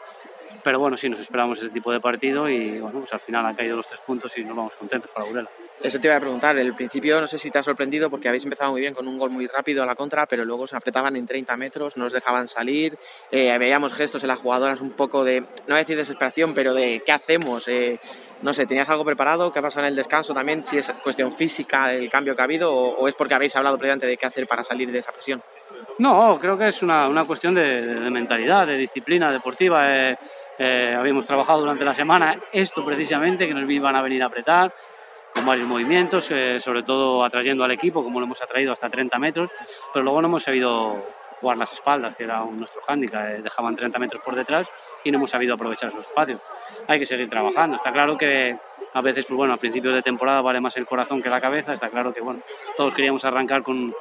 Pero 0.62 0.78
bueno, 0.78 0.96
sí, 0.96 1.08
nos 1.08 1.20
esperábamos 1.20 1.58
ese 1.58 1.70
tipo 1.70 1.92
de 1.92 2.00
partido 2.00 2.48
y 2.48 2.78
bueno, 2.78 3.00
pues 3.00 3.12
al 3.12 3.20
final 3.20 3.46
han 3.46 3.54
caído 3.54 3.76
los 3.76 3.86
tres 3.86 4.00
puntos 4.06 4.36
y 4.36 4.44
nos 4.44 4.56
vamos 4.56 4.72
contentos 4.74 5.10
para 5.10 5.26
Burela. 5.26 5.48
Eso 5.80 6.00
te 6.00 6.08
iba 6.08 6.16
a 6.16 6.20
preguntar. 6.20 6.58
El 6.58 6.74
principio 6.74 7.20
no 7.20 7.28
sé 7.28 7.38
si 7.38 7.50
te 7.50 7.58
ha 7.58 7.62
sorprendido 7.62 8.10
porque 8.10 8.28
habéis 8.28 8.42
empezado 8.42 8.72
muy 8.72 8.80
bien 8.80 8.94
con 8.94 9.06
un 9.06 9.16
gol 9.16 9.30
muy 9.30 9.46
rápido 9.46 9.82
a 9.82 9.86
la 9.86 9.94
contra, 9.94 10.26
pero 10.26 10.44
luego 10.44 10.66
se 10.66 10.76
apretaban 10.76 11.14
en 11.14 11.26
30 11.26 11.56
metros, 11.56 11.96
no 11.96 12.06
os 12.06 12.12
dejaban 12.12 12.48
salir. 12.48 12.98
Eh, 13.30 13.56
veíamos 13.58 13.92
gestos 13.92 14.22
en 14.24 14.28
las 14.28 14.40
jugadoras 14.40 14.80
un 14.80 14.90
poco 14.90 15.22
de, 15.22 15.40
no 15.40 15.46
voy 15.68 15.76
a 15.76 15.78
decir 15.78 15.96
desesperación, 15.96 16.52
pero 16.52 16.74
de 16.74 17.02
¿qué 17.06 17.12
hacemos? 17.12 17.68
Eh, 17.68 18.00
no 18.42 18.52
sé, 18.52 18.66
¿tenías 18.66 18.88
algo 18.88 19.04
preparado? 19.04 19.52
¿Qué 19.52 19.60
ha 19.60 19.62
pasado 19.62 19.86
en 19.86 19.90
el 19.90 19.96
descanso 19.96 20.34
también? 20.34 20.66
Si 20.66 20.78
es 20.78 20.90
cuestión 21.02 21.32
física 21.32 21.92
el 21.92 22.10
cambio 22.10 22.34
que 22.34 22.42
ha 22.42 22.44
habido 22.44 22.74
o, 22.74 22.96
o 22.98 23.06
es 23.06 23.14
porque 23.14 23.34
habéis 23.34 23.54
hablado 23.54 23.78
previamente 23.78 24.06
de 24.06 24.16
qué 24.16 24.26
hacer 24.26 24.48
para 24.48 24.64
salir 24.64 24.90
de 24.90 24.98
esa 24.98 25.12
presión. 25.12 25.40
No, 25.98 26.38
creo 26.38 26.56
que 26.56 26.68
es 26.68 26.82
una, 26.82 27.08
una 27.08 27.24
cuestión 27.24 27.54
de, 27.54 27.82
de- 27.86 28.10
mentalidad, 28.10 28.66
de 28.66 28.76
disciplina 28.76 29.30
deportiva. 29.32 30.10
Eh, 30.10 30.16
eh, 30.58 30.94
habíamos 30.98 31.26
trabajado 31.26 31.60
durante 31.60 31.84
la 31.84 31.94
semana 31.94 32.40
esto 32.52 32.84
precisamente, 32.84 33.46
que 33.46 33.54
nos 33.54 33.68
iban 33.70 33.94
a 33.96 34.02
venir 34.02 34.22
a 34.22 34.26
apretar, 34.26 34.72
con 35.30 35.44
varios 35.44 35.68
movimientos, 35.68 36.30
eh, 36.30 36.58
sobre 36.60 36.82
todo 36.82 37.22
atrayendo 37.24 37.64
al 37.64 37.70
equipo, 37.72 38.02
como 38.02 38.18
lo 38.18 38.26
hemos 38.26 38.40
atraído 38.42 38.72
hasta 38.72 38.88
30 38.88 39.18
metros, 39.18 39.50
pero 39.92 40.02
luego 40.04 40.22
no 40.22 40.28
hemos 40.28 40.42
sabido 40.42 41.17
jugar 41.40 41.56
las 41.56 41.72
espaldas, 41.72 42.16
que 42.16 42.24
era 42.24 42.44
nuestro 42.44 42.80
hándicap, 42.82 43.28
eh, 43.28 43.42
dejaban 43.42 43.76
30 43.76 43.98
metros 43.98 44.22
por 44.22 44.34
detrás 44.34 44.66
y 45.04 45.10
no 45.10 45.18
hemos 45.18 45.30
sabido 45.30 45.54
aprovechar 45.54 45.90
esos 45.90 46.02
espacios. 46.02 46.40
Hay 46.86 46.98
que 46.98 47.06
seguir 47.06 47.28
trabajando. 47.28 47.76
Está 47.76 47.92
claro 47.92 48.16
que 48.16 48.56
a 48.94 49.00
veces, 49.00 49.26
pues 49.26 49.36
bueno, 49.36 49.54
a 49.54 49.56
principios 49.56 49.94
de 49.94 50.02
temporada 50.02 50.40
vale 50.40 50.60
más 50.60 50.76
el 50.76 50.86
corazón 50.86 51.22
que 51.22 51.28
la 51.28 51.40
cabeza. 51.40 51.74
Está 51.74 51.88
claro 51.88 52.12
que, 52.12 52.20
bueno, 52.20 52.40
todos 52.76 52.94
queríamos 52.94 53.24
arrancar 53.24 53.62
con, 53.62 53.94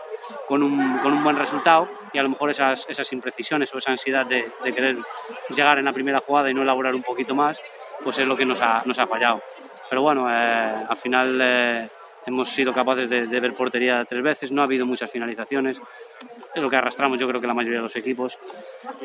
con, 0.47 0.63
un, 0.63 0.99
con 0.99 1.13
un 1.13 1.23
buen 1.23 1.37
resultado 1.37 1.89
y 2.13 2.17
a 2.17 2.23
lo 2.23 2.29
mejor 2.29 2.49
esas, 2.49 2.85
esas 2.89 3.11
imprecisiones 3.13 3.73
o 3.73 3.77
esa 3.77 3.91
ansiedad 3.91 4.25
de, 4.25 4.49
de 4.63 4.73
querer 4.73 4.97
llegar 5.49 5.77
en 5.77 5.85
la 5.85 5.93
primera 5.93 6.19
jugada 6.19 6.49
y 6.49 6.53
no 6.53 6.61
elaborar 6.61 6.95
un 6.95 7.03
poquito 7.03 7.35
más, 7.35 7.59
pues 8.03 8.17
es 8.19 8.27
lo 8.27 8.35
que 8.35 8.45
nos 8.45 8.61
ha, 8.61 8.81
nos 8.85 8.97
ha 8.99 9.07
fallado. 9.07 9.41
Pero 9.89 10.01
bueno, 10.01 10.29
eh, 10.29 10.85
al 10.89 10.97
final 10.97 11.39
eh, 11.41 11.89
hemos 12.27 12.49
sido 12.49 12.73
capaces 12.73 13.09
de, 13.09 13.25
de 13.25 13.39
ver 13.39 13.53
portería 13.53 14.05
tres 14.05 14.21
veces, 14.21 14.51
no 14.51 14.61
ha 14.61 14.65
habido 14.65 14.85
muchas 14.85 15.09
finalizaciones, 15.09 15.77
es 16.53 16.61
lo 16.61 16.69
que 16.69 16.75
arrastramos 16.75 17.19
yo 17.19 17.27
creo 17.27 17.39
que 17.39 17.47
la 17.47 17.53
mayoría 17.53 17.79
de 17.79 17.83
los 17.83 17.95
equipos 17.95 18.37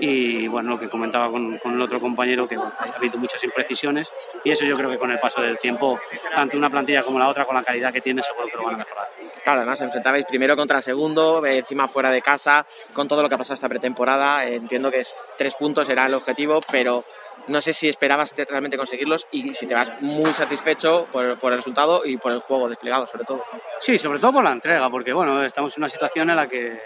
y 0.01 0.49
bueno, 0.49 0.71
lo 0.71 0.81
que 0.81 0.89
comentaba 0.89 1.31
con, 1.31 1.59
con 1.59 1.75
el 1.75 1.81
otro 1.81 2.01
compañero 2.01 2.49
que 2.49 2.57
bueno, 2.57 2.73
ha 2.79 2.97
habido 2.97 3.19
muchas 3.19 3.43
imprecisiones 3.45 4.09
y 4.43 4.51
eso 4.51 4.65
yo 4.65 4.77
creo 4.77 4.91
que 4.91 4.99
con 4.99 5.11
el 5.11 5.19
paso 5.19 5.41
del 5.41 5.59
tiempo, 5.59 6.01
tanto 6.35 6.57
una 6.57 6.71
plantilla 6.71 7.05
como 7.05 7.19
la 7.19 7.29
otra, 7.29 7.45
con 7.45 7.55
la 7.55 7.63
calidad 7.63 7.93
que 7.93 8.01
tiene, 8.01 8.23
seguro 8.23 8.49
que 8.49 8.57
lo 8.57 8.65
van 8.65 8.75
a 8.75 8.79
mejorar. 8.79 9.09
Claro, 9.45 9.61
además 9.61 9.81
enfrentabais 9.81 10.25
primero 10.27 10.57
contra 10.57 10.83
segundo, 10.83 11.45
eh, 11.47 11.59
encima 11.59 11.89
fuera 11.89 12.11
de 12.11 12.23
casa, 12.23 12.67
con 12.93 13.07
todo 13.07 13.23
lo 13.23 13.29
que 13.29 13.35
ha 13.35 13.39
pasado 13.39 13.55
esta 13.55 13.69
pretemporada. 13.69 14.47
eh, 14.47 14.57
entiendo 14.57 14.91
que 14.91 15.01
es 15.01 15.15
tres 15.37 15.55
puntos 15.55 15.89
era 15.89 16.07
el 16.07 16.15
objetivo, 16.15 16.59
pero 16.71 17.05
no 17.47 17.61
sé 17.63 17.73
si 17.73 17.89
esperabas 17.89 18.33
realmente 18.49 18.77
conseguirlos 18.77 19.27
y 19.31 19.55
si 19.55 19.67
te 19.67 19.75
vas 19.75 19.91
muy 20.01 20.33
satisfecho 20.33 21.07
por, 21.11 21.39
por 21.39 21.53
el 21.53 21.59
resultado 21.59 22.03
y 22.05 22.17
por 22.17 22.33
el 22.33 22.41
juego 22.41 22.69
desplegado, 22.69 23.07
sobre 23.07 23.25
todo. 23.25 23.43
Sí, 23.81 23.99
sobre 23.99 24.19
todo 24.21 24.33
por 24.35 24.45
la 24.45 24.53
entrega, 24.53 24.89
porque 24.91 25.13
bueno, 25.13 25.43
estamos 25.45 25.77
en 25.77 25.83
una 25.83 25.89
situación 25.89 26.31
en 26.31 26.37
la 26.37 26.47
que 26.49 26.79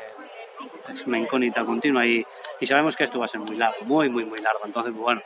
es 0.92 1.06
una 1.06 1.18
incógnita 1.18 1.64
continua 1.64 2.06
y, 2.06 2.24
y 2.60 2.66
sabemos 2.66 2.96
que 2.96 3.04
esto 3.04 3.18
va 3.18 3.26
a 3.26 3.28
ser 3.28 3.40
muy 3.40 3.56
largo, 3.56 3.76
muy, 3.84 4.08
muy, 4.08 4.24
muy 4.24 4.38
largo. 4.40 4.60
Entonces, 4.64 4.92
pues, 4.94 5.02
bueno, 5.02 5.20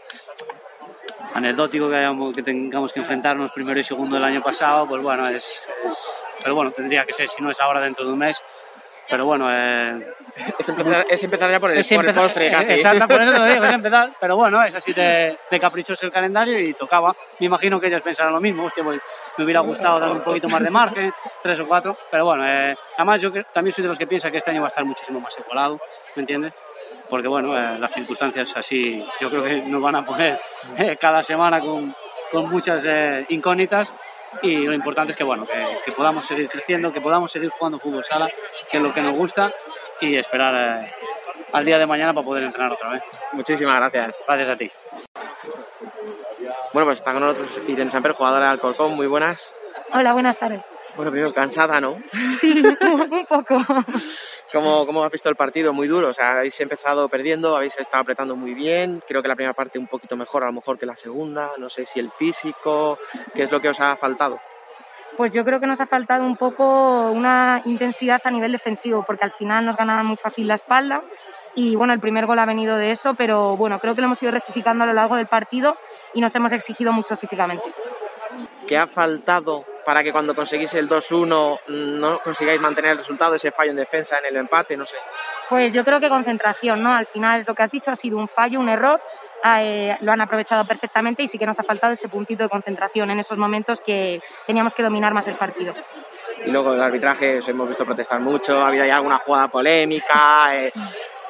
anecdótico 1.35 1.89
que, 1.89 1.97
hayamos- 1.97 2.35
que 2.35 2.43
tengamos 2.43 2.93
que 2.93 3.01
enfrentarnos 3.01 3.51
primero 3.53 3.79
y 3.81 3.85
segundo 3.85 4.17
del 4.17 4.25
año 4.25 4.43
pasado, 4.43 4.87
pues 4.87 5.03
bueno, 5.03 5.29
es, 5.29 5.45
es- 5.45 5.99
Pero 6.43 6.55
bueno, 6.55 6.73
tendría 6.73 7.05
que 7.05 7.13
ser, 7.13 7.29
si 7.29 7.43
no 7.43 7.51
es 7.51 7.61
ahora, 7.61 7.81
dentro 7.81 8.07
de 8.07 8.13
un 8.13 8.19
mes, 8.19 8.37
pero 9.11 9.27
bueno, 9.27 9.49
eh, 9.51 10.07
Es 10.59 10.69
empezar, 10.69 11.07
es 11.11 11.23
empezar 11.23 11.51
ya 11.51 11.59
por 11.59 11.73
el, 11.73 11.78
es 11.78 11.93
por 11.93 12.07
el 12.07 12.15
postre 12.15 12.47
eh, 12.47 12.51
casi. 12.53 12.73
Exacto, 12.73 13.09
por 13.09 13.20
eso 13.20 13.32
te 13.32 13.39
lo 13.39 13.45
digo, 13.47 13.65
es 13.65 13.73
empezar. 13.73 14.11
Pero 14.20 14.37
bueno, 14.37 14.62
es 14.62 14.74
así 14.74 14.93
de, 14.93 15.37
de 15.51 15.61
caprichoso 15.61 16.07
el 16.07 16.12
calendario 16.12 16.59
y 16.59 16.74
tocaba. 16.74 17.15
Me 17.41 17.47
imagino 17.47 17.81
que 17.81 17.89
ellos 17.89 18.03
pensarán 18.03 18.32
lo 18.32 18.41
mismo. 18.41 18.65
Hostia, 18.65 18.85
pues, 18.85 19.01
me 19.37 19.45
hubiera 19.45 19.61
gustado 19.61 19.99
dar 19.99 20.11
un 20.11 20.20
poquito 20.20 20.49
más 20.49 20.62
de 20.62 20.70
margen, 20.70 21.12
tres 21.43 21.59
o 21.59 21.66
cuatro. 21.66 21.97
Pero 22.11 22.24
bueno, 22.24 22.47
eh, 22.47 22.77
además 22.97 23.20
yo 23.20 23.32
también 23.53 23.74
soy 23.74 23.82
de 23.82 23.89
los 23.89 23.99
que 23.99 24.07
piensa 24.07 24.31
que 24.31 24.39
este 24.39 24.51
año 24.53 24.61
va 24.61 24.69
a 24.69 24.70
estar 24.70 24.85
muchísimo 24.85 25.20
más 25.20 25.37
igualado, 25.39 25.81
¿me 26.15 26.20
entiendes? 26.20 26.55
Porque 27.09 27.27
bueno, 27.27 27.59
eh, 27.59 27.78
las 27.78 27.93
circunstancias 27.93 28.53
así, 28.57 29.05
yo 29.20 29.28
creo 29.28 29.43
que 29.43 29.62
nos 29.62 29.82
van 29.82 29.97
a 29.97 30.05
poner 30.05 30.39
eh, 30.78 30.97
cada 31.01 31.23
semana 31.24 31.61
con, 31.61 31.93
con 32.31 32.49
muchas 32.49 32.85
eh, 32.87 33.27
incógnitas. 33.31 33.93
Y 34.43 34.66
lo 34.66 34.74
importante 34.74 35.12
es 35.12 35.19
que 35.19 35.24
bueno, 35.24 35.47
que, 35.47 35.78
que 35.85 35.93
podamos 35.93 36.24
seguir 36.24 36.48
creciendo, 36.48 36.93
que 36.93 37.01
podamos 37.01 37.31
seguir 37.31 37.51
jugando 37.51 37.78
fútbol 37.78 38.05
sala, 38.05 38.31
que 38.70 38.77
es 38.77 38.82
lo 38.82 38.93
que 38.93 39.02
nos 39.02 39.15
gusta, 39.15 39.52
y 40.01 40.16
esperar 40.16 40.85
eh, 40.85 40.94
al 41.52 41.65
día 41.65 41.78
de 41.78 41.86
mañana 41.86 42.15
para 42.15 42.24
poder 42.24 42.44
entrenar 42.44 42.73
otra 42.73 42.90
vez. 42.90 43.02
Muchísimas 43.32 43.77
gracias. 43.77 44.23
Gracias 44.27 44.48
a 44.51 44.57
ti. 44.57 44.70
Bueno, 46.73 46.86
pues 46.86 46.98
está 46.98 47.12
con 47.12 47.23
nosotros 47.23 47.61
Irene 47.66 47.90
Samper, 47.90 48.12
jugadora 48.12 48.47
de 48.47 48.52
Alcorcón, 48.52 48.94
muy 48.94 49.07
buenas. 49.07 49.52
Hola, 49.93 50.12
buenas 50.12 50.39
tardes. 50.39 50.65
Bueno, 50.97 51.11
primero, 51.11 51.33
cansada, 51.33 51.81
¿no? 51.81 51.99
Sí, 52.39 52.62
un 52.81 53.27
poco. 53.27 53.57
¿Cómo, 54.53 54.85
¿Cómo 54.87 55.05
has 55.05 55.12
visto 55.12 55.29
el 55.29 55.37
partido? 55.37 55.73
Muy 55.73 55.87
duro, 55.87 56.09
o 56.09 56.12
sea, 56.12 56.39
habéis 56.39 56.61
empezado 56.61 57.09
perdiendo, 57.09 57.57
habéis 57.57 57.79
estado 57.79 58.03
apretando 58.03 58.35
muy 58.35 58.55
bien, 58.55 59.03
creo 59.07 59.23
que 59.23 59.29
la 59.29 59.37
primera 59.37 59.55
parte 59.55 59.79
un 59.79 59.87
poquito 59.87 60.17
mejor 60.17 60.43
a 60.43 60.47
lo 60.47 60.53
mejor 60.53 60.79
que 60.79 60.87
la 60.87 60.97
segunda, 60.97 61.53
no 61.59 61.71
sé 61.71 61.87
si 61.87 62.01
el 62.01 62.11
físico, 62.11 62.99
¿qué 63.35 63.45
es 63.45 63.51
lo 63.53 63.61
que 63.61 63.69
os 63.69 63.81
ha 63.81 63.97
faltado? 63.97 64.41
Pues 65.17 65.33
yo 65.33 65.45
creo 65.45 65.61
que 65.61 65.67
nos 65.67 65.81
ha 65.81 65.87
faltado 65.87 66.25
un 66.25 66.37
poco 66.37 67.11
una 67.11 67.62
intensidad 67.65 68.21
a 68.25 68.31
nivel 68.31 68.53
defensivo, 68.53 69.05
porque 69.07 69.25
al 69.25 69.33
final 69.33 69.67
nos 69.67 69.77
ganaban 69.77 70.07
muy 70.07 70.17
fácil 70.17 70.49
la 70.49 70.55
espalda. 70.55 71.03
Y 71.55 71.75
bueno, 71.75 71.93
el 71.93 72.01
primer 72.01 72.27
gol 72.27 72.39
ha 72.39 72.47
venido 72.47 72.77
de 72.77 72.93
eso, 72.93 73.15
pero 73.15 73.57
bueno, 73.57 73.81
creo 73.81 73.95
que 73.95 74.01
lo 74.01 74.07
hemos 74.07 74.23
ido 74.23 74.33
rectificando 74.33 74.85
a 74.85 74.87
lo 74.87 74.93
largo 74.93 75.17
del 75.17 75.27
partido 75.27 75.77
y 76.15 76.21
nos 76.21 76.35
hemos 76.37 76.53
exigido 76.53 76.93
mucho 76.93 77.17
físicamente. 77.17 77.65
¿Qué 78.67 78.79
ha 78.79 78.87
faltado 78.87 79.65
para 79.91 80.05
que 80.05 80.12
cuando 80.12 80.37
conseguís 80.37 80.73
el 80.75 80.89
2-1 80.89 81.62
no 81.67 82.21
consigáis 82.21 82.61
mantener 82.61 82.93
el 82.93 82.99
resultado, 82.99 83.35
ese 83.35 83.51
fallo 83.51 83.73
en 83.73 83.77
defensa, 83.77 84.19
en 84.21 84.27
el 84.27 84.37
empate, 84.37 84.77
no 84.77 84.87
sé? 84.87 84.95
Pues 85.49 85.73
yo 85.73 85.85
creo 85.85 85.99
que 85.99 86.09
concentración, 86.09 86.81
¿no? 86.81 86.95
Al 86.95 87.07
final 87.07 87.43
lo 87.45 87.57
que 87.57 87.65
has 87.65 87.73
dicho 87.73 87.91
ha 87.91 87.97
sido 87.97 88.17
un 88.17 88.29
fallo, 88.29 88.61
un 88.61 88.69
error, 88.69 89.01
eh, 89.45 89.97
lo 90.03 90.12
han 90.12 90.21
aprovechado 90.21 90.65
perfectamente 90.65 91.25
y 91.25 91.27
sí 91.27 91.39
que 91.39 91.45
nos 91.47 91.59
ha 91.59 91.65
faltado 91.65 91.93
ese 91.93 92.09
puntito 92.09 92.45
de 92.45 92.49
concentración 92.49 93.11
en 93.11 93.19
esos 93.19 93.37
momentos 93.37 93.81
que 93.81 94.23
teníamos 94.47 94.75
que 94.77 94.85
dominar 94.85 95.12
más 95.12 95.27
el 95.27 95.35
partido. 95.35 95.75
Y 96.47 96.51
luego 96.53 96.73
el 96.73 96.81
arbitraje, 96.81 97.39
os 97.39 97.49
hemos 97.49 97.67
visto 97.67 97.85
protestar 97.85 98.21
mucho, 98.21 98.61
ha 98.61 98.69
habido 98.69 98.85
ahí 98.85 98.91
alguna 98.91 99.19
jugada 99.19 99.49
polémica, 99.49 100.55
eh, 100.55 100.73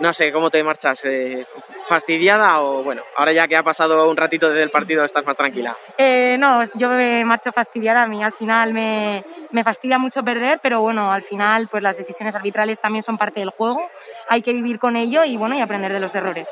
no 0.00 0.14
sé, 0.14 0.32
¿cómo 0.32 0.50
te 0.50 0.62
marchas? 0.62 1.00
Eh, 1.04 1.46
¿Fastidiada 1.86 2.60
o 2.62 2.82
bueno, 2.82 3.02
ahora 3.16 3.32
ya 3.32 3.48
que 3.48 3.56
ha 3.56 3.62
pasado 3.62 4.08
un 4.08 4.16
ratito 4.16 4.48
desde 4.48 4.62
el 4.62 4.70
partido 4.70 5.04
estás 5.04 5.24
más 5.24 5.36
tranquila? 5.36 5.76
Eh, 5.98 6.36
no, 6.38 6.62
yo 6.74 6.88
me 6.88 7.24
marcho 7.24 7.52
fastidiada. 7.52 8.02
A 8.02 8.06
mí 8.06 8.22
al 8.22 8.32
final 8.32 8.72
me, 8.72 9.24
me 9.50 9.64
fastidia 9.64 9.98
mucho 9.98 10.22
perder, 10.22 10.60
pero 10.62 10.80
bueno, 10.80 11.12
al 11.12 11.22
final 11.22 11.68
pues 11.68 11.82
las 11.82 11.96
decisiones 11.96 12.34
arbitrales 12.34 12.80
también 12.80 13.02
son 13.02 13.18
parte 13.18 13.40
del 13.40 13.50
juego. 13.50 13.82
Hay 14.28 14.42
que 14.42 14.52
vivir 14.52 14.78
con 14.78 14.96
ello 14.96 15.24
y 15.24 15.36
bueno, 15.36 15.56
y 15.56 15.60
aprender 15.60 15.92
de 15.92 16.00
los 16.00 16.14
errores. 16.14 16.48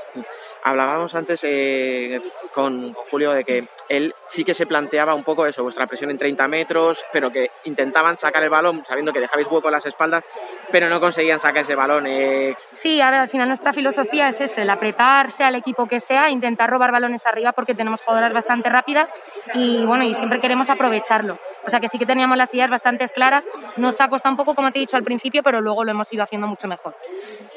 Hablábamos 0.64 1.14
antes 1.14 1.40
eh, 1.44 2.20
con, 2.52 2.92
con 2.92 3.04
Julio 3.04 3.30
de 3.30 3.44
que 3.44 3.68
él 3.88 4.14
sí 4.26 4.44
que 4.44 4.54
se 4.54 4.66
planteaba 4.66 5.14
un 5.14 5.24
poco 5.24 5.46
eso, 5.46 5.62
vuestra 5.62 5.86
presión 5.86 6.10
en 6.10 6.18
30 6.18 6.48
metros, 6.48 7.04
pero 7.12 7.30
que 7.30 7.50
intentaban 7.64 8.18
sacar 8.18 8.42
el 8.42 8.50
balón 8.50 8.84
sabiendo 8.86 9.12
que 9.12 9.20
dejabais 9.20 9.46
hueco 9.48 9.68
en 9.68 9.72
las 9.72 9.86
espaldas, 9.86 10.24
pero 10.70 10.88
no 10.88 11.00
conseguían 11.00 11.38
sacar 11.38 11.62
ese 11.62 11.76
balón. 11.76 12.06
Sí, 12.72 13.00
a 13.00 13.10
ver, 13.10 13.20
al 13.20 13.28
final 13.28 13.37
nuestra 13.46 13.72
filosofía 13.72 14.28
es 14.28 14.40
ese, 14.40 14.62
el 14.62 14.70
apretar, 14.70 15.30
sea 15.32 15.48
el 15.48 15.54
equipo 15.56 15.86
que 15.86 16.00
sea, 16.00 16.30
intentar 16.30 16.70
robar 16.70 16.92
balones 16.92 17.26
arriba 17.26 17.52
porque 17.52 17.74
tenemos 17.74 18.00
jugadoras 18.02 18.32
bastante 18.32 18.68
rápidas 18.68 19.10
y 19.54 19.84
bueno, 19.86 20.04
y 20.04 20.14
siempre 20.14 20.40
queremos 20.40 20.68
aprovecharlo. 20.70 21.36
O 21.66 21.70
sea 21.70 21.80
que 21.80 21.88
sí 21.88 21.98
que 21.98 22.06
teníamos 22.06 22.36
las 22.36 22.52
ideas 22.54 22.70
bastante 22.70 23.06
claras. 23.08 23.46
Nos 23.76 24.00
ha 24.00 24.08
costado 24.08 24.32
un 24.32 24.36
poco, 24.36 24.54
como 24.54 24.70
te 24.70 24.78
he 24.78 24.80
dicho 24.82 24.96
al 24.96 25.04
principio, 25.04 25.42
pero 25.42 25.60
luego 25.60 25.84
lo 25.84 25.90
hemos 25.90 26.12
ido 26.12 26.22
haciendo 26.24 26.46
mucho 26.46 26.68
mejor. 26.68 26.94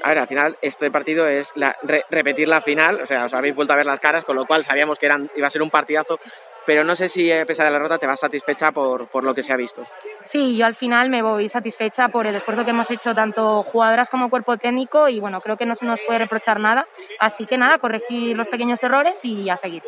A 0.03 0.09
ver, 0.09 0.19
al 0.19 0.27
final 0.27 0.57
este 0.61 0.91
partido 0.91 1.27
es 1.27 1.51
la- 1.55 1.75
re- 1.81 2.03
repetir 2.09 2.47
la 2.47 2.61
final, 2.61 3.01
o 3.01 3.05
sea, 3.05 3.25
os 3.25 3.33
habéis 3.33 3.53
vuelto 3.55 3.73
a 3.73 3.77
ver 3.77 3.85
las 3.85 3.99
caras, 3.99 4.23
con 4.23 4.35
lo 4.35 4.45
cual 4.45 4.63
sabíamos 4.63 4.97
que 4.97 5.05
eran, 5.05 5.29
iba 5.33 5.47
a 5.47 5.51
ser 5.51 5.61
un 5.61 5.69
partidazo, 5.69 6.19
pero 6.65 6.83
no 6.83 6.95
sé 6.95 7.09
si 7.09 7.31
a 7.31 7.45
pesar 7.45 7.65
de 7.65 7.71
la 7.71 7.77
derrota 7.77 7.97
te 7.97 8.07
vas 8.07 8.19
satisfecha 8.19 8.71
por, 8.71 9.07
por 9.07 9.23
lo 9.23 9.33
que 9.33 9.43
se 9.43 9.53
ha 9.53 9.57
visto. 9.57 9.85
Sí, 10.23 10.55
yo 10.55 10.65
al 10.65 10.75
final 10.75 11.09
me 11.09 11.21
voy 11.21 11.49
satisfecha 11.49 12.09
por 12.09 12.27
el 12.27 12.35
esfuerzo 12.35 12.63
que 12.63 12.71
hemos 12.71 12.89
hecho 12.91 13.13
tanto 13.15 13.63
jugadoras 13.63 14.09
como 14.09 14.29
cuerpo 14.29 14.57
técnico 14.57 15.07
y 15.09 15.19
bueno, 15.19 15.41
creo 15.41 15.57
que 15.57 15.65
no 15.65 15.75
se 15.75 15.85
nos 15.85 15.99
puede 16.01 16.19
reprochar 16.19 16.59
nada. 16.59 16.87
Así 17.19 17.45
que 17.45 17.57
nada, 17.57 17.79
corregir 17.79 18.35
los 18.37 18.47
pequeños 18.47 18.81
errores 18.83 19.19
y 19.23 19.49
a 19.49 19.57
seguir. 19.57 19.81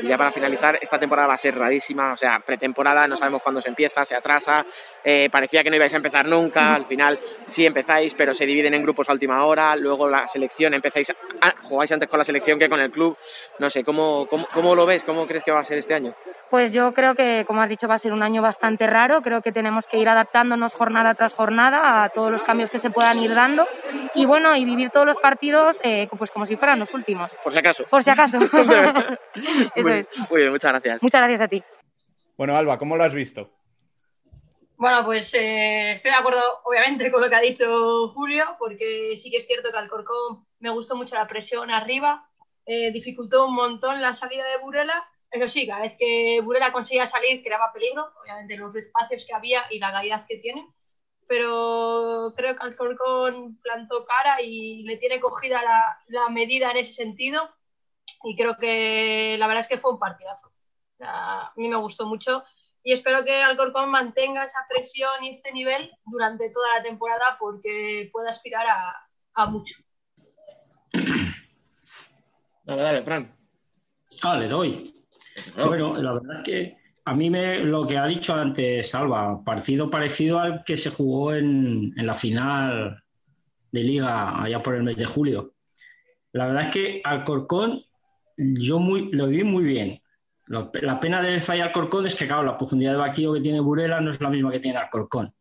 Y 0.00 0.06
ya 0.08 0.16
para 0.16 0.32
finalizar, 0.32 0.78
esta 0.80 0.98
temporada 0.98 1.28
va 1.28 1.34
a 1.34 1.38
ser 1.38 1.56
rarísima, 1.56 2.12
o 2.12 2.16
sea, 2.16 2.40
pretemporada, 2.40 3.06
no 3.06 3.16
sabemos 3.16 3.42
cuándo 3.42 3.60
se 3.60 3.68
empieza, 3.68 4.04
se 4.04 4.14
atrasa, 4.14 4.64
eh, 5.04 5.28
parecía 5.30 5.62
que 5.62 5.70
no 5.70 5.76
ibais 5.76 5.92
a 5.92 5.96
empezar 5.96 6.26
nunca, 6.26 6.74
al 6.74 6.86
final 6.86 7.18
sí 7.46 7.66
empezáis, 7.66 8.14
pero 8.14 8.32
se 8.34 8.46
dividen 8.46 8.74
en 8.74 8.82
grupos 8.82 9.08
a 9.08 9.12
última 9.12 9.44
hora, 9.44 9.74
luego 9.76 10.08
la 10.08 10.26
selección, 10.28 10.74
empezáis, 10.74 11.10
a- 11.40 11.54
jugáis 11.62 11.92
antes 11.92 12.08
con 12.08 12.18
la 12.18 12.24
selección 12.24 12.58
que 12.58 12.68
con 12.68 12.80
el 12.80 12.90
club, 12.90 13.16
no 13.58 13.68
sé, 13.70 13.84
¿cómo, 13.84 14.26
cómo, 14.28 14.46
cómo 14.52 14.74
lo 14.74 14.86
ves? 14.86 15.04
¿Cómo 15.04 15.26
crees 15.26 15.44
que 15.44 15.50
va 15.52 15.60
a 15.60 15.64
ser 15.64 15.78
este 15.78 15.94
año? 15.94 16.14
Pues 16.50 16.70
yo 16.70 16.92
creo 16.92 17.14
que, 17.14 17.44
como 17.46 17.62
has 17.62 17.68
dicho, 17.68 17.88
va 17.88 17.94
a 17.94 17.98
ser 17.98 18.12
un 18.12 18.22
año 18.22 18.42
bastante 18.42 18.86
raro. 18.86 19.22
Creo 19.22 19.40
que 19.40 19.52
tenemos 19.52 19.86
que 19.86 19.98
ir 19.98 20.08
adaptándonos 20.08 20.74
jornada 20.74 21.14
tras 21.14 21.32
jornada 21.32 22.04
a 22.04 22.08
todos 22.10 22.30
los 22.30 22.42
cambios 22.42 22.70
que 22.70 22.78
se 22.78 22.90
puedan 22.90 23.18
ir 23.18 23.34
dando 23.34 23.66
y 24.14 24.26
bueno, 24.26 24.54
y 24.54 24.64
vivir 24.64 24.90
todos 24.90 25.06
los 25.06 25.18
partidos 25.18 25.80
eh, 25.82 26.08
pues 26.18 26.30
como 26.30 26.46
si 26.46 26.56
fueran 26.56 26.78
los 26.78 26.92
últimos. 26.92 27.30
Por 27.42 27.52
si 27.52 27.58
acaso. 27.58 27.84
Por 27.88 28.02
si 28.02 28.10
acaso. 28.10 28.38
Eso 29.74 29.88
muy, 29.88 29.92
es. 29.92 30.06
muy 30.30 30.40
bien, 30.40 30.52
muchas 30.52 30.72
gracias. 30.72 31.02
Muchas 31.02 31.20
gracias 31.20 31.40
a 31.40 31.48
ti. 31.48 31.62
Bueno, 32.36 32.56
Alba, 32.56 32.78
¿cómo 32.78 32.96
lo 32.96 33.04
has 33.04 33.14
visto? 33.14 33.50
Bueno, 34.76 35.04
pues 35.04 35.32
eh, 35.34 35.92
estoy 35.92 36.10
de 36.10 36.16
acuerdo, 36.16 36.40
obviamente, 36.64 37.12
con 37.12 37.22
lo 37.22 37.28
que 37.28 37.36
ha 37.36 37.40
dicho 37.40 38.08
Julio, 38.08 38.56
porque 38.58 39.16
sí 39.16 39.30
que 39.30 39.36
es 39.36 39.46
cierto 39.46 39.70
que 39.70 39.78
Alcorcón 39.78 40.44
me 40.58 40.70
gustó 40.70 40.96
mucho 40.96 41.14
la 41.14 41.28
presión 41.28 41.70
arriba, 41.70 42.28
eh, 42.66 42.90
dificultó 42.90 43.46
un 43.46 43.54
montón 43.54 44.02
la 44.02 44.14
salida 44.14 44.44
de 44.48 44.58
Burela. 44.58 45.08
Eso 45.32 45.48
sí, 45.48 45.66
cada 45.66 45.82
vez 45.82 45.96
que 45.98 46.40
Burela 46.42 46.72
conseguía 46.72 47.06
salir 47.06 47.42
creaba 47.42 47.72
peligro, 47.72 48.12
obviamente 48.22 48.58
los 48.58 48.76
espacios 48.76 49.24
que 49.24 49.32
había 49.34 49.64
y 49.70 49.78
la 49.78 49.90
calidad 49.90 50.26
que 50.26 50.36
tiene. 50.36 50.68
Pero 51.26 52.34
creo 52.36 52.54
que 52.54 52.62
Alcorcón 52.62 53.58
plantó 53.62 54.04
cara 54.04 54.42
y 54.42 54.82
le 54.82 54.98
tiene 54.98 55.20
cogida 55.20 55.62
la, 55.62 55.98
la 56.08 56.28
medida 56.28 56.70
en 56.70 56.76
ese 56.76 56.92
sentido. 56.92 57.48
Y 58.24 58.36
creo 58.36 58.58
que 58.58 59.36
la 59.38 59.46
verdad 59.46 59.62
es 59.62 59.68
que 59.68 59.78
fue 59.78 59.92
un 59.92 59.98
partidazo. 59.98 60.52
A 61.00 61.52
mí 61.56 61.66
me 61.68 61.76
gustó 61.76 62.06
mucho 62.06 62.44
y 62.84 62.92
espero 62.92 63.24
que 63.24 63.42
Alcorcón 63.42 63.90
mantenga 63.90 64.44
esa 64.44 64.66
presión 64.68 65.24
y 65.24 65.30
este 65.30 65.50
nivel 65.52 65.90
durante 66.04 66.50
toda 66.50 66.76
la 66.76 66.82
temporada 66.82 67.36
porque 67.40 68.10
pueda 68.12 68.30
aspirar 68.30 68.66
a, 68.66 69.08
a 69.34 69.46
mucho. 69.46 69.76
Dale, 72.64 72.82
dale, 72.82 73.02
Fran. 73.02 73.34
Ah, 74.22 74.36
le 74.36 74.48
doy. 74.48 75.01
Bueno, 75.56 75.96
la 75.96 76.12
verdad 76.12 76.36
es 76.38 76.42
que 76.44 76.76
a 77.04 77.14
mí 77.14 77.30
me, 77.30 77.58
lo 77.60 77.86
que 77.86 77.98
ha 77.98 78.06
dicho 78.06 78.34
antes 78.34 78.94
Alba, 78.94 79.42
partido 79.44 79.90
parecido 79.90 80.38
al 80.38 80.62
que 80.64 80.76
se 80.76 80.90
jugó 80.90 81.34
en, 81.34 81.92
en 81.96 82.06
la 82.06 82.14
final 82.14 83.02
de 83.70 83.82
liga 83.82 84.42
allá 84.42 84.62
por 84.62 84.74
el 84.74 84.82
mes 84.82 84.96
de 84.96 85.06
julio. 85.06 85.54
La 86.32 86.46
verdad 86.46 86.64
es 86.64 86.68
que 86.68 87.00
Alcorcón 87.04 87.82
yo 88.36 88.78
muy, 88.78 89.10
lo 89.12 89.28
vi 89.28 89.44
muy 89.44 89.64
bien. 89.64 90.00
La 90.46 91.00
pena 91.00 91.22
de 91.22 91.40
fallar 91.40 91.68
Alcorcón 91.68 92.06
es 92.06 92.14
que, 92.14 92.26
claro, 92.26 92.42
la 92.42 92.56
profundidad 92.56 92.92
de 92.92 92.98
vaquillo 92.98 93.32
que 93.32 93.40
tiene 93.40 93.60
Burela 93.60 94.00
no 94.00 94.10
es 94.10 94.20
la 94.20 94.30
misma 94.30 94.50
que 94.50 94.60
tiene 94.60 94.78
Alcorcón. 94.78 95.32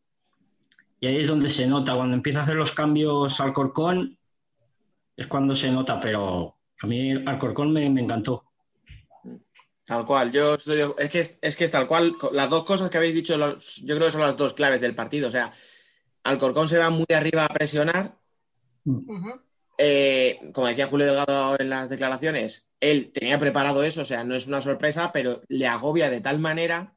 Y 0.99 1.07
ahí 1.07 1.17
es 1.17 1.27
donde 1.27 1.49
se 1.49 1.67
nota, 1.67 1.95
cuando 1.95 2.15
empieza 2.15 2.39
a 2.39 2.43
hacer 2.43 2.55
los 2.55 2.71
cambios 2.71 3.39
Alcorcón, 3.41 4.17
es 5.17 5.27
cuando 5.27 5.55
se 5.55 5.71
nota, 5.71 5.99
pero 5.99 6.55
a 6.81 6.87
mí 6.87 7.11
Alcorcón 7.11 7.73
me, 7.73 7.89
me 7.89 8.01
encantó. 8.01 8.50
Tal 9.91 10.05
cual, 10.05 10.31
yo 10.31 10.53
estoy 10.53 10.79
es 10.99 11.09
que 11.09 11.19
es, 11.19 11.37
es 11.41 11.57
que 11.57 11.65
es 11.65 11.71
tal 11.71 11.85
cual, 11.85 12.15
las 12.31 12.49
dos 12.49 12.63
cosas 12.63 12.89
que 12.89 12.95
habéis 12.97 13.13
dicho, 13.13 13.37
los- 13.37 13.75
yo 13.83 13.95
creo 13.95 14.07
que 14.07 14.13
son 14.13 14.21
las 14.21 14.37
dos 14.37 14.53
claves 14.53 14.79
del 14.79 14.95
partido. 14.95 15.27
O 15.27 15.31
sea, 15.31 15.51
Alcorcón 16.23 16.69
se 16.69 16.77
va 16.77 16.89
muy 16.89 17.05
arriba 17.13 17.43
a 17.43 17.49
presionar. 17.49 18.17
Eh, 19.77 20.39
como 20.53 20.67
decía 20.67 20.87
Julio 20.87 21.07
Delgado 21.07 21.57
en 21.59 21.69
las 21.69 21.89
declaraciones, 21.89 22.69
él 22.79 23.11
tenía 23.11 23.37
preparado 23.37 23.83
eso, 23.83 24.03
o 24.03 24.05
sea, 24.05 24.23
no 24.23 24.33
es 24.33 24.47
una 24.47 24.61
sorpresa, 24.61 25.11
pero 25.11 25.41
le 25.49 25.67
agobia 25.67 26.09
de 26.09 26.21
tal 26.21 26.39
manera 26.39 26.95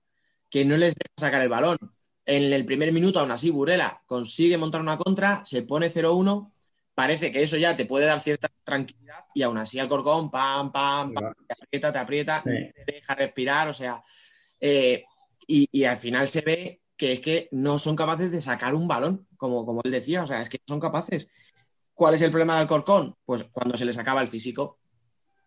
que 0.49 0.65
no 0.65 0.77
les 0.77 0.95
deja 0.95 1.15
sacar 1.19 1.43
el 1.43 1.49
balón. 1.49 1.79
En 2.27 2.53
el 2.53 2.65
primer 2.65 2.93
minuto, 2.93 3.19
aún 3.19 3.33
así, 3.33 3.51
Burela 3.51 4.05
consigue 4.07 4.57
montar 4.57 4.81
una 4.81 4.99
contra, 4.99 5.45
se 5.45 5.63
pone 5.63 5.91
0-1, 5.91 6.54
parece 6.95 7.33
que 7.33 7.43
eso 7.43 7.57
ya 7.57 7.77
te 7.77 7.87
puede 7.87 8.07
dar 8.07 8.21
cierta 8.21 8.49
tranquilidad 8.63 9.25
y 9.35 9.43
aún 9.43 9.59
así 9.59 9.79
Alcorcón, 9.79 10.31
pam, 10.31 10.71
pam, 10.73 11.13
pam, 11.13 11.35
te 11.47 11.55
aprieta, 11.55 11.93
te 11.93 11.99
aprieta, 11.99 12.43
Sí. 12.45 12.51
te 12.87 12.93
deja 12.93 13.15
respirar, 13.15 13.69
o 13.69 13.75
sea, 13.75 14.03
eh, 14.61 15.05
y, 15.47 15.69
y 15.73 15.85
al 15.85 15.97
final 15.97 16.29
se 16.29 16.41
ve 16.43 16.81
que 16.97 17.13
es 17.15 17.21
que 17.21 17.49
no 17.53 17.79
son 17.79 17.97
capaces 17.97 18.31
de 18.31 18.41
sacar 18.41 18.75
un 18.75 18.87
balón, 18.87 19.27
como, 19.37 19.67
como 19.67 19.81
él 19.85 19.91
decía, 19.91 20.23
o 20.23 20.27
sea, 20.27 20.41
es 20.41 20.49
que 20.49 20.59
no 20.59 20.75
son 20.75 20.81
capaces. 20.81 21.27
¿Cuál 21.93 22.15
es 22.15 22.23
el 22.23 22.31
problema 22.31 22.59
del 22.59 22.69
Corcón? 22.69 23.17
Pues 23.25 23.45
cuando 23.45 23.77
se 23.77 23.85
les 23.85 23.99
acaba 23.99 24.21
el 24.23 24.29
físico. 24.29 24.79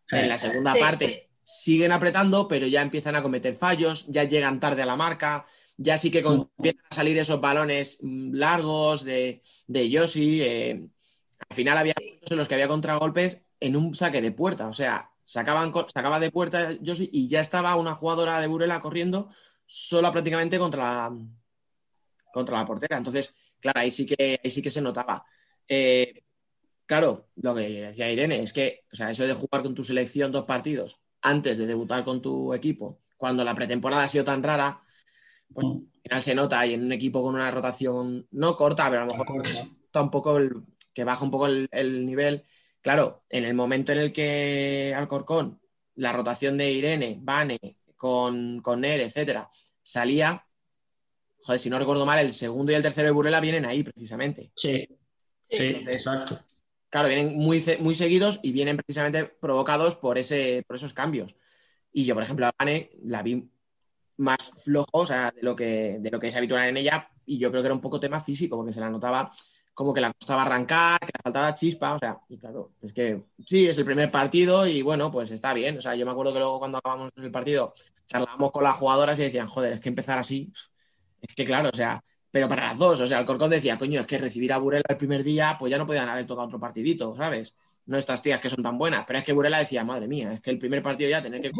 En 0.10 0.30
la 0.30 0.38
segunda 0.38 0.74
Sí, 0.74 0.80
parte 0.80 1.30
siguen 1.44 1.92
apretando, 1.92 2.48
pero 2.48 2.68
ya 2.68 2.82
empiezan 2.82 3.16
a 3.16 3.22
cometer 3.24 3.54
fallos, 3.56 4.06
ya 4.08 4.24
llegan 4.26 4.60
tarde 4.60 4.82
a 4.82 4.86
la 4.86 4.96
marca, 4.96 5.46
ya 5.78 5.98
sí 5.98 6.12
que 6.12 6.22
con- 6.24 6.50
empiezan 6.58 6.86
a 6.90 6.96
salir 6.96 7.18
esos 7.18 7.42
balones 7.42 8.00
mm, 8.02 8.34
largos 8.34 9.04
de, 9.04 9.42
de 9.68 9.90
Yoshi. 9.90 10.42
eh, 10.42 10.88
al 11.50 11.56
final 11.56 11.78
había 11.78 11.94
momentos 12.00 12.32
en 12.32 12.38
los 12.38 12.48
que 12.48 12.54
había 12.56 12.68
contragolpes 12.68 13.42
en 13.60 13.76
un 13.76 13.96
saque 13.96 14.22
de 14.22 14.32
puerta, 14.32 14.68
o 14.68 14.74
sea, 14.74 15.12
sacaban, 15.24 15.72
sacaba 15.94 16.20
de 16.20 16.32
puerta 16.32 16.74
Yoshi 16.82 17.10
y 17.12 17.28
ya 17.28 17.40
estaba 17.42 17.76
una 17.76 17.94
jugadora 17.94 18.40
de 18.40 18.48
Burela 18.48 18.80
corriendo 18.80 19.30
sola 19.66 20.12
prácticamente 20.12 20.58
contra 20.60 20.84
la, 20.84 21.18
contra 22.34 22.58
la 22.58 22.66
portera. 22.66 22.98
Entonces, 22.98 23.34
claro, 23.60 23.80
ahí 23.80 23.92
sí 23.92 24.06
que, 24.06 24.40
ahí 24.44 24.52
sí 24.52 24.62
que 24.62 24.72
se 24.72 24.82
notaba. 24.82 25.26
Eh, 25.68 26.24
claro, 26.86 27.30
lo 27.36 27.56
que 27.56 27.68
decía 27.68 28.12
Irene 28.12 28.42
es 28.42 28.54
que, 28.54 28.86
o 28.92 28.96
sea, 28.96 29.12
eso 29.12 29.26
de 29.26 29.34
jugar 29.34 29.64
con 29.64 29.76
tu 29.76 29.84
selección 29.84 30.32
dos 30.32 30.46
partidos 30.46 31.02
antes 31.22 31.58
de 31.58 31.66
debutar 31.66 32.04
con 32.06 32.22
tu 32.22 32.54
equipo, 32.54 33.02
cuando 33.18 33.44
la 33.44 33.56
pretemporada 33.56 34.04
ha 34.04 34.08
sido 34.08 34.24
tan 34.24 34.44
rara, 34.44 34.82
pues 35.54 35.66
al 35.66 36.02
final 36.04 36.24
se 36.24 36.36
nota 36.36 36.66
y 36.68 36.74
en 36.76 36.86
un 36.86 36.92
equipo 36.92 37.24
con 37.24 37.36
una 37.36 37.50
rotación 37.52 38.28
no 38.32 38.56
corta, 38.56 38.90
pero 38.90 39.04
a 39.04 39.06
lo 39.06 39.14
mejor 39.14 39.44
está 39.84 40.02
un 40.02 40.12
poco 40.12 40.38
el- 40.38 40.64
que 40.98 41.04
baja 41.04 41.24
un 41.24 41.30
poco 41.30 41.46
el, 41.46 41.70
el 41.72 42.08
nivel. 42.08 42.44
Claro, 42.82 43.24
en 43.30 43.46
el 43.46 43.54
momento 43.54 43.92
en 43.92 44.00
el 44.00 44.12
que 44.12 44.96
Alcorcón, 44.98 45.62
la 45.94 46.12
rotación 46.12 46.58
de 46.58 46.72
Irene, 46.72 47.20
Vane, 47.22 47.60
con, 47.96 48.64
con 48.64 48.82
Nere, 48.82 49.04
etcétera, 49.04 49.48
salía, 49.84 50.44
joder, 51.40 51.60
si 51.60 51.70
no 51.70 51.78
recuerdo 51.78 52.04
mal, 52.04 52.18
el 52.18 52.34
segundo 52.34 52.72
y 52.72 52.76
el 52.76 52.82
tercero 52.82 53.06
de 53.06 53.12
Burela 53.12 53.40
vienen 53.40 53.66
ahí 53.66 53.84
precisamente. 53.84 54.52
Sí, 54.56 54.88
sí, 55.52 55.66
Entonces, 55.66 55.94
exacto. 55.94 56.40
Claro, 56.90 57.10
vienen 57.10 57.36
muy, 57.36 57.64
muy 57.80 57.94
seguidos 57.94 58.40
y 58.42 58.52
vienen 58.52 58.78
precisamente 58.78 59.26
provocados 59.26 59.98
por, 59.98 60.18
ese, 60.18 60.64
por 60.66 60.78
esos 60.78 60.94
cambios. 60.94 61.36
Y 61.94 62.06
yo, 62.06 62.16
por 62.16 62.24
ejemplo, 62.24 62.48
a 62.48 62.54
Vane 62.58 62.90
la 63.04 63.22
vi 63.22 63.48
más 64.16 64.52
flojo, 64.64 64.88
o 64.94 65.06
sea, 65.06 65.30
de 65.30 65.44
lo, 65.44 65.56
que, 65.56 65.98
de 66.00 66.10
lo 66.10 66.20
que 66.20 66.30
es 66.30 66.36
habitual 66.36 66.68
en 66.68 66.78
ella, 66.78 67.08
y 67.24 67.38
yo 67.38 67.52
creo 67.52 67.62
que 67.62 67.68
era 67.68 67.76
un 67.76 67.82
poco 67.82 68.00
tema 68.00 68.20
físico, 68.20 68.58
porque 68.58 68.74
se 68.74 68.80
la 68.80 68.90
notaba 68.90 69.32
como 69.78 69.94
que 69.94 70.02
la 70.02 70.12
costaba 70.12 70.42
arrancar, 70.42 71.00
que 71.00 71.08
le 71.16 71.22
faltaba 71.24 71.54
chispa, 71.54 71.94
o 71.96 72.00
sea, 72.00 72.20
y 72.30 72.38
claro, 72.40 72.72
es 72.82 72.92
que 72.94 73.26
sí, 73.46 73.68
es 73.68 73.78
el 73.78 73.86
primer 73.86 74.10
partido 74.10 74.66
y 74.66 74.82
bueno, 74.82 75.12
pues 75.12 75.30
está 75.32 75.54
bien. 75.54 75.78
O 75.78 75.82
sea, 75.82 75.94
yo 75.96 76.04
me 76.06 76.12
acuerdo 76.12 76.34
que 76.34 76.40
luego 76.40 76.58
cuando 76.60 76.80
acabamos 76.80 77.12
el 77.18 77.32
partido 77.32 77.74
charlábamos 78.08 78.52
con 78.52 78.64
las 78.64 78.76
jugadoras 78.76 79.20
y 79.20 79.24
decían, 79.24 79.48
joder, 79.48 79.74
es 79.74 79.80
que 79.82 79.90
empezar 79.90 80.18
así, 80.18 80.52
es 81.22 81.36
que 81.36 81.46
claro, 81.46 81.70
o 81.74 81.76
sea, 81.76 82.04
pero 82.32 82.48
para 82.48 82.68
las 82.68 82.78
dos, 82.78 83.00
o 83.02 83.08
sea, 83.08 83.20
el 83.20 83.26
Corcón 83.26 83.50
decía, 83.52 83.78
coño, 83.78 84.02
es 84.02 84.08
que 84.08 84.18
recibir 84.18 84.54
a 84.54 84.58
Burela 84.60 84.84
el 84.90 84.98
primer 84.98 85.24
día, 85.24 85.56
pues 85.60 85.72
ya 85.72 85.78
no 85.78 85.86
podían 85.86 86.10
haber 86.10 86.26
tocado 86.28 86.48
otro 86.48 86.60
partidito, 86.60 87.16
¿sabes? 87.16 87.56
No 87.86 87.98
estas 87.98 88.22
tías 88.22 88.42
que 88.42 88.50
son 88.50 88.64
tan 88.64 88.78
buenas, 88.78 89.06
pero 89.08 89.20
es 89.20 89.26
que 89.26 89.34
Burela 89.34 89.60
decía, 89.60 89.84
madre 89.86 90.08
mía, 90.08 90.34
es 90.34 90.42
que 90.42 90.52
el 90.52 90.60
primer 90.60 90.84
partido 90.84 91.10
ya 91.10 91.22
tener 91.24 91.42
que 91.42 91.52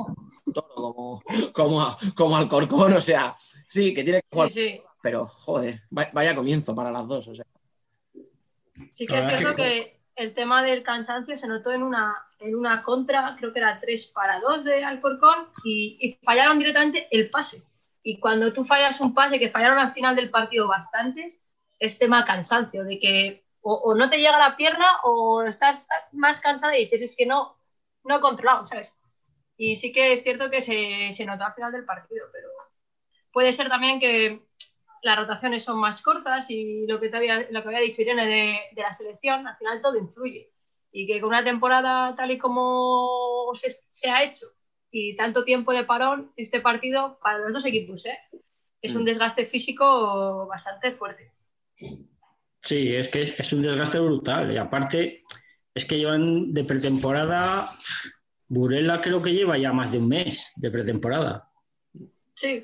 toro 0.54 0.68
como, 0.76 1.24
como, 1.54 1.98
como 2.16 2.38
al 2.38 2.48
Corcón, 2.48 2.94
o 2.94 3.02
sea, 3.02 3.36
sí, 3.68 3.94
que 3.94 4.04
tiene 4.04 4.22
que 4.22 4.28
jugar, 4.36 4.52
Sí, 4.52 4.70
sí. 4.70 4.82
pero 5.02 5.28
joder, 5.28 5.84
va- 5.98 6.10
vaya 6.14 6.36
comienzo 6.36 6.76
para 6.76 6.92
las 6.92 7.08
dos, 7.08 7.28
o 7.30 7.36
sea. 7.36 7.46
Sí 8.94 9.06
que 9.06 9.18
es 9.20 9.26
cierto 9.26 9.56
que- 9.56 9.64
que 10.16 10.24
el 10.24 10.34
tema 10.34 10.64
del 10.64 10.84
cansancio 10.84 11.38
se 11.38 11.48
notó 11.48 11.72
en 11.72 11.84
una, 11.84 12.16
en 12.40 12.56
una 12.56 12.84
contra, 12.84 13.36
creo 13.38 13.54
que 13.54 13.60
era 13.60 13.80
3 13.80 14.08
para 14.08 14.40
2 14.40 14.64
de 14.64 14.84
Alcorcón, 14.84 15.50
y, 15.64 15.98
y 16.02 16.26
fallaron 16.26 16.58
directamente 16.60 17.08
el 17.12 17.30
pase. 17.30 17.62
Y 18.04 18.20
cuando 18.20 18.52
tú 18.54 18.64
fallas 18.66 19.00
un 19.02 19.14
pase, 19.14 19.38
que 19.40 19.52
fallaron 19.52 19.78
al 19.80 19.94
final 19.94 20.16
del 20.16 20.30
partido 20.32 20.68
bastantes, 20.68 21.38
es 21.80 22.00
tema 22.00 22.26
cansancio, 22.26 22.84
de 22.84 23.00
que 23.00 23.46
o, 23.62 23.74
o 23.74 23.96
no 23.96 24.10
te 24.10 24.18
llega 24.18 24.38
la 24.40 24.56
pierna 24.56 24.88
o 25.04 25.44
estás 25.44 25.86
más 26.14 26.40
cansada 26.40 26.78
y 26.78 26.86
dices, 26.86 27.02
es 27.02 27.16
que 27.16 27.26
no, 27.26 27.58
no 28.04 28.18
he 28.18 28.22
controlado, 28.22 28.66
¿sabes? 28.66 28.90
Y 29.58 29.76
sí 29.76 29.92
que 29.92 30.14
es 30.14 30.24
cierto 30.24 30.50
que 30.50 30.62
se, 30.62 31.12
se 31.14 31.26
notó 31.26 31.44
al 31.44 31.54
final 31.54 31.72
del 31.74 31.84
partido, 31.86 32.26
pero 32.32 32.48
puede 33.32 33.52
ser 33.54 33.70
también 33.70 34.00
que 34.00 34.47
las 35.04 35.18
rotaciones 35.18 35.64
son 35.64 35.80
más 35.80 36.02
cortas 36.02 36.50
y 36.50 36.86
lo 36.88 37.00
que, 37.00 37.10
te 37.10 37.18
había, 37.18 37.48
lo 37.52 37.62
que 37.62 37.68
había 37.68 37.80
dicho 37.82 38.02
Irene 38.02 38.26
de, 38.26 38.60
de 38.76 38.82
la 38.82 38.94
selección, 38.94 39.48
al 39.48 39.58
final 39.58 39.82
todo 39.82 39.98
influye. 39.98 40.52
Y 40.92 41.06
que 41.06 41.20
con 41.20 41.30
una 41.30 41.44
temporada 41.44 42.16
tal 42.16 42.32
y 42.32 42.38
como 42.38 43.52
se, 43.56 43.72
se 43.90 44.10
ha 44.10 44.24
hecho 44.24 44.48
y 44.92 45.16
tanto 45.16 45.44
tiempo 45.44 45.72
de 45.74 45.84
parón, 45.84 46.32
este 46.38 46.62
partido 46.62 47.20
para 47.22 47.40
los 47.40 47.54
dos 47.54 47.66
equipos 47.66 48.06
¿eh? 48.06 48.18
es 48.82 48.96
un 48.96 49.02
Mm. 49.04 49.06
desgaste 49.06 49.46
físico 49.46 50.48
bastante 50.48 50.92
fuerte. 50.94 51.34
Sí, 52.62 52.96
es 52.96 53.10
que 53.10 53.22
es, 53.22 53.40
es 53.40 53.54
un 53.54 53.62
desgaste 53.62 54.00
brutal. 54.00 54.52
Y 54.52 54.58
aparte, 54.58 55.22
es 55.74 55.86
que 55.86 55.98
llevan 55.98 56.54
de 56.54 56.64
pretemporada. 56.64 57.72
Burela 58.48 59.02
creo 59.02 59.22
que 59.22 59.34
lleva 59.34 59.58
ya 59.58 59.72
más 59.74 59.92
de 59.92 60.00
un 60.00 60.08
mes 60.08 60.54
de 60.56 60.72
pretemporada. 60.72 61.50
Sí, 62.34 62.64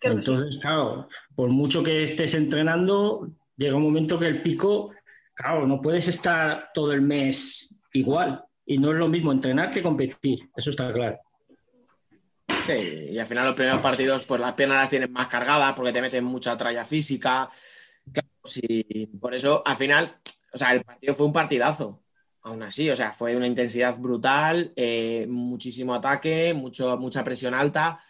creo 0.00 0.16
que 0.16 0.22
sí. 0.22 0.30
Entonces, 0.30 0.60
claro, 0.60 1.08
por 1.34 1.50
mucho 1.50 1.82
que 1.82 2.04
estés 2.04 2.34
entrenando, 2.34 3.30
llega 3.56 3.76
un 3.76 3.82
momento 3.82 4.18
que 4.18 4.26
el 4.26 4.42
pico, 4.42 4.92
claro, 5.34 5.66
no 5.66 5.80
puedes 5.80 6.08
estar 6.08 6.70
todo 6.72 6.92
el 6.92 7.02
mes 7.02 7.82
igual. 7.92 8.44
Y 8.64 8.78
no 8.78 8.92
es 8.92 8.98
lo 8.98 9.08
mismo 9.08 9.32
entrenar 9.32 9.70
que 9.70 9.82
competir, 9.82 10.50
eso 10.54 10.70
está 10.70 10.92
claro. 10.92 11.18
Sí, 12.66 13.08
y 13.12 13.18
al 13.18 13.26
final 13.26 13.46
los 13.46 13.54
primeros 13.54 13.80
partidos, 13.80 14.24
pues 14.24 14.40
las 14.40 14.52
piernas 14.52 14.78
las 14.78 14.90
tienes 14.90 15.10
más 15.10 15.28
cargadas 15.28 15.72
porque 15.74 15.92
te 15.92 16.02
meten 16.02 16.24
mucha 16.24 16.56
tralla 16.56 16.84
física. 16.84 17.48
Claro, 18.12 18.28
sí, 18.44 19.10
por 19.18 19.34
eso 19.34 19.62
al 19.64 19.76
final, 19.76 20.20
o 20.52 20.58
sea, 20.58 20.72
el 20.72 20.84
partido 20.84 21.14
fue 21.14 21.26
un 21.26 21.32
partidazo. 21.32 22.02
Aún 22.42 22.62
así, 22.62 22.88
o 22.90 22.96
sea, 22.96 23.12
fue 23.12 23.36
una 23.36 23.46
intensidad 23.46 23.96
brutal, 23.98 24.72
eh, 24.76 25.26
muchísimo 25.28 25.94
ataque, 25.94 26.54
mucho, 26.54 26.96
mucha 26.98 27.24
presión 27.24 27.54
alta. 27.54 28.00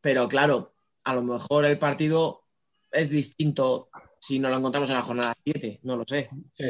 Pero 0.00 0.28
claro, 0.28 0.73
a 1.04 1.14
lo 1.14 1.22
mejor 1.22 1.64
el 1.64 1.78
partido 1.78 2.42
es 2.90 3.10
distinto 3.10 3.88
si 4.20 4.38
no 4.38 4.48
lo 4.48 4.56
encontramos 4.56 4.88
en 4.88 4.96
la 4.96 5.02
jornada 5.02 5.34
7, 5.44 5.80
no 5.82 5.96
lo 5.96 6.04
sé. 6.06 6.30
Sí, 6.56 6.64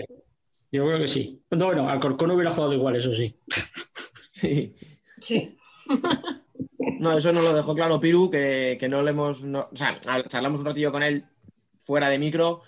yo 0.73 0.86
creo 0.86 0.98
que 0.98 1.09
sí. 1.09 1.43
No, 1.51 1.66
bueno, 1.66 1.89
Alcorcón 1.89 2.31
hubiera 2.32 2.51
jugado 2.52 2.73
igual, 2.73 2.97
eso 2.97 3.15
sí. 3.15 3.39
Sí. 4.20 4.74
Sí. 5.20 5.56
No, 6.98 7.16
eso 7.16 7.32
nos 7.32 7.44
lo 7.44 7.55
dejó 7.55 7.74
claro 7.74 8.01
Piru, 8.01 8.31
que, 8.31 8.77
que 8.78 8.89
no 8.89 9.02
le 9.02 9.11
hemos. 9.11 9.43
no- 9.43 9.69
o 9.73 9.77
sea, 9.77 9.97
charlamos 10.28 10.61
un 10.61 10.66
ratillo 10.66 10.90
con 10.93 11.02
él 11.02 11.24
fuera 11.78 12.09
de 12.09 12.19
micro 12.19 12.62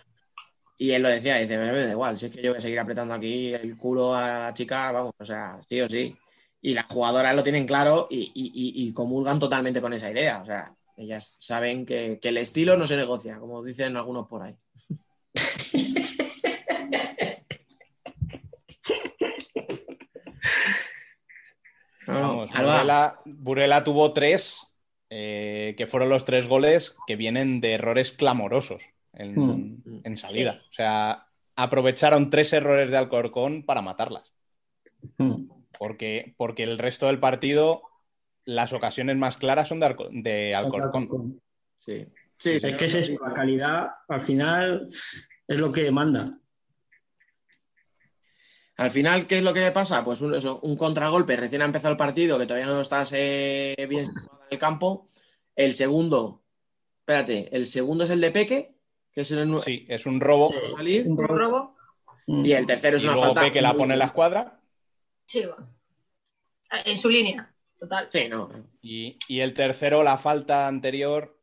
y 0.78 0.90
él 0.90 1.02
lo 1.02 1.08
decía, 1.08 1.36
dice, 1.36 1.56
me 1.58 1.66
da 1.72 1.90
igual, 1.90 2.18
si 2.18 2.26
es 2.26 2.32
que 2.32 2.42
yo 2.42 2.50
voy 2.50 2.58
a 2.58 2.60
seguir 2.60 2.78
apretando 2.78 3.14
aquí 3.14 3.52
el 3.54 3.76
culo 3.78 4.14
a 4.14 4.38
la 4.38 4.54
chica, 4.54 4.92
vamos, 4.92 5.12
o 5.18 5.24
sea, 5.24 5.58
sí 5.66 5.80
o 5.80 5.88
sí. 5.88 6.14
Y 6.60 6.74
las 6.74 6.86
jugadoras 6.86 7.34
lo 7.34 7.42
tienen 7.42 7.66
claro 7.66 8.08
y, 8.10 8.30
y- 8.34 8.52
y- 8.84 8.88
y 8.88 8.92
comulgan 8.92 9.38
totalmente 9.38 9.80
con 9.80 9.92
esa 9.94 10.10
idea, 10.10 10.40
o 10.42 10.44
sea, 10.46 10.74
ellas 10.96 11.36
saben 11.38 11.84
que, 11.86 12.18
que 12.20 12.28
el 12.28 12.38
estilo 12.38 12.76
no 12.76 12.86
se 12.86 12.96
negocia, 12.96 13.38
como 13.38 13.62
dicen 13.62 13.96
algunos 13.96 14.26
por 14.28 14.42
ahí. 14.42 14.56
No, 22.06 22.14
no, 22.20 22.36
Vamos. 22.46 22.50
Burela, 22.52 23.20
Burela 23.24 23.84
tuvo 23.84 24.12
tres, 24.12 24.66
eh, 25.10 25.74
que 25.76 25.86
fueron 25.86 26.08
los 26.08 26.24
tres 26.24 26.46
goles 26.48 26.96
que 27.06 27.16
vienen 27.16 27.60
de 27.60 27.72
errores 27.72 28.12
clamorosos 28.12 28.82
en, 29.12 29.34
Mm. 29.34 30.00
en 30.04 30.16
salida. 30.16 30.62
O 30.70 30.72
sea, 30.72 31.26
aprovecharon 31.56 32.30
tres 32.30 32.52
errores 32.52 32.90
de 32.90 32.96
Alcorcón 32.96 33.64
para 33.64 33.82
matarlas. 33.82 34.32
Mm. 35.18 35.48
Porque, 35.78 36.34
porque 36.36 36.62
el 36.62 36.78
resto 36.78 37.06
del 37.06 37.18
partido, 37.18 37.82
las 38.46 38.72
ocasiones 38.72 39.16
más 39.16 39.36
claras 39.36 39.68
son 39.68 39.80
de, 39.80 39.94
de 40.12 40.54
Alcorcón. 40.54 41.40
Sí. 41.76 42.06
es 42.38 42.76
que 42.76 42.84
es 42.86 42.94
eso, 42.94 43.18
la 43.24 43.32
calidad 43.34 43.88
al 44.08 44.22
final 44.22 44.86
es 45.46 45.58
lo 45.58 45.70
que 45.70 45.90
manda. 45.90 46.38
Al 48.78 48.90
final, 48.90 49.26
¿qué 49.26 49.38
es 49.38 49.42
lo 49.42 49.54
que 49.54 49.70
pasa? 49.70 50.04
Pues 50.04 50.20
un, 50.20 50.34
eso, 50.34 50.60
un 50.62 50.76
contragolpe, 50.76 51.34
recién 51.36 51.62
ha 51.62 51.66
empezado 51.66 51.92
el 51.92 51.96
partido, 51.96 52.38
que 52.38 52.44
todavía 52.46 52.66
no 52.66 52.80
estás 52.80 53.12
eh, 53.16 53.74
bien 53.88 54.06
situado 54.06 54.42
en 54.42 54.48
el 54.50 54.58
campo. 54.58 55.08
El 55.54 55.72
segundo, 55.72 56.42
espérate, 57.00 57.48
el 57.56 57.66
segundo 57.66 58.04
es 58.04 58.10
el 58.10 58.20
de 58.20 58.30
Peque, 58.30 58.74
que 59.12 59.22
es 59.22 59.30
el 59.30 59.60
Sí, 59.62 59.86
es 59.88 60.04
un 60.04 60.20
robo. 60.20 60.50
salir. 60.76 61.06
Un 61.08 61.16
robo. 61.16 61.74
Y 62.26 62.52
el 62.52 62.66
tercero 62.66 62.98
es 62.98 63.02
Y 63.02 63.06
una 63.06 63.14
luego 63.14 63.26
falta. 63.28 63.40
Peque 63.42 63.62
la 63.62 63.72
pone 63.72 63.94
en 63.94 63.98
la 64.00 64.04
escuadra. 64.06 64.60
Sí, 65.24 65.42
va. 65.46 65.56
En 66.84 66.98
su 66.98 67.08
línea, 67.08 67.54
total. 67.78 68.08
Sí, 68.12 68.28
no. 68.28 68.50
Y, 68.82 69.18
y 69.28 69.40
el 69.40 69.54
tercero, 69.54 70.02
la 70.02 70.18
falta 70.18 70.66
anterior. 70.66 71.38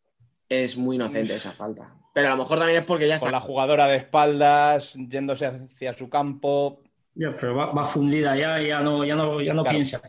Es 0.50 0.78
muy 0.78 0.98
inocente 0.98 1.36
esa 1.36 1.52
falta. 1.52 1.96
Pero 2.14 2.28
a 2.28 2.32
lo 2.32 2.38
mejor 2.38 2.58
también 2.60 2.80
es 2.80 2.86
porque 2.86 3.08
ya 3.08 3.18
Con 3.18 3.28
está. 3.28 3.40
la 3.40 3.42
jugadora 3.42 3.88
de 3.88 3.98
espaldas, 3.98 4.94
yéndose 4.96 5.46
hacia 5.48 5.96
su 5.98 6.10
campo. 6.10 6.82
Ya, 7.16 7.36
pero 7.40 7.56
va, 7.56 7.72
va 7.72 7.86
fundida 7.86 8.36
ya, 8.38 8.62
ya 8.62 8.82
no, 8.82 9.04
ya 9.06 9.16
no, 9.16 9.42
ya 9.42 9.54
no 9.54 9.64
Claro. 9.64 9.76
piensa. 9.76 10.02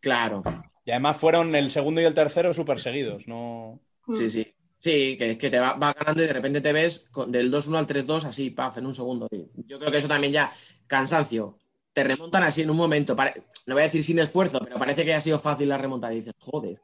Claro. 0.00 0.42
Y 0.84 0.90
además 0.90 1.16
fueron 1.16 1.54
el 1.54 1.70
segundo 1.70 2.00
y 2.00 2.04
el 2.04 2.14
tercero 2.14 2.52
súper 2.52 2.80
seguidos. 2.80 3.22
No... 3.26 3.80
Sí, 4.12 4.28
sí. 4.30 4.54
Sí, 4.76 5.16
que, 5.16 5.38
que 5.38 5.48
te 5.48 5.58
va, 5.58 5.74
va 5.74 5.92
ganando 5.94 6.22
y 6.22 6.26
de 6.26 6.32
repente 6.32 6.60
te 6.60 6.72
ves 6.72 7.08
con- 7.10 7.32
del 7.32 7.50
2-1 7.50 7.78
al 7.78 7.86
3-2 7.86 8.24
así, 8.24 8.50
paf, 8.50 8.76
en 8.78 8.86
un 8.86 8.94
segundo. 8.94 9.28
Yo 9.66 9.78
creo 9.78 9.90
que 9.90 9.96
eso 9.98 10.08
también 10.08 10.32
ya, 10.32 10.52
cansancio. 10.86 11.58
Te 11.94 12.04
remontan 12.04 12.42
así 12.42 12.62
en 12.62 12.70
un 12.70 12.76
momento. 12.76 13.16
pare- 13.16 13.44
No 13.66 13.74
voy 13.74 13.82
a 13.82 13.86
decir 13.86 14.04
sin 14.04 14.18
esfuerzo, 14.18 14.58
pero 14.62 14.78
parece 14.78 15.04
que 15.04 15.14
ha 15.14 15.20
sido 15.20 15.38
fácil 15.38 15.68
la 15.68 15.78
remontada. 15.78 16.12
Y 16.12 16.16
dices, 16.16 16.34
joder. 16.38 16.80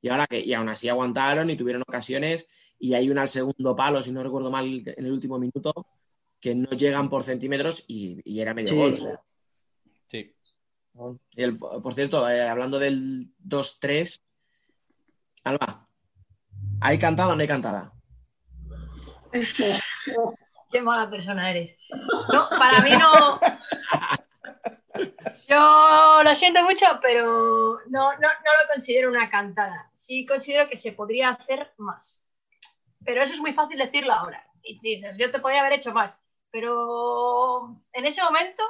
Y 0.00 0.08
ahora 0.08 0.26
que, 0.26 0.40
y 0.40 0.52
aún 0.52 0.68
así 0.68 0.88
aguantaron 0.88 1.48
y 1.50 1.56
tuvieron 1.56 1.82
ocasiones. 1.82 2.46
Y 2.78 2.94
hay 2.94 3.08
una 3.08 3.22
al 3.22 3.28
segundo 3.28 3.74
palo, 3.76 4.02
si 4.02 4.10
no 4.12 4.22
recuerdo 4.22 4.50
mal, 4.50 4.66
en 4.84 5.06
el 5.06 5.12
último 5.12 5.38
minuto, 5.38 5.72
que 6.40 6.54
no 6.54 6.68
llegan 6.70 7.08
por 7.08 7.22
centímetros 7.22 7.84
y, 7.88 8.20
y 8.24 8.40
era 8.40 8.52
medio 8.52 8.68
Sí. 8.70 8.76
gol. 8.76 8.92
o 8.92 8.96
sea. 8.96 9.20
Sí. 10.06 10.34
Y 11.36 11.42
el- 11.42 11.56
por 11.58 11.94
cierto, 11.94 12.28
eh, 12.28 12.42
hablando 12.42 12.78
del 12.78 13.30
2-3, 13.38 14.20
Alba, 15.44 15.88
¿hay 16.80 16.98
cantada 16.98 17.32
o 17.32 17.36
no 17.36 17.40
hay 17.42 17.48
cantada? 17.48 17.92
Qué 20.70 20.82
mala 20.82 21.08
persona 21.08 21.50
eres. 21.50 21.76
No, 22.32 22.48
para 22.50 22.82
mí 22.82 22.90
no. 22.90 23.38
Yo 25.48 26.20
lo 26.22 26.34
siento 26.34 26.62
mucho, 26.62 26.86
pero 27.02 27.80
no, 27.86 28.12
no, 28.12 28.18
no 28.18 28.28
lo 28.28 28.68
considero 28.72 29.10
una 29.10 29.28
cantada. 29.30 29.90
Sí 29.92 30.24
considero 30.26 30.68
que 30.68 30.76
se 30.76 30.92
podría 30.92 31.30
hacer 31.30 31.72
más. 31.78 32.22
Pero 33.04 33.22
eso 33.22 33.32
es 33.34 33.40
muy 33.40 33.52
fácil 33.52 33.78
decirlo 33.78 34.12
ahora. 34.12 34.46
Y 34.62 34.80
dices, 34.80 35.18
yo 35.18 35.30
te 35.30 35.38
podría 35.40 35.60
haber 35.60 35.74
hecho 35.74 35.92
más. 35.92 36.14
Pero 36.50 37.76
en 37.92 38.06
ese 38.06 38.22
momento, 38.22 38.62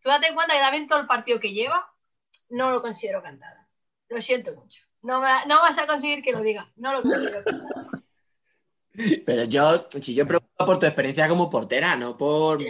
tú 0.00 0.08
date 0.08 0.32
cuenta 0.34 0.54
que 0.54 0.60
también 0.60 0.88
todo 0.88 1.00
el 1.00 1.06
partido 1.06 1.40
que 1.40 1.52
lleva, 1.52 1.92
no 2.50 2.70
lo 2.70 2.80
considero 2.80 3.22
cantada. 3.22 3.68
Lo 4.08 4.22
siento 4.22 4.54
mucho. 4.54 4.82
No, 5.02 5.20
me- 5.20 5.44
no 5.46 5.60
vas 5.60 5.76
a 5.78 5.86
conseguir 5.86 6.22
que 6.22 6.32
lo 6.32 6.40
diga. 6.40 6.70
No 6.76 6.92
lo 6.92 7.02
considero 7.02 7.42
cantada. 7.44 7.88
Pero 9.26 9.44
yo, 9.44 9.88
si 10.00 10.14
yo 10.14 10.26
pregunto 10.26 10.64
por 10.64 10.78
tu 10.78 10.86
experiencia 10.86 11.28
como 11.28 11.50
portera, 11.50 11.96
no 11.96 12.16
por. 12.16 12.60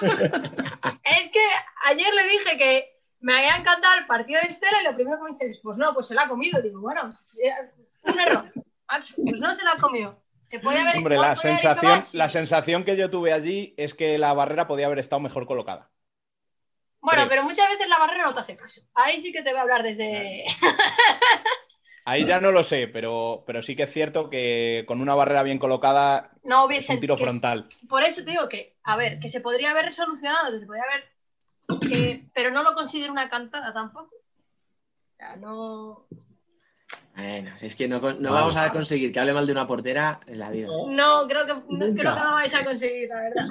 Es 1.04 1.30
que 1.30 1.46
ayer 1.86 2.12
le 2.14 2.28
dije 2.28 2.58
que 2.58 3.00
me 3.20 3.34
había 3.34 3.56
encantado 3.56 3.98
el 3.98 4.06
partido 4.06 4.40
de 4.42 4.48
Estela 4.48 4.80
y 4.80 4.84
lo 4.84 4.94
primero 4.94 5.18
que 5.18 5.24
me 5.24 5.38
dice 5.38 5.50
es, 5.50 5.60
pues 5.62 5.76
no, 5.76 5.92
pues 5.94 6.08
se 6.08 6.14
la 6.14 6.22
ha 6.22 6.28
comido. 6.28 6.60
Digo, 6.62 6.80
bueno, 6.80 7.14
eh, 7.42 7.52
un 8.04 8.20
error. 8.20 8.52
Pues 8.54 9.40
no 9.40 9.54
se 9.54 9.64
la 9.64 9.72
ha 9.72 9.76
comido. 9.76 10.20
Se 10.42 10.58
puede 10.58 10.80
haber 10.80 10.96
Hombre, 10.96 11.16
la 11.16 11.36
sensación, 11.36 12.00
la 12.14 12.28
sensación 12.28 12.84
que 12.84 12.96
yo 12.96 13.08
tuve 13.08 13.32
allí 13.32 13.74
es 13.76 13.94
que 13.94 14.18
la 14.18 14.32
barrera 14.32 14.66
podía 14.66 14.86
haber 14.86 14.98
estado 14.98 15.20
mejor 15.20 15.46
colocada. 15.46 15.90
Bueno, 17.00 17.22
creo. 17.22 17.28
pero 17.28 17.42
muchas 17.44 17.68
veces 17.68 17.88
la 17.88 17.98
barrera 17.98 18.24
no 18.24 18.34
te 18.34 18.40
hace 18.40 18.56
caso. 18.56 18.80
Ahí 18.94 19.20
sí 19.20 19.32
que 19.32 19.42
te 19.42 19.50
voy 19.50 19.58
a 19.58 19.62
hablar 19.62 19.82
desde. 19.82 20.44
Ahí 22.04 22.24
ya 22.24 22.40
no 22.40 22.50
lo 22.50 22.64
sé, 22.64 22.88
pero, 22.88 23.44
pero 23.46 23.62
sí 23.62 23.76
que 23.76 23.82
es 23.84 23.92
cierto 23.92 24.30
que 24.30 24.84
con 24.88 25.00
una 25.00 25.14
barrera 25.14 25.42
bien 25.42 25.58
colocada 25.58 26.30
No 26.44 26.62
es 26.62 26.66
hubiese. 26.66 26.92
un 26.94 27.00
tiro 27.00 27.14
es- 27.14 27.20
frontal. 27.20 27.68
Por 27.88 28.02
eso 28.02 28.24
te 28.24 28.30
digo 28.32 28.48
que, 28.48 28.76
a 28.84 28.96
ver, 28.96 29.20
que 29.20 29.28
se 29.28 29.40
podría 29.40 29.70
haber 29.70 29.86
resolucionado, 29.86 30.52
que 30.52 30.60
se 30.60 30.66
podría 30.66 30.84
haber. 30.84 31.04
que- 31.88 32.24
pero 32.34 32.50
no 32.50 32.62
lo 32.64 32.74
considero 32.74 33.12
una 33.12 33.28
cantada 33.30 33.72
tampoco. 33.72 34.14
O 34.16 35.16
sea, 35.16 35.36
no. 35.36 36.06
Bueno, 37.14 37.50
es 37.60 37.76
que 37.76 37.86
no, 37.86 38.00
no 38.00 38.06
Vale. 38.14 38.28
vamos 38.30 38.56
a 38.56 38.72
conseguir 38.72 39.12
que 39.12 39.20
hable 39.20 39.32
mal 39.32 39.46
de 39.46 39.52
una 39.52 39.66
portera 39.68 40.18
en 40.26 40.38
la 40.40 40.50
vida. 40.50 40.66
No, 40.66 41.28
creo 41.28 41.46
que 41.46 41.54
no, 41.54 41.62
creo 41.68 41.94
que 41.94 42.02
no 42.02 42.32
vais 42.32 42.54
a 42.54 42.64
conseguir, 42.64 43.08
la 43.08 43.22
verdad. 43.22 43.46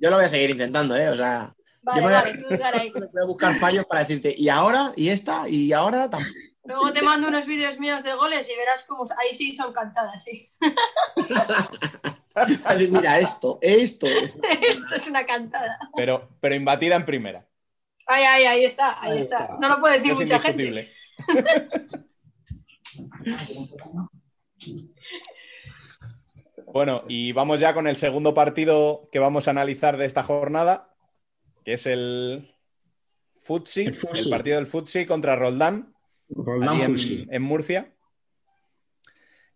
Yo 0.00 0.10
lo 0.10 0.16
voy 0.16 0.24
a 0.24 0.28
seguir 0.28 0.50
intentando, 0.50 0.96
¿eh? 0.96 1.08
O 1.10 1.16
sea, 1.16 1.54
Vale, 1.82 2.00
yo 2.00 2.06
me 2.08 2.10
voy 2.12 2.18
a- 2.18 2.22
vale, 2.22 2.38
tú 2.38 2.48
dale 2.58 2.78
ahí. 2.80 2.90
voy 2.90 3.22
a 3.22 3.26
buscar 3.26 3.54
fallos 3.60 3.84
para 3.86 4.00
decirte, 4.00 4.34
y 4.36 4.48
ahora, 4.48 4.92
y 4.96 5.08
esta, 5.10 5.48
y 5.48 5.72
ahora 5.72 6.10
tampoco. 6.10 6.34
Luego 6.64 6.92
te 6.92 7.02
mando 7.02 7.28
unos 7.28 7.46
vídeos 7.46 7.78
míos 7.78 8.02
de 8.02 8.14
goles 8.14 8.48
y 8.48 8.56
verás 8.56 8.84
cómo 8.84 9.06
ahí 9.18 9.34
sí 9.34 9.54
son 9.54 9.72
cantadas, 9.72 10.22
sí. 10.22 10.50
Así, 12.64 12.86
Mira, 12.86 13.18
esto, 13.18 13.58
esto 13.60 14.06
es. 14.06 14.34
Esto 14.62 14.94
es 14.94 15.08
una 15.08 15.26
cantada. 15.26 15.78
Pero, 15.96 16.28
pero 16.40 16.54
imbatida 16.54 16.96
en 16.96 17.04
primera. 17.04 17.46
Ay, 18.06 18.24
ay, 18.24 18.44
ahí 18.44 18.64
está, 18.64 19.02
ahí, 19.02 19.12
Ahí 19.12 19.18
está. 19.20 19.38
está. 19.40 19.56
No 19.58 19.68
lo 19.68 19.80
puede 19.80 19.98
decir 19.98 20.12
Es 20.12 20.18
mucha 20.20 20.40
gente. 20.40 20.62
indiscutible. 20.64 20.92
Bueno, 26.72 27.02
y 27.08 27.32
vamos 27.32 27.58
ya 27.58 27.74
con 27.74 27.88
el 27.88 27.96
segundo 27.96 28.32
partido 28.32 29.08
que 29.10 29.18
vamos 29.18 29.48
a 29.48 29.50
analizar 29.50 29.96
de 29.96 30.06
esta 30.06 30.22
jornada, 30.22 30.94
que 31.64 31.72
es 31.72 31.84
el 31.86 32.54
Futsi, 33.38 33.86
el, 33.86 33.94
Futsi. 33.96 34.30
partido 34.30 34.56
del 34.56 34.68
Futsi 34.68 35.04
contra 35.04 35.34
Roldán, 35.34 35.96
Roldán 36.30 36.80
en, 36.80 37.26
en 37.30 37.42
Murcia. 37.42 37.92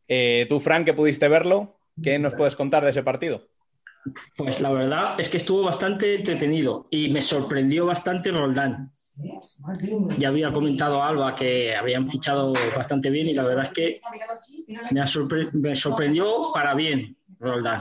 Eh, 0.09 0.46
tú, 0.48 0.60
Frank, 0.60 0.84
que 0.84 0.94
pudiste 0.94 1.28
verlo, 1.28 1.76
¿qué 2.02 2.18
nos 2.18 2.34
puedes 2.34 2.56
contar 2.56 2.84
de 2.84 2.90
ese 2.90 3.02
partido? 3.02 3.48
Pues 4.36 4.60
la 4.60 4.70
verdad 4.70 5.18
es 5.18 5.30
que 5.30 5.38
estuvo 5.38 5.62
bastante 5.62 6.16
entretenido 6.16 6.88
y 6.90 7.09
me 7.09 7.22
sorprendió 7.22 7.86
bastante 7.86 8.30
Roldán. 8.30 8.92
Ya 10.18 10.28
había 10.28 10.52
comentado 10.52 11.02
Alba 11.02 11.34
que 11.34 11.74
habían 11.74 12.06
fichado 12.06 12.52
bastante 12.76 13.09
bien 13.09 13.28
y 13.28 13.32
la 13.34 13.44
verdad 13.44 13.64
es 13.64 13.70
que 13.70 14.01
me, 14.90 15.01
ha 15.01 15.05
sorpre- 15.05 15.51
me 15.52 15.74
sorprendió 15.74 16.42
para 16.52 16.74
bien 16.74 17.16
Roldán. 17.38 17.80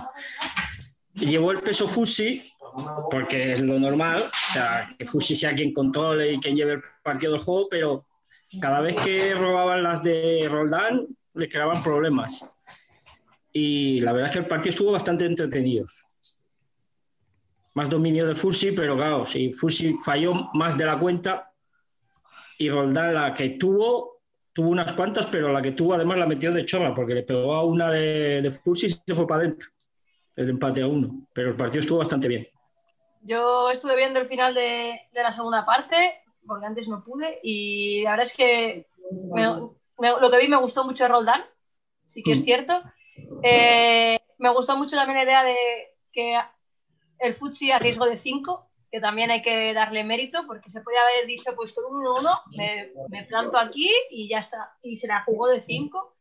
Llevó 1.15 1.52
el 1.52 1.60
peso 1.60 1.90
Fusi 1.90 2.41
porque 3.11 3.52
es 3.52 3.61
lo 3.61 3.78
normal, 3.78 4.24
o 4.28 4.53
sea, 4.53 4.88
que 4.98 5.06
Fusi 5.06 5.36
sea 5.36 5.53
quien 5.53 5.74
controle 5.74 6.34
y 6.34 6.40
quien 6.40 6.56
lleve 6.56 6.74
el 6.76 6.82
partido 7.03 7.34
del 7.34 7.41
juego, 7.41 7.68
pero 7.70 8.06
cada 8.60 8.82
vez 8.82 8.96
que 8.96 9.34
robaban 9.36 9.84
las 9.84 10.04
de 10.04 10.48
Roldán 10.50 11.08
le 11.34 11.50
creaban 11.50 11.84
problemas. 11.84 12.50
Y 13.52 14.02
la 14.02 14.14
verdad 14.14 14.30
es 14.30 14.34
que 14.34 14.40
el 14.40 14.48
partido 14.48 14.70
estuvo 14.70 14.92
bastante 14.92 15.26
entretenido 15.26 15.86
más 17.74 17.90
dominio 17.90 18.28
de 18.28 18.36
Fursi, 18.36 18.72
pero 18.72 18.96
claro, 18.96 19.26
si 19.26 19.52
Fursi 19.54 19.94
falló 19.94 20.34
más 20.54 20.78
de 20.78 20.86
la 20.86 21.00
cuenta 21.00 21.52
y 22.58 22.70
Roldán 22.70 23.14
la 23.14 23.34
que 23.34 23.50
tuvo, 23.50 24.22
tuvo 24.54 24.70
unas 24.70 24.92
cuantas, 24.94 25.26
pero 25.28 25.52
la 25.52 25.62
que 25.62 25.72
tuvo 25.72 25.96
además 25.96 26.18
la 26.18 26.28
metió 26.28 26.52
de 26.52 26.66
chorra 26.66 26.94
porque 26.94 27.16
le 27.16 27.24
pegó 27.24 27.54
a 27.54 27.64
una 27.64 27.90
de, 27.90 28.42
de 28.42 28.52
Fursi 28.52 28.88
y 28.88 28.90
se 28.90 29.16
fue 29.16 29.28
para 29.28 29.42
adentro. 29.42 29.70
El 30.36 30.50
empate 30.50 30.82
a 30.82 30.88
uno, 30.88 31.28
pero 31.34 31.50
el 31.50 31.56
partido 31.56 31.82
estuvo 31.82 32.00
bastante 32.00 32.28
bien. 32.28 32.48
Yo 33.22 33.70
estuve 33.70 33.96
viendo 33.96 34.20
el 34.20 34.28
final 34.28 34.54
de, 34.54 35.00
de 35.12 35.24
la 35.24 35.32
segunda 35.32 35.66
parte, 35.66 36.23
porque 36.48 36.65
antes 36.65 36.88
no 36.88 37.03
pude, 37.03 37.40
y 37.44 38.02
la 38.03 38.11
verdad 38.11 38.28
es 38.28 38.34
que 38.34 38.88
me- 39.34 39.70
me- 39.99 40.20
lo 40.22 40.30
que 40.32 40.40
vi 40.40 40.48
me 40.48 40.57
gustó 40.57 40.84
mucho 40.84 41.03
de 41.03 41.10
Roldán, 41.10 41.44
sí 42.07 42.22
que 42.24 42.34
es 42.34 42.44
cierto. 42.44 42.82
Eh, 43.44 44.20
me 44.38 44.49
gustó 44.49 44.76
mucho 44.78 44.95
también 44.95 45.18
la 45.18 45.24
idea 45.24 45.44
de 45.44 45.56
que 46.11 46.38
el 47.20 47.34
Futsi 47.34 47.72
a 47.72 47.80
riesgo 47.80 48.06
de 48.06 48.18
5, 48.18 48.70
que 48.91 48.99
también 48.99 49.32
hay 49.32 49.41
que 49.41 49.74
darle 49.74 50.03
mérito, 50.03 50.45
porque 50.45 50.70
se 50.70 50.82
podía 50.82 51.02
haber 51.02 51.26
dicho, 51.28 51.56
pues 51.56 51.74
con 51.74 51.86
un 51.86 52.02
1-1 52.06 52.30
me, 52.57 52.91
me 53.10 53.24
planto 53.26 53.57
aquí 53.57 53.90
y 54.11 54.28
ya 54.30 54.40
está. 54.40 54.78
Y 54.84 54.98
se 54.98 55.07
la 55.07 55.24
jugó 55.24 55.48
de 55.48 55.64
5. 55.65 56.15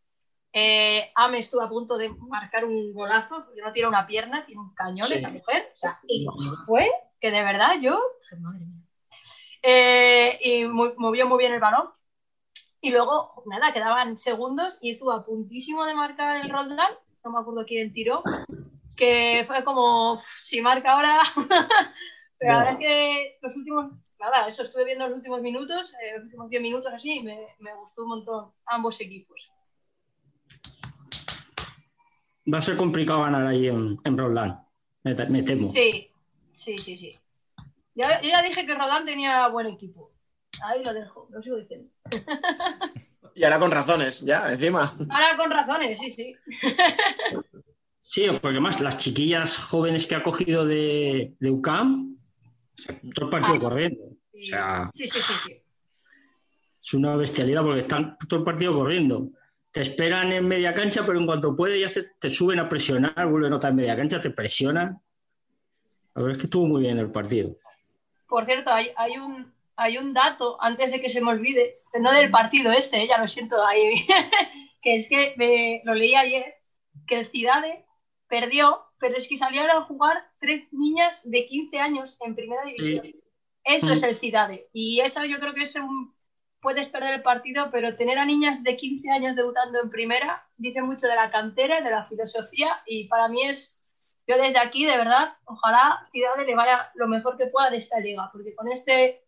Eh, 0.54 1.10
Ame 1.14 1.38
estuvo 1.38 1.62
a 1.62 1.68
punto 1.68 1.96
de 1.96 2.10
marcar 2.28 2.64
un 2.64 2.92
golazo, 2.92 3.44
porque 3.46 3.60
no 3.62 3.72
tiene 3.72 3.88
una 3.88 4.06
pierna, 4.06 4.44
tiene 4.46 4.60
un 4.60 4.74
cañón 4.74 5.08
Sí. 5.08 5.14
esa 5.14 5.30
mujer. 5.30 5.70
O 5.72 5.76
sea, 5.76 5.98
y 6.06 6.26
fue 6.66 6.90
que 7.20 7.30
de 7.30 7.42
verdad 7.42 7.72
yo, 7.80 8.00
madre 8.38 8.60
mía. 8.66 8.81
Eh, 9.62 10.38
y 10.42 10.64
movió 10.64 11.26
muy 11.28 11.38
bien 11.38 11.52
el 11.52 11.60
balón. 11.60 11.88
Y 12.80 12.90
luego, 12.90 13.44
nada, 13.46 13.72
quedaban 13.72 14.16
segundos 14.18 14.78
y 14.80 14.90
estuvo 14.90 15.12
a 15.12 15.24
puntísimo 15.24 15.84
de 15.84 15.94
marcar 15.94 16.36
el 16.44 16.50
Roldán. 16.50 16.92
No 17.24 17.30
me 17.30 17.38
acuerdo 17.40 17.64
quién 17.66 17.92
tiró. 17.92 18.22
Que 18.96 19.44
fue 19.46 19.62
como, 19.64 20.14
"Uf, 20.14 20.24
si 20.42 20.60
marca 20.60 20.92
ahora. 20.92 21.20
Pero 22.38 22.52
la 22.54 22.58
verdad 22.58 22.72
es 22.72 22.78
que 22.80 23.38
los 23.40 23.54
últimos, 23.56 23.92
nada, 24.18 24.48
eso 24.48 24.62
estuve 24.64 24.84
viendo 24.84 25.06
los 25.06 25.16
últimos 25.16 25.40
minutos, 25.42 25.92
eh, 26.02 26.14
los 26.16 26.24
últimos 26.24 26.50
10 26.50 26.60
minutos 26.60 26.92
así, 26.92 27.18
y 27.18 27.22
me, 27.22 27.46
me 27.60 27.72
gustó 27.74 28.02
un 28.02 28.08
montón 28.08 28.52
ambos 28.66 29.00
equipos. 29.00 29.40
Va 32.52 32.58
a 32.58 32.62
ser 32.62 32.76
complicado 32.76 33.22
ganar 33.22 33.46
ahí 33.46 33.68
en, 33.68 34.00
en 34.02 34.18
Roldán, 34.18 34.66
me, 35.04 35.14
me 35.14 35.42
temo. 35.44 35.70
Sí, 35.70 36.10
sí, 36.52 36.78
sí, 36.78 36.96
sí. 36.96 37.16
Yo, 37.94 38.04
yo 38.22 38.28
ya 38.28 38.42
dije 38.42 38.64
que 38.66 38.74
Roldán 38.74 39.04
tenía 39.04 39.48
buen 39.48 39.66
equipo. 39.66 40.12
Ahí 40.64 40.82
lo 40.84 40.92
dejo, 40.94 41.28
lo 41.30 41.42
sigo 41.42 41.56
diciendo. 41.56 41.88
Y 43.34 43.44
ahora 43.44 43.58
con 43.58 43.70
razones, 43.70 44.20
ya, 44.20 44.52
encima. 44.52 44.94
Ahora 45.08 45.34
con 45.38 45.50
razones, 45.50 45.98
sí, 45.98 46.10
sí. 46.10 46.36
Sí, 47.98 48.26
porque 48.42 48.60
más 48.60 48.78
las 48.82 48.98
chiquillas 48.98 49.56
jóvenes 49.56 50.06
que 50.06 50.14
ha 50.14 50.22
cogido 50.22 50.66
de, 50.66 51.34
de 51.40 51.50
UCAM, 51.50 52.18
todo 53.14 53.24
el 53.24 53.30
partido 53.30 53.58
corriendo. 53.58 54.02
O 54.04 54.44
sea, 54.44 54.90
Sí, 54.92 55.08
sí, 55.08 55.18
sí, 55.18 55.32
sí. 55.46 55.62
es 56.84 56.92
una 56.92 57.16
bestialidad 57.16 57.62
porque 57.62 57.80
están 57.80 58.18
todo 58.28 58.40
el 58.40 58.44
partido 58.44 58.74
corriendo. 58.74 59.30
Te 59.70 59.80
esperan 59.80 60.30
en 60.32 60.46
media 60.46 60.74
cancha, 60.74 61.02
pero 61.06 61.18
en 61.18 61.24
cuanto 61.24 61.56
puede 61.56 61.80
ya 61.80 61.88
te, 61.90 62.10
te 62.20 62.28
suben 62.28 62.58
a 62.58 62.68
presionar, 62.68 63.28
vuelven 63.28 63.54
otra 63.54 63.70
en 63.70 63.76
media 63.76 63.96
cancha, 63.96 64.20
te 64.20 64.28
presionan. 64.28 65.00
La 66.14 66.22
verdad 66.22 66.32
es 66.32 66.38
que 66.42 66.46
estuvo 66.48 66.66
muy 66.66 66.82
bien 66.82 66.98
el 66.98 67.10
partido. 67.10 67.56
Por 68.32 68.46
cierto, 68.46 68.70
hay, 68.72 68.92
hay, 68.96 69.18
un, 69.18 69.52
hay 69.76 69.98
un 69.98 70.14
dato, 70.14 70.56
antes 70.62 70.90
de 70.90 71.02
que 71.02 71.10
se 71.10 71.20
me 71.20 71.32
olvide, 71.32 71.82
no 72.00 72.10
del 72.12 72.30
partido 72.30 72.72
este, 72.72 73.02
eh, 73.02 73.06
ya 73.06 73.18
lo 73.18 73.28
siento, 73.28 73.62
ahí, 73.62 74.06
que 74.82 74.96
es 74.96 75.06
que 75.06 75.34
me, 75.36 75.82
lo 75.84 75.92
leí 75.94 76.14
ayer, 76.14 76.54
que 77.06 77.18
el 77.18 77.26
Cidade 77.26 77.84
perdió, 78.28 78.86
pero 78.98 79.18
es 79.18 79.28
que 79.28 79.36
salieron 79.36 79.70
a 79.70 79.82
jugar 79.82 80.16
tres 80.40 80.66
niñas 80.72 81.20
de 81.24 81.46
15 81.46 81.78
años 81.78 82.16
en 82.20 82.34
primera 82.34 82.64
división. 82.64 83.06
Eso 83.64 83.88
Mm. 83.88 83.92
es 83.92 84.02
el 84.02 84.16
Cidade. 84.16 84.70
Y 84.72 85.00
eso 85.00 85.22
yo 85.26 85.38
creo 85.38 85.52
que 85.52 85.64
es 85.64 85.76
un... 85.76 86.14
Puedes 86.62 86.88
perder 86.88 87.14
el 87.14 87.22
partido, 87.22 87.70
pero 87.70 87.96
tener 87.96 88.18
a 88.18 88.24
niñas 88.24 88.62
de 88.62 88.78
15 88.78 89.10
años 89.10 89.36
debutando 89.36 89.82
en 89.82 89.90
primera 89.90 90.46
dice 90.56 90.80
mucho 90.80 91.06
de 91.06 91.16
la 91.16 91.30
cantera, 91.30 91.82
de 91.82 91.90
la 91.90 92.06
filosofía 92.06 92.82
y 92.86 93.08
para 93.08 93.28
mí 93.28 93.42
es... 93.42 93.81
Yo 94.32 94.42
desde 94.42 94.58
aquí, 94.58 94.86
de 94.86 94.96
verdad, 94.96 95.34
ojalá 95.44 96.08
Cidade 96.10 96.46
le 96.46 96.54
vaya 96.54 96.90
lo 96.94 97.06
mejor 97.06 97.36
que 97.36 97.48
pueda 97.48 97.68
en 97.68 97.74
esta 97.74 98.00
liga, 98.00 98.30
porque 98.32 98.54
con, 98.54 98.70
este, 98.72 99.24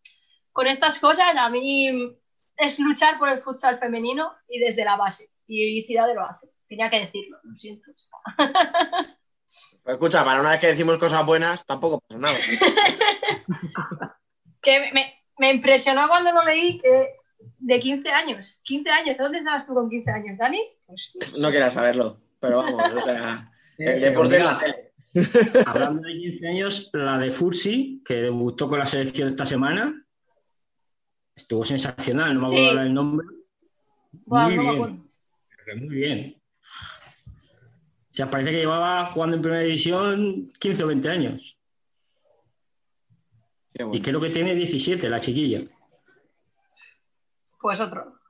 con 0.53 0.67
estas 0.67 0.99
cosas 0.99 1.27
a 1.37 1.49
mí 1.51 2.17
es 2.57 2.79
luchar 2.79 3.19
por 3.19 3.29
el 3.29 3.43
futsal 3.43 3.79
femenino 3.79 4.33
y 4.49 4.61
desde 4.61 4.85
la 4.85 4.97
base. 4.97 5.31
Y 5.47 5.83
Cidade 5.83 6.15
lo 6.15 6.25
hace. 6.25 6.49
Tenía 6.69 6.89
que 6.89 7.01
decirlo, 7.01 7.39
lo 7.43 7.55
siento. 7.59 7.91
Escucha, 9.85 10.25
para 10.25 10.41
una 10.41 10.53
vez 10.53 10.61
que 10.61 10.69
decimos 10.69 10.97
cosas 10.97 11.27
buenas, 11.27 11.67
tampoco 11.67 12.01
pasa 12.01 12.19
nada. 12.19 12.39
que 14.63 14.91
me- 14.93 15.23
me, 15.37 15.51
impresionó 15.51 16.09
cuando 16.09 16.33
lo 16.33 16.45
leí 16.45 16.81
que 16.81 17.11
de 17.59 17.81
15 17.81 18.09
años. 18.11 18.59
15 18.63 18.91
años, 18.91 19.19
¿dónde 19.19 19.39
estabas 19.39 19.67
tú 19.67 19.75
con 19.75 19.91
15 19.91 20.11
años, 20.11 20.39
Dani? 20.39 20.63
Pues, 20.87 21.13
No 21.37 21.51
quieras 21.51 21.75
saberlo, 21.75 22.19
pero 22.41 22.63
vamos, 22.63 22.91
o 22.91 23.01
sea, 23.01 23.51
Eh, 23.79 23.95
el 23.95 24.01
deporte 24.01 24.37
es 24.37 24.45
la 24.45 24.57
tele. 24.59 24.84
Hablando 25.67 26.03
de 26.03 26.13
15 26.15 26.49
años, 26.49 26.91
la 26.93 27.19
de 27.19 27.31
Fursi, 27.31 28.03
que 28.05 28.15
debutó 28.15 28.69
con 28.69 28.79
la 28.79 28.87
selección 28.87 29.29
esta 29.29 29.47
semana, 29.47 30.05
estuvo 31.35 31.65
sensacional, 31.65 32.35
no 32.35 32.41
me 32.41 32.47
acuerdo 32.47 32.71
Sí. 32.73 32.79
el 32.79 32.95
nombre. 32.95 33.27
Muy 34.27 34.57
no 34.57 34.75
bien, 35.67 35.87
muy 35.87 35.95
bien. 35.95 36.43
O 38.11 38.17
sea, 38.17 38.31
parece 38.31 38.53
que 38.53 38.59
llevaba 38.59 39.07
jugando 39.07 39.37
en 39.37 39.43
primera 39.43 39.63
división 39.63 40.53
15 40.59 40.85
o 40.85 40.87
20 40.87 41.09
años. 41.09 41.59
Y 43.93 44.01
creo 44.01 44.21
que 44.21 44.31
tiene 44.31 44.55
17, 44.55 45.09
la 45.09 45.21
chiquilla. 45.21 45.65
Pues 47.61 47.81
otro. 47.81 48.21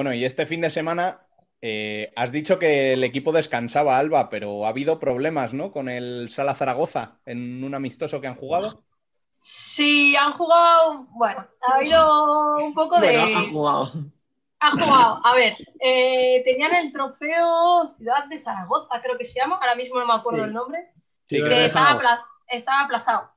Bueno, 0.00 0.14
y 0.14 0.24
este 0.24 0.46
fin 0.46 0.62
de 0.62 0.70
semana 0.70 1.26
eh, 1.60 2.10
has 2.16 2.32
dicho 2.32 2.58
que 2.58 2.94
el 2.94 3.04
equipo 3.04 3.32
descansaba, 3.32 3.98
Alba, 3.98 4.30
pero 4.30 4.64
ha 4.64 4.70
habido 4.70 4.98
problemas, 4.98 5.52
¿no? 5.52 5.72
Con 5.72 5.90
el 5.90 6.30
Sala 6.30 6.54
Zaragoza 6.54 7.18
en 7.26 7.62
un 7.62 7.74
amistoso 7.74 8.18
que 8.18 8.26
han 8.26 8.36
jugado. 8.36 8.82
Sí, 9.40 10.16
han 10.16 10.32
jugado, 10.32 11.06
bueno, 11.10 11.46
ha 11.60 11.74
habido 11.76 12.56
un 12.64 12.72
poco 12.72 12.98
de... 12.98 13.08
Bueno, 13.18 13.38
ha 13.38 13.42
jugado. 13.42 13.88
Ha 14.60 14.70
jugado, 14.70 15.20
a 15.22 15.34
ver, 15.34 15.54
eh, 15.80 16.42
tenían 16.46 16.74
el 16.76 16.94
trofeo 16.94 17.94
Ciudad 17.98 18.24
de 18.24 18.42
Zaragoza, 18.42 19.02
creo 19.02 19.18
que 19.18 19.26
se 19.26 19.38
llama, 19.38 19.56
ahora 19.56 19.74
mismo 19.74 20.00
no 20.00 20.06
me 20.06 20.14
acuerdo 20.14 20.38
Sí. 20.40 20.44
el 20.46 20.54
nombre, 20.54 20.78
Sí, 21.28 21.42
que 21.42 21.46
que- 21.46 21.64
estaba, 21.66 22.24
estaba 22.48 22.80
aplazado. 22.86 23.32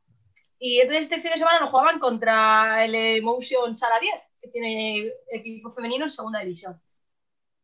Y 0.59 0.79
entonces 0.79 1.01
este 1.09 1.19
fin 1.19 1.31
de 1.33 1.39
semana 1.39 1.59
lo 1.59 1.67
jugaban 1.67 1.99
contra 1.99 2.85
el 2.85 2.95
Emotion 2.95 3.75
Sala 3.75 3.99
10, 3.99 4.13
que 4.43 4.49
tiene 4.49 5.09
equipo 5.31 5.71
femenino 5.71 6.05
en 6.05 6.11
segunda 6.11 6.39
división. 6.41 6.79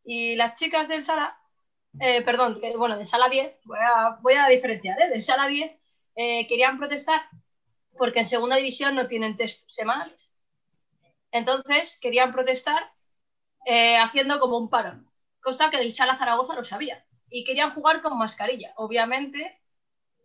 Y 0.04 0.36
las 0.36 0.56
chicas 0.56 0.88
del 0.88 1.04
Sala, 1.04 1.38
eh, 2.00 2.22
perdón, 2.24 2.60
que, 2.62 2.76
bueno, 2.78 2.98
del 2.98 3.08
Sala 3.08 3.30
10, 3.30 3.54
voy 3.66 3.78
a, 3.80 4.18
voy 4.22 4.34
a 4.36 4.48
diferenciar, 4.48 5.00
¿eh? 5.02 5.10
del 5.10 5.24
Sala 5.24 5.48
10, 5.48 5.72
eh, 6.16 6.48
querían 6.48 6.78
protestar 6.80 7.22
porque 7.98 8.22
en 8.22 8.28
segunda 8.28 8.56
división 8.56 8.96
no 8.96 9.08
tienen 9.08 9.36
test 9.36 9.70
semanales. 9.70 10.20
Entonces 11.32 12.00
querían 12.02 12.32
protestar 12.32 12.92
eh, 13.66 13.98
haciendo 13.98 14.40
como 14.40 14.58
un 14.58 14.70
parón, 14.70 15.12
cosa 15.42 15.70
que 15.70 15.78
del 15.78 15.94
Sala 15.94 16.18
Zaragoza 16.18 16.56
lo 16.56 16.66
sabía. 16.66 17.06
Y 17.30 17.44
querían 17.44 17.76
jugar 17.76 18.02
con 18.02 18.18
mascarilla. 18.18 18.74
Obviamente, 18.78 19.62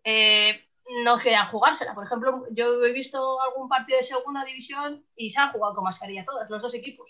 eh, 0.05 0.65
no 1.05 1.19
querían 1.19 1.47
jugársela. 1.49 1.95
Por 1.95 2.05
ejemplo, 2.05 2.47
yo 2.51 2.85
he 2.85 2.93
visto 2.93 3.41
algún 3.41 3.69
partido 3.69 3.99
de 3.99 4.05
segunda 4.05 4.45
división 4.45 5.05
y 5.17 5.31
se 5.31 5.41
han 5.41 5.53
jugado 5.53 5.75
con 5.75 5.85
mascarilla 5.85 6.25
todos, 6.25 6.49
los 6.49 6.63
dos 6.63 6.75
equipos. 6.75 7.09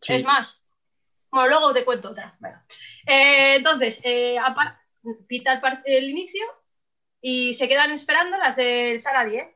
Sí. 0.00 0.14
Es 0.14 0.24
más, 0.24 0.62
bueno, 1.30 1.48
luego 1.48 1.72
te 1.72 1.84
cuento 1.84 2.10
otra. 2.10 2.36
Venga. 2.38 2.64
Eh, 3.06 3.56
entonces, 3.56 4.00
eh, 4.04 4.38
pita 5.26 5.60
el 5.84 6.10
inicio 6.10 6.44
y 7.20 7.54
se 7.54 7.68
quedan 7.68 7.90
esperando 7.90 8.36
las 8.36 8.56
del 8.56 9.00
Sala 9.00 9.24
10 9.24 9.48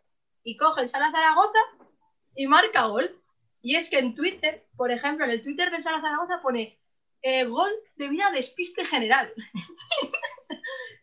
y 0.42 0.56
coge 0.56 0.82
el 0.82 0.88
Sala 0.88 1.12
Zaragoza 1.12 1.58
y 2.34 2.46
marca 2.46 2.86
gol. 2.86 3.22
Y 3.60 3.76
es 3.76 3.90
que 3.90 3.98
en 3.98 4.14
Twitter, 4.14 4.66
por 4.76 4.90
ejemplo, 4.90 5.24
en 5.24 5.32
el 5.32 5.42
Twitter 5.42 5.70
del 5.70 5.82
Sala 5.82 6.00
Zaragoza 6.00 6.40
pone 6.42 6.80
eh, 7.22 7.44
gol 7.44 7.70
debido 7.96 8.26
a 8.26 8.32
despiste 8.32 8.84
general. 8.84 9.32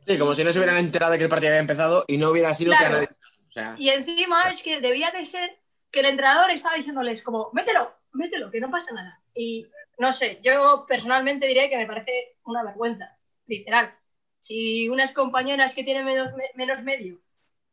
Sí, 0.06 0.18
como 0.18 0.34
si 0.36 0.44
no 0.44 0.52
se 0.54 0.60
hubieran 0.60 0.78
enterado 0.78 1.12
de 1.12 1.18
que 1.18 1.24
el 1.24 1.30
partido 1.30 1.50
había 1.50 1.60
empezado 1.62 2.06
y 2.08 2.18
no 2.18 2.30
hubiera 2.30 2.54
sido 2.54 2.74
que 2.74 2.78
Claro. 2.86 3.08
O 3.50 3.52
sea, 3.52 3.76
Y 3.78 3.90
encima 3.90 4.50
es 4.50 4.62
que 4.64 4.82
debía 4.82 5.12
de 5.12 5.26
ser 5.26 5.58
que 5.92 6.02
el 6.02 6.08
entrenador 6.08 6.52
estaba 6.52 6.76
diciéndoles 6.76 7.24
como, 7.24 7.50
mételo, 7.54 7.94
mételo, 8.14 8.52
que 8.52 8.60
no 8.60 8.70
pasa 8.72 8.94
nada. 8.94 9.22
Y 9.34 9.68
no 9.98 10.12
sé, 10.14 10.40
yo 10.44 10.86
personalmente 10.88 11.48
diré 11.48 11.70
que 11.70 11.78
me 11.78 11.88
parece 11.88 12.38
una 12.44 12.64
vergüenza, 12.64 13.18
literal. 13.48 13.94
Si 14.40 14.90
unas 14.90 15.14
compañeras 15.14 15.74
que 15.74 15.84
tienen 15.84 16.06
menos, 16.06 16.34
me- 16.36 16.52
menos 16.56 16.84
medio 16.84 17.22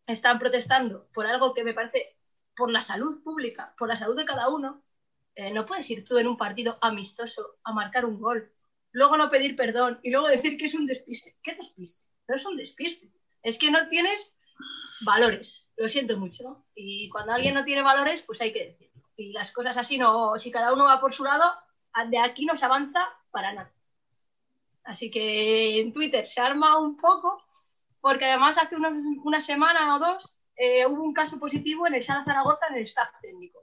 están 0.06 0.38
protestando 0.38 1.08
por 1.14 1.26
algo 1.26 1.54
que 1.54 1.64
me 1.64 1.74
parece 1.74 2.16
por 2.56 2.70
la 2.70 2.82
salud 2.82 3.22
pública, 3.22 3.74
por 3.78 3.88
la 3.88 3.98
salud 3.98 4.16
de 4.16 4.24
cada 4.26 4.48
uno, 4.50 4.82
eh, 5.34 5.52
no 5.52 5.66
puedes 5.66 5.88
ir 5.90 6.04
tú 6.04 6.18
en 6.18 6.28
un 6.28 6.36
partido 6.36 6.78
amistoso 6.80 7.56
a 7.64 7.72
marcar 7.72 8.04
un 8.04 8.20
gol, 8.20 8.52
luego 8.92 9.16
no 9.16 9.30
pedir 9.30 9.56
perdón 9.56 10.00
y 10.02 10.10
luego 10.10 10.28
decir 10.28 10.56
que 10.58 10.66
es 10.66 10.74
un 10.74 10.86
despiste. 10.86 11.36
¿Qué 11.42 11.54
despiste? 11.54 12.02
No 12.28 12.36
es 12.36 12.44
un 12.44 12.56
despiste. 12.56 13.10
Es 13.42 13.58
que 13.58 13.70
no 13.70 13.88
tienes 13.88 14.34
valores. 15.04 15.68
Lo 15.76 15.88
siento 15.88 16.16
mucho. 16.18 16.64
Y 16.74 17.08
cuando 17.10 17.32
alguien 17.32 17.54
no 17.54 17.64
tiene 17.64 17.82
valores, 17.82 18.22
pues 18.22 18.40
hay 18.40 18.52
que 18.52 18.66
decirlo. 18.66 19.02
Y 19.16 19.32
las 19.32 19.52
cosas 19.52 19.76
así 19.76 19.98
no, 19.98 20.38
si 20.38 20.50
cada 20.50 20.72
uno 20.72 20.84
va 20.84 21.00
por 21.00 21.12
su 21.12 21.24
lado, 21.24 21.52
de 22.08 22.18
aquí 22.18 22.46
no 22.46 22.56
se 22.56 22.64
avanza 22.64 23.08
para 23.30 23.52
nada. 23.52 23.72
Así 24.84 25.10
que 25.10 25.80
en 25.80 25.92
Twitter 25.92 26.26
se 26.26 26.40
arma 26.40 26.78
un 26.78 26.96
poco, 26.96 27.42
porque 28.00 28.24
además 28.24 28.58
hace 28.58 28.76
una 28.76 29.40
semana 29.40 29.94
o 29.94 29.98
dos 29.98 30.34
eh, 30.56 30.86
hubo 30.86 31.02
un 31.02 31.14
caso 31.14 31.38
positivo 31.38 31.86
en 31.86 31.94
el 31.94 32.02
Sala 32.02 32.24
Zaragoza 32.24 32.66
en 32.68 32.76
el 32.76 32.84
staff 32.84 33.10
técnico. 33.20 33.60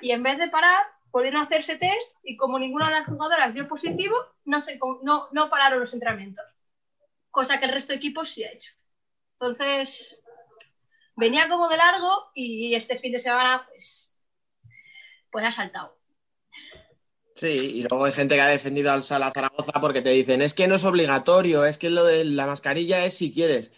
Y 0.00 0.10
en 0.10 0.22
vez 0.22 0.38
de 0.38 0.48
parar, 0.48 0.84
pudieron 1.10 1.42
hacerse 1.42 1.76
test 1.76 2.16
y 2.22 2.36
como 2.36 2.58
ninguna 2.58 2.86
de 2.86 2.92
las 2.92 3.06
jugadoras 3.06 3.54
dio 3.54 3.68
positivo, 3.68 4.16
no, 4.44 4.60
se, 4.60 4.78
no, 5.02 5.28
no 5.32 5.50
pararon 5.50 5.80
los 5.80 5.92
entrenamientos. 5.92 6.44
Cosa 7.32 7.58
que 7.58 7.64
el 7.64 7.72
resto 7.72 7.92
de 7.92 7.96
equipos 7.98 8.30
sí 8.30 8.44
ha 8.44 8.52
hecho. 8.52 8.72
Entonces, 9.40 10.22
venía 11.16 11.48
como 11.48 11.68
de 11.68 11.78
largo 11.78 12.30
y 12.34 12.74
este 12.74 12.98
fin 13.00 13.12
de 13.12 13.20
semana, 13.20 13.66
pues, 13.68 14.14
pues 15.30 15.44
ha 15.46 15.50
saltado. 15.52 15.98
sí, 17.34 17.48
y 17.78 17.82
luego 17.82 18.04
hay 18.04 18.12
gente 18.12 18.34
que 18.34 18.40
ha 18.42 18.46
defendido 18.46 18.92
al 18.92 19.02
Sala 19.02 19.32
Zaragoza 19.32 19.72
porque 19.80 20.02
te 20.02 20.10
dicen, 20.10 20.42
es 20.42 20.54
que 20.54 20.68
no 20.68 20.76
es 20.76 20.84
obligatorio, 20.84 21.64
es 21.64 21.78
que 21.78 21.90
lo 21.90 22.04
de 22.04 22.24
la 22.24 22.46
mascarilla 22.46 23.04
es 23.04 23.14
si 23.16 23.32
quieres. 23.32 23.72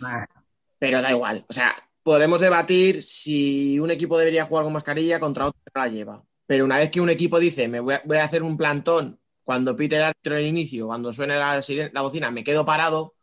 Pero 0.78 1.00
da 1.00 1.12
igual. 1.12 1.46
O 1.48 1.52
sea, 1.52 1.74
podemos 2.02 2.40
debatir 2.40 3.02
si 3.02 3.78
un 3.78 3.90
equipo 3.90 4.18
debería 4.18 4.44
jugar 4.46 4.64
con 4.64 4.72
mascarilla 4.74 5.20
contra 5.20 5.46
otro 5.46 5.60
que 5.64 5.72
no 5.74 5.84
la 5.84 5.90
lleva. 5.90 6.24
Pero 6.46 6.64
una 6.66 6.78
vez 6.78 6.90
que 6.90 7.00
un 7.00 7.10
equipo 7.10 7.38
dice, 7.38 7.68
me 7.68 7.80
voy 7.80 7.94
a, 7.94 8.02
voy 8.04 8.18
a 8.18 8.24
hacer 8.24 8.42
un 8.42 8.56
plantón 8.56 9.20
cuando 9.44 9.76
pite 9.76 9.96
el 9.96 10.02
árbitro 10.02 10.36
en 10.36 10.46
inicio, 10.46 10.86
cuando 10.86 11.12
suene 11.12 11.36
la 11.36 12.02
bocina, 12.02 12.30
me 12.30 12.44
quedo 12.44 12.64
parado, 12.66 13.14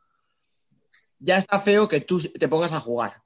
ya 1.24 1.38
está 1.38 1.60
feo 1.60 1.88
que 1.88 2.02
tú 2.02 2.20
te 2.20 2.48
pongas 2.48 2.74
a 2.74 2.80
jugar. 2.80 3.22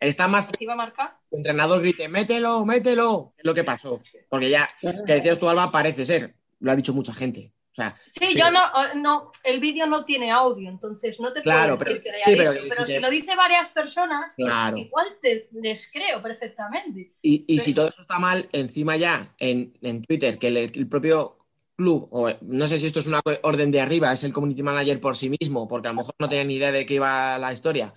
Está 0.00 0.28
más 0.28 0.44
feo 0.46 0.52
¿Te 0.58 0.64
iba 0.64 0.74
a 0.74 0.76
marcar? 0.76 1.18
el 1.30 1.38
entrenador 1.38 1.80
grite, 1.80 2.08
mételo, 2.08 2.64
mételo. 2.64 3.34
Es 3.36 3.44
lo 3.44 3.52
que 3.54 3.64
pasó. 3.64 4.00
Porque 4.28 4.50
ya, 4.50 4.68
que 4.80 5.14
decías 5.14 5.38
tú, 5.38 5.48
Alba, 5.48 5.72
parece 5.72 6.06
ser. 6.06 6.34
Lo 6.60 6.70
ha 6.70 6.76
dicho 6.76 6.94
mucha 6.94 7.12
gente. 7.12 7.52
O 7.72 7.74
sea, 7.74 7.96
Sí, 8.18 8.36
yo 8.36 8.50
no, 8.50 8.60
no, 8.96 9.30
el 9.44 9.60
vídeo 9.60 9.86
no 9.86 10.04
tiene 10.04 10.32
audio, 10.32 10.68
entonces 10.68 11.20
no 11.20 11.32
te 11.32 11.42
Claro, 11.42 11.78
puedo 11.78 11.90
decir 11.94 12.02
pero- 12.02 12.02
que 12.02 12.10
lo 12.10 12.16
haya 12.16 12.24
sí, 12.24 12.34
pero 12.36 12.52
dicho, 12.52 12.64
pero 12.68 12.86
si 12.86 12.92
si 12.92 12.92
te- 12.94 13.00
lo 13.00 13.10
dice 13.10 13.36
varias 13.36 13.68
personas, 13.68 14.32
pues 14.36 14.48
Claro. 14.48 14.76
igual 14.78 15.06
te 15.22 15.48
les 15.52 15.90
creo 15.92 16.20
perfectamente. 16.20 17.12
Y, 17.22 17.44
y 17.46 17.60
si 17.60 17.74
todo 17.74 17.88
eso 17.88 18.00
está 18.02 18.18
mal, 18.18 18.48
encima 18.52 18.96
ya 18.96 19.32
en, 19.38 19.72
en 19.82 20.02
Twitter, 20.02 20.38
que 20.40 20.48
el, 20.48 20.56
el 20.56 20.88
propio 20.88 21.37
club, 21.78 22.08
o 22.10 22.28
no 22.42 22.66
sé 22.66 22.80
si 22.80 22.86
esto 22.86 22.98
es 22.98 23.06
una 23.06 23.20
orden 23.44 23.70
de 23.70 23.80
arriba, 23.80 24.12
es 24.12 24.24
el 24.24 24.32
community 24.32 24.64
manager 24.64 25.00
por 25.00 25.16
sí 25.16 25.30
mismo, 25.30 25.68
porque 25.68 25.86
a 25.86 25.92
lo 25.92 25.98
mejor 25.98 26.12
no 26.18 26.28
tenía 26.28 26.44
ni 26.44 26.54
idea 26.56 26.72
de 26.72 26.84
qué 26.84 26.94
iba 26.94 27.38
la 27.38 27.52
historia, 27.52 27.94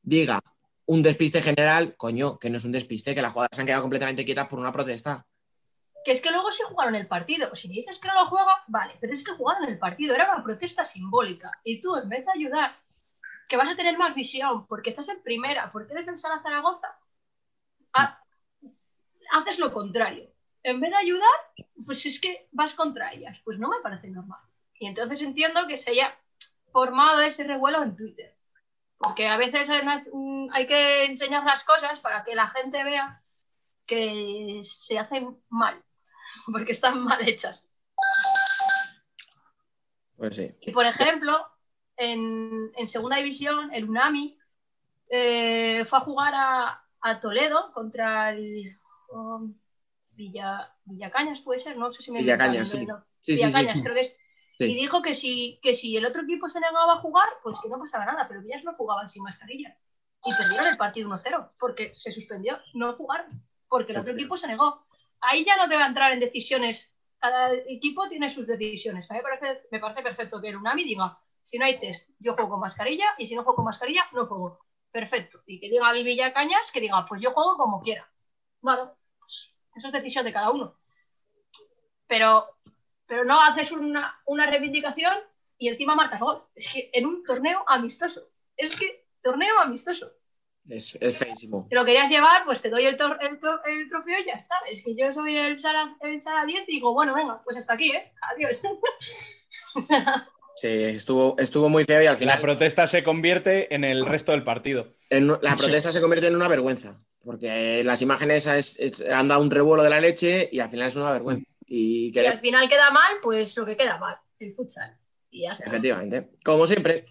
diga 0.00 0.40
un 0.86 1.02
despiste 1.02 1.42
general, 1.42 1.96
coño, 1.96 2.38
que 2.38 2.48
no 2.48 2.58
es 2.58 2.64
un 2.64 2.70
despiste, 2.72 3.14
que 3.14 3.22
las 3.22 3.32
jugadoras 3.32 3.56
se 3.56 3.62
han 3.62 3.66
quedado 3.66 3.82
completamente 3.82 4.24
quietas 4.24 4.46
por 4.46 4.60
una 4.60 4.72
protesta. 4.72 5.26
Que 6.04 6.12
es 6.12 6.20
que 6.20 6.30
luego 6.30 6.52
sí 6.52 6.62
jugaron 6.68 6.94
el 6.94 7.08
partido. 7.08 7.56
Si 7.56 7.68
dices 7.68 7.98
que 7.98 8.08
no 8.08 8.14
lo 8.14 8.26
juega, 8.26 8.62
vale, 8.68 8.94
pero 9.00 9.14
es 9.14 9.24
que 9.24 9.32
jugaron 9.32 9.66
el 9.68 9.78
partido, 9.78 10.14
era 10.14 10.30
una 10.32 10.44
protesta 10.44 10.84
simbólica. 10.84 11.50
Y 11.64 11.80
tú, 11.80 11.96
en 11.96 12.08
vez 12.10 12.24
de 12.26 12.32
ayudar, 12.32 12.76
que 13.48 13.56
vas 13.56 13.72
a 13.72 13.76
tener 13.76 13.96
más 13.96 14.14
visión, 14.14 14.66
porque 14.66 14.90
estás 14.90 15.08
en 15.08 15.22
primera, 15.22 15.72
porque 15.72 15.94
eres 15.94 16.06
el 16.06 16.18
Sala 16.18 16.42
Zaragoza, 16.42 16.98
ha- 17.94 18.20
haces 19.32 19.58
lo 19.58 19.72
contrario. 19.72 20.33
En 20.64 20.80
vez 20.80 20.90
de 20.90 20.96
ayudar, 20.96 21.30
pues 21.86 22.04
es 22.06 22.18
que 22.18 22.48
vas 22.50 22.74
contra 22.74 23.12
ellas. 23.12 23.38
Pues 23.44 23.58
no 23.58 23.68
me 23.68 23.80
parece 23.82 24.08
normal. 24.08 24.40
Y 24.78 24.86
entonces 24.86 25.22
entiendo 25.22 25.66
que 25.68 25.78
se 25.78 25.90
haya 25.90 26.18
formado 26.72 27.20
ese 27.20 27.44
revuelo 27.44 27.82
en 27.82 27.94
Twitter. 27.94 28.34
Porque 28.98 29.28
a 29.28 29.36
veces 29.36 29.68
mm, 30.12 30.48
hay 30.52 30.66
que 30.66 31.04
enseñar 31.04 31.44
las 31.44 31.62
cosas 31.64 32.00
para 32.00 32.24
que 32.24 32.34
la 32.34 32.48
gente 32.48 32.82
vea 32.82 33.22
que 33.86 34.62
se 34.64 34.98
hacen 34.98 35.36
mal, 35.50 35.82
porque 36.52 36.72
están 36.72 37.04
mal 37.04 37.28
hechas. 37.28 37.70
Pues 40.16 40.36
sí. 40.36 40.54
Y 40.62 40.72
por 40.72 40.86
ejemplo, 40.86 41.46
en, 41.96 42.72
en 42.74 42.88
segunda 42.88 43.16
división, 43.16 43.72
el 43.74 43.88
Unami 43.88 44.38
eh, 45.10 45.84
fue 45.84 45.98
a 45.98 46.02
jugar 46.02 46.34
a, 46.34 46.84
a 47.00 47.20
Toledo 47.20 47.72
contra 47.74 48.30
el 48.30 48.78
um, 49.10 49.54
Villa, 50.14 50.72
Villacañas, 50.84 51.40
puede 51.40 51.60
ser, 51.60 51.76
no 51.76 51.90
sé 51.90 52.02
si 52.02 52.12
me 52.12 52.20
Villacañas, 52.20 52.68
sí. 52.68 52.86
no. 52.86 53.04
Sí, 53.20 53.34
Villacañas, 53.34 53.78
sí. 53.78 53.82
creo 53.82 53.94
que 53.94 54.00
es. 54.00 54.16
Y 54.58 54.74
dijo 54.74 55.02
que 55.02 55.14
si, 55.14 55.58
que 55.62 55.74
si 55.74 55.96
el 55.96 56.06
otro 56.06 56.22
equipo 56.22 56.48
se 56.48 56.60
negaba 56.60 56.94
a 56.94 56.98
jugar, 56.98 57.28
pues 57.42 57.58
que 57.60 57.68
no 57.68 57.78
pasaba 57.78 58.04
nada, 58.04 58.28
pero 58.28 58.40
ellas 58.40 58.62
no 58.62 58.74
jugaban 58.74 59.08
sin 59.08 59.22
mascarilla. 59.22 59.76
Y 60.24 60.32
perdieron 60.36 60.68
el 60.68 60.76
partido 60.76 61.10
1-0, 61.10 61.50
porque 61.58 61.94
se 61.94 62.12
suspendió, 62.12 62.58
no 62.72 62.94
jugaron, 62.94 63.26
porque 63.68 63.92
el 63.92 63.98
otro 63.98 64.12
equipo 64.12 64.36
se 64.36 64.46
negó. 64.46 64.86
Ahí 65.20 65.44
ya 65.44 65.56
no 65.56 65.68
te 65.68 65.76
va 65.76 65.84
a 65.84 65.88
entrar 65.88 66.12
en 66.12 66.20
decisiones, 66.20 66.94
cada 67.18 67.52
equipo 67.66 68.08
tiene 68.08 68.30
sus 68.30 68.46
decisiones. 68.46 69.10
A 69.10 69.14
mí 69.14 69.20
me 69.20 69.22
parece, 69.22 69.66
me 69.70 69.80
parece 69.80 70.02
perfecto 70.02 70.40
que 70.40 70.48
el 70.48 70.56
UNAMI 70.56 70.84
diga, 70.84 71.18
si 71.42 71.58
no 71.58 71.66
hay 71.66 71.78
test, 71.78 72.08
yo 72.18 72.34
juego 72.34 72.50
con 72.50 72.60
mascarilla, 72.60 73.06
y 73.18 73.26
si 73.26 73.34
no 73.34 73.42
juego 73.42 73.56
con 73.56 73.64
mascarilla, 73.64 74.04
no 74.12 74.26
juego. 74.26 74.64
Perfecto. 74.90 75.42
Y 75.46 75.58
que 75.58 75.68
diga 75.68 75.90
el 75.90 76.04
Villacañas, 76.04 76.70
que 76.70 76.80
diga, 76.80 77.04
pues 77.08 77.20
yo 77.20 77.32
juego 77.32 77.56
como 77.56 77.82
quiera. 77.82 78.08
Bueno, 78.60 78.96
eso 79.76 79.86
es 79.88 79.92
decisión 79.92 80.24
de 80.24 80.32
cada 80.32 80.50
uno. 80.50 80.78
Pero, 82.06 82.46
pero 83.06 83.24
no 83.24 83.40
haces 83.40 83.72
una, 83.72 84.20
una 84.26 84.46
reivindicación 84.46 85.14
y 85.58 85.68
encima 85.68 85.94
marcas 85.94 86.20
gol. 86.20 86.44
Es 86.54 86.68
que 86.72 86.90
en 86.92 87.06
un 87.06 87.24
torneo 87.24 87.64
amistoso. 87.66 88.28
Es 88.56 88.76
que 88.76 89.06
torneo 89.22 89.58
amistoso. 89.60 90.12
Es, 90.68 90.94
es 90.94 91.18
feísimo. 91.18 91.66
Te 91.68 91.74
lo 91.76 91.84
querías 91.84 92.10
llevar, 92.10 92.44
pues 92.44 92.62
te 92.62 92.70
doy 92.70 92.86
el, 92.86 92.96
tor- 92.96 93.18
el, 93.20 93.38
tor- 93.38 93.60
el 93.66 93.88
trofeo 93.90 94.18
y 94.20 94.24
ya 94.24 94.34
está. 94.34 94.56
Es 94.70 94.82
que 94.82 94.94
yo 94.96 95.12
soy 95.12 95.36
el 95.36 95.58
Sara, 95.58 95.96
el 96.00 96.20
Sara 96.22 96.46
10 96.46 96.64
y 96.68 96.72
digo, 96.72 96.94
bueno, 96.94 97.14
venga, 97.14 97.42
pues 97.44 97.56
hasta 97.58 97.74
aquí, 97.74 97.90
¿eh? 97.90 98.12
Adiós. 98.34 98.62
Sí, 100.56 100.68
estuvo, 100.68 101.36
estuvo 101.38 101.68
muy 101.68 101.84
feo 101.84 102.02
y 102.02 102.06
al 102.06 102.14
La 102.14 102.18
final 102.18 102.40
protesta 102.40 102.86
se 102.86 103.02
convierte 103.02 103.74
en 103.74 103.84
el 103.84 104.06
resto 104.06 104.32
del 104.32 104.44
partido. 104.44 104.88
en- 105.10 105.28
la 105.28 105.56
protesta 105.56 105.92
se 105.92 106.00
convierte 106.00 106.28
en 106.28 106.36
una 106.36 106.48
vergüenza. 106.48 107.00
Porque 107.24 107.82
las 107.84 108.02
imágenes 108.02 108.46
es- 108.46 108.78
es- 108.78 109.08
han 109.10 109.28
dado 109.28 109.40
un 109.40 109.50
revuelo 109.50 109.82
de 109.82 109.90
la 109.90 110.00
leche 110.00 110.48
y 110.52 110.60
al 110.60 110.68
final 110.70 110.88
es 110.88 110.96
una 110.96 111.10
vergüenza. 111.12 111.44
Y 111.66 112.16
al 112.18 112.38
final 112.40 112.68
queda 112.68 112.90
mal, 112.90 113.14
pues 113.22 113.56
lo 113.56 113.64
que 113.64 113.76
queda 113.76 113.98
mal, 113.98 114.16
el 114.38 114.54
futsal. 114.54 114.94
Y 115.30 115.42
ya 115.42 115.52
está. 115.52 115.64
efectivamente, 115.64 116.30
como 116.44 116.66
siempre, 116.66 117.06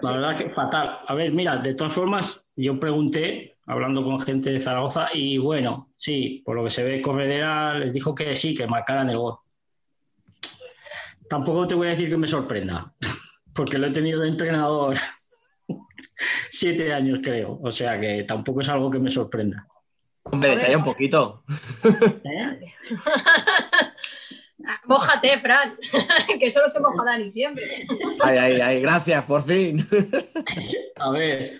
La 0.00 0.12
verdad 0.12 0.36
que 0.36 0.48
fatal. 0.48 1.00
A 1.06 1.14
ver, 1.14 1.32
mira, 1.32 1.56
de 1.58 1.74
todas 1.74 1.92
formas, 1.92 2.52
yo 2.56 2.78
pregunté, 2.80 3.56
hablando 3.66 4.02
con 4.02 4.18
gente 4.20 4.50
de 4.50 4.58
Zaragoza, 4.60 5.08
y 5.12 5.36
bueno, 5.36 5.90
sí, 5.96 6.40
por 6.46 6.56
lo 6.56 6.64
que 6.64 6.70
se 6.70 6.82
ve, 6.84 7.02
Corredera 7.02 7.78
les 7.78 7.92
dijo 7.92 8.14
que 8.14 8.34
sí, 8.34 8.54
que 8.54 8.66
marcaran 8.66 9.10
el 9.10 9.18
gol. 9.18 9.36
Tampoco 11.32 11.66
te 11.66 11.74
voy 11.74 11.86
a 11.86 11.92
decir 11.92 12.10
que 12.10 12.18
me 12.18 12.26
sorprenda, 12.26 12.92
porque 13.54 13.78
lo 13.78 13.86
he 13.86 13.90
tenido 13.90 14.20
de 14.20 14.28
entrenador 14.28 14.98
siete 16.50 16.92
años, 16.92 17.20
creo. 17.22 17.58
O 17.62 17.72
sea 17.72 17.98
que 17.98 18.24
tampoco 18.24 18.60
es 18.60 18.68
algo 18.68 18.90
que 18.90 18.98
me 18.98 19.08
sorprenda. 19.08 19.66
hombre, 20.24 20.58
traía 20.58 20.76
un 20.76 20.84
poquito. 20.84 21.42
Mójate, 24.86 25.40
Fran, 25.40 25.78
que 26.38 26.52
solo 26.52 26.68
se 26.68 26.80
moja 26.80 27.02
Dani 27.02 27.32
siempre. 27.32 27.64
Ay, 28.20 28.36
ay, 28.36 28.60
ay, 28.60 28.82
gracias, 28.82 29.24
por 29.24 29.42
fin. 29.42 29.82
A 30.96 31.10
ver, 31.12 31.56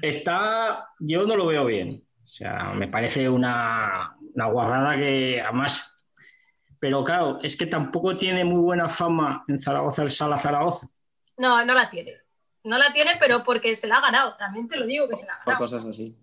está. 0.00 0.88
Yo 0.98 1.26
no 1.26 1.36
lo 1.36 1.44
veo 1.44 1.66
bien. 1.66 2.02
O 2.24 2.26
sea, 2.26 2.72
me 2.74 2.88
parece 2.88 3.28
una, 3.28 4.16
una 4.34 4.46
guarrada 4.46 4.96
que 4.96 5.42
además. 5.42 5.99
Pero 6.80 7.04
claro, 7.04 7.38
es 7.42 7.56
que 7.56 7.66
tampoco 7.66 8.16
tiene 8.16 8.44
muy 8.44 8.60
buena 8.60 8.88
fama 8.88 9.44
en 9.46 9.60
Zaragoza 9.60 10.02
el 10.02 10.10
Sala 10.10 10.38
Zaragoza. 10.38 10.88
No, 11.36 11.64
no 11.64 11.74
la 11.74 11.90
tiene. 11.90 12.16
No 12.64 12.78
la 12.78 12.92
tiene, 12.92 13.12
pero 13.20 13.44
porque 13.44 13.76
se 13.76 13.86
la 13.86 13.96
ha 13.98 14.00
ganado. 14.00 14.34
También 14.36 14.66
te 14.66 14.78
lo 14.78 14.86
digo 14.86 15.06
que 15.08 15.16
se 15.16 15.26
la 15.26 15.34
ha 15.34 15.44
Por 15.44 15.52
ganado. 15.54 15.64
cosas 15.64 15.84
así. 15.84 16.16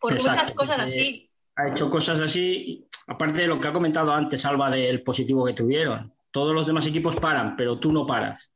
Por 0.00 0.12
Exacto, 0.12 0.30
muchas 0.40 0.52
cosas 0.54 0.78
así. 0.80 1.30
Ha 1.56 1.68
hecho 1.68 1.90
cosas 1.90 2.20
así, 2.20 2.88
aparte 3.08 3.42
de 3.42 3.48
lo 3.48 3.60
que 3.60 3.68
ha 3.68 3.72
comentado 3.72 4.12
antes, 4.12 4.46
Alba, 4.46 4.70
del 4.70 5.02
positivo 5.02 5.44
que 5.44 5.52
tuvieron. 5.52 6.14
Todos 6.30 6.54
los 6.54 6.66
demás 6.66 6.86
equipos 6.86 7.16
paran, 7.16 7.56
pero 7.56 7.78
tú 7.78 7.92
no 7.92 8.06
paras. 8.06 8.52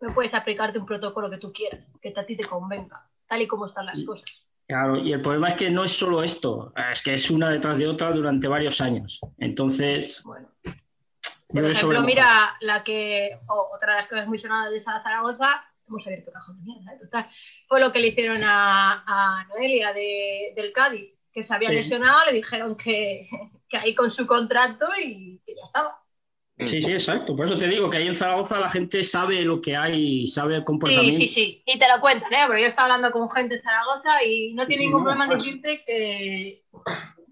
No 0.00 0.12
puedes 0.12 0.34
aplicarte 0.34 0.78
un 0.78 0.86
protocolo 0.86 1.30
que 1.30 1.38
tú 1.38 1.52
quieras, 1.52 1.84
que 2.00 2.12
a 2.14 2.26
ti 2.26 2.36
te 2.36 2.44
convenga, 2.44 3.08
tal 3.26 3.42
y 3.42 3.46
como 3.46 3.66
están 3.66 3.86
las 3.86 4.02
cosas. 4.02 4.39
Claro, 4.70 4.96
y 4.98 5.12
el 5.12 5.20
problema 5.20 5.48
es 5.48 5.54
que 5.56 5.68
no 5.68 5.82
es 5.82 5.90
solo 5.90 6.22
esto, 6.22 6.72
es 6.92 7.02
que 7.02 7.14
es 7.14 7.28
una 7.28 7.50
detrás 7.50 7.76
de 7.76 7.88
otra 7.88 8.12
durante 8.12 8.46
varios 8.46 8.80
años. 8.80 9.18
Entonces, 9.38 10.22
Por 10.22 10.38
yo 11.62 11.66
eso 11.66 11.72
ejemplo, 11.72 12.00
lo 12.00 12.06
mira 12.06 12.56
la 12.60 12.84
que, 12.84 13.30
otra 13.48 13.94
de 13.94 13.98
las 13.98 14.06
cosas 14.06 14.28
muy 14.28 14.38
sonadas 14.38 14.70
de 14.70 14.80
Sala 14.80 15.02
Zaragoza, 15.02 15.64
hemos 15.88 16.06
abierto 16.06 16.30
cajón 16.30 16.58
de 16.58 16.62
mierda, 16.66 16.92
¿eh? 16.92 16.98
total, 17.02 17.28
fue 17.66 17.80
lo 17.80 17.90
que 17.90 17.98
le 17.98 18.06
hicieron 18.08 18.40
a, 18.44 19.02
a 19.04 19.44
Noelia 19.48 19.92
de- 19.92 20.52
del 20.54 20.72
Cádiz, 20.72 21.14
que 21.32 21.42
se 21.42 21.52
había 21.52 21.70
Sí. 21.70 21.74
lesionado, 21.74 22.24
le 22.26 22.32
dijeron 22.32 22.76
que, 22.76 23.28
que 23.68 23.76
ahí 23.76 23.92
con 23.92 24.08
su 24.08 24.24
contrato 24.24 24.86
y 25.04 25.40
que 25.44 25.52
ya 25.56 25.64
estaba. 25.64 25.99
Sí, 26.66 26.82
sí, 26.82 26.92
exacto. 26.92 27.34
Por 27.36 27.46
eso 27.46 27.56
te 27.58 27.68
digo 27.68 27.88
que 27.90 27.98
ahí 27.98 28.06
en 28.08 28.14
Zaragoza 28.14 28.58
la 28.60 28.68
gente 28.68 29.02
sabe 29.04 29.42
lo 29.42 29.60
que 29.60 29.76
hay, 29.76 30.26
sabe 30.26 30.54
el 30.56 30.60
Sí, 30.60 30.64
comportamiento. 30.66 31.16
sí, 31.16 31.28
sí, 31.28 31.62
y 31.64 31.78
te 31.78 31.86
lo 31.88 32.00
cuentan, 32.00 32.32
¿eh? 32.32 32.44
Porque 32.46 32.62
yo 32.62 32.68
estaba 32.68 32.86
hablando 32.94 33.10
con 33.12 33.30
gente 33.30 33.56
de 33.56 33.62
Zaragoza 33.62 34.22
y 34.24 34.52
no 34.54 34.66
tiene 34.66 34.80
Sí, 34.82 34.86
ningún 34.86 35.00
no, 35.04 35.10
problema 35.10 35.24
en 35.24 35.30
pues. 35.30 35.44
decirte 35.44 35.82
que, 35.86 36.62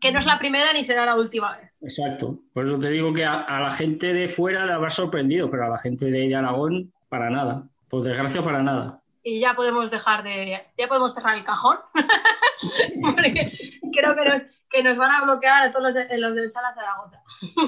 que 0.00 0.12
no 0.12 0.18
es 0.18 0.26
la 0.26 0.38
primera 0.38 0.72
ni 0.72 0.84
será 0.84 1.04
la 1.04 1.16
última 1.16 1.56
vez. 1.56 1.70
Exacto. 1.82 2.38
Por 2.52 2.66
eso 2.66 2.78
te 2.78 2.90
digo 2.90 3.12
que 3.12 3.24
a, 3.24 3.40
a 3.42 3.60
la 3.60 3.70
gente 3.70 4.12
de 4.12 4.28
fuera 4.28 4.64
le 4.66 4.72
habrá 4.72 4.90
sorprendido, 4.90 5.48
pero 5.50 5.66
a 5.66 5.68
la 5.68 5.78
gente 5.78 6.06
de 6.10 6.34
Aragón, 6.34 6.92
para 7.08 7.30
nada. 7.30 7.62
Por 7.88 8.02
desgracia, 8.04 8.42
para 8.42 8.62
nada. 8.62 9.00
y 9.24 9.40
ya 9.40 9.54
podemos 9.54 9.90
dejar 9.90 10.22
de 10.22 10.62
ya 10.76 10.88
podemos 10.88 11.14
cerrar 11.14 11.36
el 11.36 11.44
cajón 11.44 11.76
porque 13.14 13.52
creo 13.92 14.14
que 14.14 14.24
nos, 14.24 14.42
que 14.70 14.82
nos 14.82 14.96
van 14.96 15.10
a 15.10 15.22
bloquear 15.24 15.64
a 15.64 15.72
todos 15.72 15.92
los, 15.92 15.94
de, 16.08 16.18
los 16.18 16.34
del 16.34 16.50
Sala 16.50 16.74
Zaragoza 16.74 17.22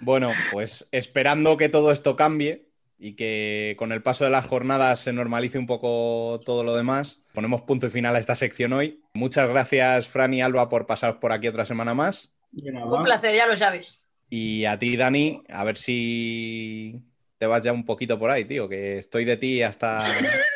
Bueno, 0.00 0.32
pues 0.52 0.88
esperando 0.92 1.56
que 1.56 1.68
todo 1.68 1.92
esto 1.92 2.16
cambie 2.16 2.68
y 2.98 3.14
que 3.14 3.76
con 3.78 3.92
el 3.92 4.02
paso 4.02 4.24
de 4.24 4.30
las 4.30 4.46
jornadas 4.46 5.00
se 5.00 5.12
normalice 5.12 5.58
un 5.58 5.66
poco 5.66 6.40
todo 6.44 6.64
lo 6.64 6.74
demás, 6.74 7.20
ponemos 7.32 7.62
punto 7.62 7.86
y 7.86 7.90
final 7.90 8.16
a 8.16 8.18
esta 8.18 8.34
sección 8.34 8.72
hoy. 8.72 9.02
Muchas 9.12 9.48
gracias, 9.48 10.08
Fran 10.08 10.34
y 10.34 10.42
Alba, 10.42 10.68
por 10.68 10.86
pasaros 10.86 11.16
por 11.16 11.32
aquí 11.32 11.48
otra 11.48 11.66
semana 11.66 11.94
más. 11.94 12.32
un 12.52 13.04
placer 13.04 13.34
ya 13.34 13.46
lo 13.46 13.56
sabes 13.56 14.04
Y 14.30 14.64
a 14.64 14.78
ti, 14.78 14.96
Dani, 14.96 15.42
a 15.48 15.64
ver 15.64 15.78
si 15.78 17.02
te 17.38 17.46
vas 17.46 17.62
ya 17.62 17.72
un 17.72 17.84
poquito 17.84 18.18
por 18.18 18.30
ahí, 18.30 18.44
tío, 18.44 18.68
que 18.68 18.98
estoy 18.98 19.24
de 19.24 19.36
ti 19.36 19.62
hasta... 19.62 19.98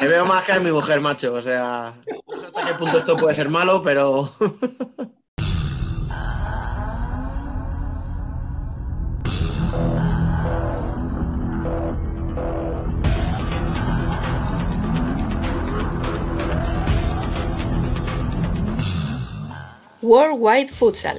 Me 0.00 0.06
veo 0.06 0.24
más 0.24 0.44
que 0.44 0.52
a 0.52 0.60
mi 0.60 0.70
mujer, 0.70 1.00
macho. 1.00 1.34
O 1.34 1.42
sea, 1.42 1.94
no 2.06 2.40
sé 2.40 2.46
hasta 2.46 2.64
qué 2.64 2.74
punto 2.74 2.98
esto 2.98 3.16
puede 3.16 3.34
ser 3.34 3.48
malo, 3.48 3.82
pero. 3.82 4.32
Worldwide 20.08 20.68
Futsal. 20.68 21.18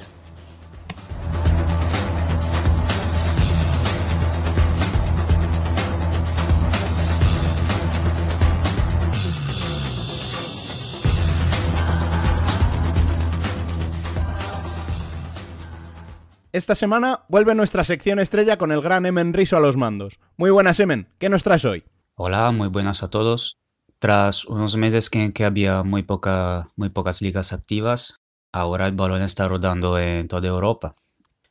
Esta 16.52 16.74
semana 16.74 17.26
vuelve 17.30 17.54
nuestra 17.54 17.84
sección 17.84 18.18
estrella 18.18 18.58
con 18.58 18.72
el 18.72 18.82
gran 18.82 19.06
Emen 19.06 19.36
Riso 19.36 19.56
a 19.56 19.60
los 19.60 19.78
mandos. 19.78 20.20
Muy 20.36 20.50
buenas, 20.50 20.80
Emen. 20.80 21.10
¿Qué 21.20 21.30
nos 21.30 21.44
traes 21.44 21.64
hoy? 21.64 21.84
Hola, 22.16 22.52
muy 22.52 22.70
buenas 22.70 23.04
a 23.04 23.12
todos. 23.12 23.60
Tras 24.00 24.46
unos 24.46 24.78
meses 24.78 25.12
que, 25.12 25.32
que 25.32 25.46
había 25.46 25.84
muy, 25.84 26.02
poca, 26.02 26.72
muy 26.76 26.90
pocas 26.90 27.22
ligas 27.22 27.54
activas, 27.54 28.16
ahora 28.52 28.88
el 28.88 28.96
balón 28.96 29.22
está 29.22 29.48
rodando 29.48 29.98
en 30.00 30.28
toda 30.28 30.48
Europa. 30.48 30.94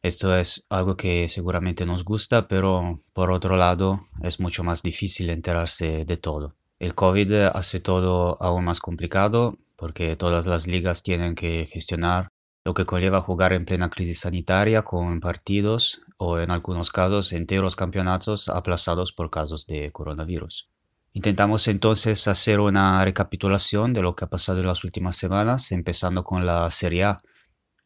Esto 0.03 0.37
es 0.37 0.66
algo 0.69 0.97
que 0.97 1.29
seguramente 1.29 1.85
nos 1.85 2.05
gusta, 2.05 2.47
pero 2.47 2.99
por 3.12 3.33
otro 3.33 3.57
lado 3.57 4.01
es 4.23 4.39
mucho 4.39 4.62
más 4.62 4.83
difícil 4.83 5.31
enterarse 5.31 6.05
de 6.05 6.16
todo. 6.16 6.55
El 6.79 6.95
COVID 6.95 7.33
hace 7.53 7.81
todo 7.81 8.41
aún 8.41 8.65
más 8.65 8.79
complicado 8.79 9.59
porque 9.75 10.15
todas 10.16 10.47
las 10.47 10.66
ligas 10.66 11.03
tienen 11.03 11.35
que 11.35 11.66
gestionar 11.66 12.29
lo 12.65 12.75
que 12.75 12.85
conlleva 12.85 13.20
jugar 13.20 13.53
en 13.53 13.65
plena 13.65 13.91
crisis 13.91 14.20
sanitaria 14.20 14.83
con 14.83 15.20
partidos 15.20 16.03
o 16.16 16.39
en 16.39 16.51
algunos 16.51 16.91
casos 16.91 17.33
enteros 17.33 17.77
campeonatos 17.77 18.49
aplazados 18.49 19.12
por 19.12 19.31
casos 19.31 19.66
de 19.66 19.91
coronavirus. 19.91 20.69
Intentamos 21.12 21.66
entonces 21.68 22.28
hacer 22.28 22.60
una 22.60 23.05
recapitulación 23.05 23.93
de 23.93 24.02
lo 24.02 24.14
que 24.14 24.24
ha 24.24 24.30
pasado 24.30 24.60
en 24.60 24.66
las 24.66 24.85
últimas 24.85 25.16
semanas, 25.16 25.72
empezando 25.72 26.22
con 26.22 26.44
la 26.44 26.70
Serie 26.70 27.05
A, 27.05 27.18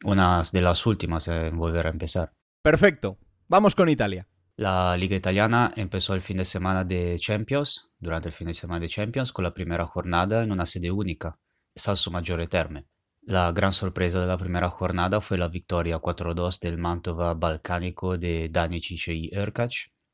una 0.03 0.41
de 0.51 0.61
las 0.61 0.85
últimas 0.85 1.27
en 1.27 1.57
volver 1.57 1.87
a 1.87 1.91
empezar. 1.91 2.33
Perfecto, 2.61 3.17
vamos 3.47 3.75
con 3.75 3.89
Italia. 3.89 4.27
La 4.55 4.95
Liga 4.97 5.15
Italiana 5.15 5.71
empezó 5.75 6.13
el 6.13 6.21
fin 6.21 6.37
de 6.37 6.43
semana 6.43 6.83
de 6.83 7.17
Champions, 7.17 7.89
durante 7.97 8.29
el 8.29 8.33
fin 8.33 8.47
de 8.47 8.53
semana 8.53 8.81
de 8.81 8.89
Champions, 8.89 9.31
con 9.31 9.43
la 9.43 9.53
primera 9.53 9.87
jornada 9.87 10.43
en 10.43 10.51
una 10.51 10.65
sede 10.65 10.91
única, 10.91 11.39
Salso 11.75 12.11
Maggiore 12.11 12.45
Terme. 12.47 12.85
La 13.21 13.51
gran 13.51 13.71
sorpresa 13.71 14.19
de 14.19 14.27
la 14.27 14.37
primera 14.37 14.69
jornada 14.69 15.21
fue 15.21 15.37
la 15.37 15.47
victoria 15.47 15.97
4-2 15.99 16.59
del 16.59 16.77
Mantova 16.77 17.33
balcánico 17.33 18.17
de 18.17 18.49
Danicic 18.49 19.07
y 19.07 19.29
Erkac, 19.33 19.71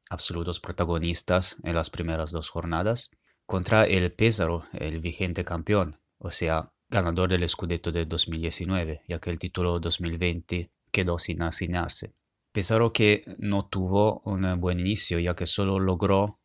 absolutos 0.09 0.59
protagonistas 0.59 1.57
en 1.63 1.75
las 1.75 1.89
primeras 1.89 2.31
dos 2.31 2.49
jornadas, 2.49 3.11
contra 3.45 3.85
el 3.85 4.11
Pesaro, 4.11 4.65
el 4.73 4.99
vigente 4.99 5.45
campeón, 5.45 5.99
o 6.17 6.31
sea, 6.31 6.71
ganador 6.89 7.29
del 7.29 7.47
Scudetto 7.47 7.91
de 7.91 8.05
2019, 8.05 9.03
ya 9.07 9.19
que 9.19 9.29
el 9.29 9.39
título 9.39 9.79
2020 9.79 10.71
quedó 10.91 11.17
sin 11.17 11.41
asignarse. 11.43 12.13
Pesaro 12.51 12.91
que 12.91 13.23
no 13.37 13.67
tuvo 13.67 14.21
un 14.25 14.59
buen 14.59 14.79
inicio, 14.79 15.19
ya 15.19 15.35
que 15.35 15.45
solo 15.45 15.79
logró 15.79 16.39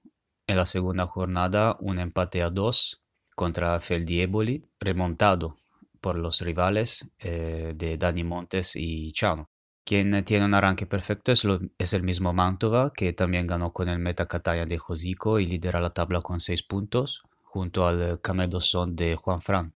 en 0.47 0.57
la 0.57 0.67
segunda 0.67 1.07
jornada 1.07 1.77
un 1.81 1.99
empate 1.99 2.43
a 2.43 2.51
dos 2.51 3.03
contra 3.35 3.81
Feldieboli, 3.81 4.65
remontado 4.79 5.57
por 6.01 6.17
los 6.17 6.43
rivales 6.43 7.13
eh, 7.19 7.73
de 7.75 7.97
Dani 7.97 8.25
Montes 8.25 8.77
y 8.77 9.13
Chano. 9.13 9.49
Quien 9.85 10.25
tiene 10.25 10.47
un 10.47 10.55
arranque 10.55 10.87
perfecto 10.87 11.31
es, 11.31 11.93
el 11.93 12.03
mismo 12.03 12.33
Mantova, 12.33 12.93
que 12.95 13.13
también 13.13 13.47
ganó 13.47 13.75
con 13.75 13.91
el 13.91 13.99
Meta 13.99 14.27
Catania 14.27 14.65
de 14.65 14.79
Josico 14.79 15.39
y 15.39 15.47
lidera 15.47 15.79
la 15.81 15.91
tabla 15.91 16.23
con 16.23 16.41
seis 16.41 16.63
puntos, 16.63 17.23
junto 17.43 17.87
al 17.87 18.19
Camedosón 18.23 18.97
de 18.97 19.17
Juan 19.17 19.43
Fran. 19.43 19.75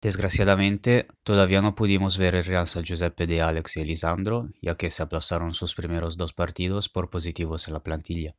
Desgraciadamente, 0.00 1.06
todavía 1.22 1.62
no 1.62 1.76
pudimos 1.76 2.18
ver 2.18 2.34
el 2.34 2.44
Real 2.44 2.66
San 2.66 2.82
Giuseppe 2.82 3.28
de 3.28 3.42
Alex 3.42 3.76
y 3.76 3.82
Elisandro, 3.82 4.48
ya 4.60 4.74
que 4.74 4.90
se 4.90 5.04
aplazaron 5.04 5.54
sus 5.54 5.76
primeros 5.76 6.16
dos 6.16 6.32
partidos 6.32 6.88
por 6.88 7.08
positivos 7.08 7.68
en 7.68 7.74
la 7.74 7.84
plantilla. 7.84 8.34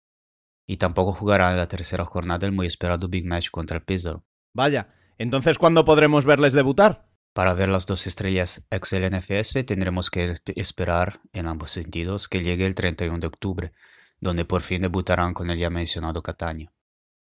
Y 0.68 0.76
tampoco 0.76 1.14
jugarán 1.14 1.54
en 1.54 1.60
la 1.60 1.68
tercera 1.68 2.04
jornada 2.04 2.46
el 2.46 2.52
muy 2.52 2.68
esperado 2.68 3.08
Big 3.08 3.26
Match 3.26 3.50
contra 3.50 3.78
el 3.78 3.84
Pesaro. 3.84 4.26
Vaya, 4.54 4.94
entonces 5.18 5.58
¿cuándo 5.58 5.86
podremos 5.86 6.26
verles 6.26 6.52
debutar? 6.52 7.13
Para 7.34 7.56
ver 7.56 7.68
las 7.70 7.88
dos 7.88 8.06
estrellas 8.06 8.68
ex 8.70 8.94
el 8.94 9.10
NFS 9.10 9.66
tendremos 9.66 10.12
que 10.12 10.38
esperar, 10.56 11.20
en 11.34 11.48
ambos 11.48 11.72
sentidos, 11.72 12.28
que 12.28 12.44
llegue 12.44 12.68
el 12.68 12.76
31 12.76 13.18
de 13.18 13.26
octubre, 13.26 13.72
donde 14.20 14.46
por 14.46 14.62
fin 14.62 14.84
debutarán 14.84 15.34
con 15.34 15.50
el 15.50 15.58
ya 15.58 15.72
mencionado 15.72 16.22
Catania. 16.22 16.72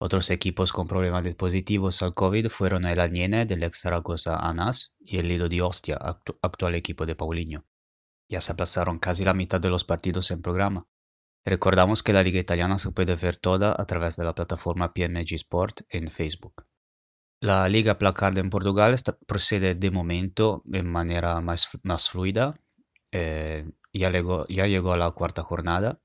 Otros 0.02 0.30
equipos 0.30 0.72
con 0.72 0.88
problemas 0.88 1.26
dispositivos 1.26 2.02
al 2.02 2.14
COVID 2.14 2.48
fueron 2.48 2.86
el 2.86 3.02
Aniene 3.02 3.46
del 3.46 3.64
ex 3.64 3.82
Zaragoza 3.82 4.38
ANAS 4.38 4.96
y 5.02 5.18
el 5.18 5.28
Lido 5.28 5.50
di 5.50 5.60
Ostia, 5.60 5.98
actual 6.42 6.76
equipo 6.76 7.06
de 7.06 7.16
Paulinho. 7.16 7.66
Ya 8.30 8.40
se 8.40 8.54
aplazaron 8.54 9.00
casi 9.00 9.26
la 9.26 9.34
mitad 9.34 9.60
de 9.60 9.70
los 9.70 9.84
partidos 9.84 10.32
en 10.32 10.42
programa. 10.42 10.88
Recordamos 11.44 12.04
que 12.04 12.14
la 12.14 12.24
liga 12.24 12.40
italiana 12.40 12.78
se 12.78 12.92
puede 12.92 13.16
ver 13.16 13.36
toda 13.36 13.76
a 13.78 13.86
través 13.86 14.16
de 14.16 14.24
la 14.24 14.34
plataforma 14.34 14.94
PMG 14.94 15.34
Sport 15.34 15.82
en 15.90 16.08
Facebook. 16.08 16.69
La 17.42 17.70
liga 17.70 17.98
Placard 17.98 18.38
en 18.38 18.50
Portugal 18.50 18.96
procede 19.26 19.76
de 19.76 19.92
momento 19.92 20.62
de 20.66 20.84
manera 20.84 21.40
más, 21.42 21.70
más 21.84 22.10
fluida. 22.10 22.60
Eh, 23.12 23.70
ya, 23.94 24.10
llegó, 24.10 24.46
ya 24.48 24.68
llegó 24.68 24.94
a 24.94 24.98
la 24.98 25.12
cuarta 25.12 25.42
jornada 25.42 26.00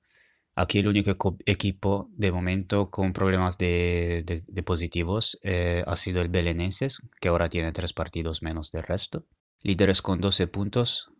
Aquí 0.57 0.79
el 0.79 0.87
único 0.87 1.37
equipo 1.47 2.09
de 2.13 2.31
momento 2.31 2.89
con 2.89 3.13
problemas 3.13 3.59
de, 3.59 4.45
positivos 4.65 5.37
eh, 5.43 5.83
ha 5.85 5.97
sido 5.97 6.23
el 6.23 6.29
Belenenses, 6.29 7.03
que 7.21 7.29
ahora 7.29 7.49
tiene 7.49 7.73
tres 7.73 7.93
partidos 7.93 8.41
menos 8.41 8.71
del 8.71 8.85
resto. 8.85 9.27
Líderes 9.63 10.01
con 10.01 10.21
12 10.21 10.47
puntos, 10.47 11.11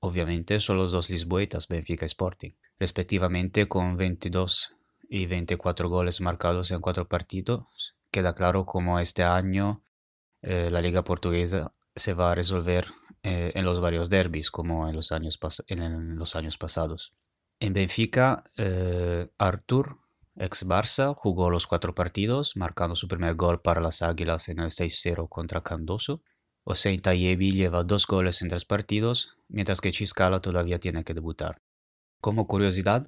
obviamente, 0.00 0.58
son 0.58 0.78
los 0.78 0.90
dos 0.90 1.08
lisboetas, 1.08 1.68
Benfica 1.68 2.04
y 2.04 2.06
Sporting, 2.06 2.50
respectivamente 2.80 3.68
con 3.68 3.96
22 3.96 4.76
y 5.08 5.26
24 5.26 5.88
goles 5.88 6.20
marcados 6.20 6.72
en 6.72 6.80
cuatro 6.80 7.06
partidos. 7.06 7.94
Queda 8.10 8.34
claro 8.34 8.66
cómo 8.66 8.98
este 8.98 9.22
año 9.22 9.84
eh, 10.42 10.68
la 10.70 10.80
liga 10.80 11.04
portuguesa 11.04 11.72
se 11.94 12.14
va 12.14 12.32
a 12.32 12.34
resolver 12.34 12.86
eh, 13.22 13.52
en 13.54 13.64
los 13.64 13.80
varios 13.80 14.10
derbis, 14.10 14.50
como 14.50 14.88
en 14.88 14.96
los 14.96 15.12
años, 15.12 15.38
pasados. 16.58 17.14
En 17.60 17.72
Benfica, 17.72 18.44
eh, 18.56 19.28
Artur, 19.38 19.98
ex 20.36 20.66
Barça, 20.66 21.14
jugó 21.14 21.50
los 21.50 21.66
cuatro 21.66 21.94
partidos, 21.94 22.56
marcando 22.56 22.96
su 22.96 23.06
primer 23.06 23.34
gol 23.34 23.60
para 23.60 23.80
las 23.80 24.02
Águilas 24.02 24.48
en 24.48 24.60
el 24.60 24.70
6-0 24.70 25.28
contra 25.28 25.62
Candoso. 25.62 26.22
Hossein 26.64 27.00
Tayebi 27.02 27.52
lleva 27.52 27.84
dos 27.84 28.06
goles 28.06 28.42
en 28.42 28.48
tres 28.48 28.64
partidos, 28.64 29.36
mientras 29.48 29.80
que 29.80 29.92
Chiscala 29.92 30.40
todavía 30.40 30.80
tiene 30.80 31.04
que 31.04 31.14
debutar. 31.14 31.60
Como 32.20 32.46
curiosidad, 32.46 33.06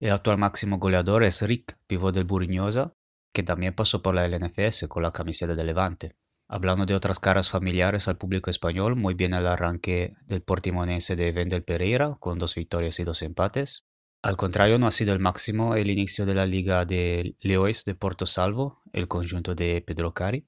el 0.00 0.12
actual 0.12 0.38
máximo 0.38 0.78
goleador 0.78 1.24
es 1.24 1.42
Rick, 1.42 1.76
pivot 1.86 2.14
del 2.14 2.24
Buriñosa, 2.24 2.94
que 3.32 3.42
también 3.42 3.74
pasó 3.74 4.02
por 4.02 4.14
la 4.14 4.26
LNFS 4.26 4.88
con 4.88 5.02
la 5.02 5.12
camiseta 5.12 5.54
de 5.54 5.64
Levante. 5.64 6.16
Hablando 6.48 6.86
de 6.86 6.94
otras 6.94 7.18
caras 7.18 7.50
familiares 7.50 8.08
al 8.08 8.16
público 8.16 8.48
español, 8.48 8.96
muy 8.96 9.14
bien 9.14 9.34
el 9.34 9.46
arranque 9.46 10.14
del 10.26 10.42
portimonense 10.42 11.14
de 11.14 11.30
Vendel 11.30 11.62
Pereira, 11.62 12.16
con 12.20 12.38
dos 12.38 12.54
victorias 12.54 12.98
y 13.00 13.04
dos 13.04 13.22
empates. 13.22 13.84
Al 14.22 14.36
contrario, 14.36 14.78
no 14.78 14.86
ha 14.86 14.90
sido 14.90 15.12
el 15.12 15.20
máximo 15.20 15.76
el 15.76 15.90
inicio 15.90 16.26
de 16.26 16.34
la 16.34 16.46
Liga 16.46 16.84
de 16.84 17.36
Leoes 17.40 17.84
de 17.84 17.94
Porto 17.94 18.24
Salvo, 18.24 18.80
el 18.92 19.08
conjunto 19.08 19.54
de 19.54 19.82
Pedro 19.82 20.14
Cari, 20.14 20.46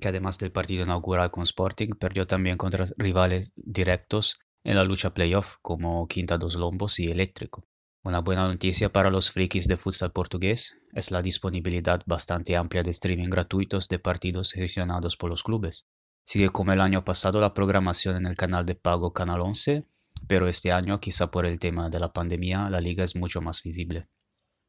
que 0.00 0.08
además 0.08 0.38
del 0.38 0.52
partido 0.52 0.84
inaugural 0.84 1.30
con 1.30 1.42
Sporting, 1.42 1.90
perdió 1.98 2.26
también 2.26 2.56
contra 2.58 2.84
rivales 2.96 3.54
directos 3.56 4.38
en 4.64 4.76
la 4.76 4.84
lucha 4.84 5.14
playoff 5.14 5.56
como 5.62 6.06
Quinta 6.06 6.38
dos 6.38 6.54
Lombos 6.54 7.00
y 7.00 7.10
Eléctrico. 7.10 7.66
Una 8.02 8.20
buena 8.20 8.46
noticia 8.46 8.92
para 8.92 9.10
los 9.10 9.30
frikis 9.30 9.68
de 9.68 9.76
futsal 9.76 10.12
portugués 10.12 10.80
es 10.92 11.10
la 11.10 11.22
disponibilidad 11.22 12.02
bastante 12.06 12.56
amplia 12.56 12.82
de 12.82 12.90
streaming 12.90 13.30
gratuitos 13.30 13.88
de 13.88 13.98
partidos 13.98 14.52
gestionados 14.52 15.16
por 15.16 15.30
los 15.30 15.42
clubes. 15.42 15.86
Sigue 16.24 16.50
como 16.50 16.72
el 16.72 16.80
año 16.80 17.04
pasado 17.04 17.40
la 17.40 17.54
programación 17.54 18.16
en 18.16 18.26
el 18.26 18.36
canal 18.36 18.66
de 18.66 18.74
pago 18.74 19.12
Canal 19.12 19.40
11 19.40 19.86
pero 20.26 20.48
este 20.48 20.72
año, 20.72 21.00
quizá 21.00 21.30
por 21.30 21.46
el 21.46 21.58
tema 21.58 21.88
de 21.90 22.00
la 22.00 22.12
pandemia, 22.12 22.70
la 22.70 22.80
liga 22.80 23.04
es 23.04 23.16
mucho 23.16 23.40
más 23.40 23.62
visible. 23.62 24.08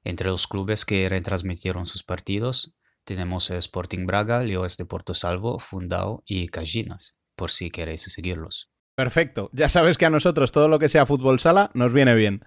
Entre 0.04 0.30
los 0.30 0.48
clubes 0.48 0.86
que 0.86 1.08
retransmitieron 1.08 1.86
sus 1.86 2.04
partidos, 2.04 2.76
tenemos 3.04 3.50
Sporting 3.52 4.06
Braga, 4.06 4.44
Leoes 4.44 4.78
de 4.78 4.86
Porto 4.86 5.14
Salvo, 5.14 5.60
Fundao 5.60 6.24
y 6.26 6.48
Cajinas, 6.48 7.16
por 7.36 7.52
si 7.52 7.70
queréis 7.72 8.02
seguirlos. 8.02 8.72
Perfecto, 8.96 9.50
ya 9.54 9.70
sabes 9.70 9.98
que 9.98 10.06
a 10.06 10.10
nosotros 10.10 10.52
todo 10.52 10.68
lo 10.68 10.80
que 10.80 10.90
sea 10.90 11.06
fútbol 11.06 11.40
sala 11.40 11.72
nos 11.74 11.94
viene 11.94 12.14
bien. 12.16 12.44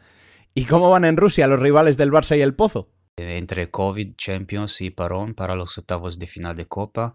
¿Y 0.59 0.65
cómo 0.65 0.89
van 0.89 1.05
en 1.05 1.19
Rusia 1.19 1.47
los 1.47 1.61
rivales 1.61 1.99
del 1.99 2.11
Barça 2.11 2.35
y 2.35 2.41
el 2.41 2.55
Pozo? 2.55 2.89
Entre 3.19 3.71
COVID, 3.71 4.15
Champions 4.17 4.81
y 4.81 4.89
parón 4.89 5.35
para 5.35 5.55
los 5.55 5.77
octavos 5.77 6.19
de 6.19 6.27
final 6.27 6.57
de 6.57 6.67
Copa, 6.67 7.13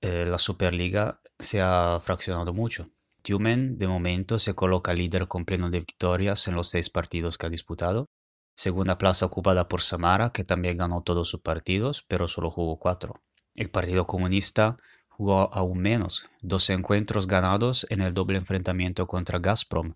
eh, 0.00 0.24
la 0.26 0.38
Superliga 0.38 1.20
se 1.38 1.60
ha 1.60 2.00
fraccionado 2.02 2.52
mucho. 2.52 2.90
Tumen 3.22 3.78
de 3.78 3.86
momento 3.86 4.40
se 4.40 4.54
coloca 4.54 4.92
líder 4.92 5.28
con 5.28 5.44
pleno 5.44 5.70
de 5.70 5.78
victorias 5.78 6.48
en 6.48 6.56
los 6.56 6.68
seis 6.68 6.90
partidos 6.90 7.38
que 7.38 7.46
ha 7.46 7.48
disputado. 7.48 8.08
Segunda 8.56 8.98
plaza 8.98 9.24
ocupada 9.24 9.68
por 9.68 9.82
Samara, 9.82 10.30
que 10.30 10.42
también 10.42 10.78
ganó 10.78 11.04
todos 11.04 11.28
sus 11.28 11.42
partidos, 11.42 12.04
pero 12.08 12.26
solo 12.26 12.50
jugó 12.50 12.80
cuatro. 12.80 13.22
El 13.54 13.70
Partido 13.70 14.08
Comunista 14.08 14.78
jugó 15.10 15.54
aún 15.54 15.78
menos, 15.78 16.28
dos 16.42 16.68
encuentros 16.70 17.28
ganados 17.28 17.86
en 17.88 18.00
el 18.00 18.14
doble 18.14 18.38
enfrentamiento 18.38 19.06
contra 19.06 19.38
Gazprom, 19.38 19.94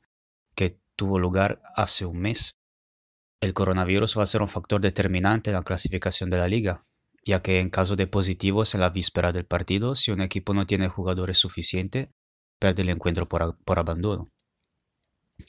que 0.55 0.79
tuvo 0.95 1.19
lugar 1.19 1.61
hace 1.75 2.07
un 2.07 2.21
mes. 2.21 2.61
El 3.41 3.53
coronavirus 3.53 4.19
va 4.19 4.23
a 4.23 4.27
ser 4.27 4.43
un 4.43 4.49
factor 4.49 4.81
determinante 4.81 5.51
en 5.51 5.57
la 5.57 5.63
clasificación 5.63 6.31
de 6.31 6.39
la 6.39 6.49
liga, 6.49 6.83
ya 7.25 7.43
que 7.43 7.61
en 7.61 7.71
caso 7.71 7.97
de 7.97 8.07
positivos 8.07 8.75
en 8.75 8.81
la 8.81 8.91
víspera 8.91 9.33
del 9.33 9.45
partido, 9.45 9.95
si 9.95 10.11
un 10.11 10.21
equipo 10.21 10.55
no 10.55 10.67
tiene 10.67 10.89
jugadores 10.89 11.39
suficientes, 11.39 12.09
pierde 12.59 12.83
el 12.83 12.91
encuentro 12.91 13.29
por, 13.29 13.79
abandono. 13.79 14.31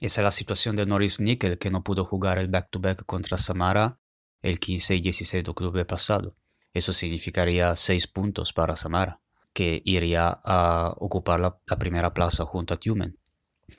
Esa 0.02 0.22
es 0.22 0.24
la 0.24 0.32
situación 0.32 0.76
de 0.76 0.86
Norris 0.86 1.20
Nickel, 1.20 1.57
que 1.57 1.70
no 1.70 1.84
pudo 1.84 2.06
jugar 2.06 2.40
el 2.40 2.48
back-to-back 2.48 3.06
contra 3.06 3.38
Samara 3.38 3.99
el 4.41 4.60
15 4.60 4.95
y 4.95 5.02
16 5.02 5.44
de 5.44 5.52
octubre 5.52 5.86
pasado. 5.86 6.36
Eso 6.74 6.91
significaría 6.91 7.76
6 7.76 8.07
puntos 8.07 8.52
para 8.52 8.76
Samara, 8.76 9.22
que 9.53 9.82
iría 9.86 10.41
a 10.44 10.94
ocupar 10.98 11.40
la, 11.40 11.57
primera 11.80 12.14
plaza 12.14 12.45
junto 12.45 12.74
a 12.74 12.78
Tumen. 12.78 13.18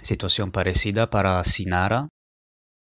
Situación 0.03 0.51
parecida 0.51 1.11
para 1.11 1.43
Sinara, 1.45 2.09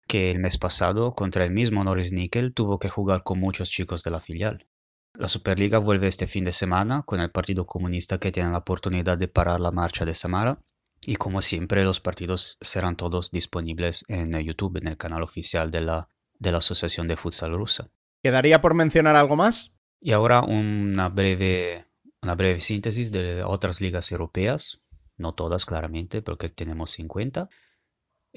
que 0.07 0.31
el 0.31 0.39
mes 0.39 0.59
pasado 0.59 1.15
contra 1.15 1.45
el 1.45 1.51
mismo 1.51 1.83
Norris 1.83 2.13
Nickel 2.13 2.55
tuvo 2.55 2.79
que 2.79 2.89
jugar 2.89 3.23
con 3.23 3.41
muchos 3.41 3.71
chicos 3.71 4.03
de 4.05 4.11
la 4.11 4.21
filial. 4.21 4.67
La 5.15 5.29
Superliga 5.29 5.79
vuelve 5.79 6.07
este 6.07 6.27
fin 6.27 6.45
de 6.45 6.53
semana 6.53 7.03
con 7.03 7.21
el 7.21 7.31
Partido 7.31 7.67
Comunista 7.67 8.19
que 8.19 8.33
tiene 8.33 8.51
la 8.51 8.59
oportunidad 8.59 9.17
de 9.17 9.29
parar 9.29 9.61
la 9.61 9.71
marcha 9.71 10.05
de 10.05 10.15
Samara. 10.15 10.61
Y 11.01 11.17
como 11.17 11.41
siempre, 11.41 11.85
los 11.85 12.01
partidos 12.01 12.59
serán 12.61 12.97
todos 12.97 13.31
disponibles 13.31 14.05
en 14.09 14.33
YouTube, 14.33 14.77
en 14.79 14.89
el 14.89 14.97
canal 14.97 15.23
oficial 15.23 15.71
de 15.71 15.81
la, 15.81 16.09
de 16.39 16.53
la 16.53 16.59
Asociación 16.59 17.09
de 17.09 17.17
Futsal 17.17 17.55
Rusa. 17.55 17.91
¿Quedaría 18.23 18.61
por 18.61 18.75
mencionar 18.75 19.17
algo 19.17 19.37
más? 19.37 19.73
Y 20.01 20.13
ahora 20.13 20.43
una 20.43 21.09
breve, 21.09 21.87
una 22.23 22.35
breve 22.35 22.61
síntesis 22.61 23.11
de 23.13 23.43
otras 23.43 23.81
ligas 23.81 24.13
europeas, 24.13 24.83
no 25.17 25.35
todas 25.35 25.65
claramente, 25.65 26.23
porque 26.23 26.49
tenemos 26.49 26.91
50. 26.91 27.49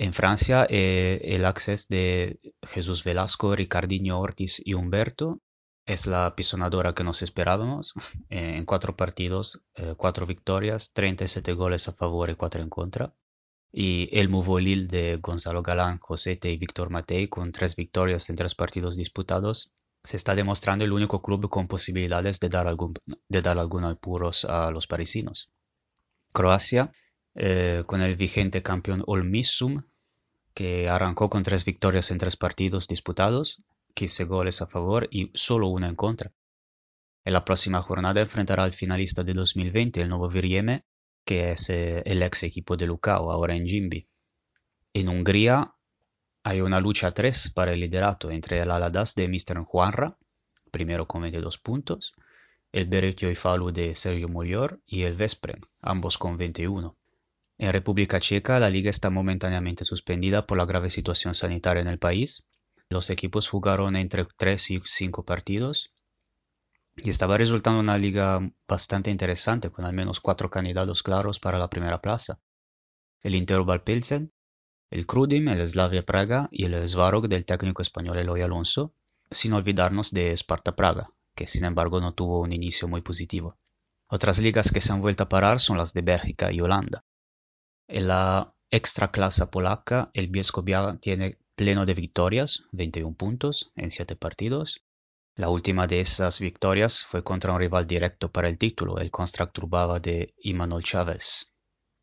En 0.01 0.13
Francia, 0.13 0.65
eh, 0.69 1.19
el 1.26 1.43
acceso 1.43 1.88
de 1.89 2.39
Jesús 2.63 3.03
Velasco, 3.03 3.53
Ricardinho 3.53 4.17
Ortiz 4.17 4.61
y 4.63 4.73
Humberto 4.73 5.41
es 5.85 6.07
la 6.07 6.38
pisonadora 6.38 6.93
que 6.93 7.03
nos 7.03 7.21
esperábamos. 7.21 7.93
En 8.30 8.63
cuatro 8.63 8.95
partidos, 8.95 9.61
eh, 9.76 9.95
cuatro 9.97 10.26
victorias, 10.26 10.93
37 10.93 11.51
goles 11.51 11.89
a 11.89 11.91
favor 11.91 12.30
y 12.30 12.35
cuatro 12.35 12.61
en 12.61 12.69
contra. 12.69 13.13
Y 13.73 14.07
el 14.13 14.30
Muvolil 14.30 14.88
de 14.88 15.17
Gonzalo 15.17 15.63
Galán, 15.63 15.99
Josete 15.99 16.49
y 16.49 16.55
Víctor 16.55 16.89
Matei, 16.91 17.27
con 17.27 17.51
tres 17.51 17.76
victorias 17.76 18.30
en 18.30 18.38
tres 18.38 18.55
partidos 18.55 18.95
disputados, 18.95 19.73
se 20.05 20.15
está 20.15 20.34
demostrando 20.34 20.85
el 20.85 20.93
único 20.93 21.21
club 21.21 21.49
con 21.49 21.67
posibilidades 21.67 22.39
de 22.39 22.47
dar, 22.47 22.67
algún, 22.67 22.93
de 23.27 23.41
dar 23.41 23.57
algunos 23.57 23.95
apuros 23.95 24.45
a 24.45 24.71
los 24.71 24.88
parisinos. 24.88 25.51
Croacia, 26.31 26.89
eh, 27.41 27.84
con 27.86 28.02
el 28.02 28.18
vigente 28.18 28.61
campeón 28.61 29.02
Olmissum, 29.07 29.84
que 30.53 30.90
arrancó 30.90 31.30
con 31.30 31.41
tres 31.41 31.64
victorias 31.64 32.11
en 32.11 32.18
tres 32.18 32.36
partidos 32.36 32.90
disputados, 32.90 33.64
15 33.94 34.26
goles 34.26 34.61
a 34.61 34.68
favor 34.68 35.07
y 35.10 35.32
solo 35.34 35.70
una 35.70 35.88
en 35.88 35.95
contra. 35.95 36.34
En 37.24 37.32
la 37.32 37.45
próxima 37.45 37.82
jornada 37.82 38.20
enfrentará 38.20 38.66
al 38.66 38.74
finalista 38.74 39.24
de 39.24 39.34
2020, 39.34 40.02
el 40.02 40.10
Nuevo 40.10 40.28
Virieme, 40.28 40.84
que 41.24 41.52
es 41.52 41.70
eh, 41.70 42.03
el 42.06 42.22
ex 42.24 42.44
equipo 42.44 42.76
de 42.76 42.88
Lucao, 42.88 43.32
ahora 43.32 43.56
en 43.56 43.66
Jimbi. 43.66 44.06
En 44.94 45.07
Hungría 45.07 45.74
hay 46.44 46.60
una 46.60 46.82
lucha 46.82 47.07
a 47.07 47.14
tres 47.14 47.53
para 47.56 47.72
el 47.72 47.80
liderato 47.80 48.32
entre 48.32 48.60
el 48.60 48.70
Aladas 48.70 49.16
de 49.16 49.30
Mr. 49.30 49.64
Juanra, 49.64 50.18
primero 50.72 51.07
con 51.07 51.22
22 51.22 51.57
puntos, 51.57 52.16
el 52.74 52.88
Beretio 52.88 53.32
y 53.32 53.36
Falu 53.36 53.72
de 53.72 53.95
Sergio 53.95 54.28
Molior 54.28 54.82
y 54.86 55.03
el 55.03 55.16
Vesprem, 55.16 55.61
ambos 55.80 56.18
con 56.18 56.36
21. 56.36 56.98
En 57.60 57.72
República 57.72 58.19
Checa 58.19 58.60
la 58.60 58.72
liga 58.72 58.90
está 58.90 59.11
momentáneamente 59.11 59.86
suspendida 59.86 60.48
por 60.48 60.57
la 60.57 60.65
grave 60.65 60.90
situación 60.90 61.36
sanitaria 61.36 61.81
en 61.81 61.88
el 61.88 61.99
país 61.99 62.49
los 62.90 63.11
equipos 63.11 63.48
jugaron 63.48 63.95
entre 63.95 64.26
3 64.26 64.72
y 64.72 64.81
5 64.84 65.23
partidos 65.23 65.94
y 66.95 67.11
estaba 67.11 67.38
resultando 67.38 67.80
una 67.80 67.99
liga 67.99 68.40
bastante 68.68 69.11
interesante 69.11 69.69
con 69.69 69.86
al 69.86 69.94
menos 69.94 70.19
cuatro 70.19 70.49
candidatos 70.49 71.03
claros 71.03 71.40
para 71.40 71.60
la 71.60 71.69
primera 71.69 72.02
plaza. 72.02 72.41
El 73.22 73.36
Inter 73.36 73.61
Pilsen, 73.84 74.34
el 74.90 75.06
Krudim, 75.06 75.49
el 75.49 75.65
Slavia 75.68 76.03
Praga 76.03 76.49
y 76.52 76.65
el 76.65 76.88
Svarog 76.88 77.30
del 77.30 77.45
técnico 77.45 77.84
español 77.84 78.18
Eloy 78.18 78.41
Alonso, 78.41 78.95
sin 79.30 79.53
olvidarnos 79.53 80.11
de 80.11 80.31
Sparta 80.36 80.76
Praga, 80.76 81.11
que 81.36 81.45
sin 81.45 81.65
embargo 81.65 82.02
no 82.02 82.15
tuvo 82.15 82.40
un 82.40 82.52
inicio 82.52 82.88
muy 82.88 83.02
positivo. 83.02 83.60
Otras 84.07 84.40
ligas 84.40 84.72
que 84.72 84.81
se 84.81 84.91
han 84.91 85.02
vuelto 85.02 85.23
a 85.23 85.30
parar 85.30 85.60
son 85.60 85.77
las 85.77 85.94
de 85.94 86.02
Bélgica 86.02 86.52
y 86.52 86.60
Holanda. 86.60 87.06
En 87.91 88.07
la 88.07 88.53
extra 88.70 89.10
clase 89.10 89.48
polaca, 89.48 90.11
el 90.14 90.28
Bielsko 90.28 90.64
tiene 91.02 91.40
pleno 91.56 91.88
de 91.88 91.95
victorias, 91.95 92.68
21 92.72 93.16
puntos 93.16 93.72
en 93.76 93.90
7 93.90 94.16
partidos. 94.16 94.86
La 95.36 95.49
última 95.49 95.88
de 95.88 95.99
esas 95.99 96.40
victorias 96.40 97.03
fue 97.03 97.24
contra 97.24 97.52
un 97.52 97.60
rival 97.60 97.88
directo 97.88 98.32
para 98.32 98.48
el 98.48 98.60
título, 98.60 98.99
el 98.99 99.10
Construct 99.10 99.57
de 100.03 100.36
Imanol 100.38 100.84
Chávez. 100.84 101.56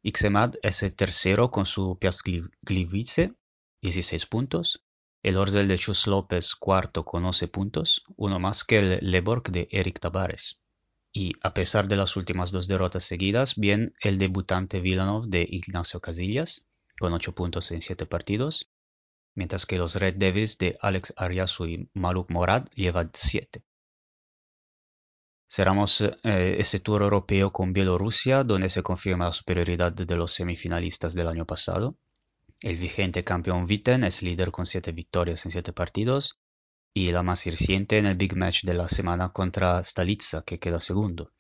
Ixemad 0.03 0.55
es 0.61 0.83
el 0.83 0.97
tercero 0.97 1.53
con 1.53 1.67
su 1.67 1.97
Piasglivice, 2.01 3.35
16 3.81 4.27
puntos. 4.27 4.85
El 5.23 5.37
Orzel 5.37 5.69
de 5.69 5.79
Chus 5.79 6.09
López, 6.09 6.57
cuarto 6.57 7.05
con 7.05 7.25
11 7.25 7.47
puntos, 7.47 8.05
uno 8.17 8.41
más 8.41 8.65
que 8.65 8.81
el 8.81 8.99
Leborg 9.09 9.53
de 9.53 9.69
Eric 9.71 10.01
Tavares. 10.01 10.61
Y 11.19 11.33
a 11.41 11.55
pesar 11.55 11.89
de 11.89 11.97
las 11.97 12.15
últimas 12.17 12.53
dos 12.53 12.69
derrotas 12.69 13.03
seguidas, 13.03 13.57
bien 13.57 13.95
el 14.03 14.19
debutante 14.19 14.83
Villanov 14.83 15.29
de 15.29 15.47
Ignacio 15.49 15.99
Casillas, 15.99 16.69
con 17.01 17.15
8 17.15 17.35
puntos 17.35 17.71
en 17.71 17.81
7 17.81 18.05
partidos, 18.05 18.71
mientras 19.35 19.65
que 19.65 19.79
los 19.79 19.95
Red 19.95 20.17
Devils 20.17 20.59
de 20.59 20.77
Alex 20.79 21.15
Ariasu 21.17 21.65
y 21.69 21.89
Maluk 21.95 22.31
Morad 22.31 22.67
llevan 22.75 23.11
7. 23.15 23.63
Cerramos 25.49 26.03
eh, 26.03 26.57
este 26.59 26.81
tour 26.81 27.01
europeo 27.01 27.51
con 27.51 27.73
Bielorrusia, 27.73 28.45
donde 28.45 28.69
se 28.69 28.83
confirma 28.83 29.25
la 29.25 29.33
superioridad 29.33 29.93
de 29.93 30.17
los 30.17 30.33
semifinalistas 30.33 31.15
del 31.15 31.29
año 31.29 31.47
pasado. 31.47 31.97
El 32.61 32.77
vigente 32.77 33.25
campeón 33.25 33.67
Viten 33.67 34.05
es 34.05 34.23
líder 34.23 34.51
con 34.51 34.67
7 34.67 34.93
victorias 34.93 35.47
en 35.47 35.51
7 35.51 35.73
partidos 35.73 36.39
y 36.97 37.13
la 37.13 37.23
más 37.23 37.45
reciente 37.45 37.99
en 37.99 38.07
el 38.07 38.15
big 38.15 38.35
match 38.37 38.65
de 38.65 38.73
la 38.73 38.89
semana 38.89 39.29
contra 39.29 39.83
Stalitsa, 39.85 40.41
que 40.41 40.59
queda 40.59 40.81
segundo. 40.81 41.31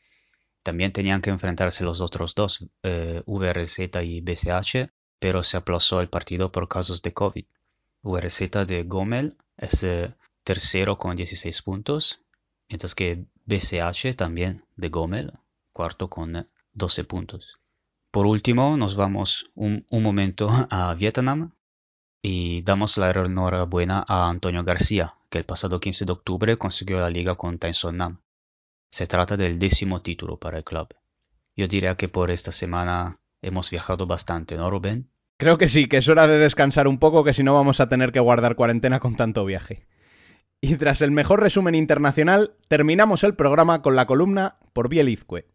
También 0.62 0.92
tenían 0.92 1.22
que 1.22 1.30
enfrentarse 1.30 1.82
los 1.82 2.02
otros 2.02 2.34
dos, 2.34 2.66
eh, 2.82 3.22
VRZ 3.24 4.02
y 4.04 4.20
BCH, 4.20 4.92
pero 5.18 5.42
se 5.42 5.56
aplazó 5.56 6.02
el 6.02 6.10
partido 6.10 6.52
por 6.52 6.68
casos 6.68 7.00
de 7.00 7.14
COVID. 7.14 7.46
URZ 8.02 8.66
de 8.66 8.82
Gomel 8.82 9.38
es 9.56 9.82
eh, 9.82 10.12
tercero 10.44 10.98
con 10.98 11.16
16 11.16 11.62
puntos, 11.62 12.20
mientras 12.68 12.94
que 12.94 13.24
BCH 13.46 14.14
también 14.14 14.62
de 14.76 14.90
Gomel, 14.90 15.32
cuarto 15.72 16.10
con 16.10 16.50
12 16.74 17.04
puntos. 17.04 17.60
Por 18.10 18.26
último, 18.26 18.76
nos 18.76 18.94
vamos 18.94 19.50
un, 19.54 19.86
momento 19.90 20.50
a 20.70 20.92
Vietnam 20.92 21.52
y 22.20 22.60
damos 22.60 22.98
la 22.98 23.10
enhorabuena 23.10 24.04
a 24.06 24.28
Antonio 24.28 24.62
García, 24.62 25.15
que 25.30 25.38
el 25.38 25.44
pasado 25.44 25.80
15 25.80 26.04
de 26.04 26.12
octubre 26.12 26.56
consiguió 26.56 26.98
la 27.00 27.10
liga 27.10 27.34
con 27.34 27.58
Nam. 27.92 28.20
Se 28.90 29.06
trata 29.06 29.36
del 29.36 29.58
décimo 29.58 30.02
título 30.02 30.38
para 30.38 30.58
el 30.58 30.64
club. 30.64 30.88
Yo 31.56 31.66
diría 31.66 31.96
que 31.96 32.08
por 32.08 32.30
esta 32.30 32.52
semana 32.52 33.18
hemos 33.42 33.70
viajado 33.70 34.06
bastante, 34.06 34.56
¿no, 34.56 34.70
Rubén? 34.70 35.10
Creo 35.38 35.58
que 35.58 35.68
sí, 35.68 35.88
que 35.88 35.98
es 35.98 36.08
hora 36.08 36.26
de 36.26 36.38
descansar 36.38 36.88
un 36.88 36.98
poco, 36.98 37.24
que 37.24 37.34
si 37.34 37.42
no 37.42 37.54
vamos 37.54 37.80
a 37.80 37.88
tener 37.88 38.12
que 38.12 38.20
guardar 38.20 38.56
cuarentena 38.56 39.00
con 39.00 39.16
tanto 39.16 39.44
viaje. 39.44 39.86
Y 40.60 40.76
tras 40.76 41.02
el 41.02 41.10
mejor 41.10 41.40
resumen 41.40 41.74
internacional, 41.74 42.56
terminamos 42.68 43.22
el 43.22 43.34
programa 43.34 43.82
con 43.82 43.96
la 43.96 44.06
columna 44.06 44.58
por 44.72 44.88
Bielizque. 44.88 45.46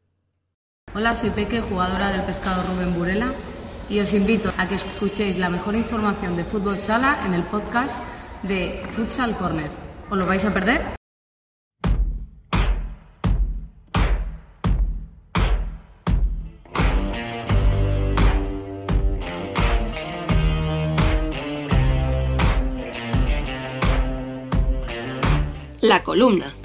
Hola, 0.93 1.15
soy 1.15 1.31
Peque, 1.31 1.61
jugadora 1.61 2.11
del 2.11 2.23
pescado 2.23 2.63
Rubén 2.63 2.93
Burela, 2.93 3.33
y 3.89 3.99
os 3.99 4.13
invito 4.13 4.53
a 4.57 4.67
que 4.67 4.75
escuchéis 4.75 5.37
la 5.37 5.49
mejor 5.49 5.75
información 5.75 6.35
de 6.35 6.43
fútbol 6.43 6.77
sala 6.77 7.23
en 7.25 7.33
el 7.33 7.43
podcast 7.43 7.99
de 8.43 8.83
Futsal 8.95 9.35
Corner. 9.37 9.69
¿Os 10.09 10.17
lo 10.17 10.25
vais 10.25 10.43
a 10.43 10.53
perder? 10.53 10.81
La 25.81 26.03
columna. 26.03 26.60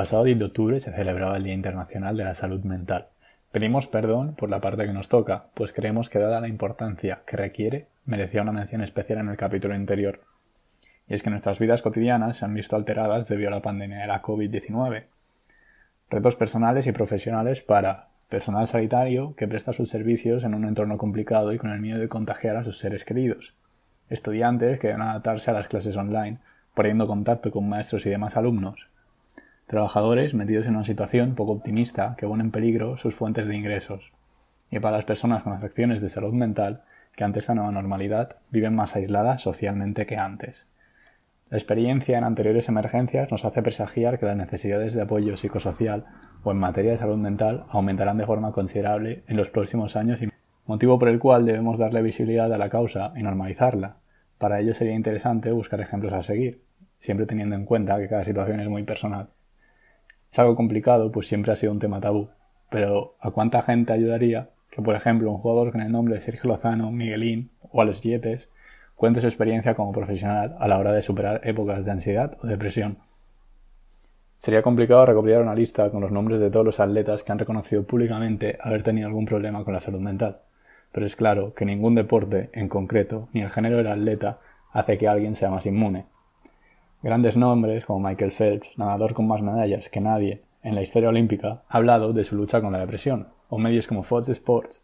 Pasado 0.00 0.24
10 0.24 0.38
de 0.38 0.44
octubre 0.46 0.80
se 0.80 0.92
celebraba 0.92 1.36
el 1.36 1.44
Día 1.44 1.52
Internacional 1.52 2.16
de 2.16 2.24
la 2.24 2.34
Salud 2.34 2.64
Mental. 2.64 3.08
Pedimos 3.52 3.86
perdón 3.86 4.34
por 4.34 4.48
la 4.48 4.58
parte 4.58 4.86
que 4.86 4.94
nos 4.94 5.10
toca, 5.10 5.48
pues 5.52 5.74
creemos 5.74 6.08
que 6.08 6.18
dada 6.18 6.40
la 6.40 6.48
importancia 6.48 7.20
que 7.26 7.36
requiere, 7.36 7.86
merecía 8.06 8.40
una 8.40 8.52
mención 8.52 8.80
especial 8.80 9.18
en 9.18 9.28
el 9.28 9.36
capítulo 9.36 9.74
anterior. 9.74 10.22
Y 11.06 11.12
es 11.12 11.22
que 11.22 11.28
nuestras 11.28 11.58
vidas 11.58 11.82
cotidianas 11.82 12.38
se 12.38 12.46
han 12.46 12.54
visto 12.54 12.76
alteradas 12.76 13.28
debido 13.28 13.48
a 13.48 13.50
la 13.50 13.60
pandemia 13.60 13.98
de 13.98 14.06
la 14.06 14.22
COVID-19, 14.22 15.04
Retos 16.08 16.34
personales 16.34 16.86
y 16.86 16.92
profesionales 16.92 17.60
para 17.60 18.08
personal 18.30 18.66
sanitario 18.68 19.34
que 19.36 19.48
presta 19.48 19.74
sus 19.74 19.90
servicios 19.90 20.44
en 20.44 20.54
un 20.54 20.64
entorno 20.64 20.96
complicado 20.96 21.52
y 21.52 21.58
con 21.58 21.72
el 21.72 21.80
miedo 21.80 21.98
de 22.00 22.08
contagiar 22.08 22.56
a 22.56 22.64
sus 22.64 22.78
seres 22.78 23.04
queridos. 23.04 23.54
Estudiantes 24.08 24.78
que 24.78 24.86
deben 24.86 25.02
adaptarse 25.02 25.50
a 25.50 25.54
las 25.54 25.68
clases 25.68 25.94
online, 25.94 26.38
poniendo 26.72 27.06
contacto 27.06 27.50
con 27.50 27.68
maestros 27.68 28.06
y 28.06 28.08
demás 28.08 28.38
alumnos. 28.38 28.89
Trabajadores 29.70 30.34
metidos 30.34 30.66
en 30.66 30.74
una 30.74 30.84
situación 30.84 31.36
poco 31.36 31.52
optimista 31.52 32.16
que 32.18 32.26
pone 32.26 32.42
en 32.42 32.50
peligro 32.50 32.96
sus 32.96 33.14
fuentes 33.14 33.46
de 33.46 33.54
ingresos. 33.54 34.10
Y 34.68 34.80
para 34.80 34.96
las 34.96 35.04
personas 35.04 35.44
con 35.44 35.52
afecciones 35.52 36.00
de 36.00 36.08
salud 36.08 36.32
mental 36.32 36.82
que 37.14 37.22
ante 37.22 37.38
esta 37.38 37.54
nueva 37.54 37.70
normalidad 37.70 38.38
viven 38.50 38.74
más 38.74 38.96
aisladas 38.96 39.42
socialmente 39.42 40.06
que 40.06 40.16
antes. 40.16 40.66
La 41.50 41.56
experiencia 41.56 42.18
en 42.18 42.24
anteriores 42.24 42.68
emergencias 42.68 43.30
nos 43.30 43.44
hace 43.44 43.62
presagiar 43.62 44.18
que 44.18 44.26
las 44.26 44.36
necesidades 44.36 44.92
de 44.92 45.02
apoyo 45.02 45.36
psicosocial 45.36 46.04
o 46.42 46.50
en 46.50 46.58
materia 46.58 46.90
de 46.90 46.98
salud 46.98 47.18
mental 47.18 47.64
aumentarán 47.68 48.18
de 48.18 48.26
forma 48.26 48.50
considerable 48.50 49.22
en 49.28 49.36
los 49.36 49.50
próximos 49.50 49.94
años, 49.94 50.18
motivo 50.66 50.98
por 50.98 51.08
el 51.08 51.20
cual 51.20 51.46
debemos 51.46 51.78
darle 51.78 52.02
visibilidad 52.02 52.52
a 52.52 52.58
la 52.58 52.70
causa 52.70 53.12
y 53.14 53.22
normalizarla. 53.22 53.98
Para 54.36 54.58
ello 54.58 54.74
sería 54.74 54.94
interesante 54.94 55.52
buscar 55.52 55.80
ejemplos 55.80 56.12
a 56.12 56.24
seguir, 56.24 56.60
siempre 56.98 57.26
teniendo 57.26 57.54
en 57.54 57.66
cuenta 57.66 58.00
que 58.00 58.08
cada 58.08 58.24
situación 58.24 58.58
es 58.58 58.68
muy 58.68 58.82
personal. 58.82 59.28
Es 60.32 60.38
algo 60.38 60.54
complicado, 60.54 61.10
pues 61.10 61.26
siempre 61.26 61.52
ha 61.52 61.56
sido 61.56 61.72
un 61.72 61.80
tema 61.80 62.00
tabú, 62.00 62.28
pero 62.70 63.16
¿a 63.20 63.30
cuánta 63.32 63.62
gente 63.62 63.92
ayudaría 63.92 64.50
que, 64.70 64.80
por 64.80 64.94
ejemplo, 64.94 65.30
un 65.30 65.38
jugador 65.38 65.72
con 65.72 65.80
el 65.80 65.90
nombre 65.90 66.14
de 66.14 66.20
Sergio 66.20 66.48
Lozano, 66.48 66.92
Miguelín 66.92 67.50
o 67.72 67.82
Alex 67.82 68.00
Yepes 68.02 68.48
cuente 68.94 69.20
su 69.20 69.26
experiencia 69.26 69.74
como 69.74 69.92
profesional 69.92 70.56
a 70.60 70.68
la 70.68 70.78
hora 70.78 70.92
de 70.92 71.02
superar 71.02 71.40
épocas 71.42 71.84
de 71.84 71.90
ansiedad 71.90 72.36
o 72.42 72.46
depresión? 72.46 72.98
Sería 74.38 74.62
complicado 74.62 75.04
recopilar 75.04 75.42
una 75.42 75.54
lista 75.54 75.90
con 75.90 76.00
los 76.00 76.12
nombres 76.12 76.40
de 76.40 76.50
todos 76.50 76.64
los 76.64 76.80
atletas 76.80 77.24
que 77.24 77.32
han 77.32 77.38
reconocido 77.38 77.82
públicamente 77.84 78.56
haber 78.60 78.82
tenido 78.82 79.08
algún 79.08 79.26
problema 79.26 79.64
con 79.64 79.74
la 79.74 79.80
salud 79.80 80.00
mental, 80.00 80.38
pero 80.92 81.04
es 81.04 81.16
claro 81.16 81.54
que 81.54 81.64
ningún 81.64 81.94
deporte 81.94 82.50
en 82.52 82.68
concreto, 82.68 83.28
ni 83.32 83.42
el 83.42 83.50
género 83.50 83.78
del 83.78 83.88
atleta, 83.88 84.38
hace 84.72 84.96
que 84.96 85.08
alguien 85.08 85.34
sea 85.34 85.50
más 85.50 85.66
inmune. 85.66 86.06
Grandes 87.02 87.38
nombres 87.38 87.86
como 87.86 88.06
Michael 88.06 88.30
Phelps, 88.30 88.76
nadador 88.76 89.14
con 89.14 89.26
más 89.26 89.40
medallas 89.40 89.88
que 89.88 90.02
nadie 90.02 90.42
en 90.62 90.74
la 90.74 90.82
historia 90.82 91.08
olímpica, 91.08 91.62
ha 91.66 91.78
hablado 91.78 92.12
de 92.12 92.24
su 92.24 92.36
lucha 92.36 92.60
con 92.60 92.72
la 92.72 92.78
depresión, 92.78 93.28
o 93.48 93.56
medios 93.58 93.86
como 93.86 94.02
Fox 94.02 94.28
Sports 94.28 94.82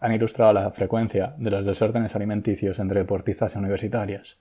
han 0.00 0.14
ilustrado 0.14 0.54
la 0.54 0.70
frecuencia 0.70 1.34
de 1.36 1.50
los 1.50 1.66
desórdenes 1.66 2.16
alimenticios 2.16 2.78
entre 2.78 3.00
deportistas 3.00 3.54
y 3.54 3.58
universitarias. 3.58 4.38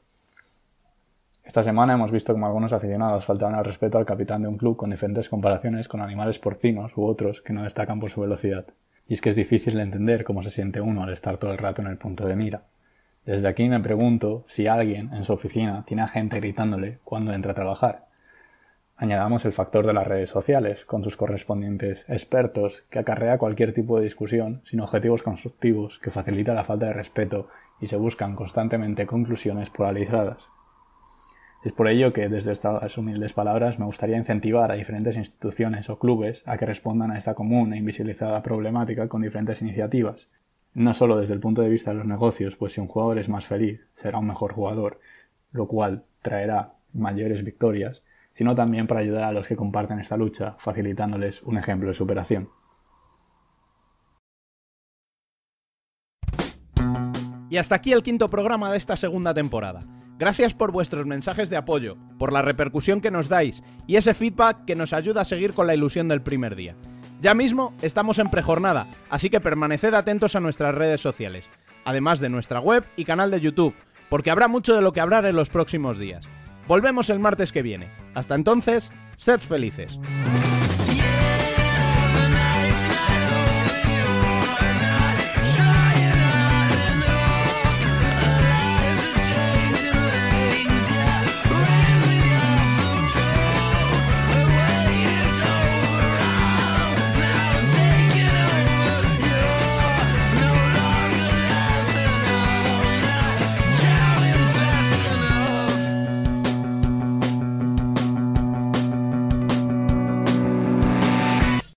Esta 1.44 1.62
semana 1.62 1.96
hemos 1.96 2.12
visto 2.12 2.32
como 2.32 2.46
algunos 2.46 2.72
aficionados 2.72 3.26
faltaban 3.26 3.56
al 3.56 3.66
respeto 3.66 3.98
al 3.98 4.06
capitán 4.06 4.44
de 4.44 4.48
un 4.48 4.58
club 4.58 4.78
con 4.78 4.92
diferentes 4.92 5.28
comparaciones 5.28 5.90
con 5.90 6.00
animales 6.00 6.40
porcinos 6.40 6.96
u 6.96 7.04
otros 7.04 7.42
que 7.42 7.52
no 7.52 7.64
destacan 7.64 8.00
por 8.00 8.12
su 8.12 8.22
velocidad. 8.22 8.66
Y 9.10 9.14
es 9.14 9.22
que 9.22 9.32
es 9.32 9.36
difícil 9.36 9.74
de 9.74 9.82
entender 9.82 10.24
cómo 10.24 10.42
se 10.42 10.52
siente 10.52 10.80
uno 10.80 11.04
al 11.04 11.12
estar 11.12 11.38
todo 11.38 11.52
el 11.52 11.58
rato 11.58 11.82
en 11.82 11.90
el 11.90 11.98
punto 11.98 12.26
de 12.26 12.38
mira. 12.38 12.62
Desde 13.26 13.48
aquí 13.48 13.68
me 13.70 13.80
pregunto 13.80 14.46
si 14.48 14.68
alguien 14.68 15.14
en 15.14 15.24
su 15.24 15.34
oficina 15.34 15.84
tiene 15.86 16.04
a 16.04 16.08
gente 16.08 16.40
gritándole 16.40 17.00
cuando 17.04 17.34
entra 17.34 17.52
a 17.52 17.56
trabajar. 17.56 18.06
Añadamos 18.96 19.46
el 19.46 19.54
factor 19.54 19.86
de 19.86 19.94
las 19.94 20.08
redes 20.08 20.30
sociales, 20.30 20.84
con 20.84 21.04
sus 21.04 21.16
correspondientes 21.16 22.04
expertos, 22.10 22.84
que 22.90 23.00
acarrea 23.00 23.38
cualquier 23.38 23.74
tipo 23.74 23.98
de 23.98 24.04
discusión 24.04 24.62
sin 24.66 24.82
objetivos 24.82 25.24
constructivos, 25.24 26.00
que 26.00 26.12
facilita 26.12 26.54
la 26.54 26.66
falta 26.66 26.88
de 26.88 26.94
respeto 26.94 27.48
y 27.80 27.88
se 27.88 27.96
buscan 27.96 28.36
constantemente 28.36 29.06
conclusiones 29.06 29.70
polarizadas. 29.70 30.50
Es 31.64 31.74
por 31.74 31.88
ello 31.88 32.14
que 32.14 32.30
desde 32.30 32.54
estas 32.54 32.98
humildes 32.98 33.34
palabras 33.34 33.80
me 33.80 33.86
gustaría 33.86 34.18
incentivar 34.18 34.72
a 34.72 34.76
diferentes 34.76 35.18
instituciones 35.18 35.90
o 35.90 36.00
clubes 36.00 36.44
a 36.46 36.58
que 36.58 36.66
respondan 36.66 37.12
a 37.12 37.18
esta 37.18 37.36
común 37.36 37.74
e 37.74 37.78
invisibilizada 37.78 38.42
problemática 38.44 39.08
con 39.10 39.22
diferentes 39.22 39.62
iniciativas, 39.62 40.30
no 40.74 40.94
solo 40.94 41.18
desde 41.18 41.34
el 41.34 41.40
punto 41.40 41.62
de 41.62 41.70
vista 41.70 41.92
de 41.92 41.98
los 41.98 42.06
negocios, 42.06 42.56
pues 42.56 42.74
si 42.74 42.82
un 42.82 42.88
jugador 42.88 43.20
es 43.20 43.30
más 43.30 43.46
feliz, 43.46 43.82
será 43.94 44.20
un 44.20 44.28
mejor 44.28 44.54
jugador, 44.54 45.00
lo 45.52 45.68
cual 45.68 46.06
traerá 46.22 46.74
mayores 46.94 47.44
victorias, 47.44 48.04
sino 48.32 48.56
también 48.56 48.88
para 48.88 49.02
ayudar 49.02 49.24
a 49.24 49.32
los 49.32 49.48
que 49.48 49.56
comparten 49.56 50.00
esta 50.00 50.18
lucha, 50.18 50.56
facilitándoles 50.60 51.44
un 51.44 51.58
ejemplo 51.58 51.88
de 51.88 51.94
superación. 51.94 52.50
Y 57.50 57.58
hasta 57.58 57.76
aquí 57.76 57.92
el 57.92 58.04
quinto 58.04 58.30
programa 58.30 58.72
de 58.72 58.78
esta 58.78 58.96
segunda 58.96 59.34
temporada. 59.34 59.82
Gracias 60.20 60.54
por 60.54 60.72
vuestros 60.72 61.06
mensajes 61.08 61.50
de 61.50 61.58
apoyo, 61.58 61.98
por 62.20 62.32
la 62.32 62.42
repercusión 62.42 63.02
que 63.02 63.10
nos 63.10 63.30
dais 63.30 63.64
y 63.88 63.96
ese 63.96 64.14
feedback 64.14 64.66
que 64.66 64.76
nos 64.76 64.94
ayuda 64.94 65.22
a 65.22 65.26
seguir 65.26 65.54
con 65.54 65.66
la 65.66 65.74
ilusión 65.74 66.08
del 66.08 66.22
primer 66.22 66.56
día. 66.56 66.76
Ya 67.22 67.34
mismo 67.34 67.74
estamos 67.82 68.18
en 68.20 68.30
prejornada, 68.30 68.88
así 69.10 69.30
que 69.30 69.42
permaneced 69.42 69.94
atentos 69.94 70.36
a 70.36 70.40
nuestras 70.40 70.74
redes 70.74 71.02
sociales, 71.02 71.50
además 71.84 72.22
de 72.22 72.30
nuestra 72.30 72.62
web 72.62 72.86
y 72.96 73.04
canal 73.04 73.30
de 73.30 73.42
YouTube, 73.42 73.76
porque 74.10 74.32
habrá 74.32 74.48
mucho 74.48 74.74
de 74.74 74.82
lo 74.82 74.94
que 74.94 75.02
hablar 75.02 75.26
en 75.26 75.36
los 75.36 75.50
próximos 75.50 75.98
días. 75.98 76.26
Volvemos 76.66 77.10
el 77.10 77.20
martes 77.20 77.52
que 77.52 77.62
viene. 77.62 77.92
Hasta 78.14 78.36
entonces, 78.36 78.92
sed 79.18 79.40
felices. 79.40 80.00